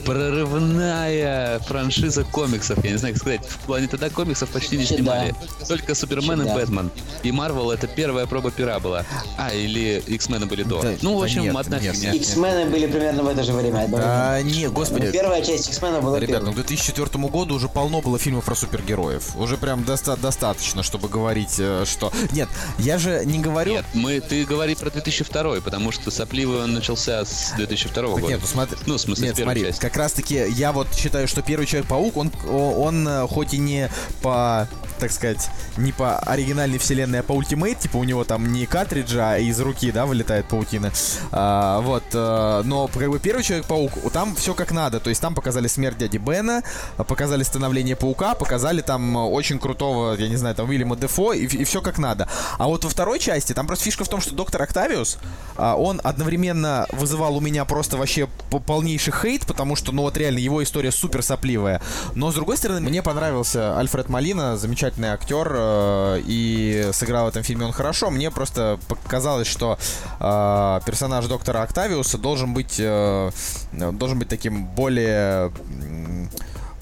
прорывная 0.09 1.59
франшиза 1.61 2.25
комиксов, 2.25 2.83
я 2.85 2.93
не 2.93 2.97
знаю, 2.99 3.15
как 3.15 3.23
сказать, 3.23 3.41
в 3.47 3.59
плане 3.67 3.89
тогда 3.89 4.11
комиксов 4.11 4.49
почти 4.51 4.77
не 4.77 4.85
снимали. 4.85 5.35
да. 5.61 5.67
Только 5.67 5.95
Супермен 5.95 6.43
и. 6.43 6.53
Бэтмен. 6.55 6.91
И 7.23 7.33
Марвел 7.33 7.71
это 7.71 7.87
первая 7.87 8.27
проба 8.27 8.51
пера 8.51 8.79
была. 8.81 9.05
А, 9.37 9.53
или 9.53 10.03
X-мены 10.07 10.47
были 10.47 10.63
до. 10.63 10.83
Да, 10.83 10.93
ну, 11.03 11.19
в 11.19 11.23
общем, 11.23 11.43
нет, 11.43 11.57
одна 11.57 11.79
нет, 11.79 11.95
фигня. 11.95 12.13
X-мены 12.15 12.71
были 12.71 12.87
примерно 12.87 13.23
в 13.23 13.29
это 13.29 13.43
же 13.43 13.53
время. 13.53 13.89
Да, 13.89 14.41
не, 14.43 14.67
Ну, 14.67 14.73
господи. 14.73 15.11
первая 15.11 15.43
часть 15.43 15.69
X-менов 15.69 16.03
была 16.05 16.19
Ребят, 16.19 16.43
ну 16.43 16.53
к 16.53 16.55
2004 16.57 17.25
году 17.29 17.55
уже 17.55 17.69
полно 17.69 18.01
было 18.01 18.19
фильмов 18.19 18.45
про 18.45 18.55
супергероев. 18.55 19.37
Уже 19.37 19.57
прям 19.57 19.85
доста- 19.85 20.17
достаточно, 20.17 20.83
чтобы 20.83 21.09
говорить, 21.09 21.57
э, 21.59 21.85
что... 21.87 22.13
Нет, 22.33 22.49
я 22.79 22.99
же 22.99 23.23
не 23.25 23.39
говорю... 23.39 23.73
Нет, 23.73 23.85
мы, 23.95 24.21
ты 24.21 24.45
говори 24.45 24.75
про 24.75 24.91
2002, 24.91 25.61
потому 25.61 25.93
что 25.93 26.11
сопливый 26.11 26.63
он 26.63 26.75
начался 26.75 27.25
с 27.25 27.53
2002 27.57 28.03
Так 28.03 28.11
года. 28.11 28.27
нет, 28.27 28.41
ну 28.41 28.47
смотри, 28.47 28.77
Ну, 28.87 28.95
в 28.95 29.01
смысле, 29.01 29.27
нет, 29.27 29.35
с 29.35 29.39
первой 29.39 29.55
смотри, 29.55 29.73
как 29.81 29.97
раз 29.99 30.13
таки 30.13 30.45
я 30.49 30.73
вот 30.73 30.89
считаю, 30.95 31.29
что 31.29 31.43
первый 31.43 31.67
Человек-паук, 31.67 32.17
он, 32.17 32.33
он 32.49 33.07
э, 33.07 33.27
хоть 33.29 33.55
и 33.55 33.59
не 33.59 33.91
по, 34.23 34.69
так 34.99 35.13
сказать, 35.13 35.49
не 35.77 35.93
по 35.93 36.19
оригинальной 36.19 36.79
вселенной, 36.79 37.21
а 37.21 37.23
по 37.23 37.33
ультимейт, 37.33 37.79
типа 37.81 37.97
у 37.97 38.05
него 38.05 38.25
там 38.25 38.53
не 38.53 38.67
картриджа, 38.67 39.33
а 39.33 39.39
из 39.39 39.61
руки, 39.61 39.91
да, 39.93 40.07
вылетает 40.07 40.47
паутина. 40.47 40.93
А, 41.33 41.81
вот, 41.81 42.05
э, 42.13 42.63
но 42.65 42.89
как 42.89 43.09
бы 43.11 43.19
первый 43.19 43.43
Человек-паук, 43.43 44.13
там 44.13 44.35
все 44.35 44.55
как 44.55 44.73
надо, 44.73 45.01
то 45.01 45.11
есть 45.11 45.21
там 45.21 45.35
показали 45.35 45.69
смерть 45.69 45.99
дяди 45.99 46.19
Бена, 46.19 46.63
показали 46.97 47.43
становление 47.43 47.97
паука, 47.97 48.35
показали 48.35 48.81
там 48.81 49.17
очень 49.17 49.59
крутого, 49.59 50.15
я 50.15 50.29
не 50.29 50.37
знаю, 50.37 50.55
там 50.55 50.69
Уильяма 50.69 50.97
Дефо, 50.97 51.33
и, 51.33 51.65
все 51.65 51.83
как 51.83 51.99
надо. 51.99 52.29
А 52.59 52.67
вот 52.67 52.85
во 52.85 52.91
второй 52.91 53.19
части, 53.19 53.53
там 53.53 53.67
просто 53.67 53.85
фишка 53.85 54.05
в 54.05 54.09
том, 54.09 54.21
что 54.21 54.35
доктор 54.35 54.63
Октавиус, 54.63 55.19
а, 55.57 55.77
он 55.77 56.01
одновременно 56.05 56.87
вызывал 56.93 57.37
у 57.37 57.41
меня 57.41 57.65
просто 57.65 57.97
вообще 57.97 58.29
полнейший 58.67 59.13
хейт, 59.13 59.47
потому 59.47 59.77
что, 59.77 59.88
ну 59.93 60.03
вот 60.03 60.17
реально, 60.17 60.39
его 60.39 60.63
история 60.63 60.93
супер 60.93 61.23
сопливая. 61.23 61.81
Но, 62.15 62.31
с 62.31 62.35
другой 62.35 62.57
стороны, 62.57 62.81
мне 62.81 63.03
понравился 63.03 63.79
Альфред 63.79 64.09
Малина, 64.09 64.57
замечательный 64.57 65.09
актер, 65.09 65.49
э, 65.51 66.23
и 66.27 66.91
сыграл 66.93 67.27
в 67.27 67.29
этом 67.29 67.43
фильме 67.43 67.67
он 67.67 67.73
хорошо. 67.73 68.11
Мне 68.11 68.31
просто 68.31 68.79
показалось, 68.89 69.49
что 69.49 69.79
э, 70.21 70.81
персонаж 70.87 71.27
доктора 71.27 71.63
Октавиуса 71.63 72.19
должен 72.19 72.55
быть, 72.55 72.77
э, 72.79 73.31
должен 73.73 74.19
быть 74.19 74.29
таким 74.29 74.67
более... 74.67 75.53
м, 75.71 76.31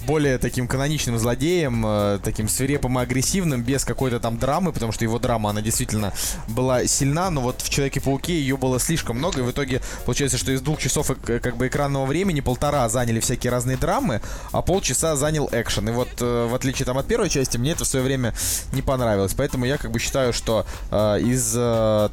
более 0.06 0.38
таким 0.38 0.68
каноничным 0.68 1.18
злодеем, 1.18 1.84
э, 1.84 2.18
таким 2.22 2.48
свирепым 2.48 2.98
и 2.98 3.02
агрессивным, 3.02 3.62
без 3.62 3.84
какой-то 3.84 4.20
там 4.20 4.38
драмы, 4.38 4.72
потому 4.72 4.92
что 4.92 5.04
его 5.04 5.18
драма, 5.18 5.50
она 5.50 5.60
действительно 5.60 6.12
была 6.48 6.86
сильна, 6.86 7.30
но 7.30 7.40
вот 7.40 7.60
в 7.60 7.68
Человеке-пауке 7.68 8.32
ее 8.38 8.56
было 8.56 8.78
слишком 8.78 9.18
много, 9.18 9.40
и 9.40 9.42
в 9.42 9.50
итоге 9.50 9.82
получается, 10.04 10.38
что 10.38 10.52
из 10.52 10.60
двух 10.60 10.78
часов 10.78 11.10
э, 11.10 11.38
как 11.40 11.56
бы 11.56 11.66
экранного 11.66 12.06
времени 12.06 12.40
полтора 12.40 12.88
заняли 12.88 13.20
всякие 13.20 13.50
разные 13.50 13.76
драмы, 13.76 14.20
а 14.52 14.62
полчаса 14.62 15.16
занял 15.16 15.48
экшен. 15.52 15.88
И 15.88 15.92
вот 15.92 16.08
э, 16.20 16.46
в 16.48 16.54
отличие 16.54 16.86
там 16.86 16.98
от 16.98 17.06
первой 17.06 17.28
части, 17.28 17.58
мне 17.58 17.72
это 17.72 17.84
в 17.84 17.88
свое 17.88 18.04
время 18.04 18.32
не 18.72 18.82
понравилось. 18.82 19.34
Поэтому 19.36 19.64
я 19.64 19.76
как 19.76 19.90
бы 19.90 19.98
считаю, 19.98 20.32
что 20.32 20.64
из 20.90 21.52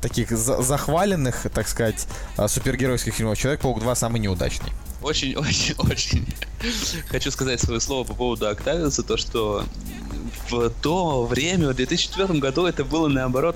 таких 0.01 0.31
за- 0.31 0.61
захваленных, 0.61 1.45
так 1.53 1.67
сказать, 1.67 2.07
супергеройских 2.47 3.13
фильмов 3.13 3.37
Человек-паук 3.37 3.79
2 3.79 3.95
самый 3.95 4.19
неудачный. 4.19 4.71
Очень, 5.03 5.35
очень, 5.37 5.75
очень. 5.77 6.25
Хочу 7.09 7.29
сказать 7.31 7.59
свое 7.61 7.79
слово 7.79 8.05
по 8.05 8.13
поводу 8.13 8.47
Октавиуса, 8.47 9.03
то 9.03 9.17
что 9.17 9.65
в 10.49 10.69
то 10.69 11.25
время, 11.25 11.69
в 11.69 11.75
2004 11.75 12.39
году 12.39 12.65
это 12.65 12.83
было 12.83 13.07
наоборот 13.07 13.55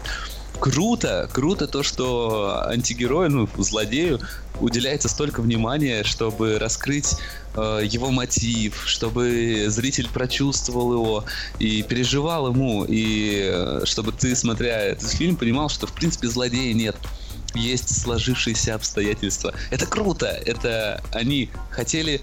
круто, 0.60 1.30
круто 1.32 1.68
то, 1.68 1.84
что 1.84 2.64
антигерою, 2.68 3.30
ну, 3.30 3.49
злодею 3.57 4.19
уделяется 4.60 5.07
столько 5.07 5.41
внимания, 5.41 6.03
чтобы 6.03 6.57
раскрыть 6.57 7.15
э, 7.56 7.82
его 7.84 8.10
мотив, 8.10 8.84
чтобы 8.86 9.65
зритель 9.68 10.10
прочувствовал 10.10 10.94
его 10.94 11.26
и 11.60 11.84
переживал 11.84 12.48
ему, 12.52 12.86
и 12.88 13.52
э, 13.53 13.82
чтобы 13.86 14.11
ты, 14.11 14.36
смотря 14.36 14.82
этот 14.82 15.10
фильм, 15.11 15.36
понимал, 15.36 15.69
что 15.69 15.86
в 15.86 15.94
принципе 15.94 16.28
злодея 16.28 16.74
нет 16.74 16.95
есть 17.53 18.02
сложившиеся 18.02 18.76
обстоятельства. 18.76 19.53
Это 19.72 19.86
круто. 19.86 20.28
Это 20.28 21.02
они 21.11 21.49
хотели 21.72 22.22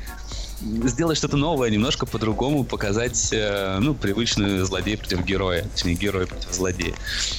сделать 0.61 1.19
что-то 1.19 1.37
новое, 1.37 1.69
немножко 1.71 2.07
по-другому 2.07 2.65
показать, 2.65 3.31
э, 3.33 3.79
ну, 3.81 3.95
привычный 3.95 4.61
злодей 4.61 4.97
против 4.97 5.25
героя, 5.25 5.65
точнее, 5.75 5.95
герой 5.95 6.27
против 6.27 6.53
злодея. 6.53 6.95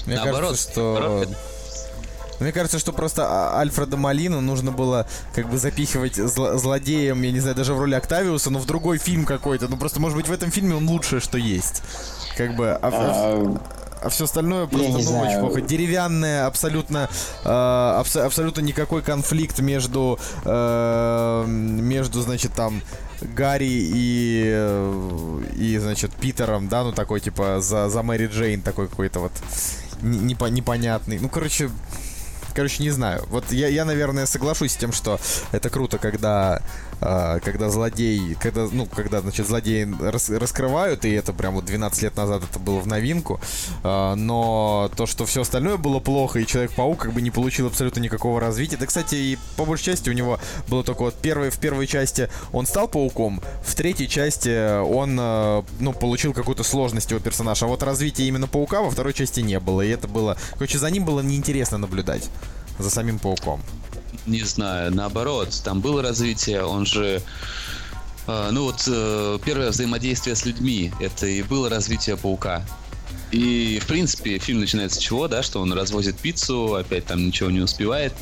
Мне 0.05 0.15
Наоборот, 0.15 0.49
кажется, 0.51 0.71
что... 0.71 0.93
наоборот, 0.99 1.37
Мне 2.41 2.51
кажется, 2.51 2.77
что 2.77 2.91
просто 2.91 3.25
а- 3.25 3.59
Альфреда 3.59 3.95
Малину 3.97 4.41
нужно 4.41 4.71
было 4.71 5.07
как 5.33 5.49
бы 5.49 5.57
запихивать 5.57 6.17
зло- 6.19 6.57
злодеем, 6.57 7.21
я 7.21 7.31
не 7.31 7.39
знаю, 7.39 7.55
даже 7.55 7.73
в 7.73 7.79
роли 7.79 7.95
Октавиуса, 7.95 8.49
но 8.49 8.59
в 8.59 8.65
другой 8.65 8.97
фильм 8.97 9.25
какой-то. 9.25 9.69
Ну 9.69 9.77
просто, 9.77 9.99
может 10.01 10.17
быть, 10.17 10.27
в 10.27 10.31
этом 10.31 10.51
фильме 10.51 10.75
он 10.75 10.87
лучшее, 10.87 11.21
что 11.21 11.37
есть. 11.37 11.81
Как 12.37 12.55
бы... 12.55 12.71
А, 12.71 12.79
А, 12.83 13.57
все 14.09 14.25
остальное 14.25 14.67
просто 14.67 14.91
ну, 14.91 15.01
знаю. 15.01 15.27
очень 15.27 15.39
плохо. 15.39 15.61
Деревянное, 15.61 16.45
абсолютно, 16.47 17.09
э, 17.43 17.47
абс- 17.49 18.15
абсолютно 18.15 18.61
никакой 18.61 19.01
конфликт 19.01 19.59
между, 19.59 20.19
э, 20.43 21.43
между, 21.47 22.21
значит, 22.21 22.53
там 22.53 22.81
Гарри 23.21 23.67
и, 23.69 25.47
и, 25.55 25.77
значит, 25.77 26.11
Питером, 26.13 26.67
да, 26.67 26.83
ну 26.83 26.91
такой 26.91 27.19
типа 27.19 27.61
за, 27.61 27.89
за 27.89 28.03
Мэри 28.03 28.27
Джейн 28.27 28.61
такой 28.61 28.87
какой-то 28.87 29.19
вот 29.19 29.31
непо- 30.01 30.49
непонятный. 30.49 31.19
Ну, 31.19 31.29
короче, 31.29 31.69
короче, 32.53 32.83
не 32.83 32.89
знаю. 32.89 33.23
Вот 33.29 33.51
я, 33.51 33.67
я, 33.67 33.85
наверное, 33.85 34.25
соглашусь 34.25 34.73
с 34.73 34.75
тем, 34.75 34.91
что 34.91 35.19
это 35.51 35.69
круто, 35.69 35.97
когда, 35.97 36.61
когда 36.99 37.69
злодей, 37.69 38.35
когда, 38.35 38.67
ну, 38.71 38.85
когда, 38.85 39.21
значит, 39.21 39.47
злодеи 39.47 39.87
рас- 39.99 40.29
раскрывают, 40.29 41.05
и 41.05 41.11
это 41.11 41.33
прям 41.33 41.55
вот 41.55 41.65
12 41.65 42.03
лет 42.03 42.15
назад 42.17 42.43
это 42.49 42.59
было 42.59 42.79
в 42.79 42.87
новинку, 42.87 43.39
Э, 43.83 44.15
но 44.15 44.89
то, 44.95 45.05
что 45.05 45.25
все 45.25 45.41
остальное 45.41 45.77
было 45.77 45.99
плохо, 45.99 46.39
и 46.39 46.45
Человек-паук 46.45 46.99
как 46.99 47.13
бы 47.13 47.21
не 47.21 47.31
получил 47.31 47.67
абсолютно 47.67 47.99
никакого 47.99 48.39
развития. 48.39 48.77
Да, 48.77 48.85
кстати, 48.85 49.15
и 49.15 49.37
по 49.57 49.65
большей 49.65 49.85
части 49.85 50.09
у 50.09 50.13
него 50.13 50.39
было 50.67 50.83
только 50.83 51.03
вот 51.03 51.15
первый, 51.15 51.49
в 51.49 51.59
первой 51.59 51.87
части 51.87 52.29
он 52.51 52.65
стал 52.65 52.87
пауком, 52.87 53.41
в 53.63 53.75
третьей 53.75 54.07
части 54.07 54.81
он, 54.81 55.17
э, 55.19 55.63
ну, 55.79 55.93
получил 55.93 56.33
какую-то 56.33 56.63
сложность 56.63 57.11
его 57.11 57.19
персонажа, 57.19 57.65
а 57.65 57.69
вот 57.69 57.83
развития 57.83 58.27
именно 58.27 58.47
паука 58.47 58.81
во 58.81 58.89
второй 58.89 59.13
части 59.13 59.41
не 59.41 59.59
было, 59.59 59.81
и 59.81 59.89
это 59.89 60.07
было, 60.07 60.37
короче, 60.53 60.77
за 60.77 60.89
ним 60.89 61.05
было 61.05 61.21
неинтересно 61.21 61.77
наблюдать 61.77 62.29
за 62.79 62.89
самим 62.89 63.19
пауком. 63.19 63.61
Не 64.25 64.43
знаю, 64.43 64.93
наоборот, 64.93 65.61
там 65.63 65.81
было 65.81 66.01
развитие, 66.01 66.63
он 66.63 66.85
же... 66.85 67.21
э, 68.27 68.49
ну 68.51 68.65
вот 68.65 68.83
э, 68.87 69.39
первое 69.45 69.69
взаимодействие 69.69 70.35
с 70.35 70.45
людьми, 70.45 70.91
это 70.99 71.27
и 71.27 71.43
было 71.43 71.69
развитие 71.69 72.17
паука. 72.17 72.65
И, 73.31 73.79
в 73.81 73.87
принципе, 73.87 74.37
фильм 74.39 74.59
начинается 74.59 74.97
с 74.97 75.01
чего, 75.01 75.27
да, 75.27 75.43
что 75.43 75.59
он 75.59 75.73
развозит 75.73 76.17
пиццу, 76.17 76.75
опять 76.75 77.05
там 77.05 77.25
ничего 77.25 77.49
не 77.51 77.59
успевает. 77.59 78.13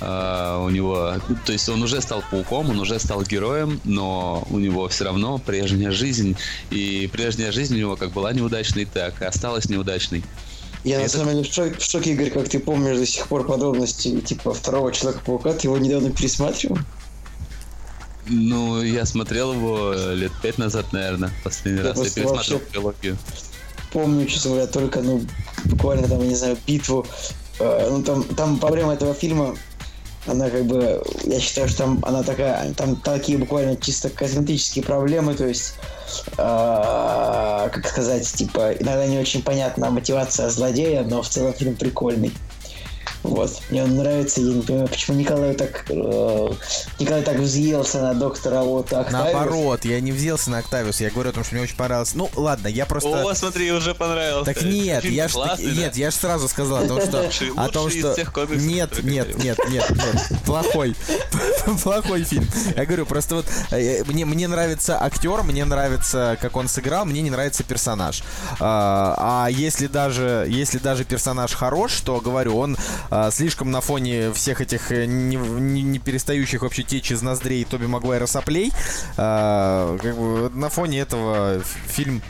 А, 0.00 0.62
у 0.64 0.68
него, 0.70 1.14
то 1.46 1.52
есть 1.52 1.68
он 1.68 1.82
уже 1.82 2.00
стал 2.00 2.24
пауком, 2.30 2.70
он 2.70 2.80
уже 2.80 2.98
стал 2.98 3.22
героем, 3.22 3.80
но 3.84 4.46
у 4.50 4.58
него 4.58 4.88
все 4.88 5.04
равно 5.04 5.38
прежняя 5.38 5.92
жизнь. 5.92 6.36
И 6.70 7.08
прежняя 7.12 7.52
жизнь 7.52 7.76
у 7.76 7.78
него 7.78 7.96
как 7.96 8.10
была 8.12 8.32
неудачной, 8.32 8.84
так 8.84 9.22
и 9.22 9.24
осталась 9.24 9.68
неудачной. 9.68 10.24
Я 10.84 10.98
на 10.98 11.02
Это- 11.02 11.18
самом 11.18 11.34
деле 11.34 11.44
в 11.48 11.52
шоке, 11.52 11.76
в 11.78 11.82
шоке, 11.82 12.12
Игорь, 12.12 12.30
как 12.30 12.48
ты 12.48 12.58
помнишь 12.58 12.96
до 12.98 13.06
сих 13.06 13.26
пор 13.28 13.46
подробности 13.46 14.20
типа 14.20 14.52
второго 14.52 14.92
Человека-паука, 14.92 15.52
ты 15.54 15.68
его 15.68 15.78
недавно 15.78 16.10
пересматривал? 16.10 16.78
Ну, 18.26 18.82
я 18.82 19.04
смотрел 19.04 19.52
его 19.52 19.92
э, 19.94 20.14
лет 20.14 20.32
пять 20.42 20.58
назад, 20.58 20.92
наверное, 20.92 21.30
последний 21.42 21.82
Я 21.82 21.88
раз. 21.88 21.98
Я 21.98 22.04
пересмотрел 22.04 22.34
вообще- 22.34 22.58
трилогию. 22.70 23.18
Помню, 23.92 24.26
честно 24.26 24.50
говоря, 24.52 24.66
только, 24.68 25.02
ну, 25.02 25.22
буквально 25.64 26.08
там, 26.08 26.20
я 26.20 26.26
не 26.28 26.34
знаю, 26.36 26.56
битву. 26.66 27.04
Э, 27.58 27.88
ну, 27.90 28.02
там, 28.02 28.22
там 28.24 28.58
проблема 28.58 28.94
этого 28.94 29.12
фильма, 29.12 29.56
она 30.26 30.50
как 30.50 30.64
бы, 30.64 31.02
я 31.24 31.40
считаю, 31.40 31.68
что 31.68 31.78
там 31.78 31.98
она 32.02 32.22
такая, 32.22 32.72
там 32.74 32.96
такие 32.96 33.38
буквально 33.38 33.76
чисто 33.76 34.08
косметические 34.08 34.84
проблемы, 34.84 35.34
то 35.34 35.46
есть, 35.46 35.74
как 36.36 37.86
сказать, 37.86 38.26
типа, 38.32 38.72
иногда 38.72 39.06
не 39.06 39.18
очень 39.18 39.42
понятна 39.42 39.90
мотивация 39.90 40.48
злодея, 40.48 41.02
но 41.02 41.22
в 41.22 41.28
целом 41.28 41.52
фильм 41.54 41.76
прикольный. 41.76 42.32
Вот. 43.22 43.60
Мне 43.70 43.84
он 43.84 43.96
нравится, 43.96 44.40
я 44.40 44.52
не 44.52 44.62
понимаю, 44.62 44.88
почему 44.88 45.18
Николай 45.18 45.54
так 45.54 45.84
э, 45.88 46.48
Николай 46.98 47.22
так 47.22 47.36
взъелся 47.38 48.00
на 48.02 48.14
доктора 48.14 48.62
вот 48.62 48.92
Октавиуса. 48.92 49.12
Наоборот, 49.12 49.84
я 49.84 50.00
не 50.00 50.12
взялся 50.12 50.50
на 50.50 50.58
Октавиус, 50.58 51.00
я 51.00 51.10
говорю 51.10 51.30
о 51.30 51.32
том, 51.32 51.44
что 51.44 51.54
мне 51.54 51.64
очень 51.64 51.76
понравилось. 51.76 52.14
Ну, 52.14 52.30
ладно, 52.34 52.68
я 52.68 52.86
просто... 52.86 53.08
О, 53.08 53.34
смотри, 53.34 53.70
уже 53.72 53.94
понравился. 53.94 54.52
Так 54.52 54.62
нет, 54.62 55.02
Фильм 55.02 55.14
я 55.14 55.28
ж, 55.28 55.32
классный, 55.32 55.66
да? 55.66 55.80
нет, 55.82 55.96
я 55.96 56.10
ж 56.10 56.14
сразу 56.14 56.48
сказал 56.48 56.84
о 56.84 56.88
том, 56.88 57.00
что, 57.00 57.22
Лучший- 57.22 57.52
о 57.56 57.68
том, 57.68 57.90
что 57.90 58.14
комиксов, 58.32 58.62
нет, 58.62 59.02
нет, 59.04 59.36
нет, 59.36 59.58
нет, 59.68 59.90
нет, 59.90 60.42
плохой, 60.44 60.96
плохой 61.82 62.24
фильм. 62.24 62.48
Я 62.76 62.86
говорю, 62.86 63.06
просто 63.06 63.36
вот 63.36 63.46
э, 63.70 64.02
мне 64.04 64.24
мне 64.24 64.48
нравится 64.48 65.00
актер, 65.00 65.42
мне 65.42 65.64
нравится, 65.64 66.36
как 66.40 66.56
он 66.56 66.68
сыграл, 66.68 67.04
мне 67.04 67.22
не 67.22 67.30
нравится 67.30 67.62
персонаж. 67.62 68.22
А 68.58 69.44
а 69.44 69.50
если 69.50 69.86
даже 69.86 70.46
если 70.48 70.78
даже 70.78 71.04
персонаж 71.04 71.52
хорош, 71.52 72.00
то 72.00 72.20
говорю, 72.20 72.56
он 72.58 72.76
а, 73.14 73.30
слишком 73.30 73.70
на 73.70 73.80
фоне 73.82 74.32
всех 74.32 74.60
этих 74.62 74.90
э, 74.90 75.04
не, 75.04 75.36
не- 75.36 75.82
не 75.82 75.98
перестающих 75.98 76.62
вообще 76.62 76.82
течь 76.82 77.10
из 77.12 77.20
ноздрей 77.20 77.64
Тоби 77.64 77.84
Магуайра 77.86 78.24
соплей, 78.26 78.72
а, 79.18 79.98
как 79.98 80.16
бы 80.16 80.48
на 80.50 80.70
фоне 80.70 81.00
этого 81.00 81.60
фильм 81.88 82.22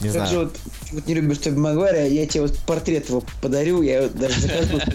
не 0.00 0.08
Как 0.08 0.12
знаю. 0.12 0.28
же 0.28 0.38
вот, 0.40 0.58
вот 0.92 1.06
не 1.06 1.14
любишь 1.14 1.38
Тоби 1.38 1.56
Магуайра, 1.58 2.06
я 2.06 2.26
тебе 2.26 2.42
вот 2.42 2.56
портрет 2.60 3.08
его 3.08 3.22
подарю, 3.42 3.82
я 3.82 4.02
его 4.04 4.08
даже 4.08 4.40
закажу. 4.40 4.80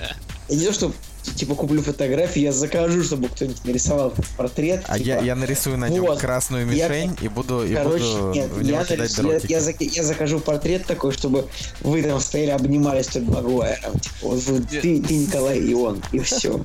Я 0.50 0.56
не 0.56 0.66
то, 0.66 0.74
что 0.74 0.92
типа 1.36 1.56
куплю 1.56 1.82
фотографии, 1.82 2.42
я 2.42 2.52
закажу, 2.52 3.04
чтобы 3.04 3.30
кто-нибудь 3.30 3.64
нарисовал 3.66 4.14
портрет. 4.38 4.84
А 4.88 4.98
типа. 4.98 5.08
я, 5.08 5.20
я 5.22 5.36
нарисую 5.36 5.78
на 5.78 5.90
нем 5.90 6.06
Вот. 6.06 6.20
красную 6.20 6.70
Я- 6.72 6.88
мишень 6.90 7.18
и 7.22 7.28
буду, 7.28 7.66
и 7.66 7.74
Короче, 7.74 8.04
буду 8.04 8.32
нет, 8.34 8.50
в 8.52 8.62
него 8.64 8.78
я, 8.80 8.86
кидать 8.86 9.00
нарисую- 9.18 9.42
я, 9.48 9.58
я 9.58 9.60
зак- 9.60 9.84
я 9.84 10.04
закажу 10.04 10.40
портрет 10.40 10.86
такой, 10.86 11.12
чтобы 11.12 11.48
вы 11.82 12.04
там 12.04 12.20
стояли, 12.20 12.52
обнимались 12.52 13.06
с 13.06 13.10
Тоби 13.10 13.30
Магуайром. 13.32 14.00
Типа, 14.00 14.16
вот 14.22 14.44
вы- 14.44 14.60
ты, 14.62 15.02
ты, 15.02 15.16
Николай 15.16 15.60
и 15.60 15.74
он, 15.74 16.02
и 16.12 16.20
все. 16.20 16.62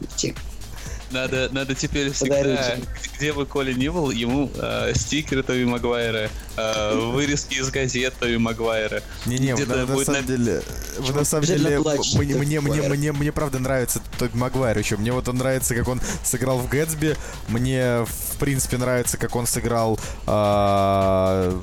Надо, 1.14 1.48
надо 1.52 1.76
теперь 1.76 2.10
всегда, 2.10 2.76
где 3.16 3.32
бы 3.32 3.46
Коля 3.46 3.72
ни 3.72 3.86
был, 3.86 4.10
ему 4.10 4.50
э, 4.56 4.92
стикеры 4.96 5.44
Тоби 5.44 5.64
Магуайра, 5.64 6.28
э, 6.56 7.10
вырезки 7.12 7.54
из 7.54 7.70
газет 7.70 8.14
Тоби 8.18 8.36
Магуайра. 8.36 9.00
Не-не, 9.24 9.54
на, 9.54 9.86
на 9.86 10.04
самом 10.04 10.26
деле, 10.26 10.60
вы 10.98 11.14
на 11.14 11.24
самом 11.24 11.46
деле, 11.46 11.78
мне, 11.78 12.34
мне, 12.34 12.60
мне, 12.60 12.82
мне, 12.88 13.12
мне 13.12 13.32
правда 13.32 13.60
нравится 13.60 14.02
Тоби 14.18 14.36
Магуайр 14.36 14.76
еще. 14.76 14.96
Мне 14.96 15.12
вот 15.12 15.28
он 15.28 15.36
нравится, 15.36 15.76
как 15.76 15.86
он 15.86 16.00
сыграл 16.24 16.58
в 16.58 16.68
Гэтсби. 16.68 17.16
Мне, 17.46 18.04
в 18.04 18.38
принципе, 18.40 18.76
нравится, 18.76 19.16
как 19.16 19.36
он 19.36 19.46
сыграл... 19.46 20.00
а, 20.26 21.56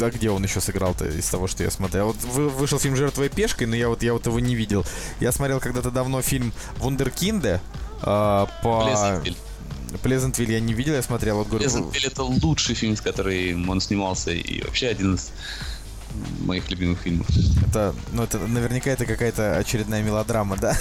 а 0.00 0.10
где 0.10 0.30
он 0.30 0.42
еще 0.44 0.60
сыграл-то 0.60 1.06
из 1.06 1.26
того, 1.26 1.48
что 1.48 1.64
я 1.64 1.70
смотрел? 1.70 2.06
Вот 2.08 2.22
вы- 2.22 2.48
вышел 2.48 2.78
фильм 2.78 2.96
«Жертвой 2.96 3.28
пешкой», 3.28 3.66
но 3.66 3.74
я 3.74 3.88
вот, 3.88 4.02
я 4.02 4.12
вот 4.12 4.26
его 4.26 4.38
не 4.38 4.54
видел. 4.54 4.84
Я 5.20 5.32
смотрел 5.32 5.60
когда-то 5.60 5.90
давно 5.90 6.22
фильм 6.22 6.52
«Вундеркинде», 6.78 7.60
а, 8.02 8.48
по... 8.62 8.84
Плезантвиль. 8.84 9.36
Плезантвиль 10.02 10.52
я 10.52 10.60
не 10.60 10.74
видел, 10.74 10.94
я 10.94 11.02
смотрел. 11.02 11.38
Вот 11.38 11.48
говорю, 11.48 11.64
Плезантвиль 11.64 12.06
это 12.06 12.22
лучший 12.22 12.74
фильм, 12.74 12.96
с 12.96 13.00
которым 13.00 13.68
он 13.68 13.80
снимался, 13.80 14.30
и 14.30 14.62
вообще 14.62 14.88
один 14.88 15.14
из 15.14 15.30
моих 16.40 16.70
любимых 16.70 17.00
фильмов. 17.00 17.26
Это, 17.68 17.94
ну, 18.12 18.22
это 18.22 18.38
наверняка 18.38 18.90
это 18.90 19.06
какая-то 19.06 19.56
очередная 19.56 20.02
мелодрама, 20.02 20.56
да? 20.56 20.76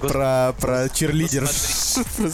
Про, 0.00 0.54
про 0.60 0.88
черлидер. 0.88 1.48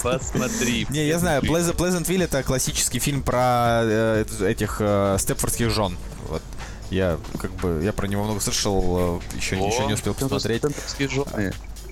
Посмотри. 0.02 0.86
Не, 0.90 1.06
я 1.06 1.18
знаю, 1.18 1.42
Pleas- 1.42 1.74
Pleasantville 1.74 2.24
это 2.24 2.42
классический 2.42 2.98
фильм 2.98 3.22
про 3.22 3.80
э, 3.84 4.24
этих 4.46 4.76
э, 4.80 5.16
степфордских 5.18 5.70
жен. 5.70 5.96
Вот. 6.28 6.42
Я 6.90 7.18
как 7.38 7.52
бы 7.52 7.80
я 7.84 7.92
про 7.92 8.06
него 8.06 8.24
много 8.24 8.40
слышал, 8.40 9.20
э, 9.32 9.36
еще, 9.36 9.56
еще 9.56 9.86
не 9.86 9.94
успел 9.94 10.14
посмотреть. 10.14 10.62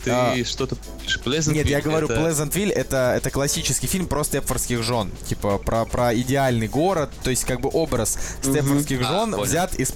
Ты 0.07 0.12
А. 0.12 0.45
что-то 0.45 0.77
пишешь? 1.03 1.20
Pleasantville 1.24 1.55
Нет, 1.55 1.66
я 1.66 1.81
говорю, 1.81 2.07
это- 2.07 2.20
Pleasantville 2.20 2.70
это, 2.73 3.15
это 3.16 3.31
классический 3.31 3.89
фильм 3.89 4.07
про 4.07 4.23
степфордских 4.23 4.83
жен. 4.85 5.11
Типа 5.28 5.59
про, 5.59 5.85
про 5.85 6.15
идеальный 6.15 6.69
город, 6.69 7.11
то 7.24 7.31
есть 7.31 7.45
как 7.45 7.61
бы 7.61 7.69
образ 7.73 8.16
степфордских 8.41 9.01
А, 9.01 9.05
жен 9.05 9.31
понял. 9.33 9.43
взят 9.45 9.74
из 9.74 9.91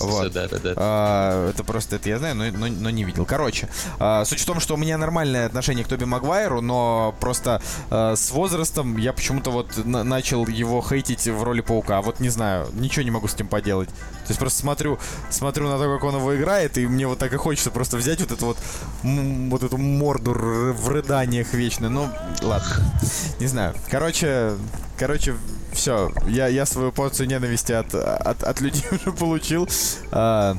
Вот. 0.00 0.32
Да, 0.32 0.48
да, 0.48 0.58
да. 0.58 0.72
А, 0.76 1.50
это 1.50 1.64
просто 1.64 1.96
это 1.96 2.08
я 2.08 2.18
знаю, 2.18 2.34
но, 2.36 2.44
но, 2.46 2.66
но 2.66 2.90
не 2.90 3.04
видел. 3.04 3.24
Короче, 3.24 3.68
а, 3.98 4.24
суть 4.24 4.40
в 4.40 4.46
том, 4.46 4.60
что 4.60 4.74
у 4.74 4.76
меня 4.76 4.98
нормальное 4.98 5.46
отношение 5.46 5.84
к 5.84 5.88
Тоби 5.88 6.04
Магуайру, 6.04 6.60
но 6.60 7.14
просто 7.20 7.60
а, 7.90 8.16
с 8.16 8.30
возрастом 8.30 8.96
я 8.96 9.12
почему-то 9.12 9.50
вот 9.50 9.84
на- 9.84 10.04
начал 10.04 10.46
его 10.46 10.82
хейтить 10.82 11.26
в 11.28 11.42
роли 11.42 11.60
паука. 11.60 12.00
Вот 12.02 12.20
не 12.20 12.28
знаю, 12.28 12.68
ничего 12.72 13.02
не 13.04 13.10
могу 13.10 13.28
с 13.28 13.34
этим 13.34 13.48
поделать. 13.48 13.88
То 13.88 14.28
есть 14.30 14.38
просто 14.40 14.60
смотрю, 14.60 14.98
смотрю 15.30 15.68
на 15.68 15.78
то, 15.78 15.92
как 15.94 16.04
он 16.04 16.16
его 16.16 16.34
играет, 16.36 16.78
и 16.78 16.86
мне 16.86 17.06
вот 17.06 17.18
так 17.18 17.32
и 17.32 17.36
хочется 17.36 17.70
просто 17.70 17.96
взять 17.96 18.20
вот 18.20 18.32
эту 18.32 18.46
вот, 18.46 18.58
вот 19.02 19.62
эту 19.62 19.76
морду 19.76 20.32
в 20.32 20.88
рыданиях 20.88 21.52
вечно. 21.52 21.90
Ну, 21.90 22.08
ладно. 22.42 22.92
Не 23.40 23.46
знаю. 23.46 23.74
Короче, 23.90 24.54
короче, 24.98 25.34
все. 25.74 26.12
Я, 26.26 26.48
я 26.48 26.66
свою 26.66 26.92
порцию 26.92 27.28
ненависти 27.28 27.72
от, 27.72 27.94
от, 27.94 28.42
от 28.42 28.60
людей 28.60 28.84
уже 28.90 29.12
получил. 29.12 29.68
А, 30.10 30.56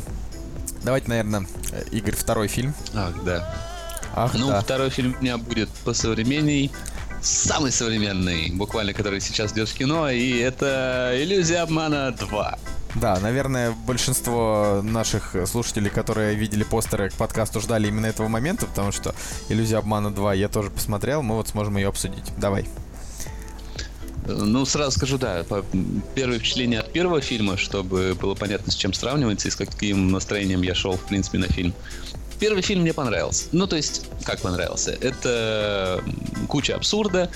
давайте, 0.83 1.09
наверное, 1.09 1.47
Игорь, 1.91 2.15
второй 2.15 2.47
фильм. 2.47 2.73
Ах, 2.93 3.23
да. 3.23 3.53
Ах, 4.15 4.33
Ну, 4.33 4.47
да. 4.49 4.61
второй 4.61 4.89
фильм 4.89 5.15
у 5.19 5.21
меня 5.21 5.37
будет 5.37 5.69
посовременней. 5.83 6.71
Самый 7.21 7.71
современный, 7.71 8.51
буквально, 8.51 8.93
который 8.93 9.19
сейчас 9.19 9.51
идет 9.51 9.67
в 9.67 9.73
кино, 9.73 10.09
и 10.11 10.37
это 10.37 11.11
«Иллюзия 11.15 11.61
обмана 11.63 12.15
2». 12.15 12.59
Да, 12.93 13.19
наверное, 13.19 13.71
большинство 13.71 14.81
наших 14.83 15.35
слушателей, 15.47 15.89
которые 15.89 16.35
видели 16.35 16.63
постеры 16.63 17.09
к 17.09 17.13
подкасту, 17.13 17.59
ждали 17.61 17.87
именно 17.87 18.05
этого 18.05 18.27
момента, 18.27 18.67
потому 18.67 18.91
что 18.91 19.15
«Иллюзия 19.49 19.77
обмана 19.77 20.09
2» 20.09 20.37
я 20.37 20.47
тоже 20.49 20.69
посмотрел, 20.69 21.23
мы 21.23 21.35
вот 21.35 21.47
сможем 21.47 21.77
ее 21.77 21.87
обсудить. 21.89 22.23
Давай. 22.37 22.67
Ну, 24.27 24.65
сразу 24.65 24.91
скажу, 24.91 25.17
да, 25.17 25.45
первое 26.15 26.39
впечатление 26.39 26.79
от 26.79 26.91
первого 26.91 27.21
фильма, 27.21 27.57
чтобы 27.57 28.15
было 28.15 28.35
понятно, 28.35 28.71
с 28.71 28.75
чем 28.75 28.93
сравнивается 28.93 29.47
и 29.47 29.51
с 29.51 29.55
каким 29.55 30.11
настроением 30.11 30.61
я 30.61 30.73
шел, 30.73 30.93
в 30.93 31.05
принципе, 31.05 31.37
на 31.37 31.47
фильм. 31.47 31.73
Первый 32.39 32.61
фильм 32.61 32.81
мне 32.81 32.93
понравился. 32.93 33.45
Ну, 33.53 33.65
то 33.65 33.77
есть, 33.77 34.07
как 34.23 34.41
понравился? 34.41 34.91
Это 34.91 36.03
куча 36.47 36.75
абсурда, 36.75 37.29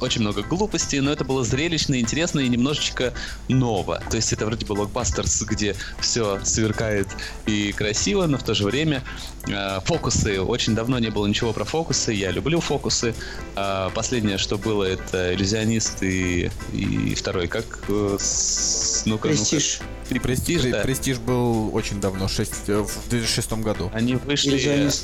очень 0.00 0.20
много 0.20 0.42
глупостей, 0.42 1.00
но 1.00 1.10
это 1.10 1.24
было 1.24 1.42
зрелищно, 1.44 1.98
интересно 1.98 2.40
и 2.40 2.48
немножечко 2.48 3.14
ново. 3.48 4.02
То 4.10 4.16
есть 4.16 4.32
это 4.32 4.44
вроде 4.46 4.66
бы 4.66 4.74
блокбастерс, 4.74 5.42
где 5.42 5.74
все 6.00 6.38
сверкает 6.44 7.08
и 7.46 7.72
красиво, 7.72 8.26
но 8.26 8.36
в 8.36 8.42
то 8.42 8.54
же 8.54 8.64
время 8.64 9.02
э, 9.48 9.80
фокусы. 9.84 10.40
Очень 10.40 10.74
давно 10.74 10.98
не 10.98 11.08
было 11.10 11.26
ничего 11.26 11.52
про 11.52 11.64
фокусы. 11.64 12.12
Я 12.12 12.30
люблю 12.30 12.60
фокусы. 12.60 13.14
А 13.54 13.90
последнее, 13.90 14.36
что 14.38 14.58
было, 14.58 14.84
это 14.84 15.34
иллюзионист 15.34 16.02
и, 16.02 16.50
и 16.74 17.14
второй, 17.14 17.48
как 17.48 17.64
э, 17.88 18.16
с- 18.20 19.02
ну-ка, 19.06 19.28
ну-ка. 19.28 19.38
Престиж. 19.38 19.80
Три 20.08 20.20
престиж, 20.20 20.62
Пре- 20.62 20.70
да. 20.72 20.82
Престиж 20.82 21.18
был 21.18 21.74
очень 21.74 22.00
давно, 22.00 22.28
шесть- 22.28 22.68
э, 22.68 22.80
в 22.80 23.08
2006 23.08 23.52
году. 23.54 23.90
Они 23.94 24.14
вышли 24.16 24.50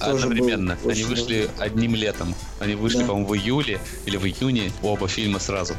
одновременно. 0.01 0.79
Они 0.85 1.03
вышли 1.05 1.51
одним 1.59 1.95
летом. 1.97 2.35
Они 2.61 2.75
вышли, 2.75 2.99
Да. 2.99 3.12
По-моему, 3.13 3.29
в 3.29 3.37
июле 3.37 3.81
или 4.07 4.17
в 4.17 4.25
июне 4.25 4.73
оба 4.83 5.07
фильма 5.07 5.39
сразу. 5.39 5.75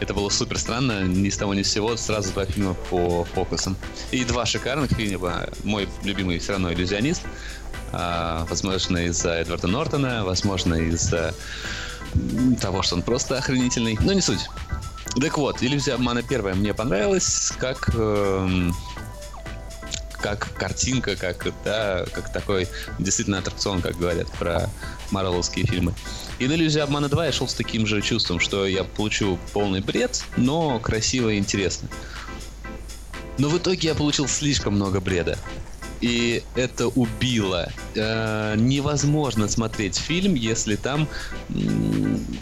Это 0.00 0.14
было 0.14 0.30
супер 0.30 0.58
странно, 0.58 1.04
ни 1.04 1.28
с 1.28 1.36
того 1.36 1.54
ни 1.54 1.62
с 1.62 1.70
сего, 1.70 1.96
сразу 1.96 2.32
два 2.32 2.44
фильма 2.44 2.74
по 2.74 3.24
фокусам. 3.24 3.76
И 4.10 4.24
два 4.24 4.46
шикарных 4.46 4.90
фильма. 4.90 5.46
Мой 5.62 5.88
любимый 6.02 6.40
все 6.40 6.52
равно 6.52 6.72
иллюзионист. 6.72 7.22
А, 7.92 8.46
возможно, 8.48 8.98
из-за 9.06 9.34
Эдварда 9.34 9.68
Нортона, 9.68 10.24
возможно, 10.24 10.74
из-за 10.74 11.34
того, 12.60 12.82
что 12.82 12.96
он 12.96 13.02
просто 13.02 13.38
охренительный. 13.38 13.96
Но 14.00 14.12
не 14.12 14.20
суть. 14.20 14.48
Так 15.20 15.38
вот, 15.38 15.62
иллюзия 15.62 15.94
обмана 15.94 16.22
первая 16.24 16.54
мне 16.54 16.74
понравилась, 16.74 17.52
как 17.58 17.90
эм, 17.94 18.74
как 20.20 20.52
картинка, 20.54 21.16
как, 21.16 21.46
да, 21.64 22.04
как 22.12 22.32
такой 22.32 22.68
действительно 22.98 23.38
аттракцион, 23.38 23.82
как 23.82 23.96
говорят 23.96 24.28
про 24.32 24.68
марвеловские 25.10 25.66
фильмы. 25.66 25.94
И 26.40 26.48
на 26.48 26.54
«Иллюзию 26.54 26.84
обмана 26.84 27.06
2» 27.06 27.26
я 27.26 27.32
шел 27.32 27.46
с 27.46 27.52
таким 27.52 27.86
же 27.86 28.00
чувством, 28.00 28.40
что 28.40 28.66
я 28.66 28.82
получу 28.82 29.38
полный 29.52 29.82
бред, 29.82 30.24
но 30.38 30.80
красиво 30.80 31.28
и 31.28 31.38
интересно. 31.38 31.90
Но 33.36 33.50
в 33.50 33.58
итоге 33.58 33.88
я 33.88 33.94
получил 33.94 34.26
слишком 34.26 34.74
много 34.74 35.00
бреда 35.00 35.38
и 36.00 36.42
это 36.54 36.88
убило. 36.88 37.72
Э, 37.94 38.54
невозможно 38.56 39.48
смотреть 39.48 39.96
фильм, 39.96 40.34
если 40.34 40.76
там 40.76 41.08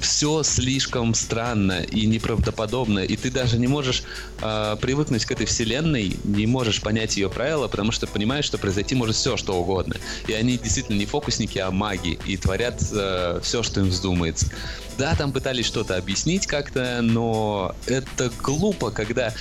все 0.01 0.43
слишком 0.43 1.15
странно 1.15 1.83
и 1.83 2.07
неправдоподобно, 2.07 3.01
и 3.01 3.17
ты 3.17 3.31
даже 3.31 3.59
не 3.59 3.67
можешь 3.67 4.03
э, 4.41 4.77
привыкнуть 4.81 5.25
к 5.25 5.33
этой 5.33 5.47
вселенной, 5.47 6.17
не 6.25 6.47
можешь 6.47 6.81
понять 6.81 7.17
ее 7.17 7.29
правила, 7.29 7.69
потому 7.69 7.93
что 7.93 8.07
понимаешь, 8.07 8.45
что 8.45 8.59
произойти 8.59 8.95
может 8.95 9.17
все, 9.17 9.37
что 9.37 9.55
угодно. 9.55 9.97
И 10.27 10.33
они 10.33 10.59
действительно 10.59 10.97
не 10.97 11.07
фокусники, 11.07 11.59
а 11.59 11.71
маги, 11.71 12.19
и 12.27 12.37
творят 12.37 12.83
э, 12.93 13.41
все, 13.43 13.63
что 13.63 13.81
им 13.81 13.89
вздумается. 13.89 14.51
Да, 14.99 15.15
там 15.15 15.33
пытались 15.33 15.65
что-то 15.65 15.97
объяснить 15.97 16.49
как-то, 16.49 17.01
но 17.03 17.73
это 17.87 18.33
глупо, 18.43 18.91
когда 18.91 19.33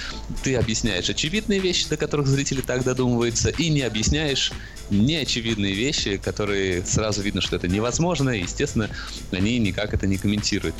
ты 0.43 0.55
объясняешь 0.55 1.09
очевидные 1.09 1.59
вещи, 1.59 1.89
до 1.89 1.97
которых 1.97 2.27
зрители 2.27 2.61
так 2.61 2.83
додумываются, 2.83 3.49
и 3.49 3.69
не 3.69 3.81
объясняешь 3.81 4.51
неочевидные 4.91 5.73
вещи, 5.73 6.17
которые 6.17 6.85
сразу 6.85 7.23
видно, 7.23 7.41
что 7.41 7.55
это 7.55 7.67
невозможно, 7.67 8.29
и, 8.29 8.43
естественно, 8.43 8.87
они 9.31 9.57
никак 9.57 9.95
это 9.95 10.05
не 10.05 10.17
комментируют. 10.17 10.75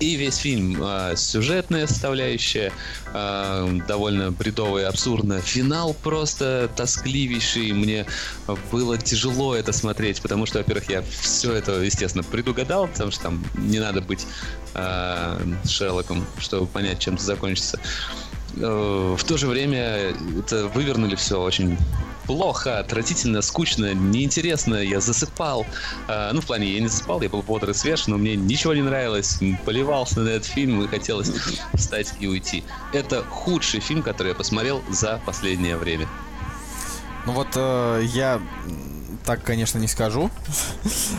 И 0.00 0.14
весь 0.14 0.36
фильм 0.36 0.80
э, 0.80 1.14
сюжетная 1.16 1.86
составляющая, 1.86 2.72
э, 3.12 3.80
довольно 3.88 4.30
бредовая 4.30 4.84
и 4.84 4.86
абсурдная. 4.86 5.40
Финал 5.40 5.92
просто 5.92 6.70
тоскливейший. 6.76 7.72
Мне 7.72 8.06
было 8.70 8.96
тяжело 8.96 9.56
это 9.56 9.72
смотреть, 9.72 10.22
потому 10.22 10.46
что, 10.46 10.58
во-первых, 10.58 10.88
я 10.88 11.02
все 11.02 11.52
это, 11.52 11.72
естественно, 11.80 12.22
предугадал, 12.22 12.86
потому 12.86 13.10
что 13.10 13.24
там 13.24 13.44
не 13.56 13.80
надо 13.80 14.00
быть 14.00 14.24
э, 14.74 15.38
Шерлоком, 15.66 16.24
чтобы 16.38 16.66
понять, 16.66 17.00
чем 17.00 17.14
это 17.14 17.24
закончится. 17.24 17.80
Э, 18.56 19.16
в 19.18 19.24
то 19.24 19.36
же 19.36 19.48
время 19.48 20.14
это 20.38 20.68
вывернули 20.68 21.16
все 21.16 21.40
очень 21.40 21.76
плохо, 22.28 22.78
отвратительно, 22.78 23.40
скучно, 23.40 23.94
неинтересно, 23.94 24.76
я 24.76 25.00
засыпал. 25.00 25.66
А, 26.08 26.30
ну, 26.32 26.42
в 26.42 26.46
плане, 26.46 26.70
я 26.70 26.80
не 26.80 26.88
засыпал, 26.88 27.22
я 27.22 27.30
был 27.30 27.40
бодр 27.42 27.70
и 27.70 27.74
свеж, 27.74 28.06
но 28.06 28.18
мне 28.18 28.36
ничего 28.36 28.74
не 28.74 28.82
нравилось, 28.82 29.40
поливался 29.64 30.20
на 30.20 30.28
этот 30.28 30.46
фильм 30.46 30.84
и 30.84 30.86
хотелось 30.86 31.32
встать 31.74 32.12
и 32.20 32.26
уйти. 32.26 32.62
Это 32.92 33.24
худший 33.24 33.80
фильм, 33.80 34.02
который 34.02 34.28
я 34.28 34.34
посмотрел 34.34 34.82
за 34.90 35.20
последнее 35.24 35.76
время. 35.78 36.06
Ну 37.24 37.32
вот 37.32 37.48
э, 37.56 38.02
я 38.12 38.40
так, 39.24 39.42
конечно, 39.42 39.78
не 39.78 39.88
скажу. 39.88 40.30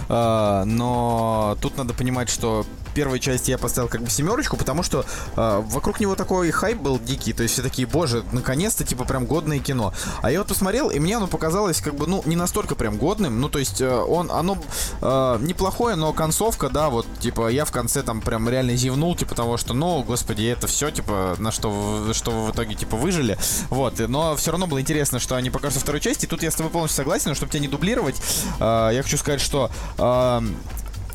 А, 0.10 0.64
но 0.66 1.58
тут 1.60 1.76
надо 1.76 1.96
понимать, 1.96 2.30
что 2.30 2.66
первой 2.94 3.20
части 3.20 3.52
я 3.52 3.58
поставил 3.58 3.90
как 3.90 4.02
бы 4.02 4.10
семерочку, 4.10 4.58
потому 4.58 4.84
что 4.84 5.06
э, 5.36 5.64
вокруг 5.68 6.00
него 6.00 6.16
такой 6.16 6.52
хайп 6.52 6.80
был 6.80 7.00
дикий, 7.00 7.34
то 7.34 7.44
есть 7.44 7.54
все 7.54 7.64
такие, 7.64 7.88
боже, 7.88 8.24
наконец-то, 8.32 8.84
типа, 8.84 9.06
прям 9.06 9.26
годное 9.26 9.60
кино. 9.60 9.94
А 10.22 10.32
я 10.32 10.40
вот 10.40 10.48
посмотрел, 10.48 10.90
и 10.90 11.00
мне 11.00 11.18
оно 11.18 11.28
показалось, 11.28 11.82
как 11.82 11.96
бы, 11.96 12.08
ну, 12.08 12.22
не 12.26 12.36
настолько 12.36 12.76
прям 12.76 12.98
годным, 12.98 13.40
ну, 13.40 13.50
то 13.50 13.60
есть 13.60 13.82
э, 13.82 13.90
он, 13.90 14.32
оно 14.32 14.58
э, 15.02 15.38
неплохое, 15.42 15.96
но 15.96 16.14
концовка, 16.14 16.70
да, 16.70 16.90
вот, 16.90 17.06
типа, 17.20 17.50
я 17.50 17.66
в 17.66 17.72
конце 17.72 18.04
там 18.04 18.22
прям 18.22 18.48
реально 18.50 18.76
зевнул, 18.76 19.16
типа, 19.16 19.36
того, 19.36 19.58
что, 19.58 19.74
ну, 19.74 20.04
господи, 20.04 20.44
это 20.44 20.68
все, 20.68 20.92
типа, 20.92 21.36
на 21.40 21.52
что, 21.52 22.14
что 22.14 22.32
вы 22.32 22.48
в 22.48 22.52
итоге, 22.52 22.76
типа, 22.76 22.98
выжили, 22.98 23.38
вот, 23.70 24.00
но 24.00 24.36
все 24.36 24.52
равно 24.52 24.68
было 24.68 24.82
интересно, 24.82 25.20
что 25.20 25.36
они 25.36 25.50
покажут 25.50 25.82
второй 25.82 26.02
части, 26.02 26.26
тут 26.26 26.44
я 26.44 26.52
с 26.52 26.56
тобой 26.56 26.72
полностью 26.72 26.98
согласен, 26.98 27.30
но 27.30 27.36
чтобы 27.36 27.52
тебя 27.52 27.62
не 27.62 27.68
дублировать, 27.68 28.16
э, 28.60 28.90
я 28.94 29.02
хочу 29.04 29.18
сказать, 29.18 29.42
что 29.42 29.70
э, 29.98 30.42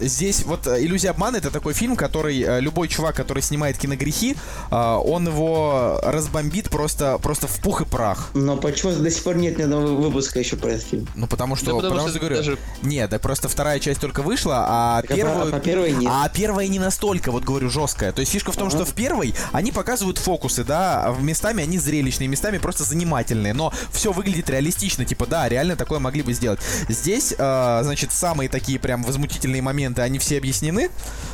здесь 0.01 0.45
вот 0.45 0.66
э, 0.66 0.83
«Иллюзия 0.85 1.11
обмана»— 1.11 1.37
это 1.39 1.51
такой 1.51 1.75
фильм, 1.75 1.97
который 1.97 2.41
э, 2.41 2.61
любой 2.61 2.89
чувак, 2.89 3.16
который 3.16 3.43
снимает 3.43 3.79
киногрехи, 3.79 4.37
э, 4.71 4.75
он 4.75 5.27
его 5.27 6.01
разбомбит 6.03 6.71
просто, 6.71 7.19
просто 7.19 7.47
в 7.47 7.61
пух 7.61 7.83
и 7.83 7.85
прах. 7.85 8.31
Но 8.35 8.57
почему 8.57 8.93
до 8.93 9.11
сих 9.11 9.23
пор 9.23 9.37
нет 9.37 9.59
ни 9.59 9.62
одного 9.62 9.95
выпуска 9.97 10.39
еще 10.39 10.57
про 10.57 10.71
этот 10.71 10.87
фильм? 10.87 11.09
Ну, 11.15 11.27
потому 11.27 11.57
что... 11.57 11.66
Да, 11.66 11.73
потому, 11.73 11.91
потому 11.91 12.09
что, 12.09 12.11
что 12.11 12.21
говорю, 12.21 12.37
даже... 12.37 12.59
Нет, 12.83 13.11
так 13.11 13.21
просто 13.21 13.49
вторая 13.49 13.81
часть 13.81 14.01
только 14.01 14.23
вышла, 14.23 14.65
а 14.69 15.03
так 15.03 15.16
первую... 15.16 15.49
А, 15.49 15.51
по 15.51 15.61
первой 15.61 15.93
нет. 15.93 16.11
А 16.12 16.29
первая 16.29 16.69
не 16.69 16.79
настолько, 16.79 17.31
вот 17.31 17.45
говорю, 17.45 17.71
жесткая. 17.71 18.12
То 18.12 18.21
есть 18.21 18.33
фишка 18.33 18.53
в 18.53 18.57
том, 18.57 18.69
ага. 18.69 18.77
что 18.77 18.85
в 18.85 18.95
первой 18.95 19.35
они 19.53 19.73
показывают 19.73 20.19
фокусы, 20.19 20.65
да, 20.65 21.05
а 21.07 21.16
местами 21.21 21.62
они 21.62 21.79
зрелищные, 21.79 22.29
местами 22.29 22.59
просто 22.59 22.85
занимательные, 22.85 23.55
но 23.55 23.73
все 23.93 24.12
выглядит 24.12 24.51
реалистично, 24.51 25.05
типа, 25.05 25.27
да, 25.27 25.49
реально 25.49 25.77
такое 25.77 25.99
могли 25.99 26.23
бы 26.23 26.33
сделать. 26.33 26.61
Здесь, 26.89 27.35
э, 27.37 27.81
значит, 27.83 28.12
самые 28.12 28.49
такие 28.49 28.79
прям 28.79 29.03
возмутительные 29.03 29.62
моменты 29.62 29.84
моменты, 29.85 30.02
они 30.02 30.19
все 30.19 30.39
объяснены, 30.39 30.90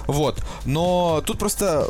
вот, 0.07 0.43
но 0.65 1.23
тут 1.25 1.39
просто 1.39 1.89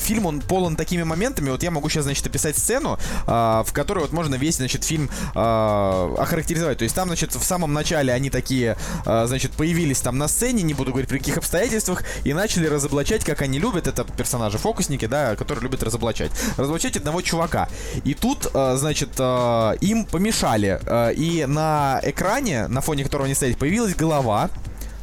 фильм, 0.00 0.26
он 0.26 0.40
полон 0.40 0.76
такими 0.76 1.02
моментами, 1.02 1.50
вот 1.50 1.62
я 1.62 1.70
могу 1.70 1.88
сейчас, 1.88 2.04
значит, 2.04 2.26
описать 2.26 2.56
сцену, 2.56 2.98
э, 3.26 3.30
в 3.66 3.72
которой 3.72 4.00
вот 4.00 4.12
можно 4.12 4.36
весь, 4.36 4.56
значит, 4.56 4.84
фильм 4.84 5.10
э, 5.34 6.14
охарактеризовать, 6.18 6.78
то 6.78 6.84
есть 6.84 6.94
там, 6.94 7.08
значит, 7.08 7.34
в 7.34 7.42
самом 7.42 7.72
начале 7.72 8.12
они 8.12 8.30
такие, 8.30 8.76
э, 9.04 9.24
значит, 9.26 9.52
появились 9.52 10.00
там 10.00 10.16
на 10.18 10.28
сцене, 10.28 10.62
не 10.62 10.74
буду 10.74 10.92
говорить 10.92 11.08
при 11.08 11.18
каких 11.18 11.38
обстоятельствах, 11.38 12.04
и 12.24 12.32
начали 12.32 12.66
разоблачать, 12.66 13.24
как 13.24 13.42
они 13.42 13.58
любят, 13.58 13.88
это 13.88 14.04
персонажи-фокусники, 14.04 15.06
да, 15.06 15.34
которые 15.34 15.62
любят 15.64 15.82
разоблачать, 15.82 16.30
разоблачать 16.56 16.96
одного 16.96 17.20
чувака, 17.20 17.68
и 18.04 18.14
тут, 18.14 18.46
э, 18.54 18.76
значит, 18.76 19.10
э, 19.18 19.76
им 19.80 20.04
помешали, 20.04 20.80
э, 20.86 21.14
и 21.14 21.46
на 21.46 22.00
экране, 22.04 22.68
на 22.68 22.80
фоне 22.80 23.02
которого 23.02 23.24
они 23.26 23.34
стоят, 23.34 23.58
появилась 23.58 23.96
голова, 23.96 24.50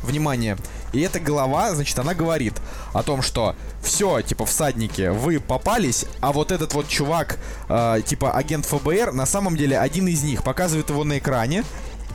внимание, 0.03 0.57
и 0.93 1.01
эта 1.01 1.19
голова, 1.19 1.73
значит, 1.73 1.97
она 1.99 2.13
говорит 2.13 2.53
о 2.93 3.03
том, 3.03 3.21
что 3.21 3.55
все, 3.81 4.21
типа, 4.21 4.45
всадники, 4.45 5.09
вы 5.09 5.39
попались, 5.39 6.05
а 6.21 6.31
вот 6.31 6.51
этот 6.51 6.73
вот 6.73 6.87
чувак, 6.87 7.37
э, 7.69 8.01
типа, 8.05 8.31
агент 8.31 8.65
ФБР, 8.65 9.11
на 9.11 9.25
самом 9.25 9.55
деле 9.57 9.79
один 9.79 10.07
из 10.07 10.23
них, 10.23 10.43
показывает 10.43 10.89
его 10.89 11.03
на 11.03 11.17
экране, 11.17 11.63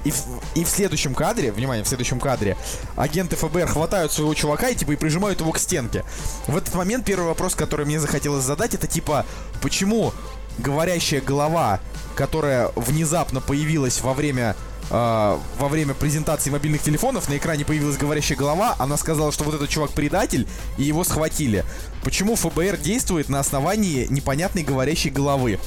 и 0.04 0.10
в, 0.10 0.24
и 0.54 0.64
в 0.64 0.68
следующем 0.68 1.14
кадре, 1.14 1.52
внимание, 1.52 1.84
в 1.84 1.88
следующем 1.88 2.18
кадре, 2.18 2.56
агенты 2.96 3.36
ФБР 3.36 3.68
хватают 3.68 4.12
своего 4.12 4.34
чувака 4.34 4.68
и 4.68 4.74
типа 4.74 4.92
и 4.92 4.96
прижимают 4.96 5.40
его 5.40 5.52
к 5.52 5.58
стенке. 5.58 6.04
В 6.46 6.56
этот 6.56 6.74
момент 6.74 7.04
первый 7.04 7.26
вопрос, 7.26 7.54
который 7.54 7.86
мне 7.86 8.00
захотелось 8.00 8.44
задать, 8.44 8.74
это 8.74 8.86
типа, 8.86 9.24
почему 9.60 10.12
говорящая 10.58 11.20
голова, 11.20 11.80
которая 12.16 12.70
внезапно 12.74 13.40
появилась 13.40 14.00
во 14.00 14.12
время 14.12 14.56
э, 14.92 15.38
во 15.58 15.68
время 15.68 15.94
презентации 15.94 16.50
мобильных 16.50 16.82
телефонов 16.82 17.28
на 17.28 17.36
экране 17.36 17.64
появилась 17.64 17.96
говорящая 17.96 18.38
голова, 18.38 18.76
она 18.78 18.96
сказала, 18.96 19.32
что 19.32 19.44
вот 19.44 19.54
этот 19.54 19.68
чувак 19.68 19.90
предатель, 19.92 20.46
и 20.78 20.82
его 20.82 21.02
схватили. 21.02 21.64
Почему 22.04 22.36
ФБР 22.36 22.76
действует 22.76 23.28
на 23.28 23.40
основании 23.40 24.06
непонятной 24.10 24.62
говорящей 24.62 25.10
головы? 25.10 25.58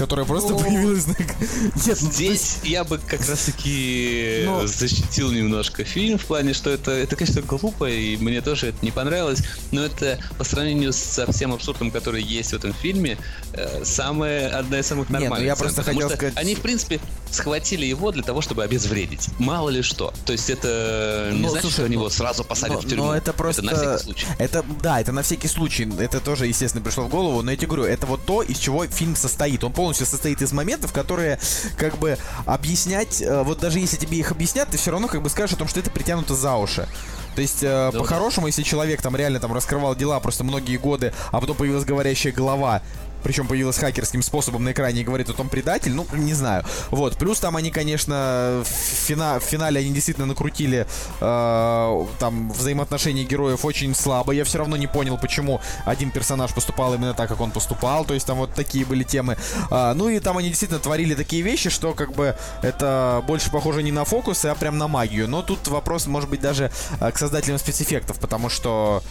которая 0.00 0.24
просто 0.24 0.52
ну, 0.52 0.58
появилась 0.58 1.06
на... 1.06 1.14
Нет, 1.18 1.98
ну, 2.00 2.10
здесь 2.10 2.58
ну, 2.62 2.70
я 2.70 2.84
бы 2.84 2.98
как 2.98 3.20
раз-таки 3.28 4.44
но... 4.46 4.66
защитил 4.66 5.30
немножко 5.30 5.84
фильм 5.84 6.16
в 6.16 6.24
плане, 6.24 6.54
что 6.54 6.70
это, 6.70 6.90
это, 6.90 7.16
конечно, 7.16 7.42
глупо, 7.42 7.84
и 7.84 8.16
мне 8.16 8.40
тоже 8.40 8.68
это 8.68 8.78
не 8.80 8.92
понравилось, 8.92 9.42
но 9.72 9.84
это 9.84 10.18
по 10.38 10.44
сравнению 10.44 10.94
со 10.94 11.30
всем 11.30 11.52
абсурдом, 11.52 11.90
который 11.90 12.22
есть 12.22 12.52
в 12.52 12.56
этом 12.56 12.72
фильме, 12.72 13.18
э, 13.52 13.84
самая, 13.84 14.48
одна 14.58 14.78
из 14.78 14.86
самых 14.86 15.10
нормальных. 15.10 15.38
Нет, 15.38 15.40
ну 15.40 15.46
я 15.46 15.56
просто 15.56 15.82
хотел 15.82 16.08
сказать... 16.08 16.32
Они, 16.34 16.54
в 16.54 16.60
принципе, 16.60 16.98
схватили 17.30 17.86
его 17.86 18.12
для 18.12 18.22
того, 18.22 18.40
чтобы 18.40 18.64
обезвредить. 18.64 19.28
Мало 19.38 19.70
ли 19.70 19.82
что. 19.82 20.12
То 20.26 20.32
есть 20.32 20.50
это 20.50 21.30
не 21.32 21.42
ну, 21.42 21.48
значит, 21.48 21.62
слушай, 21.62 21.74
что 21.74 21.84
они 21.84 21.94
его 21.94 22.10
сразу 22.10 22.44
посадят 22.44 22.76
но, 22.76 22.82
в 22.82 22.86
тюрьму. 22.86 23.04
Но 23.06 23.16
это 23.16 23.32
просто... 23.32 23.62
Это 23.62 23.70
на 23.70 23.76
всякий 23.76 24.04
случай. 24.04 24.26
Это, 24.38 24.64
да, 24.82 25.00
это 25.00 25.12
на 25.12 25.22
всякий 25.22 25.48
случай. 25.48 25.92
Это 25.98 26.20
тоже, 26.20 26.46
естественно, 26.46 26.84
пришло 26.84 27.04
в 27.04 27.08
голову, 27.08 27.42
но 27.42 27.50
я 27.50 27.56
тебе 27.56 27.68
говорю, 27.68 27.84
это 27.84 28.06
вот 28.06 28.24
то, 28.24 28.42
из 28.42 28.58
чего 28.58 28.86
фильм 28.86 29.16
состоит. 29.16 29.62
Он 29.64 29.72
полностью 29.72 30.06
состоит 30.06 30.42
из 30.42 30.52
моментов, 30.52 30.92
которые 30.92 31.38
как 31.76 31.98
бы 31.98 32.18
объяснять, 32.46 33.22
э, 33.22 33.42
вот 33.42 33.60
даже 33.60 33.78
если 33.78 33.96
тебе 33.96 34.18
их 34.18 34.30
объяснят, 34.32 34.68
ты 34.68 34.78
все 34.78 34.90
равно 34.90 35.08
как 35.08 35.22
бы 35.22 35.30
скажешь 35.30 35.54
о 35.54 35.58
том, 35.58 35.68
что 35.68 35.80
это 35.80 35.90
притянуто 35.90 36.34
за 36.34 36.56
уши. 36.56 36.88
То 37.34 37.42
есть, 37.42 37.62
э, 37.62 37.92
по-хорошему, 37.92 38.48
если 38.48 38.62
человек 38.62 39.00
там 39.02 39.14
реально 39.16 39.40
там 39.40 39.52
раскрывал 39.52 39.94
дела 39.94 40.18
просто 40.20 40.44
многие 40.44 40.76
годы, 40.76 41.14
а 41.30 41.40
потом 41.40 41.56
появилась 41.56 41.84
говорящая 41.84 42.32
голова, 42.32 42.82
причем 43.22 43.46
появилась 43.46 43.78
хакерским 43.78 44.22
способом 44.22 44.64
на 44.64 44.72
экране 44.72 45.00
и 45.00 45.04
говорит 45.04 45.28
о 45.30 45.32
том 45.32 45.48
предатель, 45.48 45.92
ну, 45.92 46.06
не 46.12 46.34
знаю. 46.34 46.64
Вот, 46.90 47.16
плюс 47.16 47.40
там 47.40 47.56
они, 47.56 47.70
конечно, 47.70 48.62
в, 48.64 48.68
фина 48.68 49.38
в 49.40 49.44
финале 49.44 49.80
они 49.80 49.90
действительно 49.90 50.26
накрутили 50.26 50.86
э, 51.20 52.06
там 52.18 52.50
взаимоотношения 52.50 53.24
героев 53.24 53.64
очень 53.64 53.94
слабо. 53.94 54.32
Я 54.32 54.44
все 54.44 54.58
равно 54.58 54.76
не 54.76 54.86
понял, 54.86 55.18
почему 55.18 55.60
один 55.84 56.10
персонаж 56.10 56.52
поступал 56.54 56.94
именно 56.94 57.14
так, 57.14 57.28
как 57.28 57.40
он 57.40 57.50
поступал. 57.50 58.04
То 58.04 58.14
есть 58.14 58.26
там 58.26 58.38
вот 58.38 58.54
такие 58.54 58.84
были 58.84 59.04
темы. 59.04 59.36
Э, 59.70 59.92
ну 59.94 60.08
и 60.08 60.18
там 60.20 60.38
они 60.38 60.48
действительно 60.48 60.80
творили 60.80 61.14
такие 61.14 61.42
вещи, 61.42 61.70
что 61.70 61.94
как 61.94 62.12
бы 62.12 62.36
это 62.62 63.22
больше 63.26 63.50
похоже 63.50 63.82
не 63.82 63.92
на 63.92 64.04
фокусы, 64.04 64.46
а 64.46 64.54
прям 64.54 64.78
на 64.78 64.88
магию. 64.88 65.28
Но 65.28 65.42
тут 65.42 65.68
вопрос, 65.68 66.06
может 66.06 66.30
быть, 66.30 66.40
даже 66.40 66.70
э, 67.00 67.10
к 67.10 67.18
создателям 67.18 67.58
спецэффектов, 67.58 68.18
потому 68.18 68.48
что 68.48 69.02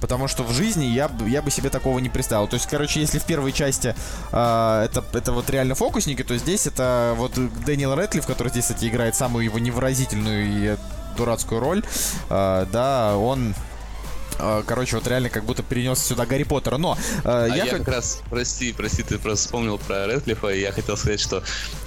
Потому 0.00 0.28
что 0.28 0.42
в 0.42 0.52
жизни 0.52 0.84
я, 0.84 1.10
я 1.26 1.42
бы 1.42 1.50
себе 1.50 1.70
такого 1.70 1.98
не 1.98 2.08
представил. 2.08 2.48
То 2.48 2.54
есть, 2.54 2.66
короче, 2.66 3.00
если 3.00 3.18
в 3.18 3.24
первой 3.24 3.52
части 3.52 3.94
э, 4.32 4.82
это, 4.84 5.04
это 5.12 5.32
вот 5.32 5.50
реально 5.50 5.74
фокусники, 5.74 6.22
то 6.22 6.36
здесь 6.38 6.66
это 6.66 7.14
вот 7.16 7.32
Дэниел 7.64 7.94
Рэдклифф, 7.94 8.26
который 8.26 8.48
здесь, 8.48 8.64
кстати, 8.64 8.86
играет 8.86 9.14
самую 9.14 9.44
его 9.44 9.58
невыразительную 9.58 10.46
и 10.46 10.76
дурацкую 11.16 11.60
роль, 11.60 11.84
э, 12.30 12.66
да, 12.72 13.16
он 13.16 13.54
короче, 14.66 14.96
вот 14.96 15.06
реально 15.06 15.28
как 15.30 15.44
будто 15.44 15.62
перенес 15.62 15.98
сюда 16.02 16.26
Гарри 16.26 16.44
Поттера. 16.44 16.76
Но 16.76 16.96
э, 17.24 17.28
А 17.28 17.46
я, 17.46 17.64
я, 17.64 17.78
как 17.78 17.88
раз, 17.88 18.22
прости, 18.30 18.72
прости, 18.72 19.02
ты 19.02 19.18
просто 19.18 19.46
вспомнил 19.46 19.78
про 19.78 20.06
Рэдклиффа, 20.06 20.48
и 20.48 20.60
я 20.60 20.72
хотел 20.72 20.96
сказать, 20.96 21.20
что 21.20 21.42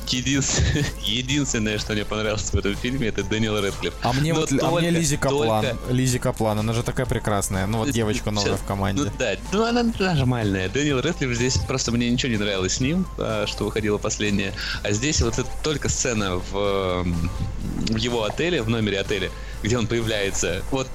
единственное, 0.07 0.86
единственное, 1.03 1.78
что 1.78 1.94
мне 1.94 2.06
понравилось 2.06 2.49
в 2.52 2.56
этом 2.56 2.76
фильме, 2.76 3.07
это 3.07 3.24
Дэниел 3.24 3.60
Рэдклифф. 3.61 3.94
А 4.02 4.14
мне 4.14 4.34
Но 4.34 4.41
вот 4.41 4.52
а 4.52 4.56
мне 4.56 4.61
только- 4.61 4.90
Лизи 4.90 5.18
Каплан. 5.18 5.65
только- 5.65 5.94
Лизи 5.94 6.20
Каплан, 6.20 6.60
она 6.60 6.74
же 6.74 6.84
такая 6.84 7.06
прекрасная. 7.06 7.65
Ну 7.68 7.80
вот 7.80 7.91
девочка 7.91 8.32
новая 8.32 8.52
Сейчас, 8.52 8.60
в 8.60 8.65
команде. 8.65 9.03
Ну 9.03 9.11
да, 9.18 9.36
ну 9.52 9.65
она 9.65 9.84
нормальная. 9.99 10.70
Дэниел 10.70 11.02
Рэдклифф 11.02 11.36
здесь 11.36 11.57
просто 11.57 11.91
мне 11.91 12.10
ничего 12.10 12.32
не 12.32 12.38
нравилось 12.38 12.74
с 12.76 12.80
ним, 12.80 13.06
а, 13.18 13.45
что 13.48 13.65
выходило 13.65 13.98
последнее. 13.98 14.53
А 14.84 14.91
здесь 14.91 15.22
вот 15.22 15.38
это 15.40 15.49
только 15.64 15.90
сцена 15.90 16.36
в, 16.36 17.03
в 17.03 17.95
его 17.98 18.24
отеле, 18.24 18.61
в 18.61 18.70
номере 18.70 18.99
отеля, 18.99 19.30
где 19.61 19.78
он 19.78 19.88
появляется. 19.88 20.64
Вот 20.72 20.88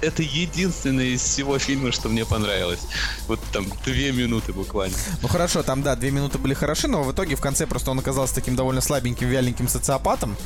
это 0.00 0.22
единственное 0.22 1.06
из 1.06 1.22
всего 1.22 1.58
фильма, 1.58 1.92
что 1.92 2.08
мне 2.08 2.24
понравилось. 2.24 2.80
Вот 3.26 3.40
там 3.52 3.66
две 3.84 4.12
минуты 4.12 4.52
буквально. 4.52 4.96
Ну 5.22 5.28
хорошо, 5.28 5.62
там 5.62 5.82
да, 5.82 5.96
две 5.96 6.10
минуты 6.10 6.38
были 6.38 6.54
хороши, 6.54 6.88
но 6.88 7.02
в 7.02 7.12
итоге 7.12 7.36
в 7.36 7.40
конце 7.40 7.66
просто 7.66 7.90
он 7.90 7.98
оказался 7.98 8.34
таким 8.34 8.56
довольно 8.56 8.80
слабеньким, 8.80 9.28
вяленьким 9.28 9.68
социопатом. 9.68 10.36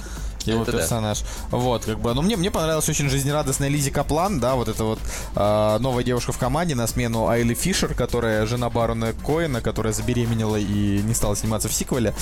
Его 0.44 0.62
Это 0.62 0.72
да. 0.72 0.78
персонаж. 0.78 1.22
Вот, 1.50 1.84
как 1.84 2.00
бы. 2.00 2.14
Но 2.14 2.22
мне, 2.22 2.36
мне 2.36 2.50
понравилась 2.50 2.88
очень 2.88 3.08
жизнерадостная 3.08 3.68
Лизи 3.68 3.90
Каплан, 3.90 4.40
да, 4.40 4.54
вот 4.54 4.68
эта 4.68 4.84
вот 4.84 4.98
э, 5.34 5.78
новая 5.80 6.04
девушка 6.04 6.32
в 6.32 6.38
команде 6.38 6.74
на 6.74 6.86
смену 6.86 7.28
Айли 7.28 7.54
Фишер, 7.54 7.94
которая 7.94 8.46
жена 8.46 8.70
барона 8.70 9.12
Коэна, 9.12 9.60
которая 9.60 9.92
забеременела 9.92 10.56
и 10.56 11.02
не 11.02 11.14
стала 11.14 11.36
сниматься 11.36 11.68
в 11.68 11.72
сиквеле. 11.72 12.14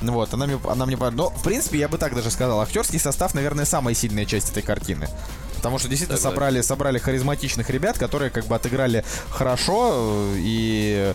Вот, 0.00 0.32
она 0.32 0.46
мне, 0.46 0.58
она 0.68 0.86
мне 0.86 0.96
понравилась. 0.96 1.34
Но, 1.34 1.38
в 1.38 1.42
принципе, 1.42 1.78
я 1.78 1.88
бы 1.88 1.98
так 1.98 2.14
даже 2.14 2.30
сказал, 2.30 2.60
актерский 2.60 2.98
состав, 2.98 3.34
наверное, 3.34 3.64
самая 3.64 3.94
сильная 3.94 4.24
часть 4.24 4.50
этой 4.50 4.62
картины. 4.62 5.08
Потому 5.56 5.78
что 5.78 5.88
действительно 5.88 6.18
Согласен. 6.18 6.34
собрали, 6.36 6.60
собрали 6.62 6.98
харизматичных 6.98 7.70
ребят, 7.70 7.98
которые 7.98 8.30
как 8.30 8.46
бы 8.46 8.54
отыграли 8.54 9.04
хорошо, 9.30 9.90
э, 9.94 10.34
и 10.38 11.14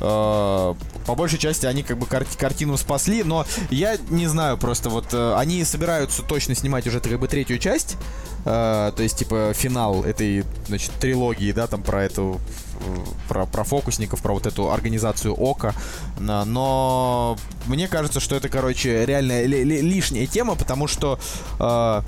э, 0.00 0.74
по 1.06 1.14
большей 1.14 1.38
части 1.38 1.66
они 1.66 1.82
как 1.82 1.98
бы 1.98 2.06
кар- 2.06 2.26
картину 2.38 2.76
спасли, 2.76 3.22
но 3.22 3.46
я 3.70 3.96
не 4.10 4.26
знаю 4.26 4.58
просто 4.58 4.90
вот 4.90 5.06
э, 5.12 5.34
они 5.36 5.64
собираются 5.64 6.22
точно 6.22 6.54
снимать 6.54 6.86
уже 6.86 7.00
как 7.00 7.18
бы 7.18 7.28
третью 7.28 7.58
часть, 7.58 7.96
э, 8.44 8.92
то 8.94 9.02
есть 9.02 9.16
типа 9.18 9.52
финал 9.54 10.02
этой 10.04 10.44
значит 10.66 10.90
трилогии, 11.00 11.52
да, 11.52 11.66
там 11.66 11.82
про 11.82 12.04
эту 12.04 12.40
э, 12.80 12.96
про, 13.28 13.46
про 13.46 13.64
фокусников, 13.64 14.20
про 14.20 14.34
вот 14.34 14.46
эту 14.46 14.70
организацию 14.72 15.32
Ока, 15.34 15.74
но 16.18 17.36
мне 17.66 17.88
кажется, 17.88 18.20
что 18.20 18.36
это, 18.36 18.48
короче, 18.48 19.04
реально 19.06 19.42
ли- 19.44 19.64
ли- 19.64 19.80
лишняя 19.80 20.26
тема, 20.26 20.54
потому 20.54 20.86
что 20.86 21.18
э, 21.58 22.02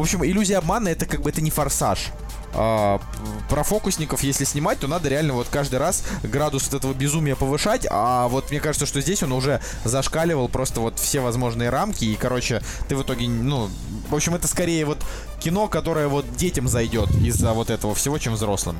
в 0.00 0.02
общем, 0.02 0.24
иллюзия 0.24 0.56
обмана 0.56 0.88
это 0.88 1.04
как 1.04 1.20
бы 1.20 1.28
это 1.28 1.42
не 1.42 1.50
форсаж. 1.50 2.06
А, 2.54 3.00
про 3.50 3.62
фокусников, 3.62 4.22
если 4.22 4.44
снимать, 4.44 4.80
то 4.80 4.88
надо 4.88 5.10
реально 5.10 5.34
вот 5.34 5.48
каждый 5.50 5.78
раз 5.78 6.02
градус 6.22 6.64
вот 6.64 6.74
этого 6.74 6.94
безумия 6.94 7.36
повышать. 7.36 7.86
А 7.90 8.26
вот 8.28 8.50
мне 8.50 8.60
кажется, 8.60 8.86
что 8.86 9.02
здесь 9.02 9.22
он 9.22 9.32
уже 9.32 9.60
зашкаливал 9.84 10.48
просто 10.48 10.80
вот 10.80 10.98
все 10.98 11.20
возможные 11.20 11.68
рамки. 11.68 12.06
И, 12.06 12.16
короче, 12.16 12.62
ты 12.88 12.96
в 12.96 13.02
итоге, 13.02 13.28
ну, 13.28 13.68
в 14.08 14.14
общем, 14.14 14.34
это 14.34 14.48
скорее 14.48 14.86
вот 14.86 14.98
кино, 15.38 15.68
которое 15.68 16.08
вот 16.08 16.24
детям 16.34 16.66
зайдет 16.66 17.10
из-за 17.16 17.52
вот 17.52 17.68
этого 17.68 17.94
всего, 17.94 18.18
чем 18.18 18.34
взрослым. 18.34 18.78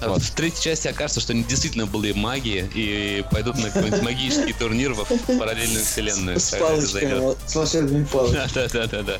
А 0.00 0.10
Вот. 0.10 0.22
В 0.22 0.30
третьей 0.30 0.62
части 0.62 0.86
окажется, 0.86 1.20
что 1.20 1.32
они 1.32 1.42
действительно 1.42 1.86
были 1.86 2.12
маги 2.12 2.70
и 2.72 3.24
пойдут 3.32 3.56
на 3.56 3.70
какой-нибудь 3.70 4.02
магический 4.02 4.52
турнир 4.52 4.94
в 4.94 5.04
параллельную 5.38 5.84
вселенную. 5.84 6.38
С 6.38 6.50
палочками, 6.52 7.36
с 7.48 7.54
волшебными 7.56 8.04
палочками. 8.04 8.48
Да, 8.54 8.68
да, 8.68 8.86
да, 8.86 9.02
да. 9.02 9.18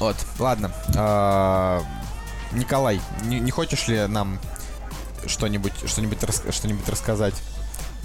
Вот, 0.00 0.16
ладно. 0.38 0.72
А, 0.96 1.82
Николай, 2.52 3.00
не, 3.24 3.38
не 3.38 3.50
хочешь 3.50 3.86
ли 3.86 4.06
нам 4.06 4.40
что-нибудь 5.26 5.74
что-нибудь 5.86 6.22
рас- 6.24 6.42
что-нибудь 6.50 6.88
рассказать? 6.88 7.34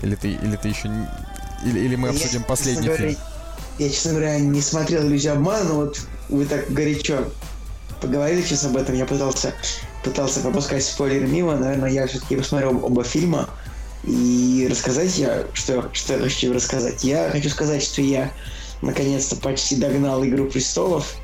Или 0.03 0.15
ты, 0.15 0.33
или 0.33 0.57
ты 0.57 0.67
еще 0.67 0.89
или, 1.65 1.79
или 1.79 1.95
мы 1.95 2.09
Я, 2.09 2.13
обсудим 2.13 2.31
честно 2.31 2.47
последний 2.47 2.87
говоря, 2.87 3.07
фильм? 3.09 3.19
Я, 3.79 3.89
честно 3.89 4.11
говоря, 4.11 4.39
не 4.39 4.61
смотрел 4.61 5.03
«Иллюзию 5.03 5.33
обмана», 5.33 5.63
но 5.63 5.75
вот 5.75 5.99
вы 6.29 6.45
так 6.45 6.71
горячо 6.71 7.25
поговорили 8.01 8.41
сейчас 8.41 8.65
об 8.65 8.75
этом. 8.75 8.93
Я 8.95 9.05
пытался, 9.05 9.53
пытался 10.03 10.41
пропускать 10.41 10.83
спойлеры 10.83 11.27
мимо. 11.27 11.55
Наверное, 11.55 11.89
я 11.89 12.07
все-таки 12.07 12.35
посмотрел 12.35 12.83
оба 12.83 13.03
фильма. 13.03 13.49
И 14.03 14.67
рассказать 14.69 15.17
я, 15.17 15.45
что, 15.53 15.89
что 15.93 16.13
я 16.13 16.19
хочу 16.19 16.53
рассказать. 16.53 17.03
Я 17.03 17.29
хочу 17.31 17.49
сказать, 17.49 17.81
что 17.81 18.01
я 18.01 18.31
наконец-то 18.81 19.37
почти 19.37 19.77
догнал 19.77 20.23
«Игру 20.25 20.45
престолов». 20.45 21.15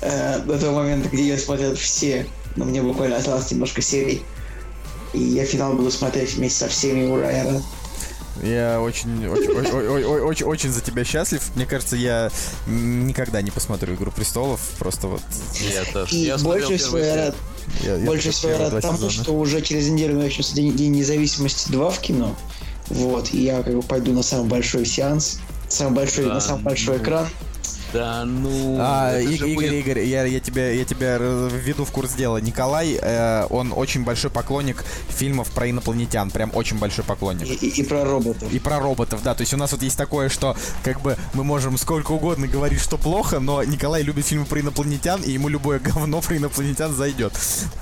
Э, 0.00 0.40
До 0.40 0.58
того 0.58 0.78
момента, 0.78 1.08
где 1.08 1.28
я 1.28 1.38
смотрел 1.38 1.74
все. 1.74 2.26
Но 2.56 2.64
мне 2.64 2.82
буквально 2.82 3.16
осталось 3.16 3.50
немножко 3.50 3.82
серий. 3.82 4.22
И 5.12 5.20
я 5.20 5.44
финал 5.44 5.74
буду 5.74 5.90
смотреть 5.90 6.34
вместе 6.34 6.60
со 6.60 6.68
всеми. 6.68 7.06
Ура, 7.06 7.30
я 7.30 7.44
рад. 7.44 7.62
Я 8.42 8.80
очень, 8.80 9.26
очень, 9.28 10.44
очень, 10.46 10.72
за 10.72 10.80
тебя 10.80 11.04
счастлив. 11.04 11.42
Мне 11.54 11.66
кажется, 11.66 11.96
я 11.96 12.30
никогда 12.66 13.42
не 13.42 13.50
посмотрю 13.50 13.94
Игру 13.94 14.10
престолов. 14.10 14.60
Просто 14.78 15.06
вот. 15.06 15.22
Я 15.54 15.84
тоже. 15.92 16.16
И 16.16 16.18
Я 16.24 16.38
больше 16.38 16.78
всего 16.78 16.98
я 16.98 17.16
рад, 17.16 17.36
Я, 17.82 17.98
больше 17.98 18.30
всего 18.30 18.50
я 18.52 18.56
первые 18.58 18.74
рад 18.74 18.82
тому, 18.82 18.96
сезона. 18.96 19.12
что 19.12 19.32
уже 19.34 19.60
через 19.60 19.88
неделю 19.88 20.18
начнется 20.18 20.54
День, 20.54 20.74
День 20.74 20.92
независимости 20.92 21.70
2 21.70 21.90
в 21.90 22.00
кино. 22.00 22.34
Вот, 22.88 23.32
и 23.32 23.42
я 23.44 23.62
как 23.62 23.74
бы 23.74 23.82
пойду 23.82 24.12
на 24.12 24.22
самый 24.22 24.48
большой 24.48 24.86
сеанс, 24.86 25.38
самый 25.68 25.94
большой, 25.94 26.24
Да, 26.24 26.34
на 26.34 26.40
самый 26.40 26.62
большой 26.62 26.96
ну, 26.98 27.02
экран. 27.04 27.28
Да, 27.92 28.24
ну... 28.24 28.76
А, 28.80 29.18
И- 29.18 29.34
Игорь, 29.34 29.54
будет- 29.54 29.72
Игорь, 29.72 30.00
я, 30.00 30.24
я 30.24 30.40
тебя, 30.40 30.70
я 30.70 30.84
тебя 30.84 31.18
введу 31.18 31.84
в 31.84 31.90
курс 31.90 32.14
дела. 32.14 32.38
Николай, 32.38 32.98
э, 33.00 33.46
он 33.50 33.72
очень 33.74 34.04
большой 34.04 34.30
поклонник 34.30 34.84
фильмов 35.08 35.50
про 35.50 35.68
инопланетян, 35.70 36.30
прям 36.30 36.50
очень 36.54 36.78
большой 36.78 37.04
поклонник. 37.04 37.46
И, 37.48 37.54
и- 37.66 37.80
и 37.80 37.84
про 37.84 38.04
роботов. 38.04 38.50
И 38.52 38.58
про 38.58 38.78
роботов, 38.80 39.20
да. 39.22 39.34
То 39.34 39.42
есть 39.42 39.52
у 39.52 39.56
нас 39.56 39.72
вот 39.72 39.82
есть 39.82 39.98
такое, 39.98 40.28
что 40.28 40.56
как 40.82 41.00
бы 41.02 41.16
мы 41.34 41.44
можем 41.44 41.76
сколько 41.76 42.12
угодно 42.12 42.46
говорить, 42.46 42.80
что 42.80 42.96
плохо, 42.96 43.40
но 43.40 43.62
Николай 43.62 44.02
любит 44.02 44.26
фильмы 44.26 44.46
про 44.46 44.60
инопланетян, 44.60 45.22
и 45.22 45.30
ему 45.30 45.48
любое 45.48 45.78
говно 45.78 46.20
про 46.20 46.36
инопланетян 46.36 46.94
зайдет. 46.94 47.32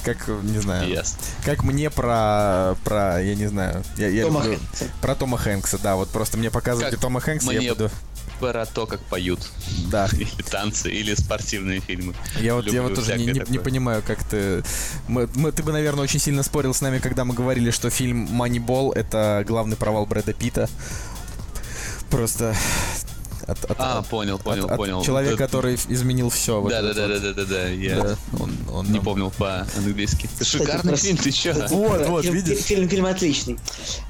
Как, 0.05 0.29
не 0.43 0.59
знаю, 0.61 0.89
Ясно. 0.89 1.19
как 1.45 1.63
мне 1.63 1.91
про, 1.91 2.77
про, 2.85 3.23
я 3.23 3.35
не 3.35 3.47
знаю, 3.47 3.85
я, 3.97 4.09
я 4.09 4.25
Тома 4.25 4.41
люблю- 4.45 4.59
Хэнкса. 4.59 4.85
про 5.01 5.15
Тома 5.15 5.39
Хэнкса, 5.39 5.79
да, 5.79 5.97
вот 5.97 6.09
просто 6.09 6.37
мне 6.37 6.51
показывайте 6.51 6.97
Как 6.97 7.01
Тома 7.03 7.21
Хэнкса, 7.21 7.49
мне 7.53 7.65
я 7.67 7.75
буду, 7.75 7.91
Про 8.41 8.65
то, 8.67 8.87
как 8.87 9.01
поют. 9.03 9.39
да. 9.91 10.09
Или 10.13 10.43
танцы, 10.43 10.91
или 10.91 11.15
спортивные 11.15 11.81
фильмы. 11.81 12.15
Я 12.41 12.55
вот, 12.55 12.67
я 12.73 12.83
вот 12.83 12.95
тоже 12.95 13.17
не, 13.19 13.27
не- 13.27 13.45
не 13.51 13.59
понимаю, 13.59 14.03
как 14.07 14.25
ты... 14.25 14.63
Мы, 15.09 15.29
мы- 15.35 15.53
ты 15.53 15.63
бы, 15.63 15.73
наверное, 15.73 16.05
очень 16.05 16.19
сильно 16.21 16.43
спорил 16.43 16.73
с 16.73 16.81
нами, 16.81 16.99
когда 16.99 17.25
мы 17.25 17.35
говорили, 17.35 17.71
что 17.71 17.91
фильм 17.91 18.17
«Манибол»— 18.31 18.93
это 18.97 19.45
главный 19.47 19.77
провал 19.77 20.07
Брэда 20.07 20.33
Питта. 20.33 20.69
Просто... 22.11 22.55
От, 23.47 23.65
от- 23.65 23.77
А, 23.81 23.99
от- 23.99 24.07
понял, 24.09 24.39
понял, 24.39 24.67
от- 24.67 24.73
от 24.73 24.77
понял. 24.77 25.03
человека, 25.03 25.35
Это- 25.35 25.45
который 25.45 25.75
изменил 25.75 26.31
все. 26.31 26.61
Да, 26.69 26.83
да, 26.83 26.95
да, 26.95 27.09
да, 27.09 27.19
да, 27.19 27.33
да, 27.33 27.45
да. 27.45 27.69
Я 27.69 28.17
он, 28.39 28.53
он 28.73 28.87
не 28.87 28.95
нам- 28.95 29.05
помнил 29.05 29.31
по-английски. 29.37 30.29
Шикарный 30.43 30.97
фильм, 30.97 31.17
ты 31.17 31.31
чё? 31.31 31.55
Вот, 31.71 32.07
вот, 32.09 32.25
видишь? 32.25 32.59
Фильм, 32.59 32.89
фильм 32.89 33.07
отличный. 33.07 33.59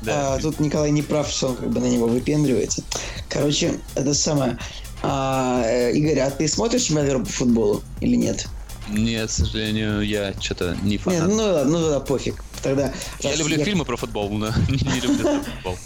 Да. 0.02 0.34
А, 0.34 0.38
тут 0.38 0.60
Николай 0.60 0.90
не 0.90 1.02
прав, 1.02 1.28
что 1.30 1.48
он 1.48 1.56
как 1.56 1.70
бы 1.70 1.80
на 1.80 1.86
него 1.86 2.06
выпендривается. 2.06 2.82
Короче, 3.28 3.74
это 3.94 4.14
самое. 4.14 4.58
А, 5.02 5.62
э, 5.64 5.92
Игорь, 5.92 6.18
а 6.20 6.30
ты 6.30 6.46
смотришь 6.46 6.82
чемпионат 6.82 7.24
по 7.24 7.32
футболу 7.32 7.82
или 8.00 8.16
нет? 8.16 8.46
Нет, 8.90 9.28
к 9.28 9.32
сожалению, 9.32 10.00
я 10.02 10.34
что-то 10.40 10.76
не 10.82 10.92
Нет, 10.92 11.00
фанат. 11.02 11.28
ну 11.28 11.36
ладно, 11.36 11.64
ну 11.64 11.80
тогда 11.82 12.00
пофиг. 12.00 12.42
Тогда 12.62 12.92
Я 13.20 13.34
люблю 13.36 13.64
фильмы 13.64 13.84
про 13.84 13.96
футбол, 13.96 14.30
но 14.30 14.48
не 14.68 15.00
люблю 15.00 15.42
футбол. 15.54 15.78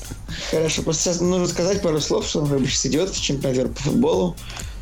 Хорошо, 0.50 0.82
просто 0.82 1.02
сейчас 1.02 1.20
нужно 1.20 1.46
сказать 1.46 1.82
пару 1.82 2.00
слов, 2.00 2.26
что 2.26 2.40
он 2.42 2.66
сейчас 2.66 2.86
идет 2.86 3.10
в 3.10 3.20
чемпионат 3.20 3.74
по 3.74 3.82
футболу. 3.82 4.36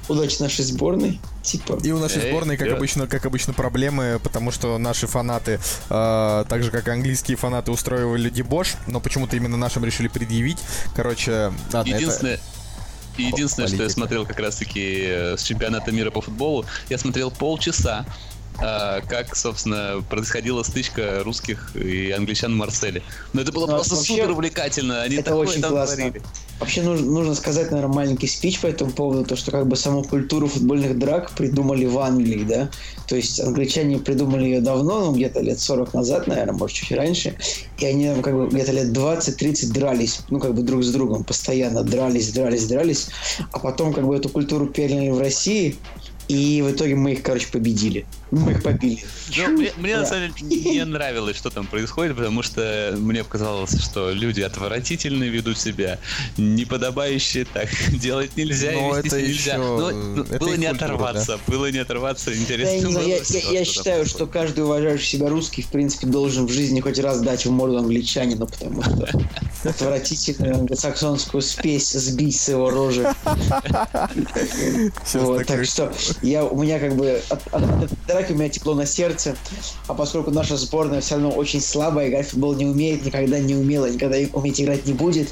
Удачи 0.08 0.42
нашей 0.42 0.64
сборной. 0.64 1.20
Типа. 1.42 1.78
И 1.82 1.90
у 1.92 1.98
нашей 1.98 2.28
сборной, 2.28 2.56
как 2.56 2.68
обычно, 2.72 3.06
как 3.06 3.24
обычно, 3.24 3.52
проблемы, 3.52 4.20
потому 4.22 4.50
что 4.50 4.76
наши 4.78 5.06
фанаты, 5.06 5.60
э, 5.90 6.44
так 6.48 6.62
же 6.62 6.70
как 6.70 6.88
и 6.88 6.90
английские 6.90 7.36
фанаты, 7.36 7.70
устроивали 7.70 8.28
дебош, 8.28 8.74
но 8.88 9.00
почему-то 9.00 9.36
именно 9.36 9.56
нашим 9.56 9.84
решили 9.84 10.08
предъявить. 10.08 10.58
Короче, 10.96 11.52
ладно, 11.72 11.94
это- 11.94 12.40
Единственное, 13.16 13.32
единственное, 13.32 13.66
что 13.68 13.76
я 13.76 13.82
политика. 13.82 14.00
смотрел 14.00 14.26
как 14.26 14.40
раз-таки 14.40 15.02
э, 15.06 15.36
с 15.36 15.42
чемпионата 15.42 15.92
мира 15.92 16.10
по 16.10 16.20
футболу, 16.20 16.64
я 16.88 16.98
смотрел 16.98 17.30
полчаса, 17.30 18.04
как, 18.58 19.34
собственно, 19.34 20.04
происходила 20.08 20.62
стычка 20.62 21.22
русских 21.24 21.74
и 21.74 22.10
англичан 22.10 22.52
в 22.52 22.56
Марселе. 22.56 23.02
Но 23.32 23.40
это 23.40 23.52
было 23.52 23.66
Ну, 23.66 23.72
просто 23.74 23.94
вообще, 23.94 24.14
супер 24.14 24.30
увлекательно. 24.30 25.02
Они 25.02 25.16
это 25.16 25.34
очень 25.34 25.62
классно. 25.62 25.96
творили. 25.96 26.22
Вообще 26.60 26.82
нужно, 26.82 27.10
нужно 27.10 27.34
сказать, 27.34 27.72
наверное, 27.72 27.92
маленький 27.92 28.28
спич 28.28 28.60
по 28.60 28.68
этому 28.68 28.92
поводу, 28.92 29.24
то, 29.24 29.34
что 29.34 29.50
как 29.50 29.66
бы 29.66 29.74
саму 29.74 30.04
культуру 30.04 30.46
футбольных 30.46 30.96
драк 30.96 31.32
придумали 31.32 31.86
в 31.86 31.98
Англии, 31.98 32.44
да. 32.44 32.70
То 33.08 33.16
есть 33.16 33.40
англичане 33.40 33.98
придумали 33.98 34.44
ее 34.44 34.60
давно, 34.60 35.06
ну, 35.06 35.12
где-то 35.12 35.40
лет 35.40 35.58
40 35.58 35.92
назад, 35.92 36.28
наверное, 36.28 36.54
может, 36.54 36.76
чуть 36.76 36.92
раньше. 36.92 37.36
И 37.78 37.84
они 37.84 38.06
там 38.06 38.22
как 38.22 38.34
бы 38.34 38.48
где-то 38.48 38.70
лет 38.70 38.96
20-30 38.96 39.72
дрались, 39.72 40.20
ну, 40.30 40.38
как 40.38 40.54
бы 40.54 40.62
друг 40.62 40.84
с 40.84 40.92
другом, 40.92 41.24
постоянно 41.24 41.82
дрались, 41.82 42.30
дрались, 42.30 42.66
дрались. 42.66 43.08
А 43.50 43.58
потом 43.58 43.92
как 43.92 44.06
бы 44.06 44.14
эту 44.14 44.28
культуру 44.28 44.66
переняли 44.66 45.10
в 45.10 45.18
России, 45.18 45.78
И 46.28 46.62
в 46.62 46.70
итоге 46.72 46.94
мы 46.94 47.12
их, 47.12 47.22
короче, 47.22 47.48
победили. 47.50 48.06
Мы 48.30 48.52
их 48.52 48.62
побили. 48.62 49.04
Ну, 49.36 49.48
мне, 49.48 49.72
мне 49.76 49.96
на 49.98 50.06
самом 50.06 50.32
деле 50.32 50.70
не 50.70 50.84
нравилось, 50.84 51.36
что 51.36 51.50
там 51.50 51.66
происходит, 51.66 52.16
потому 52.16 52.42
что 52.42 52.94
мне 52.98 53.24
показалось, 53.24 53.78
что 53.82 54.10
люди 54.12 54.40
отвратительно 54.40 55.24
ведут 55.24 55.58
себя, 55.58 55.98
неподобающе 56.38 57.44
так 57.52 57.68
делать 58.00 58.36
нельзя, 58.36 58.72
Но 58.72 58.98
и 58.98 59.02
вести 59.02 59.08
это 59.08 59.20
нельзя. 59.20 59.52
еще- 59.54 59.58
Но, 59.58 59.90
это 60.22 60.38
было 60.38 60.54
не 60.54 60.66
культура, 60.68 60.70
оторваться, 60.86 61.38
было 61.46 61.70
не 61.70 61.78
оторваться, 61.78 62.30
Я, 62.30 62.36
интересно 62.36 62.90
знаю, 62.90 62.94
было 62.94 63.08
я, 63.08 63.16
я- 63.16 63.20
я 63.20 63.22
что 63.24 63.42
там 63.52 63.64
считаю, 63.64 64.06
что 64.06 64.18
происходит. 64.26 64.32
каждый 64.32 64.64
уважающий 64.64 65.06
себя 65.18 65.28
русский, 65.28 65.62
в 65.62 65.68
принципе, 65.68 66.06
должен 66.06 66.46
в 66.46 66.52
жизни 66.52 66.80
хоть 66.80 66.98
раз 66.98 67.20
дать 67.20 67.44
в 67.44 67.50
морду 67.50 67.78
англичанину, 67.78 68.46
потому 68.46 68.82
что 68.82 69.08
отвратительную 69.64 70.54
англосаксонскую 70.54 71.42
спесь 71.42 71.92
сбить 71.92 72.40
с 72.40 72.48
его 72.48 72.70
рожи. 72.70 73.12
Вот, 75.14 75.46
так 75.46 75.64
что 75.64 75.92
я, 76.22 76.44
у 76.44 76.60
меня 76.62 76.78
как 76.78 76.96
бы 76.96 77.20
от, 77.28 77.46
от- 77.52 77.62
от 77.62 77.84
этой 77.84 77.96
драки 78.06 78.32
у 78.32 78.34
меня 78.36 78.48
тепло 78.48 78.74
на 78.74 78.86
сердце, 78.86 79.36
а 79.86 79.94
поскольку 79.94 80.30
наша 80.30 80.56
сборная 80.56 81.00
все 81.00 81.14
равно 81.14 81.30
очень 81.30 81.60
слабая, 81.60 82.08
играть 82.08 82.26
в 82.26 82.30
футбол 82.30 82.54
не 82.54 82.66
умеет, 82.66 83.04
никогда 83.04 83.38
не 83.38 83.54
умела, 83.54 83.86
никогда 83.90 84.16
уметь 84.32 84.60
играть 84.60 84.86
не 84.86 84.92
будет, 84.92 85.28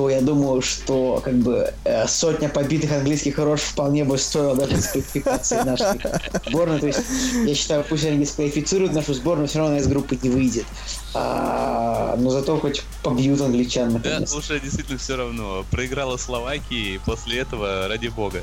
то 0.00 0.08
я 0.08 0.22
думаю, 0.22 0.62
что 0.62 1.20
как 1.22 1.34
бы 1.34 1.74
э, 1.84 2.08
сотня 2.08 2.48
побитых 2.48 2.90
английских 2.90 3.36
рож 3.36 3.60
вполне 3.60 4.04
бы 4.04 4.16
стоила 4.16 4.56
даже 4.56 4.76
дисквалификации 4.76 5.56
нашей 5.56 6.00
сборной. 6.46 6.80
То 6.80 6.86
есть 6.86 7.00
я 7.44 7.54
считаю, 7.54 7.84
пусть 7.86 8.06
они 8.06 8.24
дисквалифицируют 8.24 8.94
нашу 8.94 9.12
сборную, 9.12 9.46
все 9.46 9.58
равно 9.58 9.74
она 9.74 9.82
из 9.82 9.86
группы 9.86 10.18
не 10.22 10.30
выйдет. 10.30 10.64
А, 11.12 12.16
но 12.18 12.30
зато 12.30 12.56
хоть 12.56 12.82
побьют 13.02 13.42
англичан 13.42 13.90
Да, 13.92 13.98
наконец. 13.98 14.32
уже 14.32 14.58
действительно 14.58 14.96
все 14.96 15.16
равно. 15.16 15.66
Проиграла 15.70 16.16
Словакии, 16.16 16.94
и 16.94 16.98
после 17.04 17.40
этого, 17.40 17.86
ради 17.86 18.08
бога. 18.08 18.40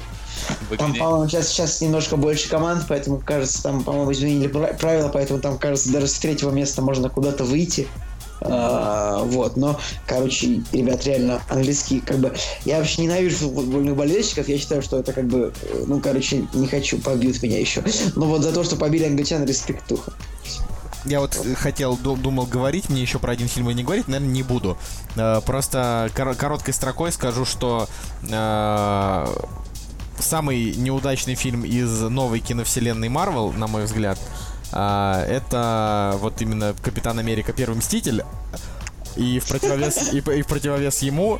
Там, 0.77 0.93
по-моему, 0.93 1.27
сейчас, 1.27 1.47
сейчас 1.47 1.81
немножко 1.81 2.17
больше 2.17 2.49
команд, 2.49 2.85
поэтому, 2.87 3.19
кажется, 3.19 3.63
там, 3.63 3.83
по-моему, 3.83 4.11
изменили 4.11 4.47
пра- 4.47 4.73
правила, 4.73 5.09
поэтому 5.09 5.39
там, 5.39 5.57
кажется, 5.57 5.91
даже 5.91 6.07
с 6.07 6.19
третьего 6.19 6.51
места 6.51 6.83
можно 6.83 7.09
куда-то 7.09 7.45
выйти. 7.45 7.87
А, 8.41 9.23
вот, 9.23 9.57
но, 9.57 9.79
короче, 10.05 10.61
ребят, 10.71 11.05
реально, 11.05 11.41
английский, 11.49 11.99
как 11.99 12.17
бы, 12.19 12.33
я 12.65 12.77
вообще 12.77 13.01
ненавижу 13.01 13.49
футбольных 13.49 13.95
болельщиков, 13.95 14.47
я 14.47 14.57
считаю, 14.57 14.81
что 14.81 14.99
это 14.99 15.13
как 15.13 15.25
бы, 15.27 15.53
ну, 15.87 15.99
короче, 15.99 16.45
не 16.53 16.67
хочу, 16.67 16.99
побьют 16.99 17.41
меня 17.41 17.59
еще. 17.59 17.83
Но 18.15 18.25
вот 18.27 18.43
за 18.43 18.51
то, 18.53 18.63
что 18.63 18.75
побили 18.75 19.05
англичан, 19.05 19.43
респектуха. 19.45 20.13
Я 21.05 21.21
вот 21.21 21.37
хотел, 21.57 21.95
ду- 21.95 22.17
думал 22.17 22.45
говорить, 22.47 22.89
мне 22.89 23.01
еще 23.01 23.17
про 23.17 23.31
один 23.31 23.47
фильм 23.47 23.69
и 23.69 23.73
не 23.73 23.83
говорить, 23.83 24.07
наверное, 24.07 24.33
не 24.33 24.43
буду. 24.43 24.77
Э, 25.15 25.39
Просто 25.45 26.09
кор- 26.13 26.35
короткой 26.35 26.73
строкой 26.73 27.11
скажу, 27.13 27.45
что 27.45 27.87
э, 28.29 29.25
самый 30.19 30.73
неудачный 30.75 31.35
фильм 31.35 31.63
из 31.63 32.01
новой 32.01 32.39
киновселенной 32.39 33.07
Марвел, 33.09 33.51
на 33.53 33.67
мой 33.67 33.85
взгляд, 33.85 34.19
э, 34.71 35.25
это 35.27 36.15
вот 36.19 36.41
именно 36.41 36.75
Капитан 36.81 37.19
Америка 37.19 37.53
Первый 37.53 37.77
Мститель. 37.77 38.23
И 39.15 39.39
в 39.39 39.47
противовес, 39.47 40.13
и, 40.13 40.17
и 40.17 40.41
в 40.41 40.47
противовес 40.47 41.01
ему 41.01 41.39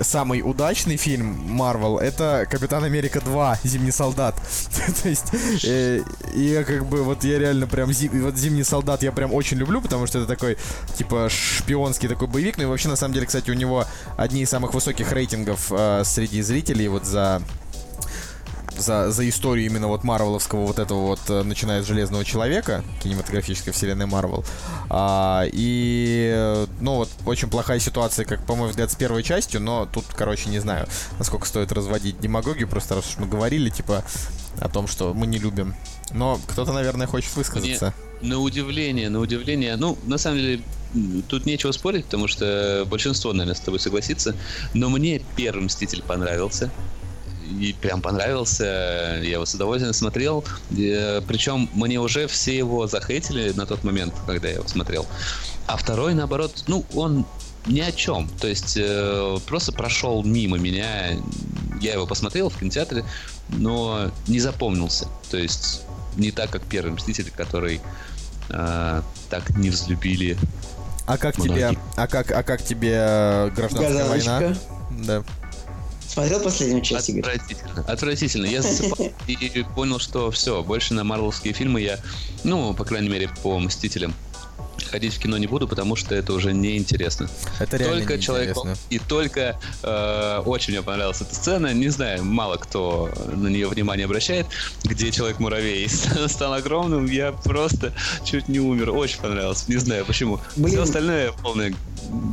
самый 0.00 0.42
удачный 0.42 0.96
фильм 0.96 1.26
Марвел 1.26 1.98
это 1.98 2.46
Капитан 2.50 2.84
Америка 2.84 3.20
2 3.20 3.58
Зимний 3.64 3.90
солдат. 3.90 4.34
То 5.02 5.08
есть, 5.08 5.26
э, 5.64 6.02
я 6.34 6.64
как 6.64 6.86
бы 6.86 7.02
вот 7.02 7.24
я 7.24 7.38
реально 7.38 7.66
прям 7.66 7.92
зи- 7.92 8.08
вот 8.08 8.36
Зимний 8.36 8.64
солдат 8.64 9.02
я 9.02 9.12
прям 9.12 9.32
очень 9.32 9.56
люблю, 9.56 9.80
потому 9.80 10.06
что 10.06 10.18
это 10.18 10.26
такой 10.26 10.56
типа 10.96 11.28
шпионский 11.28 12.08
такой 12.08 12.28
боевик. 12.28 12.58
Ну 12.58 12.64
и 12.64 12.66
вообще 12.66 12.88
на 12.88 12.96
самом 12.96 13.14
деле, 13.14 13.26
кстати, 13.26 13.50
у 13.50 13.54
него 13.54 13.84
одни 14.16 14.42
из 14.42 14.50
самых 14.50 14.74
высоких 14.74 15.12
рейтингов 15.12 15.66
э, 15.70 16.02
среди 16.04 16.42
зрителей 16.42 16.88
вот 16.88 17.04
за 17.04 17.42
за, 18.78 19.10
за 19.10 19.28
историю 19.28 19.66
именно 19.66 19.88
вот 19.88 20.04
Марвеловского 20.04 20.66
вот 20.66 20.78
этого 20.78 21.00
вот, 21.06 21.20
э, 21.28 21.42
начиная 21.42 21.82
с 21.82 21.86
Железного 21.86 22.24
Человека, 22.24 22.84
кинематографической 23.02 23.72
вселенной 23.72 24.06
Марвел. 24.06 24.44
А, 24.90 25.44
и, 25.50 26.66
ну 26.80 26.96
вот, 26.96 27.10
очень 27.26 27.48
плохая 27.48 27.78
ситуация, 27.78 28.24
как, 28.24 28.44
по 28.46 28.54
моему 28.54 28.70
взгляд, 28.70 28.90
с 28.90 28.96
первой 28.96 29.22
частью, 29.22 29.60
но 29.60 29.86
тут, 29.86 30.04
короче, 30.14 30.48
не 30.50 30.58
знаю, 30.58 30.88
насколько 31.18 31.46
стоит 31.46 31.72
разводить 31.72 32.20
демагогию, 32.20 32.68
просто 32.68 32.94
раз 32.94 33.08
уж 33.08 33.18
мы 33.18 33.26
говорили, 33.26 33.70
типа, 33.70 34.04
о 34.60 34.68
том, 34.68 34.86
что 34.86 35.14
мы 35.14 35.26
не 35.26 35.38
любим. 35.38 35.74
Но 36.12 36.40
кто-то, 36.46 36.72
наверное, 36.72 37.06
хочет 37.06 37.34
высказаться. 37.36 37.94
На 38.20 38.38
удивление, 38.38 39.10
на 39.10 39.20
удивление. 39.20 39.76
Ну, 39.76 39.96
на 40.06 40.18
самом 40.18 40.38
деле, 40.38 40.62
тут 41.28 41.46
нечего 41.46 41.72
спорить, 41.72 42.06
потому 42.06 42.28
что 42.28 42.84
большинство, 42.88 43.32
наверное, 43.32 43.54
с 43.54 43.60
тобой 43.60 43.78
согласится. 43.78 44.34
Но 44.74 44.88
мне 44.88 45.20
первый 45.36 45.64
Мститель 45.64 46.02
понравился. 46.02 46.70
И 47.60 47.74
прям 47.80 48.02
понравился. 48.02 49.20
Я 49.22 49.32
его 49.32 49.46
с 49.46 49.54
удовольствием 49.54 49.94
смотрел. 49.94 50.44
Э, 50.76 51.20
Причем 51.26 51.68
мне 51.74 52.00
уже 52.00 52.26
все 52.26 52.56
его 52.56 52.86
захейтили 52.86 53.52
на 53.52 53.66
тот 53.66 53.84
момент, 53.84 54.14
когда 54.26 54.48
я 54.48 54.54
его 54.54 54.68
смотрел. 54.68 55.06
А 55.66 55.76
второй, 55.76 56.14
наоборот, 56.14 56.64
ну, 56.66 56.84
он 56.94 57.26
ни 57.66 57.80
о 57.80 57.92
чем. 57.92 58.28
То 58.40 58.48
есть 58.48 58.76
э, 58.76 59.38
просто 59.46 59.72
прошел 59.72 60.22
мимо 60.24 60.58
меня. 60.58 61.16
Я 61.80 61.92
его 61.92 62.06
посмотрел 62.06 62.48
в 62.48 62.58
кинотеатре, 62.58 63.04
но 63.48 64.10
не 64.26 64.40
запомнился. 64.40 65.08
То 65.30 65.36
есть 65.36 65.82
не 66.16 66.30
так, 66.30 66.50
как 66.50 66.62
первый 66.62 66.92
Мститель, 66.92 67.30
который 67.34 67.80
э, 68.50 69.02
так 69.30 69.50
не 69.56 69.70
взлюбили. 69.70 70.36
А 71.06 71.16
как 71.16 71.38
Многие. 71.38 71.70
тебе, 71.70 71.78
а 71.96 72.06
как, 72.06 72.30
а 72.32 72.42
как 72.42 72.62
тебе 72.62 72.94
э, 72.94 73.50
гражданская 73.54 74.08
война? 74.08 74.40
Газаночка. 74.40 74.56
Да. 74.90 75.24
Смотрел 76.08 76.40
последнюю 76.40 76.80
часть, 76.82 77.10
Игорь? 77.10 77.36
Отвратительно. 77.36 77.84
Отвратительно. 77.86 78.46
Я 78.46 78.62
засыпал 78.62 79.12
и 79.26 79.62
понял, 79.74 79.98
что 79.98 80.30
все, 80.30 80.62
больше 80.62 80.94
на 80.94 81.04
марвелские 81.04 81.52
фильмы 81.52 81.82
я, 81.82 82.00
ну, 82.44 82.72
по 82.74 82.84
крайней 82.84 83.10
мере, 83.10 83.30
по 83.42 83.58
Мстителям, 83.58 84.14
ходить 84.84 85.14
в 85.14 85.18
кино 85.18 85.38
не 85.38 85.46
буду, 85.46 85.68
потому 85.68 85.96
что 85.96 86.14
это 86.14 86.32
уже 86.32 86.52
неинтересно. 86.52 87.28
Это 87.58 87.76
реально 87.76 87.98
только 87.98 88.18
человек 88.18 88.56
и 88.90 88.98
только 88.98 89.58
э, 89.82 90.42
очень 90.44 90.72
мне 90.74 90.82
понравилась 90.82 91.20
эта 91.20 91.34
сцена. 91.34 91.72
Не 91.72 91.88
знаю, 91.88 92.24
мало 92.24 92.56
кто 92.56 93.10
на 93.34 93.48
нее 93.48 93.68
внимание 93.68 94.04
обращает, 94.04 94.46
где 94.84 95.10
человек 95.10 95.38
муравей 95.40 95.88
стал 96.28 96.54
огромным. 96.54 97.06
Я 97.06 97.32
просто 97.32 97.92
чуть 98.24 98.48
не 98.48 98.60
умер. 98.60 98.90
Очень 98.90 99.20
понравилось. 99.20 99.68
Не 99.68 99.76
знаю 99.76 100.04
почему. 100.06 100.40
Блин. 100.56 100.74
Все 100.74 100.82
остальное 100.82 101.32
полное 101.42 101.74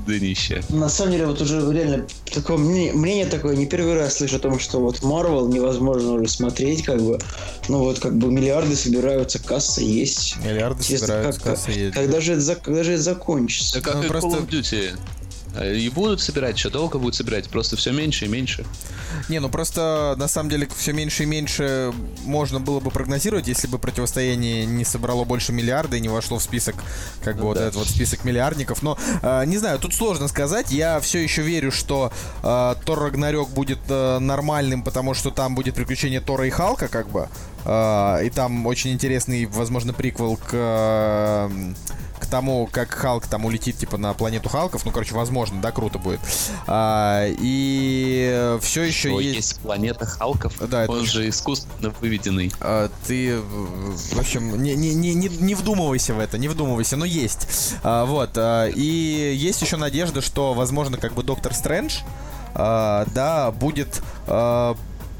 днище. 0.08 0.64
На 0.70 0.90
самом 0.90 1.14
деле, 1.14 1.26
вот 1.26 1.42
уже 1.42 1.60
реально 1.72 2.06
такое 2.34 2.58
мнение, 2.58 2.94
мнение 2.94 3.26
такое, 3.26 3.56
не 3.56 3.66
первый 3.66 3.96
раз 3.96 4.18
слышу 4.18 4.38
о 4.38 4.40
том, 4.40 4.60
что 4.60 4.80
вот 4.80 5.04
Марвел 5.04 5.48
невозможно 5.48 6.14
уже 6.14 6.28
смотреть, 6.28 6.84
как 6.84 7.02
бы, 7.02 7.20
ну 7.68 7.80
вот 7.80 8.00
как 8.00 8.18
бы 8.18 8.32
миллиарды 8.32 8.76
собираются, 8.76 9.40
касса 9.40 9.82
есть. 9.82 10.38
Миллиарды 10.38 10.82
Интересно, 10.82 11.08
собираются, 11.08 11.42
как- 11.42 11.52
касса 11.54 11.72
едет. 11.72 11.94
Когда 11.94 12.22
же 12.22 12.35
это, 12.38 12.56
когда 12.56 12.84
же 12.84 12.94
это 12.94 13.02
закончится? 13.02 13.76
Да 13.76 13.82
как 13.82 13.96
Ну, 13.96 14.04
и 14.04 14.08
просто- 14.08 14.30
Call 14.30 14.48
of 14.48 14.50
Duty. 14.50 14.98
Э, 15.58 15.74
И 15.74 15.88
будут 15.90 16.20
собирать, 16.20 16.58
еще 16.58 16.70
долго 16.70 17.00
будут 17.00 17.16
собирать, 17.16 17.48
просто 17.50 17.78
все 17.78 17.92
меньше 17.94 18.26
и 18.26 18.28
меньше. 18.28 18.66
Не, 19.30 19.40
ну 19.40 19.48
просто 19.48 20.14
на 20.18 20.28
самом 20.28 20.50
деле 20.50 20.68
все 20.76 20.92
меньше 20.92 21.24
и 21.24 21.26
меньше 21.26 21.94
можно 22.26 22.60
было 22.60 22.82
бы 22.82 22.92
прогнозировать, 22.92 23.48
если 23.48 23.68
бы 23.68 23.80
противостояние 23.80 24.66
не 24.66 24.84
собрало 24.84 25.24
больше 25.24 25.54
миллиарда 25.54 25.96
и 25.96 26.02
не 26.02 26.10
вошло 26.10 26.40
в 26.40 26.44
список, 26.44 26.76
как 27.24 27.36
бы 27.36 27.42
Ну 27.44 27.48
вот 27.48 27.58
да. 27.58 27.64
этот 27.64 27.76
вот 27.76 27.88
список 27.88 28.26
миллиардников. 28.26 28.84
Но 28.84 28.98
э, 29.22 29.46
не 29.46 29.58
знаю, 29.58 29.80
тут 29.80 29.94
сложно 29.94 30.28
сказать. 30.28 30.72
Я 30.72 31.00
все 31.00 31.20
еще 31.24 31.42
верю, 31.42 31.72
что 31.72 32.12
э, 32.44 32.76
Тор 32.84 33.00
Рагнарёк 33.00 33.50
будет 33.52 33.80
э, 33.88 34.20
нормальным, 34.20 34.84
потому 34.84 35.14
что 35.14 35.32
там 35.32 35.56
будет 35.56 35.76
приключение 35.76 36.20
Тора 36.20 36.48
и 36.48 36.50
Халка, 36.50 36.90
как 36.90 37.08
бы. 37.08 37.30
Э, 37.64 38.26
и 38.26 38.30
там 38.30 38.66
очень 38.68 38.92
интересный, 38.92 39.46
возможно, 39.46 39.94
приквел 39.94 40.36
к 40.36 40.50
э, 40.52 41.50
к 42.26 42.30
тому, 42.30 42.68
как 42.72 42.90
Халк 42.92 43.28
там 43.28 43.46
улетит, 43.46 43.78
типа, 43.78 43.98
на 43.98 44.14
планету 44.14 44.50
Халков. 44.50 44.86
Ну, 44.86 44.92
короче, 44.92 45.14
возможно, 45.16 45.62
да, 45.62 45.72
круто 45.72 46.00
будет. 46.00 46.20
А, 46.68 47.26
и 47.28 48.58
все 48.62 48.84
еще 48.84 49.10
Что, 49.10 49.20
есть... 49.20 49.36
есть 49.36 49.60
планета 49.60 50.06
Халков, 50.06 50.54
Да, 50.68 50.84
это 50.84 50.92
он 50.92 51.00
очень- 51.02 51.12
же 51.12 51.30
искусственно 51.30 51.94
выведенный. 52.02 52.52
А, 52.60 52.90
ты, 53.08 53.40
в 53.40 54.20
общем, 54.20 54.62
не, 54.62 54.76
не, 54.76 54.94
не, 54.94 55.14
не, 55.14 55.28
не 55.30 55.56
вдумывайся 55.56 56.14
в 56.14 56.20
это, 56.20 56.38
не 56.38 56.48
вдумывайся, 56.48 56.98
но 56.98 57.06
есть. 57.06 57.48
А, 57.84 58.06
вот, 58.06 58.32
а, 58.36 58.68
и 58.68 58.82
есть 59.36 59.62
еще 59.62 59.78
надежда, 59.78 60.22
что, 60.22 60.54
возможно, 60.54 60.98
как 60.98 61.14
бы 61.14 61.24
Доктор 61.24 61.54
Стрэндж, 61.54 62.00
а, 62.54 63.06
да, 63.14 63.52
будет 63.52 64.02
а, 64.28 64.76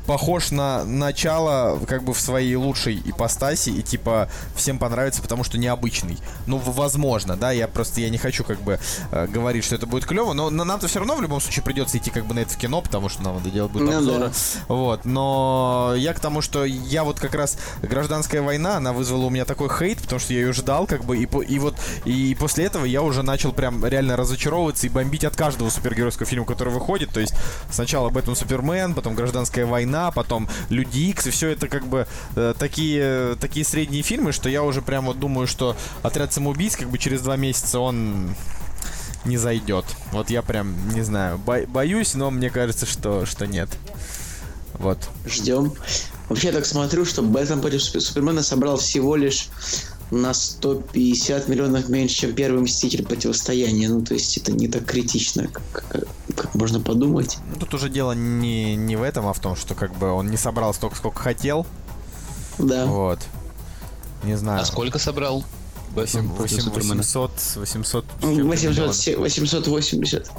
похож 0.06 0.52
на 0.52 0.84
начало, 0.86 1.80
как 1.88 2.04
бы 2.04 2.14
в 2.14 2.20
своей 2.20 2.56
лучшей 2.56 3.02
ипостаси, 3.06 3.70
и 3.70 3.82
типа 3.82 4.30
всем 4.56 4.78
понравится, 4.80 5.22
потому 5.22 5.44
что 5.44 5.58
необычный. 5.58 6.18
Ну, 6.46 6.58
возможно, 6.58 7.36
да, 7.36 7.52
я 7.52 7.68
просто, 7.68 8.02
я 8.02 8.10
не 8.10 8.18
хочу 8.18 8.44
как 8.44 8.62
бы 8.62 8.80
э, 9.12 9.28
говорить, 9.28 9.64
что 9.66 9.76
это 9.76 9.86
будет 9.88 10.06
клево, 10.06 10.34
но 10.34 10.50
на- 10.50 10.64
нам-то 10.64 10.88
все 10.88 11.00
равно 11.00 11.16
в 11.16 11.22
любом 11.22 11.42
случае 11.42 11.64
придется 11.64 11.98
идти 11.98 12.10
как 12.12 12.26
бы 12.26 12.34
на 12.34 12.40
это 12.40 12.54
в 12.54 12.58
кино, 12.58 12.82
потому 12.82 13.10
что 13.10 13.24
нам 13.24 13.36
надо 13.36 13.50
делать 13.50 13.72
будет 13.72 13.86
Ну 13.90 13.98
обзоры. 13.98 14.20
да. 14.28 14.32
Вот, 14.68 15.06
но 15.06 15.94
я 15.98 16.14
к 16.14 16.20
тому, 16.20 16.42
что 16.42 16.66
я 16.66 17.04
вот 17.04 17.20
как 17.20 17.34
раз 17.36 17.58
гражданская 17.82 18.42
война, 18.42 18.78
она 18.78 18.94
вызвала 18.94 19.26
у 19.26 19.30
меня 19.30 19.46
такой 19.46 19.70
хейт, 19.70 20.00
потому 20.02 20.20
что 20.20 20.34
я 20.34 20.40
ее 20.42 20.54
ждал, 20.54 20.86
как 20.88 21.04
бы, 21.06 21.18
и, 21.18 21.26
по- 21.26 21.42
и 21.42 21.58
вот 21.60 21.76
и 22.06 22.36
после 22.40 22.66
этого 22.66 22.86
я 22.86 23.02
уже 23.02 23.24
начал 23.24 23.52
прям 23.54 23.86
реально 23.86 24.16
разочаровываться 24.16 24.86
и 24.86 24.90
бомбить 24.90 25.24
от 25.24 25.36
каждого 25.36 25.70
супергеройского 25.70 26.26
фильма, 26.28 26.46
который 26.46 26.74
выходит. 26.74 27.10
То 27.12 27.20
есть 27.20 27.34
сначала 27.72 28.10
Бэтмен 28.10 28.36
Супермен, 28.36 28.94
потом 28.94 29.16
Гражданская 29.16 29.66
война, 29.66 29.95
война, 29.96 30.12
потом 30.12 30.48
Люди 30.70 31.00
Икс, 31.10 31.28
и 31.28 31.30
все 31.32 31.50
это 31.50 31.68
как 31.68 31.88
бы 31.88 32.08
э, 32.36 32.54
такие, 32.58 33.36
такие 33.40 33.66
средние 33.66 34.04
фильмы, 34.04 34.32
что 34.32 34.50
я 34.50 34.64
уже 34.64 34.82
прям 34.82 35.06
вот 35.06 35.20
думаю, 35.20 35.48
что 35.48 35.76
отряд 36.04 36.34
самоубийц 36.34 36.76
как 36.76 36.90
бы 36.90 36.98
через 36.98 37.22
два 37.22 37.38
месяца 37.38 37.80
он 37.80 38.36
не 39.26 39.38
зайдет. 39.38 39.86
Вот 40.12 40.30
я 40.30 40.42
прям 40.42 40.76
не 40.94 41.02
знаю, 41.02 41.38
бо- 41.38 41.66
боюсь, 41.68 42.14
но 42.14 42.30
мне 42.30 42.50
кажется, 42.50 42.86
что, 42.86 43.26
что 43.26 43.48
нет. 43.48 43.70
Вот. 44.74 44.98
Ждем. 45.26 45.74
Вообще 46.28 46.48
я 46.48 46.54
так 46.54 46.66
смотрю, 46.66 47.06
что 47.06 47.22
Бэтмен 47.22 47.62
против 47.62 47.82
Супермена 47.82 48.44
собрал 48.44 48.78
всего 48.78 49.16
лишь 49.16 49.48
на 50.12 50.34
150 50.34 51.48
миллионов 51.48 51.90
меньше, 51.90 52.16
чем 52.16 52.34
первый 52.36 52.62
Мститель 52.62 53.06
противостояния. 53.06 53.90
Ну, 53.90 54.02
то 54.04 54.14
есть 54.14 54.38
это 54.38 54.52
не 54.52 54.68
так 54.68 54.86
критично, 54.86 55.48
как, 55.48 56.08
как, 56.36 56.56
можно 56.56 56.80
подумать. 56.80 57.38
Ну, 57.52 57.60
тут 57.60 57.74
уже 57.74 57.90
дело 57.90 58.12
не, 58.14 58.76
не 58.76 58.96
в 58.96 59.02
этом, 59.04 59.28
а 59.28 59.34
в 59.34 59.40
том, 59.40 59.56
что 59.56 59.74
как 59.76 59.96
бы 59.98 60.12
он 60.12 60.30
не 60.30 60.38
собрал 60.38 60.74
столько, 60.74 60.96
сколько 60.96 61.20
хотел. 61.22 61.66
Да. 62.60 62.86
Вот. 62.86 63.20
Не 64.24 64.38
знаю. 64.38 64.62
А 64.62 64.66
сколько 64.66 65.00
собрал? 65.00 65.44
Восемь- 65.94 66.22
Бэтмен 66.22 66.30
против 66.36 66.52
восемь- 66.58 66.62
Супермена? 66.64 66.96
800, 66.98 67.32
800 67.56 68.06
с 68.06 68.22
чем-то 68.22 68.44
800, 68.46 68.70
миллионов. 68.70 68.96
се- 68.96 69.18
880. 69.18 70.32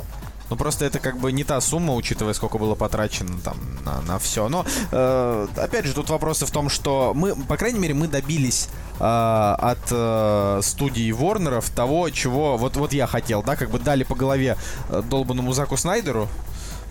Ну 0.50 0.56
просто 0.56 0.84
это 0.84 0.98
как 0.98 1.18
бы 1.18 1.32
не 1.32 1.44
та 1.44 1.60
сумма, 1.60 1.94
учитывая, 1.94 2.34
сколько 2.34 2.58
было 2.58 2.74
потрачено 2.74 3.38
там 3.42 3.56
на, 3.84 4.00
на 4.02 4.18
все. 4.18 4.48
Но 4.48 4.64
э, 4.92 5.46
опять 5.56 5.86
же, 5.86 5.94
тут 5.94 6.08
вопросы 6.10 6.46
в 6.46 6.50
том, 6.50 6.68
что 6.68 7.12
мы, 7.14 7.34
по 7.34 7.56
крайней 7.56 7.78
мере, 7.78 7.94
мы 7.94 8.06
добились 8.06 8.68
э, 9.00 9.02
от 9.02 9.78
э, 9.90 10.60
студии 10.62 11.10
Ворнеров 11.10 11.68
того, 11.70 12.10
чего 12.10 12.56
вот, 12.56 12.76
вот 12.76 12.92
я 12.92 13.06
хотел, 13.06 13.42
да, 13.42 13.56
как 13.56 13.70
бы 13.70 13.78
дали 13.78 14.04
по 14.04 14.14
голове 14.14 14.56
э, 14.88 15.02
долбанному 15.08 15.52
Заку 15.52 15.76
Снайдеру, 15.76 16.28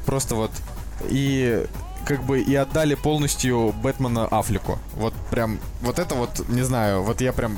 просто 0.05 0.35
вот, 0.35 0.51
и 1.03 1.65
как 2.05 2.23
бы 2.23 2.39
и 2.39 2.55
отдали 2.55 2.95
полностью 2.95 3.73
Бэтмена 3.81 4.27
Аффлеку. 4.27 4.79
Вот 4.95 5.13
прям, 5.31 5.59
вот 5.81 5.99
это 5.99 6.15
вот, 6.15 6.47
не 6.47 6.61
знаю, 6.61 7.03
вот 7.03 7.21
я 7.21 7.33
прям 7.33 7.57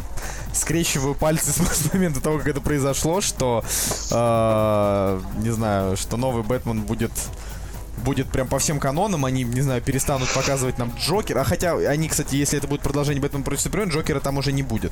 скрещиваю 0.53 1.15
пальцы 1.15 1.51
с, 1.51 1.93
момента 1.93 2.21
того, 2.21 2.37
как 2.39 2.47
это 2.47 2.61
произошло, 2.61 3.21
что, 3.21 3.63
э, 4.11 5.21
не 5.39 5.49
знаю, 5.51 5.97
что 5.97 6.17
новый 6.17 6.43
Бэтмен 6.43 6.81
будет 6.81 7.11
будет 8.03 8.29
прям 8.29 8.47
по 8.47 8.59
всем 8.59 8.79
канонам, 8.79 9.25
они, 9.25 9.43
не 9.43 9.61
знаю, 9.61 9.81
перестанут 9.81 10.31
показывать 10.31 10.77
нам 10.77 10.93
Джокера. 10.99 11.41
А 11.41 11.43
хотя 11.43 11.75
они, 11.75 12.07
кстати, 12.07 12.35
если 12.35 12.59
это 12.59 12.67
будет 12.67 12.81
продолжение 12.81 13.21
Бэтмен 13.21 13.43
против 13.43 13.61
Супермена, 13.61 13.91
Джокера 13.91 14.19
там 14.19 14.37
уже 14.37 14.51
не 14.53 14.61
будет. 14.61 14.91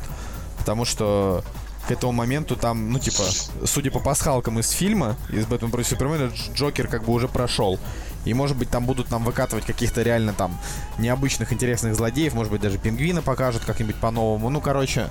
Потому 0.58 0.86
что 0.86 1.44
к 1.88 1.92
этому 1.92 2.12
моменту 2.12 2.56
там, 2.56 2.92
ну, 2.92 3.00
типа, 3.00 3.24
судя 3.66 3.92
по 3.92 4.00
пасхалкам 4.00 4.60
из 4.60 4.72
фильма, 4.72 5.16
из 5.30 5.46
Бэтмен 5.46 5.70
против 5.72 5.90
Супермена, 5.90 6.24
Дж- 6.24 6.54
Джокер 6.56 6.88
как 6.88 7.04
бы 7.04 7.14
уже 7.14 7.28
прошел. 7.28 7.80
И, 8.26 8.34
может 8.34 8.58
быть, 8.58 8.70
там 8.70 8.86
будут 8.86 9.12
нам 9.12 9.24
выкатывать 9.24 9.66
каких-то 9.66 10.02
реально 10.02 10.34
там 10.34 10.58
необычных, 10.98 11.54
интересных 11.54 11.96
злодеев. 11.96 12.34
Может 12.34 12.52
быть, 12.52 12.62
даже 12.62 12.78
пингвина 12.78 13.22
покажут 13.22 13.64
как-нибудь 13.66 13.96
по-новому. 13.96 14.50
Ну, 14.50 14.62
короче, 14.62 15.08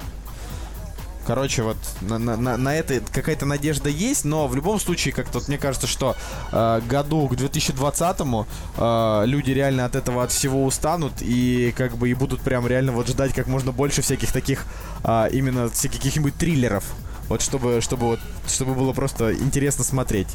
Короче, 1.26 1.62
вот 1.62 1.78
на, 2.02 2.18
на- 2.18 2.36
на- 2.58 2.74
это 2.74 3.00
какая-то 3.00 3.46
надежда 3.46 3.88
есть, 3.88 4.26
но 4.26 4.46
в 4.46 4.54
любом 4.54 4.78
случае, 4.78 5.14
как-то 5.14 5.38
вот 5.38 5.48
мне 5.48 5.56
кажется, 5.56 5.86
что 5.86 6.16
э, 6.52 6.82
году 6.86 7.26
к 7.28 7.32
2020-му 7.32 8.46
э, 8.76 9.22
люди 9.24 9.50
реально 9.50 9.86
от 9.86 9.96
этого 9.96 10.22
от 10.22 10.32
всего 10.32 10.64
устанут 10.64 11.14
и 11.22 11.72
как 11.78 11.96
бы 11.96 12.10
и 12.10 12.14
будут 12.14 12.42
прям 12.42 12.66
реально 12.66 12.92
вот 12.92 13.08
ждать 13.08 13.32
как 13.32 13.46
можно 13.46 13.72
больше 13.72 14.02
всяких 14.02 14.32
таких 14.32 14.66
э, 15.02 15.30
именно 15.32 15.70
всяких 15.70 15.96
каких-нибудь 15.98 16.34
триллеров. 16.34 16.84
Вот 17.28 17.40
чтобы, 17.40 17.80
чтобы 17.80 18.06
вот, 18.06 18.20
чтобы 18.46 18.74
было 18.74 18.92
просто 18.92 19.32
интересно 19.34 19.82
смотреть. 19.82 20.28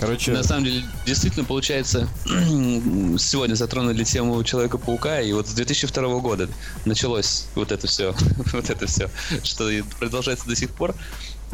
Короче, 0.00 0.32
На 0.32 0.42
самом 0.42 0.64
деле, 0.64 0.84
действительно, 1.06 1.44
получается, 1.44 2.08
сегодня 2.26 3.54
затронули 3.54 4.04
тему 4.04 4.42
Человека-паука, 4.42 5.20
и 5.20 5.32
вот 5.32 5.48
с 5.48 5.52
2002 5.52 6.18
года 6.20 6.48
началось 6.84 7.46
вот 7.54 7.72
это 7.72 7.86
все, 7.86 8.14
вот 8.52 8.70
это 8.70 8.86
все, 8.86 9.08
что 9.42 9.70
продолжается 9.98 10.46
до 10.46 10.56
сих 10.56 10.70
пор. 10.70 10.94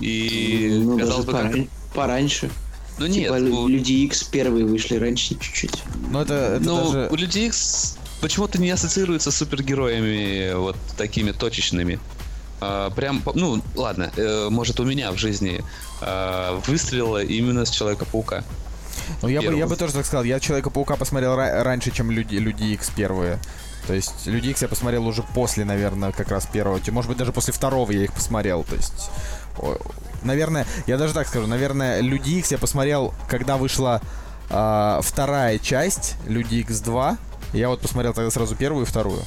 И 0.01 0.81
ну, 0.83 0.99
казалось 0.99 1.27
даже 1.27 1.27
бы, 1.27 1.33
как... 1.33 1.53
поран- 1.53 1.69
пораньше. 1.95 2.51
Ну 2.99 3.07
нет, 3.07 3.25
типа, 3.25 3.39
ну, 3.39 3.69
Люди 3.69 3.93
Икс 3.93 4.23
первые 4.25 4.65
вышли 4.65 4.97
раньше 4.97 5.35
чуть-чуть. 5.39 5.83
ну 6.11 6.21
это, 6.21 6.35
это 6.35 6.65
ну, 6.65 6.93
даже... 6.93 7.09
у 7.11 7.17
Людей 7.17 7.49
Икс 7.49 7.97
почему-то 8.21 8.61
не 8.61 8.71
ассоциируется 8.71 9.31
с 9.31 9.37
супергероями 9.37 10.55
вот 10.55 10.77
такими 10.97 11.33
точечными. 11.33 11.99
А, 12.61 12.91
прям, 12.91 13.23
ну, 13.35 13.63
ладно, 13.75 14.13
э, 14.17 14.49
может 14.51 14.81
у 14.81 14.85
меня 14.85 15.13
в 15.13 15.17
жизни 15.17 15.65
а, 16.01 16.61
выстрелило 16.67 17.23
именно 17.23 17.65
с 17.65 17.71
Человека-паука. 17.71 18.45
Ну, 19.23 19.29
я 19.29 19.43
бы, 19.43 19.57
я 19.57 19.67
бы 19.67 19.77
тоже 19.77 19.93
так 19.93 20.07
сказал. 20.07 20.25
Я 20.25 20.41
Человека-паука 20.41 20.97
посмотрел 20.97 21.33
ра- 21.33 21.63
раньше, 21.63 21.91
чем 21.91 22.11
Люди, 22.11 22.37
Люди 22.37 22.65
Икс 22.65 22.91
первые. 22.91 23.39
То 23.87 23.95
есть 23.95 24.27
Люди 24.27 24.49
Икс 24.49 24.63
я 24.63 24.69
посмотрел 24.69 25.07
уже 25.07 25.23
после, 25.23 25.65
наверное, 25.65 26.13
как 26.13 26.29
раз 26.31 26.47
первого. 26.47 26.81
Может 26.91 27.09
быть, 27.09 27.19
даже 27.19 27.33
после 27.33 27.53
второго 27.53 27.91
я 27.93 28.05
их 28.05 28.13
посмотрел. 28.13 28.65
То 28.65 28.77
есть, 28.77 29.11
наверное, 30.23 30.67
я 30.87 30.97
даже 30.97 31.15
так 31.15 31.27
скажу, 31.27 31.47
наверное, 31.47 32.01
Люди 32.01 32.31
Икс 32.31 32.51
я 32.51 32.59
посмотрел, 32.59 33.15
когда 33.29 33.57
вышла 33.57 34.01
а, 34.49 35.01
вторая 35.03 35.59
часть 35.59 36.17
Люди 36.27 36.57
Икс 36.57 36.81
2. 36.81 37.17
Я 37.53 37.69
вот 37.69 37.81
посмотрел 37.81 38.15
тогда 38.15 38.31
сразу 38.31 38.55
первую 38.55 38.85
и 38.85 38.89
вторую. 38.89 39.23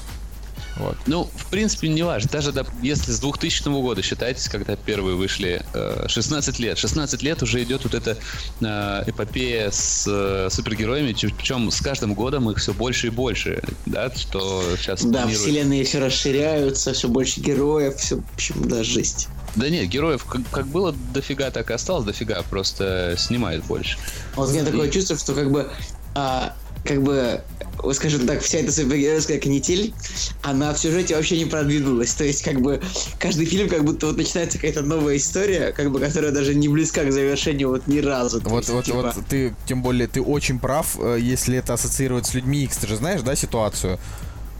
Вот. 0.78 0.98
Ну, 1.06 1.30
в 1.36 1.46
принципе, 1.48 1.88
не 1.88 2.02
важно. 2.04 2.30
Даже 2.32 2.50
доп- 2.52 2.70
если 2.82 3.12
с 3.12 3.20
2000 3.20 3.70
года 3.82 4.02
считайте, 4.02 4.50
когда 4.50 4.76
первые 4.76 5.16
вышли, 5.16 5.62
э, 5.74 6.06
16 6.08 6.58
лет. 6.60 6.78
16 6.78 7.22
лет 7.22 7.44
уже 7.44 7.62
идет 7.64 7.84
вот 7.84 7.94
эта 7.94 8.18
э, 8.62 9.04
эпопея 9.08 9.70
с 9.70 10.06
э, 10.08 10.50
супергероями, 10.50 11.14
причем 11.14 11.70
с 11.70 11.80
каждым 11.80 12.14
годом 12.16 12.50
их 12.50 12.58
все 12.58 12.74
больше 12.74 13.08
и 13.08 13.10
больше, 13.12 13.62
да, 13.86 14.12
что 14.16 14.64
сейчас 14.78 15.04
Да, 15.04 15.22
планируют. 15.22 15.38
вселенные 15.40 15.84
все 15.84 16.00
расширяются, 16.00 16.94
все 16.94 17.08
больше 17.08 17.40
героев, 17.42 17.96
все, 17.98 18.16
в 18.18 18.34
общем, 18.34 18.68
да, 18.68 18.84
жесть. 18.84 19.28
Да 19.56 19.70
нет, 19.70 19.88
героев 19.90 20.26
как, 20.26 20.42
как 20.50 20.66
было 20.68 20.96
дофига, 21.14 21.52
так 21.52 21.70
и 21.70 21.74
осталось 21.74 22.06
дофига, 22.06 22.42
просто 22.50 23.16
снимают 23.20 23.64
больше. 23.66 24.00
Вот 24.36 24.50
у 24.50 24.52
меня 24.52 24.64
И- 24.64 24.66
такое 24.66 24.90
чувство, 24.90 25.16
что 25.18 25.36
как 25.36 25.52
бы, 25.52 25.70
а, 26.16 26.56
как 26.84 27.02
бы, 27.02 27.42
вот 27.78 27.96
скажем 27.96 28.28
так, 28.28 28.42
вся 28.42 28.60
эта 28.60 28.72
супергеройская 28.72 29.40
канитель, 29.40 29.94
она 30.42 30.74
в 30.74 30.80
сюжете 30.80 31.16
вообще 31.16 31.38
не 31.38 31.46
продвинулась. 31.46 32.14
То 32.14 32.24
есть, 32.24 32.44
как 32.44 32.62
бы, 32.62 32.82
каждый 33.20 33.46
фильм, 33.46 33.70
как 33.70 33.84
будто 33.84 34.08
вот 34.08 34.18
начинается 34.18 34.58
какая-то 34.58 34.82
новая 34.82 35.18
история, 35.18 35.72
как 35.72 35.92
бы, 35.92 36.00
которая 36.00 36.32
даже 36.32 36.54
не 36.56 36.68
близка 36.68 37.04
к 37.06 37.12
завершению 37.12 37.70
вот 37.70 37.88
ни 37.88 38.00
разу. 38.00 38.42
То 38.42 38.50
Вот, 38.50 38.58
есть, 38.60 38.70
вот, 38.70 38.86
типа, 38.86 39.14
вот 39.16 39.26
ты, 39.28 39.56
тем 39.66 39.82
более, 39.82 40.08
ты 40.08 40.22
очень 40.22 40.60
прав, 40.60 40.98
э, 41.00 41.18
если 41.20 41.58
это 41.58 41.74
ассоциировать 41.74 42.26
с 42.26 42.34
людьми 42.34 42.64
X. 42.64 42.78
Ты 42.78 42.88
же 42.88 42.96
знаешь, 42.98 43.22
да, 43.22 43.36
ситуацию? 43.36 44.00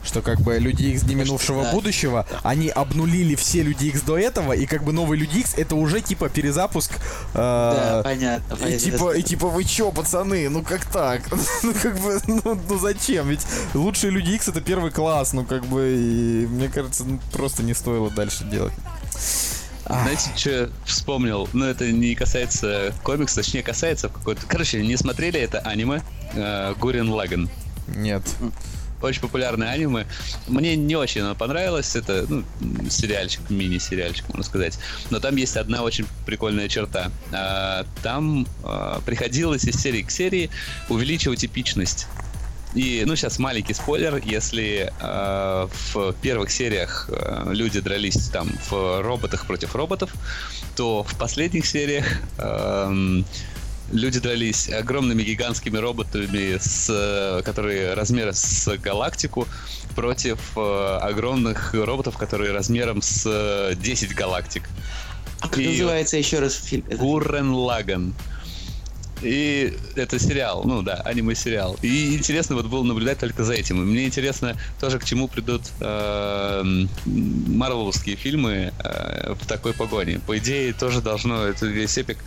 Что 0.04 0.22
как 0.22 0.40
бы 0.40 0.58
люди 0.58 0.84
X 0.84 1.02
дни 1.02 1.14
минувшего 1.14 1.64
да. 1.64 1.72
будущего, 1.72 2.26
они 2.42 2.68
обнулили 2.68 3.34
все 3.34 3.62
люди 3.62 3.86
X 3.86 4.02
до 4.02 4.18
этого, 4.18 4.52
и 4.52 4.66
как 4.66 4.84
бы 4.84 4.92
новый 4.92 5.18
люди 5.18 5.38
X 5.38 5.54
это 5.56 5.74
уже 5.74 6.00
типа 6.00 6.28
перезапуск. 6.28 6.92
э, 6.92 7.34
Да, 7.34 8.00
понятно. 8.04 8.54
и 8.54 8.58
понятно. 8.58 8.78
типа, 8.78 9.16
и 9.16 9.22
типа, 9.22 9.48
вы 9.48 9.64
чё, 9.64 9.90
пацаны, 9.90 10.48
ну 10.48 10.62
как 10.62 10.84
так? 10.84 11.22
ну 11.62 11.72
как 11.74 11.98
бы, 11.98 12.20
ну, 12.26 12.60
ну 12.68 12.78
зачем? 12.78 13.28
Ведь 13.28 13.46
лучшие 13.72 14.10
люди 14.10 14.32
X 14.32 14.48
это 14.48 14.60
первый 14.60 14.90
класс, 14.90 15.32
ну 15.32 15.44
как 15.44 15.64
бы, 15.66 15.96
и 15.96 16.46
мне 16.46 16.68
кажется, 16.68 17.04
ну, 17.04 17.18
просто 17.32 17.62
не 17.62 17.74
стоило 17.74 18.10
дальше 18.10 18.44
делать. 18.44 18.74
Знаете, 19.86 20.30
что 20.34 20.50
я 20.50 20.68
вспомнил? 20.86 21.48
Ну, 21.52 21.66
это 21.66 21.90
не 21.90 22.14
касается 22.14 22.94
комикса, 23.02 23.36
точнее, 23.36 23.62
касается 23.62 24.08
какой-то... 24.08 24.40
Короче, 24.46 24.84
не 24.84 24.96
смотрели 24.96 25.38
это 25.38 25.58
аниме 25.58 26.02
э, 26.32 26.74
Гурен 26.80 27.10
Лаган. 27.10 27.50
Нет. 27.88 28.22
Очень 29.04 29.20
популярное 29.20 29.70
аниме. 29.70 30.06
Мне 30.48 30.76
не 30.76 30.96
очень 30.96 31.20
оно 31.20 31.34
понравилось. 31.34 31.94
Это 31.94 32.26
ну, 32.28 32.44
сериальчик, 32.88 33.42
мини-сериальчик, 33.50 34.26
можно 34.28 34.42
сказать. 34.42 34.78
Но 35.10 35.20
там 35.20 35.36
есть 35.36 35.56
одна 35.56 35.82
очень 35.82 36.06
прикольная 36.24 36.68
черта. 36.68 37.10
А, 37.32 37.84
Там 38.02 38.46
а, 38.62 39.00
приходилось 39.04 39.64
из 39.64 39.80
серии 39.80 40.02
к 40.02 40.10
серии 40.10 40.50
увеличивать 40.88 41.44
эпичность. 41.44 42.06
И, 42.74 43.04
ну, 43.06 43.14
сейчас 43.14 43.38
маленький 43.38 43.72
спойлер, 43.72 44.20
если 44.24 44.92
э, 45.00 45.68
в 45.92 46.12
первых 46.14 46.50
сериях 46.50 47.08
э, 47.08 47.52
люди 47.52 47.78
дрались 47.78 48.28
там 48.30 48.50
в 48.68 49.00
роботах 49.00 49.46
против 49.46 49.76
роботов, 49.76 50.12
то 50.74 51.04
в 51.04 51.16
последних 51.16 51.66
сериях 51.66 52.04
эм, 52.38 53.24
люди 53.92 54.20
дрались 54.20 54.68
огромными 54.68 55.22
гигантскими 55.22 55.76
роботами, 55.78 56.58
с, 56.58 56.88
э, 56.90 57.42
которые 57.44 57.94
размером 57.94 58.34
с 58.34 58.76
галактику, 58.78 59.46
против 59.94 60.38
э, 60.56 60.98
огромных 61.02 61.74
роботов, 61.74 62.16
которые 62.18 62.52
размером 62.52 63.02
с 63.02 63.24
э, 63.26 63.74
10 63.76 64.14
галактик. 64.14 64.68
А 65.40 65.48
как 65.48 65.58
и- 65.58 65.68
называется 65.68 66.16
еще 66.16 66.40
раз 66.40 66.54
фильм? 66.54 66.84
этот? 66.86 66.98
Гуррен 66.98 67.50
Лаган. 67.52 68.14
И 69.22 69.74
это 69.94 70.18
сериал, 70.18 70.64
ну 70.64 70.82
да, 70.82 70.96
аниме-сериал. 70.96 71.78
И 71.80 72.14
интересно 72.16 72.56
вот 72.56 72.66
было 72.66 72.82
наблюдать 72.82 73.18
только 73.18 73.42
за 73.44 73.54
этим. 73.54 73.80
И 73.82 73.84
мне 73.86 74.04
интересно 74.06 74.56
тоже, 74.80 74.98
к 74.98 75.04
чему 75.04 75.28
придут 75.28 75.62
эм, 75.80 76.90
марвеловские 77.06 78.16
фильмы 78.16 78.72
э, 78.78 79.34
в 79.40 79.46
такой 79.46 79.72
погоне. 79.72 80.20
По 80.26 80.36
идее, 80.36 80.74
тоже 80.74 81.00
должно, 81.00 81.44
это 81.44 81.64
весь 81.66 81.96
эпик 81.96 82.18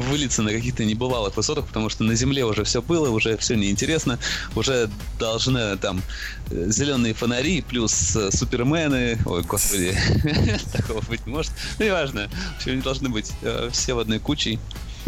вылиться 0.00 0.42
на 0.42 0.52
каких-то 0.52 0.84
небывалых 0.84 1.36
высотах, 1.36 1.66
потому 1.66 1.88
что 1.88 2.04
на 2.04 2.14
Земле 2.14 2.44
уже 2.44 2.64
все 2.64 2.82
было, 2.82 3.10
уже 3.10 3.36
все 3.36 3.54
неинтересно, 3.54 4.18
уже 4.54 4.90
должны 5.18 5.76
там 5.76 6.02
э, 6.50 6.70
зеленые 6.70 7.14
фонари 7.14 7.62
плюс 7.62 8.14
э, 8.16 8.30
супермены, 8.30 9.18
ой, 9.24 9.42
господи, 9.42 9.96
такого 10.72 11.00
быть 11.02 11.26
не 11.26 11.32
может, 11.32 11.52
ну, 11.78 11.86
неважно, 11.86 12.28
все 12.58 12.72
они 12.72 12.82
должны 12.82 13.08
быть 13.08 13.32
э, 13.42 13.70
все 13.72 13.94
в 13.94 13.98
одной 13.98 14.18
куче. 14.18 14.58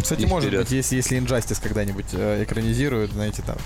Кстати, 0.01 0.25
может 0.25 0.51
быть, 0.51 0.71
если, 0.71 0.95
если 0.95 1.17
Injustice 1.19 1.59
когда-нибудь 1.61 2.05
экранизируют, 2.13 3.11
знаете, 3.11 3.43
там. 3.45 3.57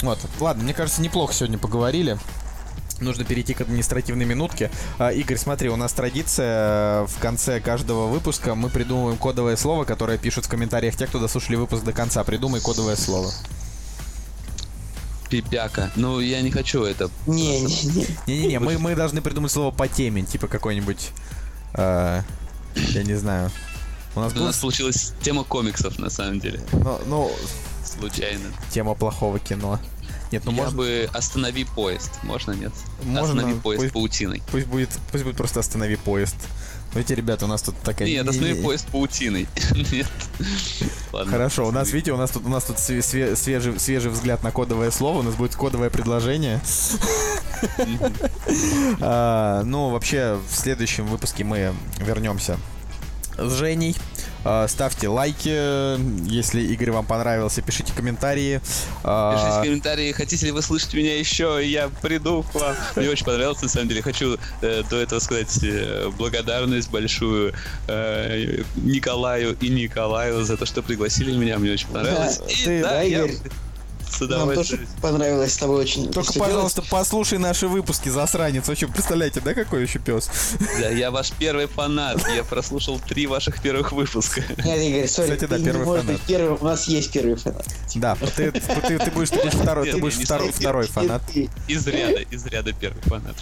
Вот, 0.00 0.18
ладно, 0.40 0.64
мне 0.64 0.72
кажется, 0.72 1.02
неплохо 1.02 1.34
сегодня 1.34 1.58
поговорили. 1.58 2.18
Нужно 3.00 3.24
перейти 3.24 3.52
к 3.54 3.60
административной 3.60 4.24
минутке. 4.24 4.70
А, 4.98 5.10
Игорь, 5.12 5.36
смотри, 5.36 5.68
у 5.68 5.76
нас 5.76 5.92
традиция 5.92 7.02
э, 7.02 7.06
в 7.06 7.18
конце 7.20 7.60
каждого 7.60 8.06
выпуска 8.06 8.54
мы 8.54 8.70
придумываем 8.70 9.18
кодовое 9.18 9.56
слово, 9.56 9.84
которое 9.84 10.16
пишут 10.16 10.46
в 10.46 10.48
комментариях 10.48 10.96
те, 10.96 11.06
кто 11.06 11.18
дослушали 11.18 11.56
выпуск 11.56 11.84
до 11.84 11.92
конца. 11.92 12.24
Придумай 12.24 12.60
кодовое 12.60 12.96
слово. 12.96 13.30
Пипяка. 15.28 15.90
Ну, 15.96 16.20
я 16.20 16.40
не 16.40 16.50
хочу 16.50 16.84
это. 16.84 17.10
Не-не-не. 17.26 18.06
Не-не-не, 18.26 18.60
мы, 18.60 18.78
мы 18.78 18.94
должны 18.94 19.20
придумать 19.20 19.52
слово 19.52 19.72
по 19.72 19.88
теме, 19.88 20.22
типа 20.22 20.46
какой-нибудь... 20.46 21.10
э, 21.74 22.22
я 22.74 23.02
не 23.02 23.14
знаю. 23.14 23.50
У 24.14 24.20
нас 24.20 24.32
У 24.32 24.36
нас 24.36 24.54
будет... 24.54 24.60
получилась 24.60 25.12
тема 25.20 25.44
комиксов, 25.44 25.98
на 25.98 26.08
самом 26.08 26.40
деле. 26.40 26.60
Ну, 26.72 26.98
ну, 27.06 27.32
Случайно. 27.84 28.44
тема 28.70 28.94
плохого 28.94 29.38
кино. 29.38 29.78
Нет, 30.32 30.44
ну 30.44 30.50
я 30.52 30.56
можно... 30.56 30.76
бы 30.76 31.08
останови 31.12 31.64
поезд. 31.64 32.10
Можно, 32.22 32.52
нет? 32.52 32.72
Можно, 33.04 33.40
Останови 33.42 33.60
поезд 33.60 33.82
пусть- 33.82 33.92
паутиной. 33.94 34.42
Пусть 34.50 34.66
будет, 34.66 34.90
пусть 35.12 35.24
будет 35.24 35.36
просто 35.36 35.60
останови 35.60 35.96
поезд. 35.96 36.36
Видите, 36.94 37.14
ребята, 37.14 37.44
у 37.44 37.48
нас 37.48 37.62
тут 37.62 37.76
такая... 37.82 38.08
Нет, 38.08 38.24
не- 38.24 38.30
останови 38.30 38.62
поезд 38.62 38.86
паутиной. 38.88 39.46
Нет. 39.92 40.06
Ладно. 41.12 41.30
Хорошо, 41.32 41.66
у 41.68 41.70
нас, 41.70 41.90
видите, 41.92 42.12
у 42.12 42.16
нас 42.16 42.30
тут 42.30 42.44
у 42.46 42.48
нас 42.48 42.64
тут 42.64 42.76
све- 42.76 43.00
све- 43.00 43.36
свежий, 43.36 43.78
свежий 43.78 44.10
взгляд 44.10 44.42
на 44.42 44.50
кодовое 44.50 44.90
слово, 44.90 45.18
у 45.18 45.22
нас 45.22 45.34
будет 45.34 45.54
кодовое 45.54 45.90
предложение. 45.90 46.60
А, 49.00 49.62
Ну, 49.64 49.90
вообще, 49.90 50.38
в 50.50 50.54
следующем 50.54 51.06
выпуске 51.06 51.44
мы 51.44 51.72
вернемся 51.98 52.58
с 53.38 53.52
Женей. 53.52 53.96
А, 54.44 54.68
Ставьте 54.68 55.08
лайки, 55.08 55.48
если 56.30 56.62
Игорь 56.62 56.92
вам 56.92 57.04
понравился, 57.04 57.62
пишите 57.62 57.92
комментарии. 57.92 58.60
А, 59.02 59.34
Пишите 59.34 59.68
комментарии, 59.68 60.12
хотите 60.12 60.46
ли 60.46 60.52
вы 60.52 60.62
слышать 60.62 60.94
меня 60.94 61.18
еще, 61.18 61.60
я 61.64 61.88
приду 62.00 62.44
к 62.44 62.54
вам. 62.54 62.76
Мне 62.94 63.10
очень 63.10 63.26
понравилось, 63.26 63.60
на 63.62 63.68
самом 63.68 63.88
деле. 63.88 64.02
Хочу 64.02 64.38
э, 64.62 64.82
до 64.88 64.96
этого 65.00 65.18
сказать 65.18 65.58
э, 65.64 66.10
благодарность 66.16 66.90
большую 66.90 67.54
э, 67.88 68.62
Николаю 68.76 69.56
и 69.60 69.68
Николаю 69.68 70.44
за 70.44 70.56
то, 70.56 70.64
что 70.64 70.82
пригласили 70.82 71.36
меня. 71.36 71.58
Мне 71.58 71.72
очень 71.72 71.88
понравилось. 71.88 72.38
Да, 72.38 72.44
И 72.46 72.64
ты- 72.64 72.82
да, 72.82 72.90
да, 72.90 73.02
я 73.02 73.24
Игорь? 73.24 73.36
С 74.10 74.20
Нам 74.20 74.54
тоже 74.54 74.86
понравилось 75.02 75.52
с 75.54 75.56
тобой 75.56 75.80
очень. 75.82 76.10
Только, 76.10 76.32
пожалуйста, 76.34 76.82
послушай 76.90 77.38
наши 77.38 77.68
выпуски, 77.68 78.08
засранец. 78.08 78.68
Вообще, 78.68 78.86
представляете, 78.86 79.40
да, 79.40 79.54
какой 79.54 79.82
еще 79.82 79.98
пес? 79.98 80.30
Да, 80.80 80.88
я 80.88 81.10
ваш 81.10 81.32
первый 81.32 81.66
фанат. 81.66 82.20
Я 82.34 82.44
прослушал 82.44 82.98
три 83.00 83.26
ваших 83.26 83.60
первых 83.60 83.92
выпуска. 83.92 84.40
делать- 84.40 84.64
Нет, 84.64 84.78
Игорь, 84.80 85.08
сори, 85.08 85.34
Кстати, 85.34 85.50
да, 85.50 85.58
первый 85.58 85.84
можешь 85.84 86.04
фанат. 86.04 86.20
быть 86.20 86.26
первым. 86.26 86.58
У 86.60 86.64
нас 86.64 86.88
есть 86.88 87.12
первый 87.12 87.34
фанат. 87.36 87.66
Да, 87.94 88.16
ты, 88.36 88.50
ты, 88.52 88.98
ты 88.98 89.10
будешь, 89.10 89.30
ты 89.30 89.38
будешь 89.38 89.52
второй, 89.54 89.90
ты 89.90 89.96
будешь 89.98 90.14
второй, 90.14 90.52
второй 90.52 90.86
фанат. 90.86 91.22
Из 91.68 91.86
ряда, 91.86 92.20
из 92.30 92.46
ряда 92.46 92.72
первый 92.72 93.02
фанат. 93.02 93.36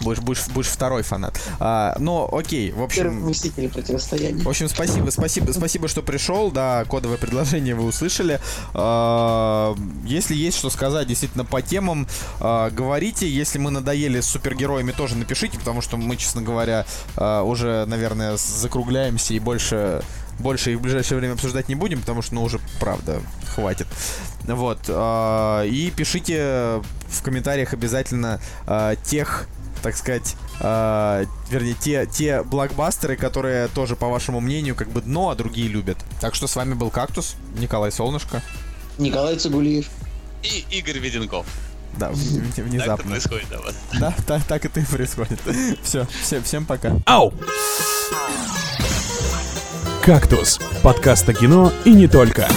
Будешь, 0.00 0.20
будешь, 0.20 0.46
будешь 0.48 0.68
второй 0.68 1.02
фанат. 1.02 1.40
А, 1.58 1.96
ну, 1.98 2.28
окей, 2.30 2.72
в 2.72 2.82
общем... 2.82 3.28
мстители 3.28 3.66
противостояния. 3.66 4.42
В 4.42 4.48
общем, 4.48 4.68
спасибо, 4.68 5.10
спасибо, 5.10 5.52
спасибо, 5.52 5.88
что 5.88 6.02
пришел. 6.02 6.50
Да, 6.50 6.84
кодовое 6.84 7.18
предложение 7.18 7.74
вы 7.74 7.84
услышали. 7.84 8.40
А, 8.74 9.74
Если 10.04 10.34
есть 10.34 10.58
что 10.58 10.70
сказать 10.70 11.08
действительно 11.08 11.44
по 11.44 11.62
темам, 11.62 12.06
а, 12.40 12.70
говорите. 12.70 13.28
Если 13.28 13.58
мы 13.58 13.70
надоели 13.70 14.20
с 14.20 14.26
супергероями, 14.26 14.92
тоже 14.92 15.16
напишите, 15.16 15.58
потому 15.58 15.80
что 15.80 15.96
мы, 15.96 16.16
честно 16.16 16.42
говоря, 16.42 16.86
а, 17.16 17.42
уже, 17.42 17.84
наверное, 17.86 18.36
закругляемся 18.36 19.34
и 19.34 19.38
больше 19.38 20.02
больше 20.38 20.72
их 20.72 20.78
в 20.78 20.82
ближайшее 20.82 21.18
время 21.18 21.32
обсуждать 21.32 21.68
не 21.68 21.74
будем, 21.74 22.00
потому 22.00 22.22
что, 22.22 22.36
ну, 22.36 22.44
уже, 22.44 22.60
правда, 22.80 23.20
хватит. 23.54 23.86
Вот. 24.44 24.78
а, 24.88 25.64
И 25.64 25.90
пишите 25.90 26.80
в 27.08 27.22
комментариях 27.22 27.72
обязательно 27.72 28.40
а, 28.66 28.94
тех, 28.96 29.48
так 29.78 29.96
сказать, 29.96 30.36
а, 30.60 31.24
вернее, 31.50 31.74
те, 31.74 32.06
те 32.06 32.42
блокбастеры, 32.42 33.16
которые 33.16 33.68
тоже, 33.68 33.96
по 33.96 34.08
вашему 34.08 34.40
мнению, 34.40 34.74
как 34.74 34.88
бы 34.90 35.00
дно, 35.00 35.30
а 35.30 35.34
другие 35.34 35.68
любят. 35.68 35.98
Так 36.20 36.34
что 36.34 36.46
с 36.46 36.56
вами 36.56 36.74
был 36.74 36.90
Кактус, 36.90 37.36
Николай 37.58 37.90
Солнышко. 37.92 38.42
Николай 38.98 39.36
Цугулиев. 39.36 39.88
И 40.42 40.64
Игорь 40.70 40.98
Веденков. 40.98 41.46
Да, 41.96 42.10
в- 42.10 42.14
Так 42.16 42.48
это 42.58 42.62
внезапно. 42.62 43.10
происходит 43.10 43.46
у 43.58 43.62
вас. 43.62 43.74
Да, 43.98 44.14
так, 44.26 44.44
так 44.44 44.64
это 44.64 44.80
и 44.80 44.84
происходит. 44.84 45.40
Все, 45.82 46.06
всем, 46.22 46.42
всем 46.44 46.66
пока. 46.66 46.92
Ау! 47.06 47.32
«Кактус»— 50.02 50.58
подкаст 50.82 51.28
о 51.28 51.34
кино 51.34 51.72
и 51.84 51.92
не 51.92 52.06
только. 52.08 52.48